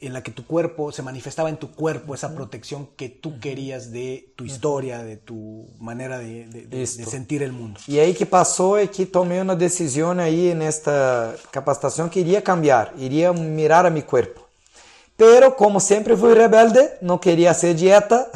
en 0.00 0.12
la 0.12 0.22
que 0.22 0.30
tu 0.30 0.46
cuerpo, 0.46 0.92
se 0.92 1.02
manifestaba 1.02 1.48
en 1.48 1.56
tu 1.56 1.72
cuerpo 1.72 2.14
esa 2.14 2.34
protección 2.34 2.88
que 2.96 3.08
tú 3.08 3.38
querías 3.40 3.92
de 3.92 4.32
tu 4.36 4.44
historia, 4.44 5.02
de 5.02 5.16
tu 5.16 5.68
manera 5.78 6.18
de, 6.18 6.46
de, 6.46 6.66
de, 6.66 6.78
de 6.78 6.86
sentir 6.86 7.42
el 7.42 7.52
mundo. 7.52 7.80
Y 7.86 7.98
ahí 7.98 8.14
que 8.14 8.26
pasó 8.26 8.78
es 8.78 8.90
que 8.90 9.06
tomé 9.06 9.40
una 9.40 9.54
decisión 9.54 10.20
ahí 10.20 10.50
en 10.50 10.62
esta 10.62 11.34
capacitación 11.50 12.10
que 12.10 12.20
iría 12.20 12.42
cambiar, 12.42 12.92
iría 12.98 13.32
mirar 13.32 13.86
a 13.86 13.90
mi 13.90 14.02
cuerpo. 14.02 14.46
Pero 15.16 15.54
como 15.54 15.80
siempre 15.80 16.16
fui 16.16 16.32
rebelde, 16.32 16.96
no 17.02 17.20
quería 17.20 17.50
hacer 17.50 17.76
dieta, 17.76 18.30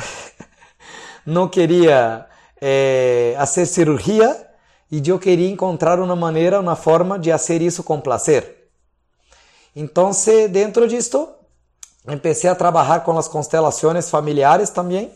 no 1.24 1.50
quería 1.50 2.28
eh, 2.60 3.34
hacer 3.38 3.66
cirugía 3.66 4.54
y 4.90 5.00
yo 5.00 5.18
quería 5.18 5.48
encontrar 5.48 6.00
una 6.00 6.14
manera, 6.14 6.60
una 6.60 6.76
forma 6.76 7.18
de 7.18 7.32
hacer 7.32 7.62
eso 7.62 7.84
con 7.84 8.02
placer. 8.02 8.68
Entonces, 9.74 10.52
dentro 10.52 10.86
de 10.86 10.96
esto, 10.96 11.40
empecé 12.12 12.48
a 12.48 12.55
trabalhar 12.55 13.00
com 13.00 13.16
as 13.16 13.28
constelações 13.28 14.11
familiares 14.11 14.70
também, 14.70 15.11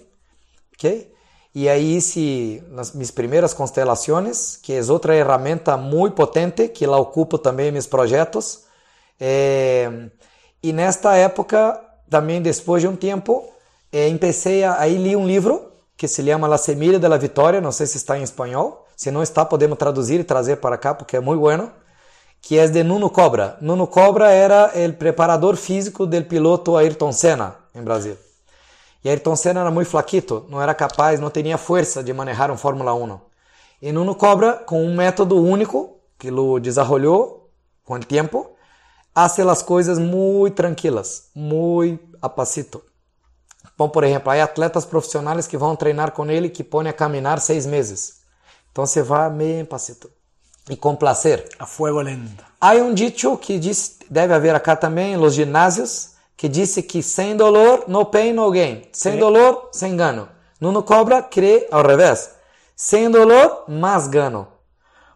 ok? 0.74 1.12
E 1.54 1.68
aí 1.68 1.96
hice 1.96 2.62
las, 2.70 2.92
mis 2.92 3.10
primeiras 3.10 3.52
constelações, 3.52 4.56
que 4.56 4.72
é 4.72 4.82
outra 4.90 5.12
ferramenta 5.12 5.76
muito 5.76 6.14
potente, 6.14 6.68
que 6.68 6.86
la 6.86 6.98
ocupo 6.98 7.38
também 7.38 7.72
meus 7.72 7.86
projetos. 7.86 8.64
Eh, 9.18 10.10
e 10.62 10.72
nesta 10.72 11.16
época, 11.16 11.80
também 12.08 12.40
depois 12.40 12.82
de 12.82 12.88
um 12.88 12.96
tempo, 12.96 13.44
eh, 13.92 14.08
empecé 14.08 14.64
a, 14.64 14.80
aí 14.80 14.96
li 14.96 15.16
um 15.16 15.26
livro 15.26 15.72
que 15.96 16.06
se 16.06 16.24
chama 16.24 16.46
La 16.46 16.58
Semilla 16.58 16.98
de 16.98 17.08
la 17.08 17.16
Vitória, 17.16 17.60
não 17.60 17.72
sei 17.72 17.86
se 17.86 17.96
está 17.96 18.16
em 18.16 18.22
espanhol. 18.22 18.86
Se 18.96 19.10
não 19.10 19.22
está, 19.22 19.44
podemos 19.44 19.78
traduzir 19.78 20.20
e 20.20 20.24
trazer 20.24 20.56
para 20.56 20.78
cá, 20.78 20.94
porque 20.94 21.16
é 21.16 21.20
muito 21.20 21.40
bueno 21.40 21.72
que 22.40 22.58
é 22.58 22.66
de 22.66 22.82
Nuno 22.82 23.10
Cobra. 23.10 23.56
Nuno 23.60 23.86
Cobra 23.86 24.30
era 24.30 24.72
o 24.74 24.92
preparador 24.94 25.56
físico 25.56 26.06
do 26.06 26.24
piloto 26.24 26.76
Ayrton 26.76 27.12
Senna 27.12 27.56
em 27.74 27.82
Brasil. 27.82 28.16
E 29.04 29.08
Ayrton 29.08 29.36
Senna 29.36 29.60
era 29.60 29.70
muito 29.70 29.90
flaquito, 29.90 30.46
não 30.48 30.60
era 30.60 30.74
capaz, 30.74 31.20
não 31.20 31.30
tinha 31.30 31.58
força 31.58 32.02
de 32.02 32.12
manejar 32.12 32.50
um 32.50 32.56
Fórmula 32.56 32.94
1. 32.94 33.20
E 33.82 33.92
Nuno 33.92 34.14
Cobra, 34.14 34.54
com 34.54 34.84
um 34.84 34.94
método 34.94 35.40
único 35.40 35.98
que 36.18 36.30
lo 36.30 36.58
desenvolveu 36.58 37.48
com 37.84 37.94
o 37.94 38.00
tempo, 38.00 38.50
hace 39.14 39.42
as 39.42 39.62
coisas 39.62 39.98
muito 39.98 40.56
tranquilas, 40.56 41.30
muito 41.34 42.18
a 42.20 42.28
pasito. 42.28 42.82
Bom, 43.76 43.88
por 43.88 44.02
exemplo, 44.02 44.30
há 44.32 44.42
atletas 44.42 44.84
profissionais 44.84 45.46
que 45.46 45.56
vão 45.56 45.76
treinar 45.76 46.10
com 46.10 46.26
ele 46.26 46.48
que 46.48 46.64
põem 46.64 46.88
a 46.88 46.92
caminhar 46.92 47.40
seis 47.40 47.64
meses. 47.64 48.22
Então 48.72 48.84
você 48.84 49.02
vai 49.02 49.30
meio 49.30 49.64
pasito 49.64 50.10
e 50.68 50.76
com 50.76 50.94
prazer. 50.94 51.48
A 51.58 51.66
fuego 51.66 52.00
lento. 52.00 52.44
Há 52.60 52.72
um 52.74 52.92
dicho 52.92 53.36
que 53.36 53.58
diz, 53.58 53.98
deve 54.10 54.34
haver 54.34 54.54
acá 54.54 54.74
também, 54.76 55.16
nos 55.16 55.34
ginásios, 55.34 56.10
que 56.36 56.48
disse 56.48 56.82
que 56.82 57.02
sem 57.02 57.36
dolor, 57.36 57.84
no 57.88 58.04
pain, 58.06 58.32
no 58.32 58.50
gain. 58.50 58.82
Sem 58.92 59.14
Sí. 59.14 59.18
dolor, 59.18 59.68
sem 59.72 59.96
gano. 59.96 60.28
Nuno 60.60 60.82
Cobra 60.82 61.22
crê 61.22 61.66
ao 61.70 61.82
revés. 61.86 62.30
Sem 62.76 63.10
dolor, 63.10 63.64
mais 63.68 64.08
gano. 64.08 64.48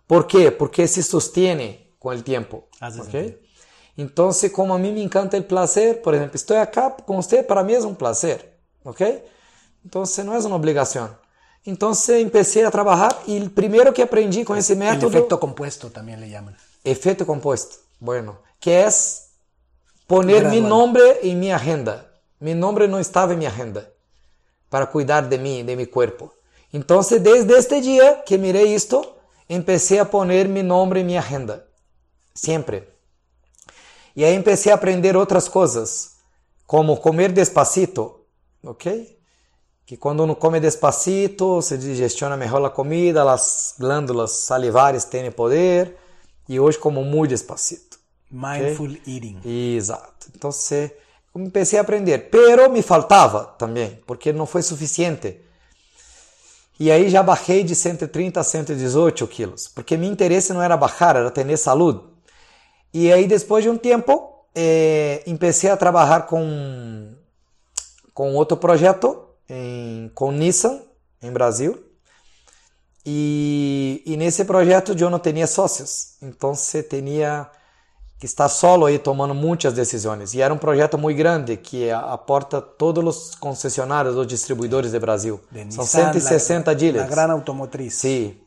¿Por 0.06 0.26
quê? 0.26 0.50
Porque 0.50 0.86
se 0.86 1.02
sostiene 1.02 1.94
com 1.98 2.10
o 2.10 2.22
tempo. 2.22 2.64
¿ok? 2.80 2.90
sentido. 2.92 3.38
Então, 3.96 4.30
como 4.52 4.72
a 4.72 4.78
mim 4.78 4.92
me 4.92 5.02
encanta 5.02 5.36
o 5.36 5.42
prazer, 5.42 6.00
por 6.02 6.14
exemplo, 6.14 6.36
estou 6.36 6.56
acá 6.56 6.90
com 6.90 7.16
você, 7.20 7.42
para 7.42 7.62
mim 7.62 7.74
é 7.74 7.80
um 7.80 7.94
prazer. 7.94 8.56
¿Ok? 8.84 9.22
Então, 9.84 10.02
não 10.24 10.34
é 10.34 10.38
uma 10.38 10.56
obrigação. 10.56 11.10
Então, 11.64 11.92
empecé 12.20 12.64
a 12.64 12.70
trabalhar 12.70 13.22
e 13.26 13.38
o 13.38 13.50
primeiro 13.50 13.92
que 13.92 14.02
aprendi 14.02 14.44
com 14.44 14.56
esse 14.56 14.72
El 14.72 14.78
método... 14.78 15.08
efecto 15.08 15.38
compuesto 15.38 15.90
también 15.90 16.20
le 16.20 16.28
llaman. 16.28 16.56
Efeito 16.84 17.24
composto. 17.24 17.76
Bueno, 18.00 18.38
que 18.58 18.70
é 18.70 18.88
poner 20.08 20.42
Gradual. 20.42 20.62
nombre 20.62 21.20
em 21.22 21.36
minha 21.36 21.54
agenda. 21.54 22.10
Mi 22.40 22.54
nombre 22.54 22.88
não 22.88 22.98
estava 22.98 23.34
em 23.34 23.36
minha 23.36 23.50
agenda 23.50 23.92
para 24.68 24.86
cuidar 24.86 25.28
de 25.28 25.38
mim, 25.38 25.64
de 25.64 25.76
mi 25.76 25.86
cuerpo. 25.86 26.32
Então, 26.72 27.00
desde 27.00 27.54
este 27.54 27.80
dia 27.80 28.22
que 28.26 28.36
mirei 28.38 28.74
isto, 28.74 29.14
empecé 29.48 30.00
a 30.00 30.04
poner 30.04 30.48
mi 30.48 30.62
nombre 30.62 31.00
em 31.00 31.04
minha 31.04 31.20
agenda. 31.20 31.64
Sempre. 32.34 32.88
E 34.16 34.24
aí 34.24 34.34
empecé 34.34 34.72
a 34.72 34.74
aprender 34.74 35.16
outras 35.16 35.48
coisas, 35.48 36.16
como 36.66 37.00
comer 37.00 37.30
despacito, 37.30 38.24
ok? 38.64 39.18
Que 39.84 39.96
quando 39.96 40.22
uno 40.22 40.36
come 40.36 40.60
despacito, 40.60 41.60
se 41.60 41.76
digestiona 41.76 42.36
melhor 42.36 42.64
a 42.64 42.70
comida, 42.70 43.30
as 43.30 43.74
glândulas 43.78 44.30
salivares 44.30 45.04
têm 45.04 45.30
poder, 45.30 45.96
e 46.48 46.58
hoje 46.58 46.78
como 46.78 47.04
muito 47.04 47.30
despacito. 47.30 47.98
Mindful 48.30 48.96
eating. 49.06 49.40
Exato. 49.44 50.28
Então, 50.34 50.50
comecei 51.32 51.78
a 51.78 51.82
aprender, 51.82 52.30
pero 52.30 52.70
me 52.70 52.80
faltava 52.82 53.54
também, 53.58 54.00
porque 54.06 54.32
não 54.32 54.46
foi 54.46 54.62
suficiente. 54.62 55.38
E 56.80 56.90
aí 56.90 57.08
já 57.08 57.22
baixei 57.22 57.62
de 57.62 57.74
130 57.74 58.40
a 58.40 58.44
118 58.44 59.26
quilos, 59.28 59.68
porque 59.68 59.96
meu 59.96 60.10
interesse 60.10 60.52
não 60.52 60.62
era 60.62 60.76
baixar, 60.76 61.16
era 61.16 61.30
ter 61.30 61.56
saúde. 61.56 62.00
E 62.92 63.12
aí 63.12 63.26
depois 63.26 63.62
de 63.62 63.70
um 63.70 63.76
tempo, 63.76 64.46
eh, 64.54 65.22
empecé 65.26 65.70
a 65.70 65.76
trabalhar 65.76 66.26
com 66.26 67.14
com 68.12 68.34
outro 68.34 68.56
projeto 68.58 69.31
em, 69.52 70.10
com 70.14 70.32
Nissan 70.32 70.80
em 71.22 71.30
Brasil. 71.30 71.78
E, 73.04 74.02
e 74.06 74.16
nesse 74.16 74.44
projeto 74.44 74.96
eu 74.96 75.10
não 75.10 75.18
tinha 75.18 75.46
sócios, 75.46 76.14
então 76.22 76.54
você 76.54 76.82
tinha 76.84 77.50
que 78.20 78.26
estar 78.26 78.48
solo 78.48 78.86
aí 78.86 78.96
tomando 79.00 79.34
muitas 79.34 79.72
decisões. 79.74 80.34
E 80.34 80.40
era 80.40 80.54
um 80.54 80.58
projeto 80.58 80.96
muito 80.96 81.16
grande 81.18 81.56
que 81.56 81.90
a- 81.90 82.12
aporta 82.12 82.60
todos 82.62 83.04
os 83.30 83.34
concessionários 83.34 84.14
ou 84.16 84.24
distribuidores 84.24 84.92
do 84.92 85.00
Brasil. 85.00 85.40
De 85.50 85.74
São 85.74 85.82
Nissan, 85.82 86.12
160 86.12 86.70
la, 86.70 86.74
dealers. 86.74 87.10
La 87.10 87.10
gran 87.16 87.32
automotriz. 87.32 87.94
Sí. 87.94 88.40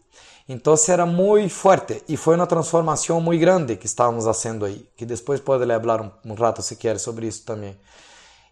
Então 0.47 0.75
era 0.87 1.05
muito 1.05 1.49
forte 1.53 2.01
e 2.07 2.15
foi 2.15 2.35
uma 2.35 2.47
transformação 2.47 3.19
muito 3.19 3.41
grande 3.41 3.75
que 3.75 3.87
estávamos 3.87 4.23
fazendo 4.23 4.63
aí, 4.63 4.87
que 4.95 5.05
depois 5.05 5.41
pode 5.41 5.65
lhe 5.65 5.77
falar 5.79 6.01
um, 6.01 6.11
um 6.31 6.33
rato 6.35 6.61
se 6.61 6.77
quer 6.77 6.97
sobre 6.97 7.27
isso 7.27 7.43
também. 7.43 7.75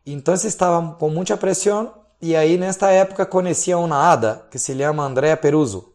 Então 0.06 0.34
estava 0.34 0.96
com 0.96 1.10
muita 1.10 1.38
pressão 1.38 2.03
e 2.26 2.38
aí 2.38 2.58
nesta 2.58 2.90
época 2.90 3.26
conhecia 3.26 3.78
uma 3.78 3.98
hada 3.98 4.46
que 4.50 4.58
se 4.58 4.74
chama 4.74 5.04
Andrea 5.04 5.36
Peruso. 5.36 5.92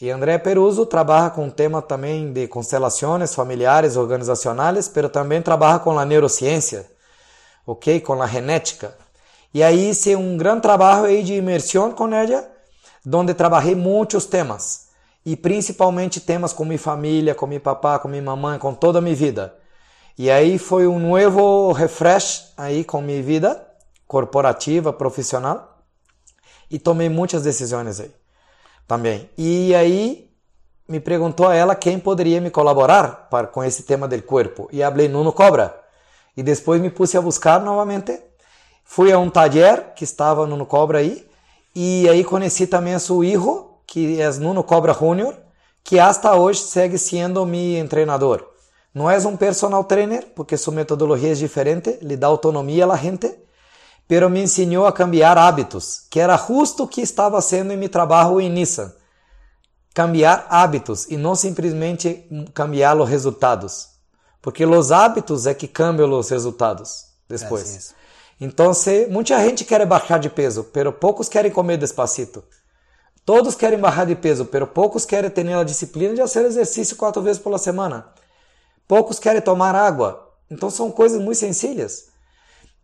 E 0.00 0.08
Andrea 0.08 0.38
Peruso 0.38 0.86
trabalha 0.86 1.28
com 1.28 1.50
tema 1.50 1.82
também 1.82 2.32
de 2.32 2.48
constelações 2.48 3.34
familiares, 3.34 3.94
organizacionais, 3.94 4.88
pero 4.88 5.10
também 5.10 5.42
trabalha 5.42 5.78
com 5.78 5.98
a 5.98 6.04
neurociência, 6.06 6.90
ok? 7.66 8.00
Com 8.00 8.22
a 8.22 8.26
genética. 8.26 8.96
E 9.52 9.62
aí 9.62 9.90
hice 9.90 10.16
um 10.16 10.34
grande 10.38 10.62
trabalho 10.62 11.04
aí 11.04 11.22
de 11.22 11.34
imersão 11.34 11.92
com 11.92 12.08
ela, 12.08 12.50
onde 13.12 13.34
trabalhei 13.34 13.74
muitos 13.74 14.24
temas. 14.24 14.86
E 15.26 15.36
principalmente 15.36 16.20
temas 16.20 16.54
com 16.54 16.64
minha 16.64 16.78
família, 16.78 17.34
com 17.34 17.46
meu 17.46 17.60
papá, 17.60 17.98
com 17.98 18.08
minha 18.08 18.22
mamãe, 18.22 18.58
com 18.58 18.72
toda 18.72 18.98
a 18.98 19.02
minha 19.02 19.14
vida. 19.14 19.54
E 20.16 20.30
aí 20.30 20.56
foi 20.56 20.86
um 20.86 20.98
novo 20.98 21.70
refresh 21.72 22.54
aí 22.56 22.82
com 22.82 23.02
minha 23.02 23.22
vida 23.22 23.69
corporativa, 24.10 24.92
profissional. 24.92 25.78
E 26.68 26.80
tomei 26.80 27.08
muitas 27.08 27.44
decisões 27.44 28.00
aí 28.00 28.12
também. 28.88 29.30
E 29.38 29.72
aí 29.72 30.28
me 30.88 30.98
perguntou 30.98 31.46
a 31.46 31.54
ela 31.54 31.76
quem 31.76 31.96
poderia 31.96 32.40
me 32.40 32.50
colaborar 32.50 33.28
para, 33.30 33.46
com 33.46 33.62
esse 33.62 33.84
tema 33.84 34.08
do 34.08 34.20
corpo. 34.22 34.68
E 34.72 34.82
falei, 34.82 35.08
Nuno 35.08 35.32
Cobra. 35.32 35.80
E 36.36 36.42
depois 36.42 36.80
me 36.80 36.90
puse 36.90 37.16
a 37.16 37.20
buscar 37.20 37.60
novamente. 37.60 38.20
Fui 38.84 39.12
a 39.12 39.18
um 39.18 39.30
taller 39.30 39.94
que 39.94 40.02
estava 40.02 40.44
Nuno 40.44 40.66
Cobra 40.66 40.98
aí. 40.98 41.24
E 41.72 42.08
aí 42.08 42.24
conheci 42.24 42.66
também 42.66 42.94
a 42.94 42.98
seu 42.98 43.20
filho, 43.20 43.76
que 43.86 44.20
é 44.20 44.28
Nuno 44.32 44.64
Cobra 44.64 44.92
Júnior, 44.92 45.36
que 45.84 46.00
hasta 46.00 46.34
hoje 46.34 46.62
segue 46.62 46.98
sendo 46.98 47.46
meu 47.46 47.88
treinador. 47.88 48.44
Não 48.92 49.08
é 49.08 49.16
um 49.18 49.36
personal 49.36 49.84
trainer, 49.84 50.26
porque 50.34 50.56
sua 50.56 50.74
metodologia 50.74 51.30
é 51.30 51.34
diferente, 51.34 51.96
lhe 52.02 52.16
dá 52.16 52.26
autonomia 52.26 52.86
à 52.86 52.96
gente, 52.96 53.32
pero 54.10 54.28
me 54.28 54.42
ensinou 54.42 54.86
a 54.86 54.92
cambiar 54.92 55.38
hábitos, 55.38 56.02
que 56.10 56.18
era 56.18 56.36
justo 56.36 56.82
o 56.82 56.88
que 56.88 57.00
estava 57.00 57.40
sendo 57.40 57.72
em 57.72 57.76
meu 57.76 57.88
trabalho 57.88 58.40
em 58.40 58.50
Nissan. 58.50 58.92
Cambiar 59.94 60.48
hábitos 60.50 61.06
e 61.08 61.16
não 61.16 61.36
simplesmente 61.36 62.28
cambiar 62.52 63.00
os 63.00 63.08
resultados. 63.08 63.90
Porque 64.42 64.66
os 64.66 64.90
hábitos 64.90 65.46
é 65.46 65.54
que 65.54 65.68
cambiam 65.68 66.10
os 66.10 66.28
resultados 66.28 67.04
depois. 67.28 67.94
Então, 68.40 68.72
muita 69.10 69.38
gente 69.44 69.64
quer 69.64 69.86
baixar 69.86 70.18
de 70.18 70.28
peso, 70.28 70.64
pero 70.64 70.92
poucos 70.92 71.28
querem 71.28 71.52
comer 71.52 71.76
despacito. 71.76 72.42
Todos 73.24 73.54
querem 73.54 73.78
baixar 73.78 74.06
de 74.06 74.16
peso, 74.16 74.44
pero 74.44 74.66
poucos 74.66 75.06
querem 75.06 75.30
ter 75.30 75.48
a 75.52 75.62
disciplina 75.62 76.14
de 76.14 76.20
fazer 76.22 76.46
exercício 76.46 76.96
quatro 76.96 77.22
vezes 77.22 77.40
por 77.40 77.56
semana. 77.60 78.08
Poucos 78.88 79.20
querem 79.20 79.40
tomar 79.40 79.76
água. 79.76 80.34
Então 80.50 80.68
são 80.68 80.90
coisas 80.90 81.22
muito 81.22 81.38
sencillas. 81.38 82.09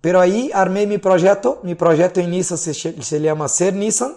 Pero 0.07 0.21
aí 0.21 0.53
armei 0.53 0.87
meu 0.87 1.01
projeto, 1.01 1.59
meu 1.65 1.75
projeto 1.75 2.21
em 2.21 2.29
Nissan 2.29 2.57
se, 2.57 2.73
se 2.73 3.03
chama 3.03 3.49
Ser 3.49 3.73
Nissan, 3.73 4.15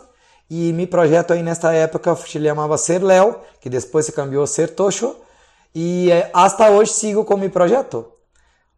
e 0.48 0.72
meu 0.72 0.86
projeto 0.86 1.34
aí 1.34 1.42
nesta 1.42 1.74
época 1.74 2.16
se 2.16 2.28
chamava 2.28 2.78
Ser 2.78 3.02
Leo, 3.02 3.40
que 3.60 3.72
depois 3.72 4.06
se 4.06 4.12
cambiou 4.12 4.46
Ser 4.46 4.76
Tocho, 4.76 5.16
e 5.74 6.12
eh, 6.12 6.30
hasta 6.32 6.70
hoje 6.70 6.92
sigo 6.92 7.26
com 7.26 7.36
meu 7.38 7.50
projeto. 7.50 8.06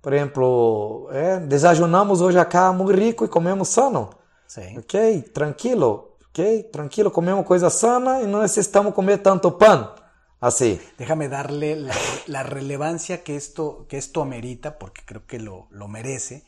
Por 0.01 0.13
exemplo, 0.13 1.09
é, 1.11 1.41
desayunamos 1.41 2.21
hoje 2.21 2.39
acá 2.39 2.71
muito 2.71 2.93
rico 2.93 3.25
e 3.25 3.27
comemos 3.27 3.67
sano. 3.67 4.11
Sim. 4.47 4.79
Ok, 4.79 5.23
tranquilo, 5.33 6.15
ok, 6.29 6.63
tranquilo, 6.71 7.11
comemos 7.11 7.45
coisa 7.45 7.69
sana 7.69 8.21
e 8.21 8.25
não 8.25 8.41
necessitamos 8.41 8.93
comer 8.93 9.17
tanto 9.17 9.51
pão. 9.51 9.95
Así. 10.39 10.79
Déjame 10.97 11.27
darle 11.27 11.75
la, 11.75 11.93
la, 12.27 12.43
relevancia 12.43 13.21
que 13.21 13.35
esto, 13.35 13.85
que 13.89 13.97
esto 13.97 14.21
amerita, 14.21 14.79
porque 14.79 15.01
creo 15.05 15.27
que 15.27 15.39
lo, 15.39 15.67
lo 15.71 15.89
merece 15.89 16.45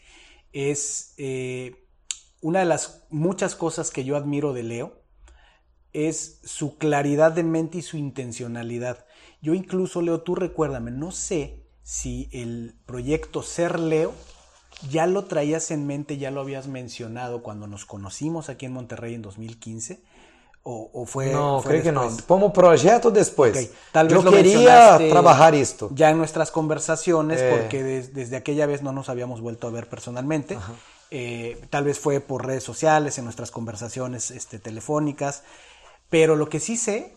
es 0.53 1.13
eh, 1.17 1.87
una 2.41 2.59
de 2.59 2.65
las 2.65 3.05
muchas 3.09 3.55
cosas 3.55 3.91
que 3.91 4.05
yo 4.05 4.15
admiro 4.15 4.53
de 4.53 4.63
Leo, 4.63 5.03
es 5.91 6.39
su 6.43 6.77
claridad 6.77 7.31
de 7.31 7.43
mente 7.43 7.79
y 7.79 7.81
su 7.81 7.97
intencionalidad. 7.97 9.05
Yo 9.41 9.53
incluso, 9.53 10.01
Leo, 10.01 10.21
tú 10.21 10.35
recuérdame, 10.35 10.91
no 10.91 11.11
sé 11.11 11.63
si 11.83 12.29
el 12.31 12.75
proyecto 12.85 13.43
Ser 13.43 13.79
Leo 13.79 14.13
ya 14.89 15.05
lo 15.05 15.25
traías 15.25 15.71
en 15.71 15.85
mente, 15.85 16.17
ya 16.17 16.31
lo 16.31 16.41
habías 16.41 16.67
mencionado 16.67 17.43
cuando 17.43 17.67
nos 17.67 17.85
conocimos 17.85 18.49
aquí 18.49 18.65
en 18.65 18.73
Monterrey 18.73 19.13
en 19.13 19.21
2015. 19.21 20.03
O, 20.65 21.05
fue, 21.05 21.29
no, 21.33 21.61
creo 21.61 21.83
que 21.83 21.91
no. 21.91 22.09
Como 22.25 22.53
proyecto 22.53 23.11
después. 23.11 23.69
Tal 23.91 24.07
vez 24.07 24.23
Yo 24.23 24.31
quería 24.31 24.97
trabajar 25.09 25.55
esto. 25.55 25.89
Ya 25.93 26.09
en 26.09 26.17
nuestras 26.17 26.51
conversaciones, 26.51 27.41
eh. 27.41 27.57
porque 27.59 27.83
desde 27.83 28.37
aquella 28.37 28.65
vez 28.65 28.81
no 28.81 28.93
nos 28.93 29.09
habíamos 29.09 29.41
vuelto 29.41 29.67
a 29.67 29.71
ver 29.71 29.89
personalmente. 29.89 30.57
Eh, 31.11 31.61
tal 31.69 31.83
vez 31.83 31.99
fue 31.99 32.21
por 32.21 32.45
redes 32.45 32.63
sociales, 32.63 33.17
en 33.17 33.25
nuestras 33.25 33.51
conversaciones 33.51 34.31
este, 34.31 34.57
telefónicas. 34.57 35.43
Pero 36.09 36.37
lo 36.37 36.47
que 36.47 36.61
sí 36.61 36.77
sé 36.77 37.13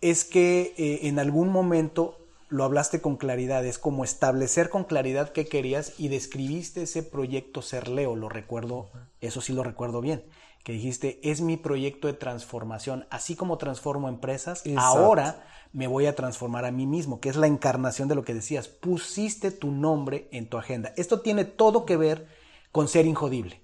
es 0.00 0.24
que 0.24 0.74
eh, 0.76 1.06
en 1.06 1.20
algún 1.20 1.50
momento 1.50 2.18
lo 2.48 2.64
hablaste 2.64 3.00
con 3.00 3.16
claridad, 3.16 3.64
es 3.64 3.78
como 3.78 4.02
establecer 4.02 4.70
con 4.70 4.82
claridad 4.82 5.30
qué 5.30 5.46
querías 5.46 5.92
y 5.98 6.08
describiste 6.08 6.82
ese 6.82 7.04
proyecto 7.04 7.62
Ser 7.62 7.86
Leo, 7.88 8.16
lo 8.16 8.28
recuerdo, 8.28 8.88
eso 9.20 9.40
sí 9.40 9.52
lo 9.52 9.62
recuerdo 9.62 10.00
bien 10.00 10.24
que 10.66 10.72
dijiste, 10.72 11.20
es 11.22 11.42
mi 11.42 11.56
proyecto 11.56 12.08
de 12.08 12.14
transformación. 12.14 13.06
Así 13.08 13.36
como 13.36 13.56
transformo 13.56 14.08
empresas, 14.08 14.64
ahora 14.76 15.46
me 15.72 15.86
voy 15.86 16.06
a 16.06 16.16
transformar 16.16 16.64
a 16.64 16.72
mí 16.72 16.88
mismo, 16.88 17.20
que 17.20 17.28
es 17.28 17.36
la 17.36 17.46
encarnación 17.46 18.08
de 18.08 18.16
lo 18.16 18.24
que 18.24 18.34
decías. 18.34 18.66
Pusiste 18.66 19.52
tu 19.52 19.70
nombre 19.70 20.28
en 20.32 20.48
tu 20.48 20.58
agenda. 20.58 20.92
Esto 20.96 21.20
tiene 21.20 21.44
todo 21.44 21.86
que 21.86 21.96
ver 21.96 22.26
con 22.72 22.88
ser 22.88 23.06
injodible. 23.06 23.62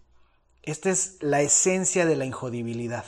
Esta 0.63 0.91
es 0.91 1.17
la 1.21 1.41
esencia 1.41 2.07
de 2.07 2.15
la 2.15 2.25
injodibilidad. 2.25 3.05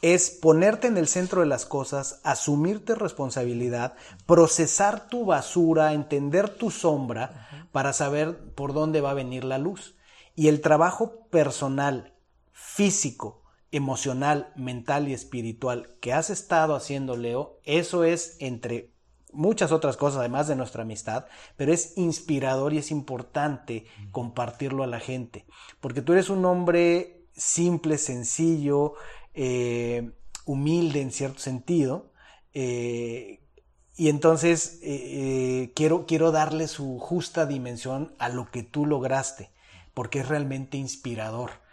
Es 0.00 0.30
ponerte 0.30 0.86
en 0.86 0.96
el 0.96 1.08
centro 1.08 1.40
de 1.40 1.48
las 1.48 1.66
cosas, 1.66 2.20
asumirte 2.22 2.94
responsabilidad, 2.94 3.94
procesar 4.26 5.08
tu 5.08 5.24
basura, 5.24 5.92
entender 5.92 6.50
tu 6.50 6.70
sombra 6.70 7.66
para 7.72 7.92
saber 7.92 8.54
por 8.54 8.74
dónde 8.74 9.00
va 9.00 9.10
a 9.10 9.14
venir 9.14 9.42
la 9.42 9.58
luz. 9.58 9.96
Y 10.36 10.46
el 10.46 10.60
trabajo 10.60 11.26
personal 11.30 12.14
físico, 12.60 13.44
emocional, 13.70 14.52
mental 14.56 15.08
y 15.08 15.12
espiritual 15.12 15.94
que 16.00 16.12
has 16.12 16.28
estado 16.28 16.74
haciendo, 16.74 17.16
Leo, 17.16 17.60
eso 17.64 18.02
es 18.02 18.36
entre 18.40 18.90
muchas 19.32 19.70
otras 19.70 19.96
cosas, 19.96 20.18
además 20.18 20.48
de 20.48 20.56
nuestra 20.56 20.82
amistad, 20.82 21.26
pero 21.56 21.72
es 21.72 21.96
inspirador 21.96 22.72
y 22.72 22.78
es 22.78 22.90
importante 22.90 23.86
compartirlo 24.10 24.82
a 24.82 24.88
la 24.88 24.98
gente, 24.98 25.46
porque 25.80 26.02
tú 26.02 26.14
eres 26.14 26.30
un 26.30 26.44
hombre 26.44 27.26
simple, 27.32 27.96
sencillo, 27.96 28.94
eh, 29.34 30.10
humilde 30.44 31.00
en 31.00 31.12
cierto 31.12 31.38
sentido, 31.38 32.10
eh, 32.54 33.40
y 33.96 34.08
entonces 34.08 34.80
eh, 34.82 35.72
quiero, 35.76 36.06
quiero 36.06 36.32
darle 36.32 36.66
su 36.66 36.98
justa 36.98 37.46
dimensión 37.46 38.14
a 38.18 38.28
lo 38.28 38.50
que 38.50 38.64
tú 38.64 38.84
lograste, 38.84 39.50
porque 39.94 40.20
es 40.20 40.28
realmente 40.28 40.76
inspirador 40.76 41.67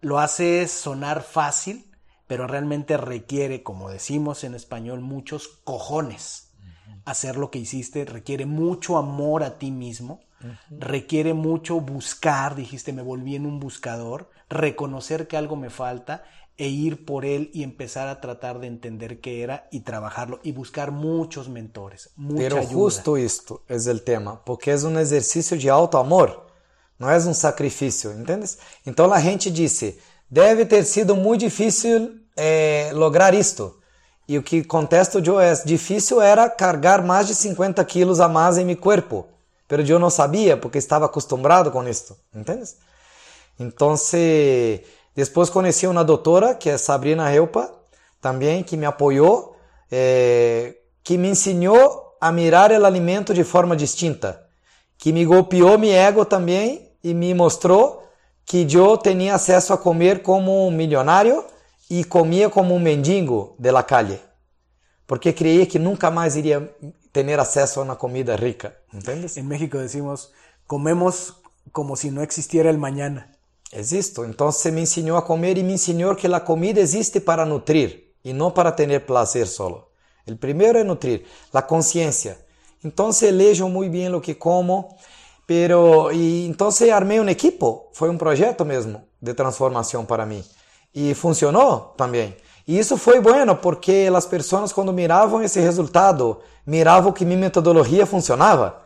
lo 0.00 0.18
hace 0.18 0.66
sonar 0.68 1.22
fácil, 1.22 1.90
pero 2.26 2.46
realmente 2.46 2.96
requiere, 2.96 3.62
como 3.62 3.90
decimos 3.90 4.44
en 4.44 4.54
español, 4.54 5.00
muchos 5.00 5.48
cojones. 5.64 6.52
Hacer 7.04 7.36
lo 7.36 7.50
que 7.50 7.58
hiciste 7.58 8.04
requiere 8.04 8.44
mucho 8.44 8.98
amor 8.98 9.42
a 9.42 9.58
ti 9.58 9.70
mismo, 9.70 10.20
requiere 10.70 11.34
mucho 11.34 11.80
buscar, 11.80 12.54
dijiste, 12.54 12.92
me 12.92 13.02
volví 13.02 13.34
en 13.34 13.46
un 13.46 13.60
buscador, 13.60 14.30
reconocer 14.48 15.26
que 15.26 15.36
algo 15.36 15.56
me 15.56 15.70
falta 15.70 16.24
e 16.58 16.68
ir 16.68 17.04
por 17.04 17.24
él 17.24 17.50
y 17.54 17.62
empezar 17.62 18.08
a 18.08 18.20
tratar 18.20 18.58
de 18.58 18.66
entender 18.66 19.20
qué 19.20 19.42
era 19.42 19.68
y 19.70 19.80
trabajarlo 19.80 20.40
y 20.42 20.52
buscar 20.52 20.90
muchos 20.90 21.48
mentores. 21.48 22.10
Mucha 22.16 22.42
Pero 22.42 22.62
justo 22.64 23.16
esto 23.16 23.62
es 23.68 23.86
el 23.86 24.02
tema, 24.02 24.44
porque 24.44 24.72
es 24.72 24.82
un 24.82 24.98
ejercicio 24.98 25.56
de 25.56 25.70
alto 25.70 25.98
amor. 25.98 26.47
Não 26.98 27.08
é 27.08 27.16
um 27.16 27.34
sacrifício, 27.34 28.12
entendes? 28.12 28.58
Então 28.84 29.12
a 29.12 29.20
gente 29.20 29.50
disse, 29.50 29.98
deve 30.30 30.66
ter 30.66 30.84
sido 30.84 31.14
muito 31.14 31.40
difícil 31.40 32.16
é, 32.36 32.90
lograr 32.92 33.34
isto. 33.34 33.78
E 34.26 34.36
o 34.36 34.42
que 34.42 34.62
contesto 34.62 35.20
eu 35.24 35.40
é, 35.40 35.54
difícil 35.64 36.20
era 36.20 36.50
carregar 36.50 37.02
mais 37.02 37.26
de 37.26 37.34
50 37.34 37.82
quilos 37.84 38.20
a 38.20 38.28
mais 38.28 38.58
em 38.58 38.64
meu 38.64 38.76
corpo. 38.76 39.26
Mas 39.70 39.88
eu 39.88 39.98
não 39.98 40.10
sabia, 40.10 40.56
porque 40.56 40.78
estava 40.78 41.06
acostumado 41.06 41.70
com 41.70 41.86
isto, 41.86 42.16
entendes? 42.34 42.76
Então, 43.58 43.94
depois 45.14 45.50
conheci 45.50 45.86
uma 45.86 46.04
doutora, 46.04 46.54
que 46.54 46.70
é 46.70 46.78
Sabrina 46.78 47.32
Helpa, 47.32 47.72
também, 48.20 48.62
que 48.62 48.76
me 48.76 48.86
apoiou, 48.86 49.56
é, 49.90 50.74
que 51.02 51.16
me 51.18 51.28
ensinou 51.28 52.16
a 52.20 52.32
mirar 52.32 52.70
o 52.72 52.84
alimento 52.84 53.32
de 53.32 53.44
forma 53.44 53.76
distinta, 53.76 54.42
que 54.96 55.12
me 55.12 55.24
golpeou 55.24 55.78
meu 55.78 55.92
ego 55.92 56.24
também 56.24 56.87
y 57.02 57.14
me 57.14 57.34
mostró 57.34 58.04
que 58.44 58.66
yo 58.66 58.98
tenía 58.98 59.34
acceso 59.34 59.74
a 59.74 59.82
comer 59.82 60.22
como 60.22 60.66
un 60.66 60.76
millonario 60.76 61.46
y 61.88 62.04
comía 62.04 62.50
como 62.50 62.74
un 62.74 62.82
mendigo 62.82 63.54
de 63.58 63.72
la 63.72 63.86
calle, 63.86 64.20
porque 65.06 65.34
creía 65.34 65.66
que 65.68 65.78
nunca 65.78 66.10
más 66.10 66.36
iría 66.36 66.58
a 66.58 66.68
tener 67.12 67.40
acceso 67.40 67.80
a 67.80 67.84
una 67.84 67.96
comida 67.96 68.36
rica. 68.36 68.74
¿Entiendes? 68.92 69.36
En 69.36 69.48
México 69.48 69.78
decimos, 69.78 70.32
comemos 70.66 71.42
como 71.72 71.96
si 71.96 72.10
no 72.10 72.22
existiera 72.22 72.70
el 72.70 72.78
mañana. 72.78 73.32
Existo. 73.70 74.24
Entonces 74.24 74.72
me 74.72 74.80
enseñó 74.80 75.16
a 75.16 75.24
comer 75.24 75.58
y 75.58 75.62
me 75.62 75.72
enseñó 75.72 76.16
que 76.16 76.28
la 76.28 76.44
comida 76.44 76.80
existe 76.80 77.20
para 77.20 77.44
nutrir 77.44 78.14
y 78.22 78.32
no 78.32 78.54
para 78.54 78.74
tener 78.74 79.04
placer 79.04 79.46
solo. 79.46 79.90
El 80.24 80.38
primero 80.38 80.78
es 80.78 80.86
nutrir, 80.86 81.26
la 81.52 81.66
conciencia. 81.66 82.38
Entonces 82.82 83.30
elejo 83.30 83.68
muy 83.68 83.88
bien 83.88 84.12
lo 84.12 84.22
que 84.22 84.38
como, 84.38 84.96
Pero, 85.48 86.12
y 86.12 86.46
entonces 86.46 86.92
armé 86.92 87.20
un 87.20 87.28
equipo, 87.28 87.90
fue 87.94 88.08
un 88.08 88.18
proyecto 88.18 88.64
mismo. 88.64 89.08
de 89.20 89.34
transformação 89.34 90.04
para 90.04 90.24
mim. 90.24 90.44
E 90.94 91.14
funcionou 91.14 91.94
também. 91.96 92.36
E 92.66 92.78
isso 92.78 92.96
foi 92.96 93.20
bueno 93.20 93.56
porque 93.56 94.08
as 94.14 94.26
pessoas 94.26 94.72
quando 94.72 94.92
miravam 94.92 95.42
esse 95.42 95.60
resultado, 95.60 96.38
miravam 96.66 97.12
que 97.12 97.24
minha 97.24 97.38
metodologia 97.38 98.06
funcionava, 98.06 98.82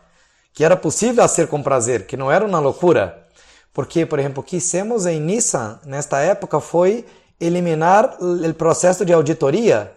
que 0.53 0.63
era 0.63 0.75
possível 0.75 1.27
fazer 1.27 1.47
com 1.47 1.61
prazer, 1.61 2.07
que 2.07 2.17
não 2.17 2.31
era 2.31 2.45
uma 2.45 2.59
loucura. 2.59 3.27
Porque, 3.73 4.05
por 4.05 4.19
exemplo, 4.19 4.41
o 4.41 4.43
que 4.43 4.57
hicimos 4.57 5.05
em 5.05 5.19
Nissan 5.19 5.79
nesta 5.85 6.19
época 6.19 6.59
foi 6.59 7.05
eliminar 7.39 8.17
o 8.21 8.53
processo 8.53 9.03
de 9.03 9.11
auditoria 9.11 9.91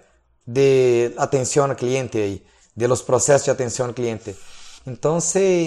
de 0.46 1.12
atenção 1.16 1.68
ao 1.68 1.76
cliente 1.76 2.18
aí, 2.18 2.42
de 2.74 2.86
los 2.86 3.02
processos 3.02 3.44
de 3.44 3.50
atenção 3.50 3.86
ao 3.86 3.92
cliente. 3.92 4.34
Então, 4.86 5.18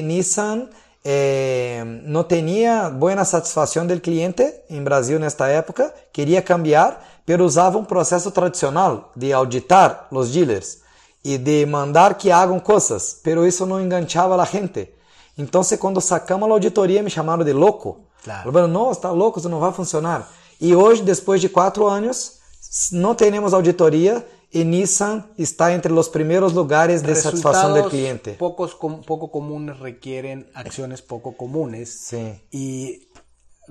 Nissan 0.04 0.70
eh, 1.04 1.84
não 2.04 2.24
tinha 2.24 2.90
boa 2.90 3.24
satisfação 3.24 3.86
do 3.88 4.00
cliente 4.00 4.44
em 4.70 4.84
Brasil 4.84 5.20
nesta 5.20 5.48
época, 5.48 5.94
queria 6.12 6.42
cambiar, 6.42 7.04
pero 7.26 7.46
usava 7.46 7.78
um 7.78 7.86
processo 7.86 8.32
tradicional 8.32 9.12
de 9.16 9.32
auditar 9.32 10.08
os 10.12 10.32
dealers 10.32 10.80
e 11.24 11.38
de 11.38 11.66
mandar 11.66 12.16
que 12.16 12.32
hagam 12.32 12.60
coisas, 12.60 13.20
pero 13.24 13.46
isso 13.46 13.66
não 13.66 13.82
enganchava 13.82 14.42
a 14.42 14.46
gente. 14.46 14.90
Então, 15.38 15.62
quando 15.80 16.02
sacamos 16.02 16.50
a 16.50 16.52
auditoria, 16.52 17.02
me 17.02 17.10
chamaram 17.10 17.46
de 17.46 17.54
louco. 17.54 18.06
Claro. 18.24 18.68
Não, 18.68 18.92
está 18.92 19.10
louco, 19.12 19.40
isso 19.40 19.48
não 19.48 19.60
vai 19.60 19.72
funcionar. 19.72 20.30
E 20.60 20.76
hoje, 20.76 21.02
depois 21.02 21.40
de 21.40 21.48
quatro 21.48 21.88
anos, 21.88 22.40
não 22.92 23.16
temos 23.16 23.54
auditoria 23.54 24.26
y 24.52 24.66
Nissan 24.66 25.32
está 25.38 25.74
entre 25.74 25.92
los 25.92 26.10
primeros 26.10 26.54
lugares 26.54 27.04
de 27.04 27.16
satisfacción 27.16 27.76
del 27.76 27.86
cliente. 27.86 28.34
Pocos, 28.34 28.76
poco 28.76 29.32
comunes 29.32 29.80
requieren 29.80 30.50
acciones 30.56 31.02
poco 31.02 31.38
comunes. 31.38 31.90
Sí. 31.90 32.42
Y 32.52 33.10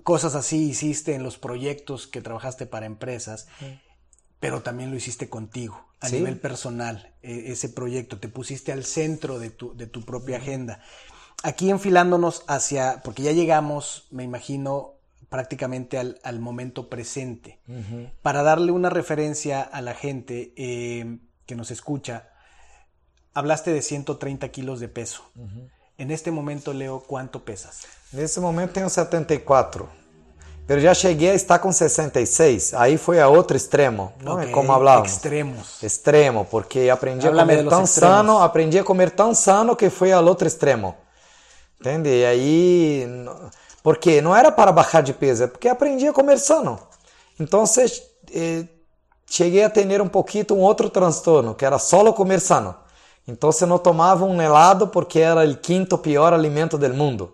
cosas 0.05 0.37
así 0.37 0.69
hiciste 0.69 1.15
en 1.15 1.25
los 1.25 1.37
proyectos 1.37 2.07
que 2.07 2.21
trabajaste 2.21 2.67
para 2.67 2.87
empresas, 2.87 3.49
pero 4.39 4.63
también 4.63 4.91
lo 4.91 4.97
hiciste 4.97 5.29
contigo, 5.29 5.85
a 6.01 6.09
nivel 6.11 6.39
personal, 6.39 7.13
e, 7.23 7.51
ese 7.51 7.69
proyecto. 7.69 8.19
Te 8.19 8.29
pusiste 8.29 8.71
al 8.71 8.85
centro 8.85 9.41
de 9.41 9.51
tu, 9.51 9.77
de 9.77 9.89
tu 9.89 10.05
propia 10.05 10.37
agenda. 10.37 10.81
Aquí 11.43 11.71
enfilándonos 11.71 12.45
hacia, 12.47 13.01
porque 13.03 13.23
ya 13.23 13.33
llegamos, 13.33 14.07
me 14.11 14.23
imagino, 14.23 14.95
prácticamente 15.29 15.99
al, 15.99 16.41
momento 16.41 16.89
presente. 16.89 17.61
Para 18.23 18.43
darle 18.43 18.73
una 18.73 18.91
referencia 18.91 19.63
a 19.63 19.81
la 19.83 19.95
gente 19.95 20.53
eh, 20.57 21.19
que 21.47 21.55
nos 21.55 21.71
escucha, 21.71 22.31
hablaste 23.35 23.73
de 23.73 23.83
130 23.83 24.49
kilos 24.51 24.81
de 24.81 24.89
peso. 24.89 25.31
En 25.97 26.11
este 26.11 26.31
momento, 26.31 26.73
Leo, 26.73 27.01
¿cuánto 27.01 27.45
pesas? 27.45 27.87
En 28.13 28.21
este 28.21 28.41
momento 28.41 28.75
tengo 28.75 28.89
74. 28.89 29.89
Pero 30.67 30.83
ya 30.83 30.93
llegué 30.93 31.31
a 31.31 31.33
estar 31.33 31.61
con 31.63 31.73
66. 31.73 32.75
Ahí 32.75 32.99
fue 32.99 33.23
a 33.23 33.29
otro 33.31 33.57
extremo, 33.57 34.13
¿no? 34.21 34.39
Como 34.53 34.75
hablábamos. 34.75 35.11
Extremos. 35.11 35.83
Extremo, 35.83 36.45
porque 36.45 36.91
aprendí 36.91 37.27
a 37.27 37.33
comer 37.33 37.67
tan 37.67 37.87
sano, 37.87 38.43
aprendí 38.43 38.77
a 38.77 38.85
comer 38.85 39.11
tan 39.11 39.35
sano 39.35 39.77
que 39.77 39.89
fue 39.89 40.13
al 40.13 40.29
otro 40.29 40.47
extremo. 40.47 40.97
¿Entiendes? 41.79 42.13
Y 42.13 42.25
ahí 42.25 43.07
porque 43.83 44.21
não 44.21 44.35
era 44.35 44.51
para 44.51 44.73
baixar 44.73 45.03
de 45.03 45.13
peso, 45.13 45.45
é 45.45 45.47
porque 45.47 45.69
aprendi 45.69 46.07
a 46.07 46.13
comer 46.13 46.39
sano. 46.39 46.79
Então, 47.39 47.65
eh, 48.33 48.65
cheguei 49.27 49.65
a 49.65 49.71
ter 49.71 50.01
um 50.01 50.09
pouquinho 50.09 50.47
um 50.53 50.61
outro 50.61 50.91
transtorno, 50.91 51.55
que 51.55 51.65
era 51.65 51.79
comer 52.13 52.41
sano. 52.41 52.75
Então, 53.27 53.53
você 53.53 53.67
não 53.67 53.79
tomava 53.79 54.25
um 54.25 54.41
helado 54.41 54.89
porque 54.89 55.19
era 55.19 55.49
o 55.49 55.57
quinto 55.57 55.99
pior 55.99 56.33
alimento 56.33 56.79
do 56.79 56.95
mundo. 56.95 57.33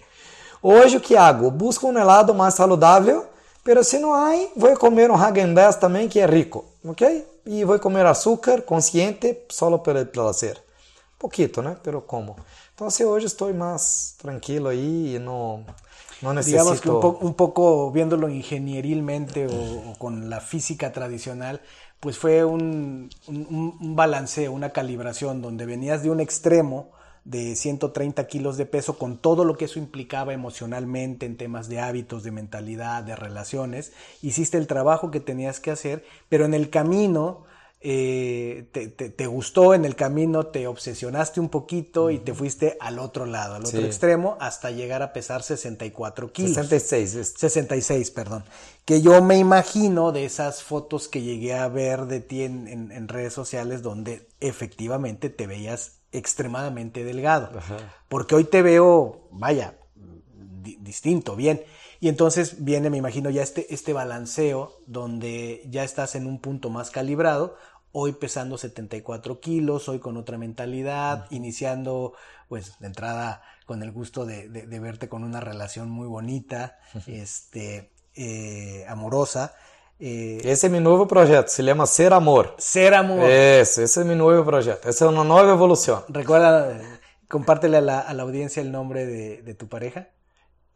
Hoje, 0.62 0.98
o 0.98 1.00
que 1.00 1.16
hago? 1.16 1.50
Busco 1.50 1.88
um 1.88 1.98
helado 1.98 2.32
mais 2.34 2.54
saudável, 2.54 3.26
mas 3.64 3.82
se 3.82 3.98
não 3.98 4.14
há, 4.14 4.32
vou 4.56 4.76
comer 4.76 5.10
um 5.10 5.16
Häagen-Dazs 5.16 5.76
também, 5.76 6.08
que 6.08 6.20
é 6.20 6.26
rico, 6.26 6.64
ok? 6.84 7.26
E 7.44 7.64
vou 7.64 7.78
comer 7.80 8.06
açúcar 8.06 8.62
consciente, 8.62 9.38
só 9.50 9.76
pelo 9.78 10.06
prazer. 10.06 10.62
Pouquito, 11.18 11.62
né? 11.62 11.76
Pero 11.82 12.00
como. 12.00 12.36
Então, 12.82 12.88
assim, 12.88 13.04
hoje 13.04 13.26
estou 13.26 13.54
mais 13.54 14.16
tranquilo 14.18 14.72
e 14.72 15.16
não, 15.20 15.64
não 16.20 16.34
necessito... 16.34 16.64
Digamos 16.64 16.80
que 16.80 16.90
un, 16.90 17.00
po 17.00 17.16
un 17.22 17.34
poco 17.34 17.92
viéndolo 17.92 18.28
ingenierilmente 18.28 19.46
o, 19.46 19.90
o, 19.90 19.98
con 20.00 20.28
la 20.28 20.40
física 20.40 20.90
tradicional, 20.90 21.60
pues 22.00 22.18
fue 22.18 22.44
un, 22.44 23.08
un, 23.28 23.76
un 23.80 23.94
balanceo, 23.94 24.50
una 24.50 24.70
calibración, 24.70 25.40
donde 25.40 25.64
venías 25.64 26.02
de 26.02 26.10
un 26.10 26.18
extremo 26.18 26.90
de 27.24 27.54
130 27.54 28.26
kilos 28.26 28.56
de 28.56 28.66
peso 28.66 28.98
con 28.98 29.16
todo 29.16 29.44
lo 29.44 29.56
que 29.56 29.66
eso 29.66 29.78
implicaba 29.78 30.32
emocionalmente 30.32 31.24
en 31.24 31.36
temas 31.36 31.68
de 31.68 31.78
hábitos, 31.78 32.24
de 32.24 32.32
mentalidad, 32.32 33.04
de 33.04 33.14
relaciones. 33.14 33.92
Hiciste 34.22 34.58
el 34.58 34.66
trabajo 34.66 35.12
que 35.12 35.20
tenías 35.20 35.60
que 35.60 35.70
hacer, 35.70 36.04
pero 36.28 36.46
en 36.46 36.52
el 36.52 36.68
camino 36.68 37.44
eh, 37.84 38.66
te, 39.16 39.26
gustó 39.26 39.74
en 39.74 39.84
el 39.84 39.96
camino, 39.96 40.46
te 40.46 40.66
obsesionaste 40.66 41.40
un 41.40 41.48
poquito 41.48 42.10
y 42.10 42.18
te 42.18 42.32
fuiste 42.32 42.76
al 42.80 42.98
otro 42.98 43.26
lado, 43.26 43.56
al 43.56 43.64
otro 43.64 43.80
extremo, 43.80 44.36
hasta 44.40 44.70
llegar 44.70 45.02
a 45.02 45.12
pesar 45.12 45.42
64 45.42 46.32
kilos. 46.32 46.54
66. 46.54 47.34
66, 47.36 48.10
perdón. 48.12 48.44
Que 48.84 49.02
yo 49.02 49.20
me 49.22 49.36
imagino 49.36 50.12
de 50.12 50.24
esas 50.24 50.62
fotos 50.62 51.08
que 51.08 51.22
llegué 51.22 51.54
a 51.54 51.66
ver 51.66 52.06
de 52.06 52.20
ti 52.20 52.42
en, 52.42 53.08
redes 53.08 53.32
sociales 53.32 53.82
donde 53.82 54.28
efectivamente 54.40 55.28
te 55.28 55.46
veías 55.46 55.98
extremadamente 56.12 57.02
delgado. 57.02 57.50
Porque 58.08 58.36
hoy 58.36 58.44
te 58.44 58.62
veo, 58.62 59.28
vaya, 59.32 59.76
distinto, 60.62 61.34
bien. 61.34 61.62
Y 62.02 62.08
entonces 62.08 62.64
viene, 62.64 62.90
me 62.90 62.96
imagino, 62.96 63.30
ya 63.30 63.44
este, 63.44 63.72
este 63.72 63.92
balanceo 63.92 64.76
donde 64.86 65.62
ya 65.70 65.84
estás 65.84 66.16
en 66.16 66.26
un 66.26 66.40
punto 66.40 66.68
más 66.68 66.90
calibrado, 66.90 67.56
hoy 67.92 68.12
pesando 68.12 68.58
74 68.58 69.40
kilos, 69.40 69.88
hoy 69.88 69.98
con 69.98 70.16
otra 70.16 70.38
mentalidad, 70.38 71.26
iniciando 71.30 72.14
pues 72.48 72.78
de 72.80 72.86
entrada 72.86 73.42
con 73.66 73.82
el 73.82 73.92
gusto 73.92 74.26
de, 74.26 74.48
verte 74.80 75.08
con 75.08 75.24
una 75.24 75.40
relación 75.40 75.88
muy 75.88 76.06
bonita, 76.06 76.78
este, 77.06 77.92
eh, 78.14 78.84
amorosa. 78.88 79.54
Eh, 79.98 80.40
ese 80.44 80.66
es 80.66 80.72
mi 80.72 80.80
nuevo 80.80 81.06
proyecto, 81.06 81.50
se 81.50 81.62
llama 81.62 81.86
Ser 81.86 82.12
Amor. 82.12 82.56
Ser 82.58 82.94
Amor. 82.94 83.30
ese 83.30 83.84
es 83.84 83.96
mi 83.98 84.14
nuevo 84.14 84.44
proyecto, 84.44 84.88
esa 84.88 85.04
es 85.04 85.10
una 85.10 85.24
nueva 85.24 85.52
evolución. 85.52 86.02
Recuerda, 86.08 86.76
compártele 87.28 87.78
a 87.78 87.80
la, 87.80 88.00
audiencia 88.00 88.60
el 88.60 88.72
nombre 88.72 89.06
de, 89.06 89.54
tu 89.54 89.68
pareja. 89.68 90.08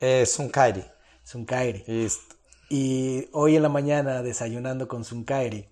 Es 0.00 0.32
Sunkairi. 0.32 0.84
Sunkairi. 1.24 1.84
Listo. 1.86 2.36
Y 2.68 3.28
hoy 3.32 3.56
en 3.56 3.62
la 3.62 3.68
mañana 3.68 4.22
desayunando 4.22 4.88
con 4.88 5.04
Sunkairi, 5.04 5.68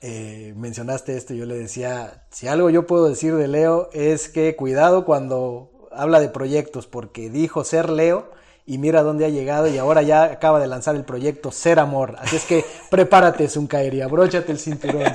eh, 0.00 0.54
mencionaste 0.56 1.16
esto, 1.16 1.34
yo 1.34 1.46
le 1.46 1.56
decía, 1.56 2.24
si 2.30 2.48
algo 2.48 2.70
yo 2.70 2.86
puedo 2.86 3.08
decir 3.08 3.34
de 3.34 3.48
Leo 3.48 3.90
es 3.92 4.28
que 4.28 4.56
cuidado 4.56 5.04
cuando 5.04 5.88
habla 5.90 6.20
de 6.20 6.28
proyectos, 6.28 6.86
porque 6.86 7.30
dijo 7.30 7.64
ser 7.64 7.90
Leo 7.90 8.30
y 8.66 8.78
mira 8.78 9.02
dónde 9.02 9.24
ha 9.24 9.28
llegado 9.28 9.66
y 9.66 9.78
ahora 9.78 10.02
ya 10.02 10.24
acaba 10.24 10.60
de 10.60 10.66
lanzar 10.66 10.94
el 10.96 11.04
proyecto 11.04 11.50
Ser 11.50 11.78
Amor. 11.80 12.16
Así 12.18 12.36
es 12.36 12.44
que 12.44 12.64
prepárate, 12.90 13.48
Zuncairi, 13.48 14.00
abróchate 14.00 14.52
el 14.52 14.58
cinturón, 14.58 15.12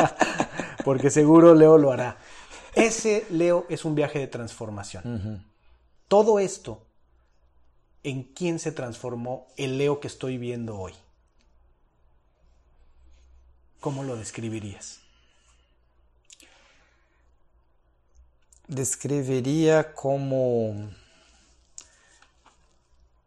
porque 0.84 1.10
seguro 1.10 1.54
Leo 1.54 1.76
lo 1.78 1.92
hará. 1.92 2.16
Ese 2.74 3.26
Leo 3.30 3.66
es 3.68 3.84
un 3.84 3.94
viaje 3.94 4.18
de 4.18 4.26
transformación. 4.26 5.44
Todo 6.08 6.38
esto, 6.38 6.86
¿en 8.02 8.22
quién 8.22 8.58
se 8.58 8.72
transformó 8.72 9.48
el 9.56 9.78
Leo 9.78 10.00
que 10.00 10.08
estoy 10.08 10.38
viendo 10.38 10.78
hoy? 10.78 10.92
¿Cómo 13.82 14.04
lo 14.04 14.14
describirías? 14.14 15.00
Descreveria 18.68 19.82
como 19.82 20.88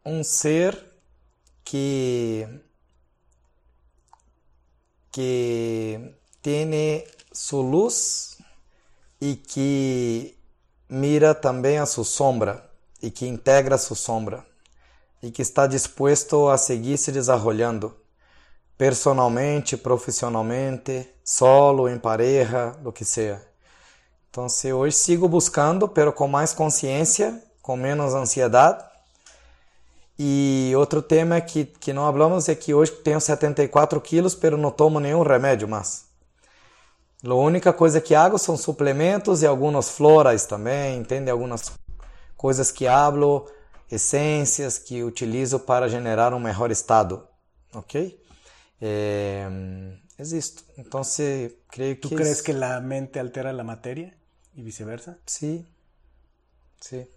um 0.06 0.23
ser 0.23 0.94
que 1.65 2.48
que 5.11 6.15
tem 6.41 7.06
sua 7.34 7.61
luz 7.61 8.38
e 9.19 9.36
que 9.36 10.38
mira 10.88 11.36
também 11.36 11.80
a 11.80 11.86
sua 11.86 12.06
sombra 12.06 12.72
e 13.02 13.11
que 13.11 13.27
integra 13.27 13.77
sua 13.77 13.98
sombra 13.98 14.48
e 15.22 15.32
que 15.32 15.41
está 15.41 15.68
disposto 15.68 16.48
a 16.48 16.57
seguir 16.57 16.98
se 16.98 17.11
desenvolvendo 17.11 18.05
personalmente, 18.77 19.77
profissionalmente, 19.77 21.07
solo, 21.23 21.88
em 21.88 21.97
pareja, 21.97 22.72
do 22.81 22.91
que 22.91 23.06
seja. 23.06 23.41
Então, 24.30 24.49
se 24.49 24.73
hoje 24.73 24.95
sigo 24.97 25.30
buscando, 25.30 25.88
pero 25.88 26.11
com 26.11 26.27
mais 26.27 26.53
consciência, 26.53 27.41
com 27.61 27.77
menos 27.77 28.14
ansiedade. 28.14 28.84
E 30.19 30.73
outro 30.77 31.02
tema 31.02 31.39
que, 31.41 31.65
que 31.65 31.93
não 31.93 32.03
falamos 32.11 32.47
é 32.49 32.56
que 32.56 32.73
hoje 32.73 32.91
tenho 32.91 33.19
74 33.19 33.99
quilos, 34.02 34.35
pero 34.35 34.57
não 34.57 34.72
tomo 34.72 34.99
nenhum 34.99 35.23
remédio 35.23 35.68
mais. 35.68 36.06
A 37.26 37.34
única 37.34 37.73
coisa 37.73 37.99
que 37.99 38.14
hago 38.14 38.38
são 38.38 38.56
suplementos 38.56 39.41
e 39.41 39.47
algumas 39.47 39.89
floras 39.89 40.45
também, 40.45 40.97
entende? 40.97 41.31
Algumas 41.31 41.72
coisas 42.38 42.72
que 42.72 42.88
hablo 42.88 43.47
essências 43.89 44.77
que 44.77 45.03
utilizo 45.03 45.60
para 45.60 45.88
generar 45.88 46.34
um 46.34 46.39
melhor 46.39 46.72
estado, 46.72 47.26
ok? 47.73 48.19
É, 48.81 49.47
existo. 50.19 50.64
Então, 50.77 51.02
creio 51.69 51.95
que... 51.95 51.95
¿Tú 51.95 52.10
crees 52.10 52.41
que 52.41 52.53
la 52.53 52.80
mente 52.81 53.19
altera 53.19 53.53
la 53.53 53.64
materia 53.64 54.15
y 54.53 54.64
viceversa? 54.64 55.18
Sí, 55.26 55.65
sí. 56.80 57.07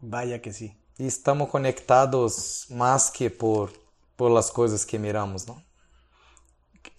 Vaya 0.00 0.40
que 0.40 0.52
sí. 0.52 0.76
E 0.98 1.06
estamos 1.06 1.48
conectados 1.48 2.66
más 2.70 3.10
que 3.10 3.30
por, 3.30 3.72
por 4.16 4.30
las 4.30 4.50
cosas 4.50 4.84
que 4.84 4.98
miramos, 4.98 5.46
¿no? 5.46 5.62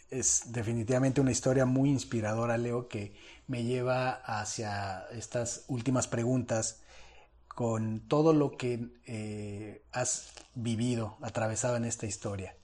Es 0.10 0.52
definitivamente 0.52 1.22
una 1.22 1.32
historia 1.32 1.66
muy 1.66 1.90
inspiradora, 1.90 2.58
Leo, 2.58 2.88
que 2.88 3.14
me 3.48 3.64
lleva 3.64 4.12
hacia 4.12 5.06
estas 5.12 5.66
últimas 5.68 6.08
preguntas 6.08 6.82
con 7.48 8.08
todo 8.08 8.34
lo 8.34 8.58
que 8.58 8.90
eh, 9.06 9.84
has 9.92 10.30
vivido, 10.56 11.18
atravesado 11.22 11.76
en 11.78 11.86
esta 11.86 12.06
historia. 12.06 12.56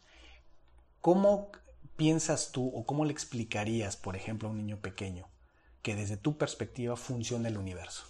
¿Cómo 1.02 1.52
piensas 1.96 2.52
tú 2.52 2.72
o 2.74 2.86
cómo 2.86 3.06
le 3.06 3.12
explicarías, 3.12 3.98
por 3.98 4.16
ejemplo, 4.16 4.48
a 4.48 4.52
un 4.52 4.58
niño 4.58 4.78
pequeño 4.82 5.28
que 5.82 5.96
desde 5.96 6.18
tu 6.18 6.38
perspectiva 6.38 6.96
funciona 6.96 7.48
el 7.48 7.58
universo? 7.58 8.04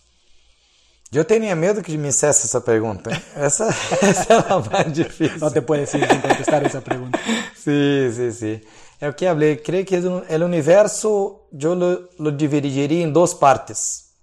Yo 1.11 1.25
tenía 1.25 1.55
miedo 1.55 1.81
que 1.81 1.97
me 1.97 2.09
hiciese 2.09 2.45
esa 2.45 2.63
pregunta. 2.63 3.09
Esa, 3.35 3.69
esa 3.69 4.09
es 4.21 4.29
la 4.29 4.59
más 4.59 4.93
difícil. 4.93 5.39
No 5.39 5.49
te 5.49 5.63
puedes 5.63 5.93
ir 5.95 6.07
sin 6.07 6.21
contestar 6.21 6.63
esa 6.63 6.81
pregunta. 6.81 7.19
Sí, 7.55 8.11
sí, 8.15 8.31
sí. 8.31 8.61
Es 8.99 9.07
lo 9.07 9.15
que 9.15 9.27
hablé. 9.27 9.63
Creo 9.63 9.83
que 9.85 9.95
el 9.95 10.43
universo 10.43 11.47
yo 11.51 11.73
lo, 11.73 12.09
lo 12.19 12.31
dividiría 12.31 13.03
en 13.03 13.11
dos 13.11 13.33
partes. 13.33 14.13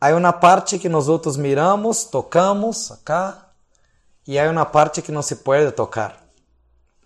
Hay 0.00 0.14
una 0.14 0.40
parte 0.40 0.80
que 0.80 0.88
nosotros 0.88 1.38
miramos, 1.38 2.10
tocamos 2.10 2.90
acá, 2.90 3.52
y 4.24 4.38
hay 4.38 4.48
una 4.48 4.72
parte 4.72 5.02
que 5.02 5.12
no 5.12 5.22
se 5.22 5.36
puede 5.36 5.70
tocar. 5.70 6.29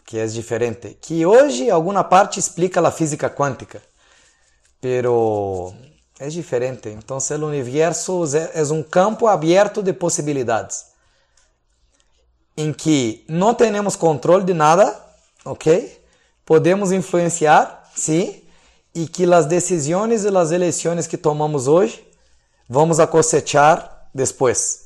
Que 0.05 0.18
é 0.18 0.26
diferente. 0.26 0.97
Que 1.01 1.24
hoje 1.24 1.70
alguma 1.70 2.05
parte 2.05 2.39
explica 2.39 2.86
a 2.86 2.90
física 2.90 3.31
quântica, 3.31 3.82
pero 4.81 5.72
é 6.18 6.28
diferente. 6.28 6.89
Então, 6.89 7.18
o 7.18 7.47
universo 7.47 8.24
é, 8.36 8.60
é 8.60 8.62
um 8.72 8.82
campo 8.82 9.26
aberto 9.26 9.82
de 9.82 9.93
possibilidades, 9.93 10.86
em 12.56 12.72
que 12.72 13.24
não 13.28 13.55
temos 13.55 13.97
controle 13.97 14.44
de 14.44 14.55
nada, 14.55 14.97
ok? 15.44 16.01
Podemos 16.44 16.93
influenciar, 16.93 17.90
sim, 17.97 18.43
e 18.94 19.09
que 19.09 19.24
as 19.32 19.47
decisões 19.47 20.24
e 20.24 20.28
as 20.28 20.52
eleições 20.52 21.06
que 21.06 21.16
tomamos 21.16 21.66
hoje 21.66 22.06
vamos 22.68 22.98
cosechar 23.06 24.09
depois. 24.14 24.84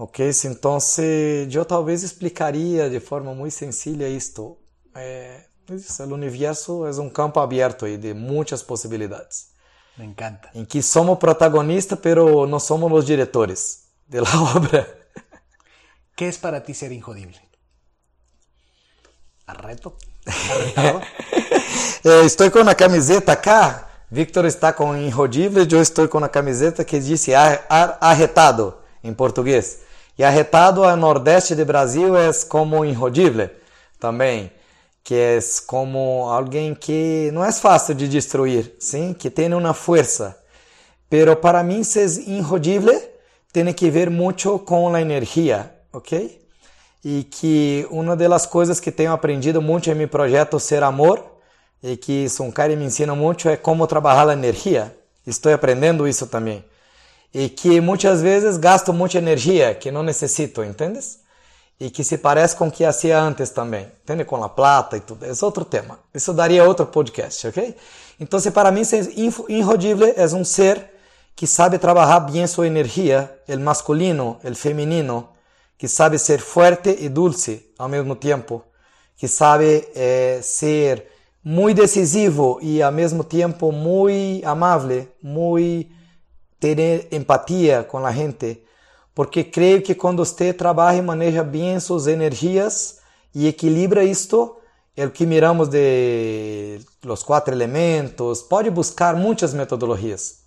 Ok, 0.00 0.30
então 0.44 0.78
eu 1.52 1.64
talvez 1.64 2.04
explicaria 2.04 2.88
de 2.88 3.00
forma 3.00 3.34
muito 3.34 3.52
sencilla 3.52 4.06
isto. 4.06 4.56
É, 4.94 5.46
o 5.68 6.14
universo 6.14 6.86
é 6.86 6.90
um 7.00 7.10
campo 7.10 7.40
aberto 7.40 7.84
aí 7.84 7.96
de 7.96 8.14
muitas 8.14 8.62
possibilidades. 8.62 9.48
Me 9.96 10.06
encanta. 10.06 10.50
Em 10.54 10.64
que 10.64 10.80
somos 10.82 11.18
protagonistas, 11.18 11.98
pero 11.98 12.46
não 12.46 12.60
somos 12.60 12.92
os 12.92 13.04
diretores 13.04 13.86
da 14.06 14.22
obra. 14.54 15.08
que 16.16 16.26
é 16.26 16.32
para 16.32 16.60
ti 16.60 16.74
ser 16.74 16.92
injodible? 16.92 17.40
¿Arreto? 19.48 19.96
eh, 22.04 22.24
estou 22.24 22.48
com 22.52 22.60
a 22.60 22.74
camiseta 22.76 23.34
cá. 23.34 24.04
Victor 24.08 24.44
está 24.44 24.72
com 24.72 24.96
injodible, 24.96 25.66
eu 25.68 25.82
estou 25.82 26.06
com 26.06 26.18
a 26.18 26.28
camiseta 26.28 26.84
que 26.84 27.00
diz 27.00 27.26
arretado 27.98 28.78
em 29.02 29.12
português. 29.12 29.87
E 30.18 30.24
arretado 30.24 30.82
ao 30.82 30.96
nordeste 30.96 31.54
de 31.54 31.64
Brasil 31.64 32.16
é 32.16 32.28
como 32.48 32.84
inrodível 32.84 33.48
também, 34.00 34.50
que 35.04 35.14
é 35.14 35.38
como 35.64 36.28
alguém 36.28 36.74
que 36.74 37.30
não 37.32 37.44
é 37.44 37.52
fácil 37.52 37.94
de 37.94 38.08
destruir, 38.08 38.74
sim, 38.80 39.14
que 39.14 39.30
tem 39.30 39.54
uma 39.54 39.72
força. 39.72 40.36
Pero 41.08 41.36
para 41.36 41.62
mim 41.62 41.84
ser 41.84 42.08
inrodível 42.28 43.00
tem 43.52 43.72
que 43.72 43.88
ver 43.90 44.10
muito 44.10 44.58
com 44.58 44.92
a 44.92 45.00
energia, 45.00 45.72
ok? 45.92 46.44
E 47.04 47.22
que 47.22 47.86
uma 47.88 48.16
das 48.16 48.44
coisas 48.44 48.80
que 48.80 48.90
tenho 48.90 49.12
aprendido 49.12 49.62
muito 49.62 49.88
em 49.88 49.94
meu 49.94 50.08
projeto 50.08 50.58
Ser 50.58 50.82
Amor 50.82 51.24
e 51.80 51.96
que 51.96 52.28
Sunkari 52.28 52.74
me 52.74 52.86
ensina 52.86 53.14
muito 53.14 53.48
é 53.48 53.56
como 53.56 53.86
trabalhar 53.86 54.28
a 54.28 54.32
energia. 54.32 54.92
Estou 55.24 55.52
aprendendo 55.54 56.08
isso 56.08 56.26
também 56.26 56.64
e 57.32 57.48
que 57.48 57.80
muitas 57.80 58.22
vezes 58.22 58.56
gasto 58.56 58.92
muita 58.92 59.18
energia 59.18 59.74
que 59.74 59.90
não 59.90 60.02
necessito, 60.02 60.62
entendes? 60.62 61.20
E 61.80 61.90
que 61.90 62.02
se 62.02 62.18
parece 62.18 62.56
com 62.56 62.68
o 62.68 62.70
que 62.70 62.84
hacía 62.84 63.20
antes 63.20 63.50
também, 63.50 63.86
entende? 64.02 64.24
Com 64.24 64.42
a 64.42 64.48
plata 64.48 64.96
e 64.96 65.00
tudo. 65.00 65.24
É 65.24 65.32
outro 65.44 65.64
tema. 65.64 65.98
Isso 66.12 66.32
daria 66.32 66.64
outro 66.64 66.86
podcast, 66.86 67.46
ok? 67.46 67.76
Então, 68.18 68.40
para 68.52 68.72
mim, 68.72 68.82
ser 68.82 69.12
inrodível 69.48 70.12
é 70.16 70.24
um 70.34 70.44
ser 70.44 70.90
que 71.36 71.46
sabe 71.46 71.78
trabalhar 71.78 72.18
bem 72.20 72.44
sua 72.48 72.66
energia, 72.66 73.32
o 73.46 73.58
masculino, 73.60 74.40
o 74.42 74.54
feminino, 74.56 75.28
que 75.76 75.86
sabe 75.86 76.18
ser 76.18 76.40
forte 76.40 76.96
e 76.98 77.08
dulce 77.08 77.70
ao 77.78 77.88
mesmo 77.88 78.16
tempo, 78.16 78.64
que 79.16 79.28
sabe 79.28 79.86
eh, 79.94 80.40
ser 80.42 81.06
muito 81.44 81.80
decisivo 81.80 82.58
e 82.60 82.82
ao 82.82 82.90
mesmo 82.90 83.22
tempo 83.22 83.70
muito 83.70 84.44
amável, 84.44 85.06
muito 85.22 85.97
ter 86.60 87.08
empatia 87.12 87.84
com 87.84 88.04
a 88.04 88.12
gente, 88.12 88.64
porque 89.14 89.44
creio 89.44 89.82
que 89.82 89.94
quando 89.94 90.24
você 90.24 90.52
trabalha 90.52 90.98
e 90.98 91.02
maneja 91.02 91.42
bem 91.42 91.78
suas 91.80 92.06
energias 92.06 93.00
e 93.34 93.46
equilibra 93.46 94.04
isto, 94.04 94.56
o 94.96 95.10
que 95.10 95.26
miramos 95.26 95.68
de 95.68 96.80
los 97.04 97.22
quatro 97.22 97.54
elementos, 97.54 98.42
pode 98.42 98.70
buscar 98.70 99.14
muitas 99.14 99.54
metodologias, 99.54 100.40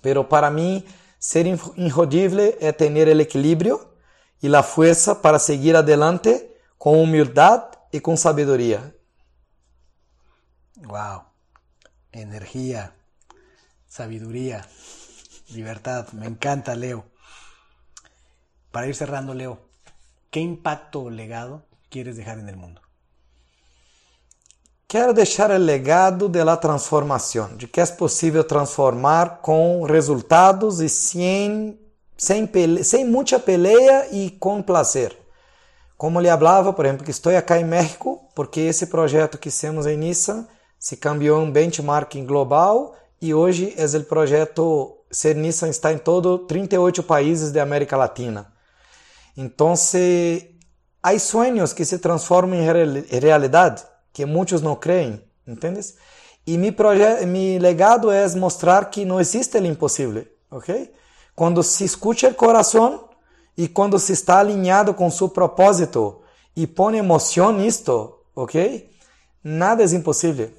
pero 0.00 0.22
para 0.22 0.50
mim 0.50 0.84
ser 1.18 1.46
inrodível 1.76 2.56
é 2.60 2.70
ter 2.70 2.90
o 2.90 3.20
equilíbrio 3.20 3.80
e 4.42 4.54
a 4.54 4.62
força 4.62 5.14
para 5.14 5.38
seguir 5.38 5.74
adelante 5.74 6.50
com 6.78 7.02
humildade 7.02 7.76
e 7.92 8.00
com 8.00 8.16
sabedoria. 8.16 8.94
Wow, 10.86 11.24
energia, 12.12 12.92
sabedoria. 13.88 14.64
Libertad, 15.50 16.08
me 16.12 16.26
encanta, 16.26 16.74
Leo. 16.74 17.04
Para 18.72 18.88
ir 18.88 18.94
cerrando, 18.94 19.32
Leo, 19.32 19.58
¿qué 20.30 20.40
impacto 20.40 21.02
o 21.02 21.10
legado 21.10 21.62
quieres 21.88 22.16
dejar 22.16 22.38
en 22.38 22.48
el 22.48 22.56
mundo? 22.56 22.80
Quero 24.88 25.12
deixar 25.12 25.50
o 25.50 25.58
legado 25.58 26.28
da 26.28 26.56
transformação, 26.56 27.56
de 27.56 27.66
que 27.66 27.80
é 27.80 27.86
possível 27.86 28.44
transformar 28.44 29.40
com 29.40 29.82
resultados 29.84 30.80
e 30.80 30.88
sem, 30.88 31.78
sem, 32.16 32.46
pele, 32.46 32.84
sem 32.84 33.04
muita 33.04 33.38
peleia 33.38 34.08
e 34.12 34.30
com 34.30 34.62
prazer. 34.62 35.16
Como 35.96 36.20
lhe 36.20 36.28
falava, 36.28 36.72
por 36.72 36.84
exemplo, 36.84 37.04
que 37.04 37.10
estou 37.10 37.36
aqui 37.36 37.54
em 37.54 37.64
México, 37.64 38.28
porque 38.34 38.60
esse 38.60 38.86
projeto 38.86 39.38
que 39.38 39.50
temos 39.50 39.86
em 39.86 39.96
Nissan 39.96 40.46
se 40.78 40.96
cambiou 40.96 41.40
um 41.40 41.50
benchmarking 41.50 42.24
global 42.26 42.94
e 43.20 43.32
hoje 43.32 43.74
é 43.76 43.84
o 43.84 44.04
projeto 44.04 44.95
Ser 45.10 45.36
Nissan 45.36 45.68
está 45.68 45.92
em 45.92 45.98
todo 45.98 46.38
38 46.40 47.02
países 47.02 47.52
da 47.52 47.62
América 47.62 47.96
Latina. 47.96 48.52
Então, 49.36 49.74
há 51.02 51.18
sonhos 51.18 51.72
que 51.72 51.84
se 51.84 51.98
transformam 51.98 52.58
em 52.58 53.18
realidade, 53.20 53.84
que 54.12 54.24
muitos 54.24 54.62
não 54.62 54.74
creem, 54.74 55.22
entendes? 55.46 55.96
E 56.46 56.56
meu, 56.56 56.72
meu 57.26 57.60
legado 57.60 58.10
é 58.10 58.28
mostrar 58.36 58.88
que 58.90 59.04
não 59.04 59.20
existe 59.20 59.58
o 59.58 59.66
impossível, 59.66 60.26
ok? 60.50 60.92
Quando 61.34 61.62
se 61.62 61.84
escuta 61.84 62.28
o 62.28 62.34
coração 62.34 63.08
e 63.56 63.68
quando 63.68 63.98
se 63.98 64.12
está 64.12 64.38
alinhado 64.38 64.94
com 64.94 65.10
seu 65.10 65.28
propósito 65.28 66.22
e 66.54 66.66
põe 66.66 66.98
emoção 66.98 67.52
nisto, 67.52 68.14
ok? 68.34 68.88
Nada 69.42 69.82
é 69.82 69.86
impossível. 69.86 70.50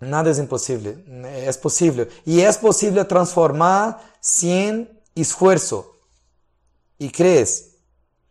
Nada 0.00 0.30
é 0.30 0.40
impossível, 0.40 0.98
é 1.24 1.52
possível. 1.52 2.06
E 2.26 2.42
é 2.42 2.52
possível 2.52 3.04
transformar 3.04 4.02
sem 4.20 4.88
esforço. 5.14 5.90
E 7.00 7.08
crees? 7.08 7.74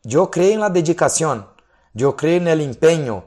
Eu 0.07 0.27
creio 0.27 0.59
na 0.59 0.69
dedicação, 0.69 1.47
eu 1.95 2.13
creio 2.13 2.41
no 2.41 2.61
empenho, 2.61 3.23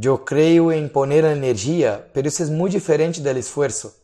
eu 0.00 0.18
creio 0.18 0.70
em 0.70 0.86
poner 0.86 1.24
energia, 1.24 2.06
mas 2.14 2.26
isso 2.26 2.42
é 2.42 2.46
muito 2.46 2.72
diferente 2.72 3.20
do 3.20 3.30
esforço, 3.30 3.94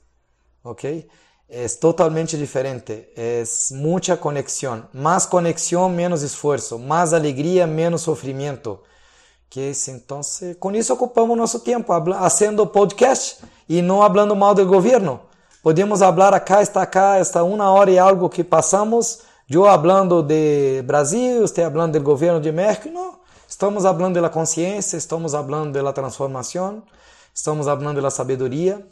ok? 0.65 1.07
É 1.51 1.67
totalmente 1.69 2.39
diferente, 2.39 3.07
é 3.15 3.43
muita 3.73 4.17
conexão, 4.17 4.89
mais 4.95 5.27
conexão, 5.27 5.91
menos 5.91 6.23
esforço, 6.23 6.79
mais 6.79 7.13
alegria, 7.13 7.67
menos 7.67 8.01
sofrimento 8.01 8.81
que 9.53 9.69
es 9.69 9.87
entonces, 9.89 10.57
con 10.57 10.75
eso 10.75 10.95
ocupamos 10.95 11.37
nuestro 11.37 11.61
tiempo 11.61 11.93
haciendo 12.19 12.73
podcast 12.73 13.43
y 13.69 13.83
no 13.83 14.03
hablando 14.03 14.35
mal 14.35 14.55
del 14.55 14.65
gobierno. 14.65 15.21
Podemos 15.63 16.01
hablar 16.01 16.33
acá, 16.33 16.63
está 16.63 16.81
acá, 16.81 17.19
está 17.19 17.43
una 17.43 17.71
hora 17.71 17.91
y 17.91 17.99
algo 17.99 18.31
que 18.31 18.45
pasamos. 18.45 19.21
Eu 19.47 19.67
hablando 19.67 20.23
de 20.23 20.83
Brasil, 20.87 21.43
você 21.43 21.63
hablando 21.63 21.99
do 21.99 22.03
governo 22.03 22.41
de 22.41 22.51
México, 22.51 22.89
não. 22.89 23.19
Estamos 23.47 23.85
hablando 23.85 24.23
da 24.23 24.31
consciência, 24.31 24.97
estamos 24.97 25.35
hablando 25.35 25.83
da 25.83 25.93
transformação, 25.93 26.83
estamos 27.35 27.69
hablando 27.69 28.01
da 28.01 28.09
sabedoria. 28.09 28.83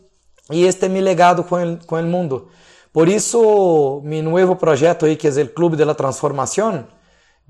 E 0.50 0.66
este 0.66 0.84
é 0.84 0.88
meu 0.90 1.02
legado 1.02 1.42
com 1.42 1.56
o 1.56 1.86
com 1.86 1.96
el 1.96 2.04
mundo. 2.04 2.48
Por 2.92 3.08
isso, 3.08 4.02
meu 4.04 4.22
novo 4.22 4.56
projeto 4.56 5.06
aí, 5.06 5.16
que 5.16 5.26
é 5.26 5.30
o 5.30 5.48
Clube 5.48 5.74
de 5.74 5.86
la 5.86 5.94
Transformação, 5.94 6.86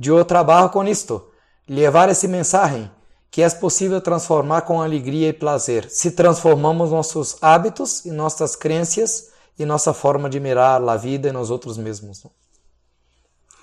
eu 0.01 0.25
trabalho 0.25 0.71
com 0.71 0.85
isto, 0.85 1.29
levar 1.69 2.09
esse 2.09 2.29
mensagem 2.29 2.89
que 3.31 3.43
é 3.43 3.51
possível 3.51 4.01
transformar 4.01 4.63
com 4.63 4.83
alegria 4.83 5.29
e 5.29 5.33
prazer, 5.33 5.89
se 5.89 6.11
transformamos 6.11 6.91
nossos 6.91 7.37
hábitos 7.41 8.05
e 8.05 8.11
nossas 8.11 8.57
crenças 8.57 9.31
e 9.59 9.65
nossa 9.65 9.95
forma 9.95 10.29
de 10.29 10.41
mirar 10.41 10.83
a 10.83 10.97
vida 10.97 11.29
e 11.29 11.33
nós 11.33 11.51
outros 11.51 11.79
mesmos. 11.79 12.27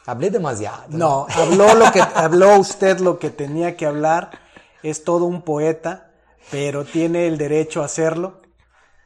Hablé 0.05 0.29
demasiado. 0.29 0.97
No, 0.97 1.27
habló, 1.29 1.73
lo 1.73 1.91
que, 1.91 1.99
habló 1.99 2.57
usted 2.57 2.99
lo 2.99 3.19
que 3.19 3.29
tenía 3.29 3.75
que 3.75 3.85
hablar. 3.85 4.39
Es 4.81 5.03
todo 5.03 5.25
un 5.25 5.41
poeta, 5.41 6.11
pero 6.49 6.85
tiene 6.85 7.27
el 7.27 7.37
derecho 7.37 7.81
a 7.81 7.85
hacerlo 7.85 8.39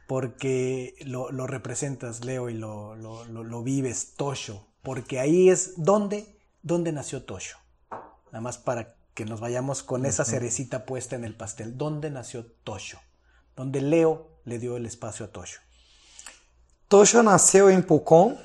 porque 0.06 0.94
lo, 1.06 1.32
lo 1.32 1.48
representas, 1.48 2.24
Leo, 2.24 2.50
y 2.50 2.54
lo, 2.54 2.96
lo, 2.96 3.24
lo, 3.24 3.64
vives, 3.64 4.14
Tosho. 4.16 4.68
Porque 4.84 5.20
ahí 5.20 5.50
es 5.50 5.74
donde, 5.78 6.38
donde 6.62 6.92
nació 6.92 7.24
Tosho. 7.24 7.58
Nada 8.26 8.42
más 8.42 8.58
para 8.58 8.96
que 9.14 9.26
nos 9.26 9.40
vayamos 9.40 9.84
con 9.84 10.06
esa 10.06 10.26
cerecita 10.26 10.86
puesta 10.86 11.16
en 11.16 11.24
el 11.24 11.36
pastel. 11.36 11.78
¿Dónde 11.78 12.10
nació 12.10 12.46
Tosho? 12.64 13.00
Donde 13.56 13.82
Leo 13.82 14.30
le 14.46 14.60
dio 14.60 14.78
el 14.78 14.86
espacio 14.86 15.26
a 15.26 15.30
Tosho. 15.30 15.60
Tosho 16.88 17.24
nació 17.24 17.70
en 17.70 17.84
Pucón, 17.84 18.38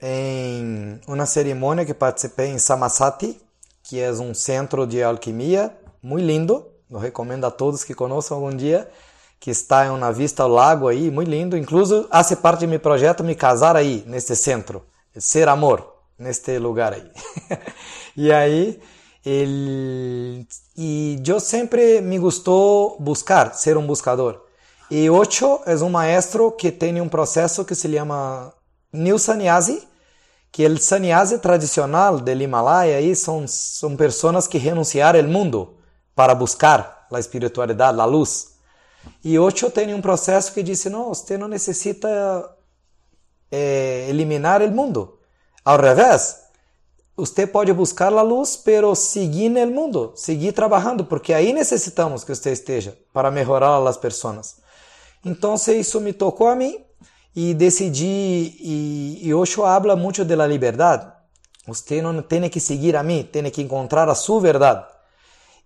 en 0.00 1.00
una 1.06 1.26
ceremonia 1.26 1.86
que 1.86 1.94
participé 1.94 2.50
en 2.50 2.60
Samasati, 2.60 3.40
que 3.88 4.06
es 4.08 4.18
un 4.18 4.34
centro 4.34 4.86
de 4.86 5.04
alquimia 5.04 5.78
muy 6.02 6.22
lindo. 6.22 6.72
Lo 6.88 7.00
recomiendo 7.00 7.46
a 7.46 7.56
todos 7.56 7.84
que 7.84 7.94
conozcan 7.94 8.36
algún 8.36 8.58
día, 8.58 8.88
que 9.38 9.50
está 9.50 9.86
en 9.86 9.92
una 9.92 10.10
vista 10.10 10.44
al 10.44 10.54
lago 10.54 10.88
ahí, 10.88 11.10
muy 11.10 11.26
lindo. 11.26 11.56
Incluso 11.56 12.08
hace 12.10 12.36
parte 12.36 12.66
de 12.66 12.72
mi 12.72 12.78
proyecto 12.78 13.24
me 13.24 13.36
casar 13.36 13.76
ahí, 13.76 14.04
neste 14.06 14.36
centro, 14.36 14.86
ser 15.16 15.48
amor, 15.48 16.02
neste 16.18 16.60
lugar 16.60 16.94
ahí. 16.94 17.10
y 18.14 18.30
ahí 18.30 18.80
El, 19.26 20.46
y 20.76 21.20
yo 21.20 21.40
siempre 21.40 22.00
me 22.00 22.16
gustó 22.16 22.94
buscar, 23.00 23.56
ser 23.56 23.76
un 23.76 23.88
buscador. 23.88 24.46
Y 24.88 25.08
Ocho 25.08 25.62
es 25.66 25.82
un 25.82 25.90
maestro 25.90 26.56
que 26.56 26.70
tiene 26.70 27.02
un 27.02 27.10
proceso 27.10 27.66
que 27.66 27.74
se 27.74 27.90
llama 27.90 28.54
New 28.92 29.18
Sannyasi, 29.18 29.82
que 30.52 30.64
el 30.64 30.78
sannyasi 30.78 31.38
tradicional 31.38 32.24
del 32.24 32.40
Himalaya 32.40 32.98
ahí 32.98 33.16
son, 33.16 33.48
son 33.48 33.96
que 33.96 34.60
renunciaron 34.60 35.24
al 35.24 35.28
mundo 35.28 35.76
para 36.14 36.32
buscar 36.34 37.08
la 37.10 37.18
espiritualidad, 37.18 37.92
la 37.96 38.06
luz. 38.06 38.52
E 39.24 39.36
Ocho 39.40 39.70
tem 39.70 39.92
um 39.92 40.00
processo 40.00 40.52
que 40.52 40.62
disse: 40.62 40.88
não, 40.88 41.08
você 41.08 41.36
não 41.36 41.48
necessita 41.48 42.48
eh, 43.50 44.06
eliminar 44.08 44.62
o 44.62 44.70
mundo. 44.70 45.18
Ao 45.64 45.76
revés, 45.76 46.45
você 47.16 47.46
pode 47.46 47.72
buscar 47.72 48.12
a 48.12 48.22
luz, 48.22 48.56
pero 48.56 48.94
seguir 48.94 49.48
no 49.48 49.66
mundo, 49.68 50.12
seguir 50.14 50.52
trabalhando, 50.52 51.04
porque 51.04 51.32
aí 51.32 51.52
necessitamos 51.52 52.22
que 52.22 52.34
você 52.34 52.52
esteja 52.52 52.96
para 53.12 53.30
melhorar 53.30 53.78
as 53.86 53.96
pessoas. 53.96 54.56
Então, 55.24 55.54
isso 55.54 56.00
me 56.00 56.12
tocou 56.12 56.48
a 56.48 56.54
mim 56.54 56.78
e 57.34 57.54
decidi, 57.54 58.04
e, 58.60 59.30
e 59.30 59.62
habla 59.64 59.96
muito 59.96 60.24
da 60.24 60.46
liberdade. 60.46 61.10
Você 61.66 62.02
não 62.02 62.20
tem 62.22 62.48
que 62.48 62.60
seguir 62.60 62.94
a 62.94 63.02
mim, 63.02 63.28
tem 63.30 63.50
que 63.50 63.62
encontrar 63.62 64.08
a 64.08 64.14
sua 64.14 64.40
verdade. 64.40 64.84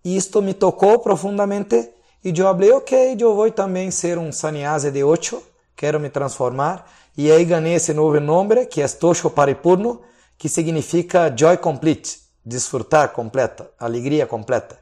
E 0.05 0.17
isto 0.17 0.41
me 0.41 0.55
tocou 0.55 0.99
profundamente 1.01 1.91
e 2.23 2.29
eu 2.39 2.47
falei, 2.47 2.71
ok, 2.73 3.17
eu 3.19 3.35
vou 3.35 3.51
também 3.51 3.91
ser 3.91 4.19
um 4.19 4.31
sannyasi 4.31 4.91
de 4.91 5.03
Osho, 5.03 5.43
quero 5.75 5.99
me 5.99 6.11
transformar. 6.11 6.87
E 7.17 7.33
aí 7.33 7.45
ganhei 7.45 7.75
esse 7.75 7.95
novo 7.95 8.21
nome, 8.21 8.67
que 8.67 8.83
é 8.83 8.89
Tosho 8.89 9.31
Paripurno, 9.31 10.01
que 10.41 10.49
significa 10.49 11.31
joy 11.37 11.59
complete, 11.59 12.19
desfrutar 12.43 13.11
completa, 13.11 13.71
alegria 13.79 14.27
completa. 14.27 14.79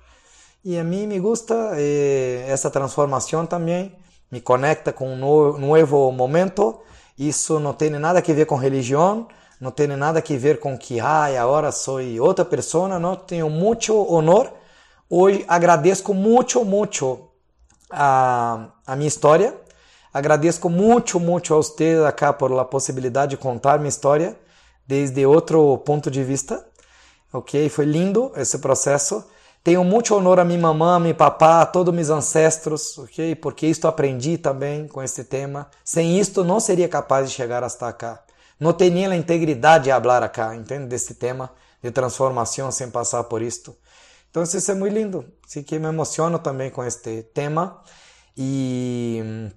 E 0.64 0.78
a 0.78 0.85
mim 0.85 1.09
me 1.09 1.18
gusta 1.18 1.72
eh, 1.74 2.44
essa 2.47 2.70
transformação 2.70 3.44
também, 3.44 3.93
me 4.30 4.40
conecta 4.40 4.93
com 4.93 5.12
um 5.12 5.16
novo 5.16 6.12
momento. 6.12 6.78
Isso 7.18 7.59
não 7.59 7.74
tem 7.74 7.90
nada 7.90 8.20
a 8.20 8.22
ver 8.22 8.47
com 8.47 8.55
religião, 8.55 9.26
não 9.60 9.72
tem 9.72 9.89
nada 9.89 10.20
a 10.20 10.36
ver 10.36 10.60
com 10.60 10.78
que 10.78 11.01
ah, 11.01 11.24
agora 11.43 11.72
sou 11.72 11.98
outra 12.20 12.44
pessoa, 12.44 12.97
não. 12.97 13.16
Tenho 13.16 13.51
muito 13.51 13.93
honor. 13.93 14.52
Hoje 15.10 15.44
agradeço 15.48 16.14
muito, 16.14 16.64
muito 16.64 17.30
a, 17.90 18.68
a 18.86 18.94
minha 18.94 19.09
história. 19.09 19.56
Agradeço 20.14 20.70
muito, 20.70 21.18
muito 21.18 21.52
a 21.52 21.56
vocês 21.56 22.01
acá 22.05 22.32
por 22.32 22.56
a 22.56 22.64
possibilidade 22.64 23.30
de 23.30 23.36
contar 23.36 23.78
minha 23.78 23.89
história 23.89 24.36
desde 24.89 25.27
outro 25.27 25.77
ponto 25.78 26.10
de 26.10 26.24
vista. 26.24 26.66
Ok? 27.31 27.69
Foi 27.69 27.85
lindo 27.85 28.32
esse 28.35 28.59
processo. 28.59 29.23
Tenho 29.62 29.85
muito 29.85 30.15
honor 30.15 30.40
a 30.40 30.44
minha 30.44 30.59
mamãe, 30.59 30.97
a 30.97 30.98
meu 30.98 31.15
papá, 31.15 31.60
a 31.60 31.66
todos 31.66 31.94
meus 31.94 32.09
ancestros, 32.09 32.97
ok? 32.97 33.35
Porque 33.35 33.66
isto 33.66 33.86
aprendi 33.86 34.39
também 34.39 34.89
com 34.89 35.02
este 35.02 35.24
tema. 35.24 35.69
Sem 35.85 36.19
isto 36.19 36.43
não 36.43 36.59
seria 36.59 36.89
capaz 36.89 37.28
de 37.28 37.35
chegar 37.36 37.62
hasta 37.62 37.93
cá. 37.93 38.24
Não 38.59 38.73
teria 38.73 39.10
a 39.10 39.16
integridade 39.16 39.85
de 39.85 39.90
falar 39.90 40.23
acá, 40.23 40.56
entende? 40.56 40.86
Deste 40.86 41.12
tema 41.15 41.51
de 41.82 41.90
transformação 41.90 42.73
sem 42.73 42.89
passar 42.90 43.24
por 43.24 43.43
isto. 43.43 43.77
Então 44.31 44.43
isso 44.43 44.70
é 44.70 44.74
muito 44.74 44.94
lindo. 44.94 45.24
Así 45.47 45.62
que 45.62 45.78
me 45.78 45.89
emociono 45.89 46.39
também 46.39 46.70
com 46.70 46.82
este 46.82 47.24
tema 47.35 47.82
e 48.36 49.51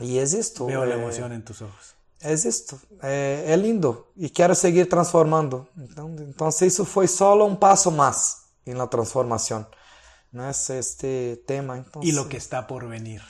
e 0.00 0.18
existo. 0.18 0.64
Veo 0.66 0.82
a 0.82 0.88
emoção 0.88 1.30
em 1.32 1.40
tus 1.40 1.60
ojos 1.60 2.01
é 2.22 2.32
isto, 2.32 2.80
é, 3.02 3.44
é, 3.48 3.56
lindo 3.56 4.06
e 4.16 4.30
quero 4.30 4.54
seguir 4.54 4.86
transformando. 4.86 5.66
Então, 5.76 6.14
então 6.20 6.48
isso 6.48 6.84
foi 6.84 7.08
só 7.08 7.34
um 7.46 7.56
passo 7.56 7.90
mais 7.90 8.42
na 8.64 8.86
transformação, 8.86 9.66
nesse 10.32 10.78
este 10.78 11.42
tema. 11.46 11.78
Então, 11.78 12.02
e 12.02 12.16
o 12.16 12.28
que 12.28 12.36
está 12.36 12.66
por 12.66 12.86
venir. 12.86 13.22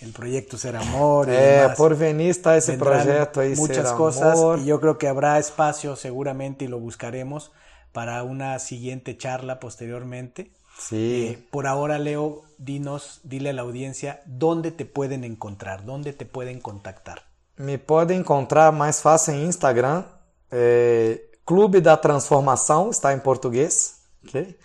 El 0.00 0.12
proyecto 0.12 0.56
Ser 0.56 0.76
Amor. 0.76 1.28
Y 1.28 1.32
eh, 1.34 1.68
por 1.76 1.94
venir 1.94 2.30
está 2.30 2.56
ese 2.56 2.78
proyecto 2.78 3.40
ahí. 3.40 3.54
Muchas 3.54 3.88
Ser 3.88 3.96
cosas 3.96 4.38
Amor. 4.38 4.58
y 4.58 4.64
yo 4.64 4.80
creo 4.80 4.96
que 4.96 5.08
habrá 5.08 5.38
espacio 5.38 5.94
seguramente 5.94 6.64
y 6.64 6.68
lo 6.68 6.78
buscaremos 6.78 7.52
para 7.92 8.22
una 8.22 8.58
siguiente 8.58 9.16
charla 9.18 9.60
posteriormente. 9.60 10.52
Sí. 10.78 11.26
Eh, 11.28 11.46
por 11.50 11.66
ahora, 11.66 11.98
Leo, 11.98 12.42
dinos, 12.56 13.20
dile 13.24 13.50
a 13.50 13.52
la 13.52 13.62
audiencia 13.62 14.22
dónde 14.24 14.70
te 14.70 14.86
pueden 14.86 15.22
encontrar, 15.22 15.84
dónde 15.84 16.14
te 16.14 16.24
pueden 16.24 16.60
contactar. 16.60 17.29
Me 17.60 17.76
podem 17.76 18.20
encontrar 18.20 18.72
mais 18.72 19.02
fácil 19.02 19.34
em 19.34 19.44
Instagram. 19.44 20.02
É, 20.50 21.20
Clube 21.44 21.82
da 21.82 21.94
Transformação 21.94 22.88
está 22.88 23.12
em 23.12 23.18
português, 23.18 23.96
ok? 24.26 24.56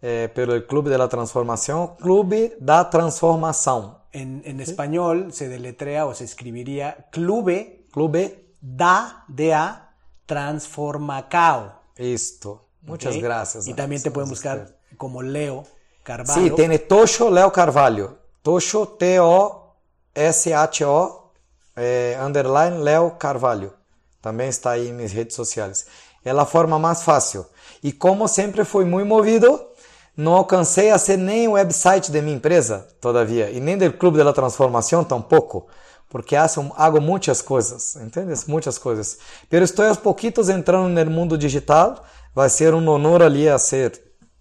É, 0.00 0.28
pelo 0.28 0.62
Clube 0.62 0.88
da 0.90 1.08
Transformação, 1.08 1.96
Clube 2.00 2.54
da 2.60 2.84
Transformação. 2.84 3.96
En, 4.12 4.40
en 4.44 4.60
español 4.60 5.32
se 5.32 5.48
deletrea 5.48 6.06
o 6.06 6.14
se 6.14 6.22
escribiría 6.22 7.08
Clube, 7.10 7.88
Clube 7.90 8.52
da, 8.62 9.24
da, 9.28 9.90
Transformacao. 10.24 11.72
Isto. 11.98 12.68
Muchas 12.82 13.16
okay. 13.16 13.22
gracias. 13.22 13.66
Y 13.66 13.74
también 13.74 14.00
te 14.00 14.12
pueden 14.12 14.30
buscar 14.30 14.78
como 14.96 15.22
Leo 15.22 15.64
Carvalho. 16.04 16.40
Sí, 16.40 16.50
tiene 16.54 16.78
Tosho 16.78 17.30
Leo 17.30 17.50
Carvalho. 17.50 18.16
Tosho, 18.42 18.86
T-O-S-H-O 18.96 19.64
é, 21.76 22.16
underline 22.20 22.78
Léo 22.78 23.12
Carvalho. 23.12 23.72
Também 24.20 24.48
está 24.48 24.70
aí 24.70 24.88
em 24.88 24.92
minhas 24.92 25.12
redes 25.12 25.36
sociais. 25.36 25.86
É 26.24 26.30
a 26.30 26.44
forma 26.46 26.78
mais 26.78 27.02
fácil. 27.02 27.44
E 27.82 27.92
como 27.92 28.26
sempre 28.26 28.64
fui 28.64 28.84
muito 28.84 29.06
movido, 29.06 29.60
não 30.16 30.34
alcancei 30.34 30.90
a 30.90 30.98
ser 30.98 31.18
nem 31.18 31.48
o 31.48 31.52
website 31.52 32.10
de 32.10 32.22
minha 32.22 32.36
empresa, 32.36 32.86
todavia, 33.00 33.50
e 33.50 33.60
nem 33.60 33.76
do 33.76 33.92
Clube 33.92 34.22
da 34.22 34.32
Transformação 34.32 35.04
tampouco, 35.04 35.66
porque 36.08 36.36
hago, 36.36 37.00
muitas 37.00 37.42
coisas, 37.42 37.96
entendes? 37.96 38.46
Muitas 38.46 38.78
coisas. 38.78 39.18
Pero 39.50 39.64
estou 39.64 39.84
aos 39.84 39.98
pouquitos 39.98 40.48
entrando 40.48 40.88
no 40.88 41.10
mundo 41.10 41.36
digital, 41.36 42.04
vai 42.34 42.48
ser 42.48 42.72
um 42.72 42.88
honor 42.88 43.22
ali 43.22 43.48
a 43.48 43.58
ser 43.58 44.00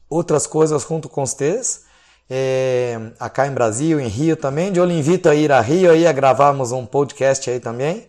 outras 0.09 0.45
coisas 0.45 0.83
junto 0.87 1.09
com 1.09 1.25
vocês 1.25 1.85
é, 2.29 2.99
acá 3.19 3.47
em 3.47 3.51
Brasil, 3.51 3.99
em 3.99 4.07
Rio 4.07 4.35
também. 4.35 4.75
Eu 4.75 4.85
lhe 4.85 4.97
invito 4.97 5.29
a 5.29 5.35
ir 5.35 5.51
a 5.51 5.61
Rio 5.61 5.91
aí 5.91 6.07
a 6.07 6.11
gravarmos 6.11 6.71
um 6.71 6.85
podcast 6.85 7.49
aí 7.49 7.59
também. 7.59 8.07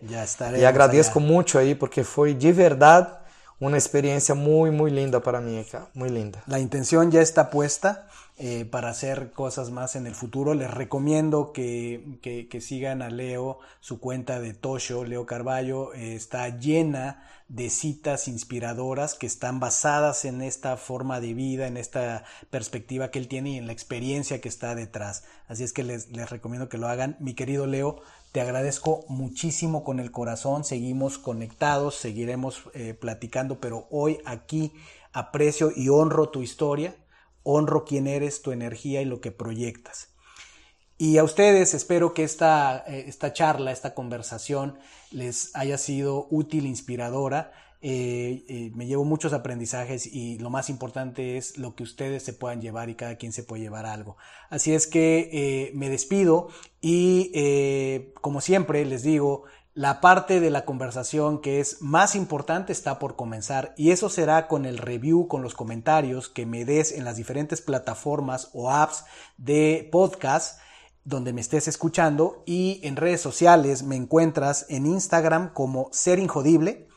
E 0.57 0.65
agradeço 0.65 1.19
muito 1.19 1.57
aí 1.57 1.75
porque 1.75 2.03
foi 2.03 2.33
de 2.33 2.51
verdade 2.51 3.07
uma 3.59 3.77
experiência 3.77 4.35
muito, 4.35 4.73
muito 4.73 4.93
linda 4.93 5.21
para 5.21 5.39
mim 5.39 5.61
acá, 5.61 5.87
muito 5.93 6.13
linda. 6.13 6.39
A 6.51 6.59
intenção 6.59 7.09
já 7.09 7.21
está 7.21 7.43
puesta 7.43 8.03
eh, 8.37 8.65
para 8.65 8.89
hacer 8.89 9.31
cosas 9.31 9.71
más 9.71 9.95
en 9.95 10.07
el 10.07 10.13
futuro. 10.13 10.53
Les 10.53 10.69
recomiendo 10.69 11.53
que, 11.53 12.19
que, 12.21 12.61
sigan 12.61 13.01
a 13.01 13.09
Leo, 13.09 13.59
su 13.79 13.99
cuenta 13.99 14.41
de 14.41 14.53
Tosho, 14.53 15.05
Leo 15.05 15.25
Carballo, 15.25 15.93
eh, 15.93 16.15
está 16.15 16.49
llena 16.49 17.23
de 17.47 17.69
citas 17.69 18.27
inspiradoras 18.27 19.13
que 19.13 19.27
están 19.27 19.59
basadas 19.59 20.25
en 20.25 20.41
esta 20.41 20.77
forma 20.77 21.19
de 21.19 21.33
vida, 21.33 21.67
en 21.67 21.77
esta 21.77 22.23
perspectiva 22.49 23.11
que 23.11 23.19
él 23.19 23.27
tiene 23.27 23.51
y 23.51 23.57
en 23.57 23.67
la 23.67 23.73
experiencia 23.73 24.41
que 24.41 24.49
está 24.49 24.73
detrás. 24.73 25.23
Así 25.47 25.63
es 25.63 25.71
que 25.71 25.83
les, 25.83 26.09
les 26.09 26.29
recomiendo 26.29 26.69
que 26.69 26.79
lo 26.79 26.87
hagan. 26.87 27.17
Mi 27.19 27.35
querido 27.35 27.67
Leo, 27.67 28.01
te 28.31 28.41
agradezco 28.41 29.05
muchísimo 29.07 29.83
con 29.83 29.99
el 29.99 30.11
corazón, 30.11 30.63
seguimos 30.63 31.17
conectados, 31.17 31.95
seguiremos 31.95 32.63
eh, 32.73 32.93
platicando, 32.93 33.59
pero 33.59 33.87
hoy 33.91 34.19
aquí 34.25 34.73
aprecio 35.13 35.71
y 35.73 35.87
honro 35.87 36.29
tu 36.29 36.41
historia, 36.41 36.97
honro 37.43 37.85
quién 37.85 38.07
eres, 38.07 38.41
tu 38.41 38.51
energía 38.51 39.01
y 39.01 39.05
lo 39.05 39.21
que 39.21 39.31
proyectas. 39.31 40.09
Y 40.97 41.17
a 41.17 41.23
ustedes 41.23 41.73
espero 41.73 42.13
que 42.13 42.23
esta, 42.23 42.83
eh, 42.87 43.05
esta 43.07 43.33
charla, 43.33 43.71
esta 43.71 43.93
conversación 43.93 44.79
les 45.15 45.55
haya 45.55 45.77
sido 45.77 46.27
útil, 46.29 46.65
inspiradora 46.65 47.51
eh, 47.87 48.43
eh, 48.47 48.71
me 48.73 48.87
llevo 48.87 49.03
muchos 49.03 49.31
aprendizajes 49.33 50.07
y 50.07 50.39
lo 50.39 50.49
más 50.49 50.71
importante 50.71 51.37
es 51.37 51.59
lo 51.59 51.75
que 51.75 51.83
ustedes 51.83 52.23
se 52.23 52.33
puedan 52.33 52.59
llevar 52.59 52.89
y 52.89 52.95
cada 52.95 53.15
quien 53.17 53.31
se 53.31 53.43
puede 53.43 53.61
llevar 53.61 53.85
algo. 53.85 54.17
Así 54.49 54.73
es 54.73 54.87
que 54.87 55.29
eh, 55.31 55.71
me 55.75 55.87
despido 55.87 56.47
y 56.81 57.31
como 58.21 58.41
siempre 58.41 58.83
les 58.85 59.03
digo, 59.03 59.43
la 59.75 60.01
parte 60.01 60.39
de 60.39 60.49
la 60.49 60.65
conversación 60.65 61.41
que 61.41 61.59
es 61.59 61.79
más 61.79 62.15
importante 62.15 62.71
está 62.71 62.97
por 62.97 63.15
comenzar 63.15 63.75
y 63.77 63.91
eso 63.91 64.09
será 64.09 64.47
con 64.47 64.65
el 64.65 64.79
review, 64.79 65.27
con 65.27 65.43
los 65.43 65.53
comentarios 65.53 66.27
que 66.27 66.47
me 66.47 66.65
des 66.65 66.91
en 66.91 67.03
las 67.03 67.17
diferentes 67.17 67.61
plataformas 67.61 68.49
o 68.53 68.71
apps 68.71 69.05
de 69.37 69.87
podcast 69.91 70.59
donde 71.05 71.31
me 71.31 71.41
estés 71.41 71.67
escuchando 71.67 72.43
y 72.45 72.81
en 72.83 72.97
redes 72.97 73.21
sociales 73.21 73.83
me 73.83 73.95
encuentras 73.95 74.65
en 74.69 74.85
Instagram 74.85 75.53
como 75.53 75.87
Ser 75.91 76.19
Injodible 76.19 76.87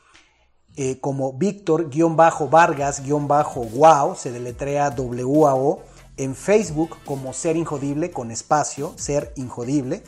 eh, 0.81 1.01
como 1.01 1.33
Víctor-Vargas-Wow, 1.33 4.15
se 4.15 4.31
deletrea 4.31 4.91
W-A-O, 4.91 5.83
en 6.17 6.37
Facebook 6.37 6.99
como 7.05 7.33
Ser 7.33 7.57
Injodible 7.57 8.13
con 8.13 8.31
espacio, 8.31 8.93
Ser 8.95 9.33
Injodible, 9.35 10.05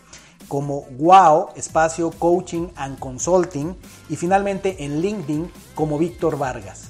como 0.46 0.82
Wow, 0.96 1.48
espacio 1.56 2.12
Coaching 2.12 2.68
and 2.76 3.00
Consulting, 3.00 3.74
y 4.08 4.14
finalmente 4.14 4.84
en 4.84 5.02
LinkedIn 5.02 5.50
como 5.74 5.98
Víctor 5.98 6.38
Vargas. 6.38 6.89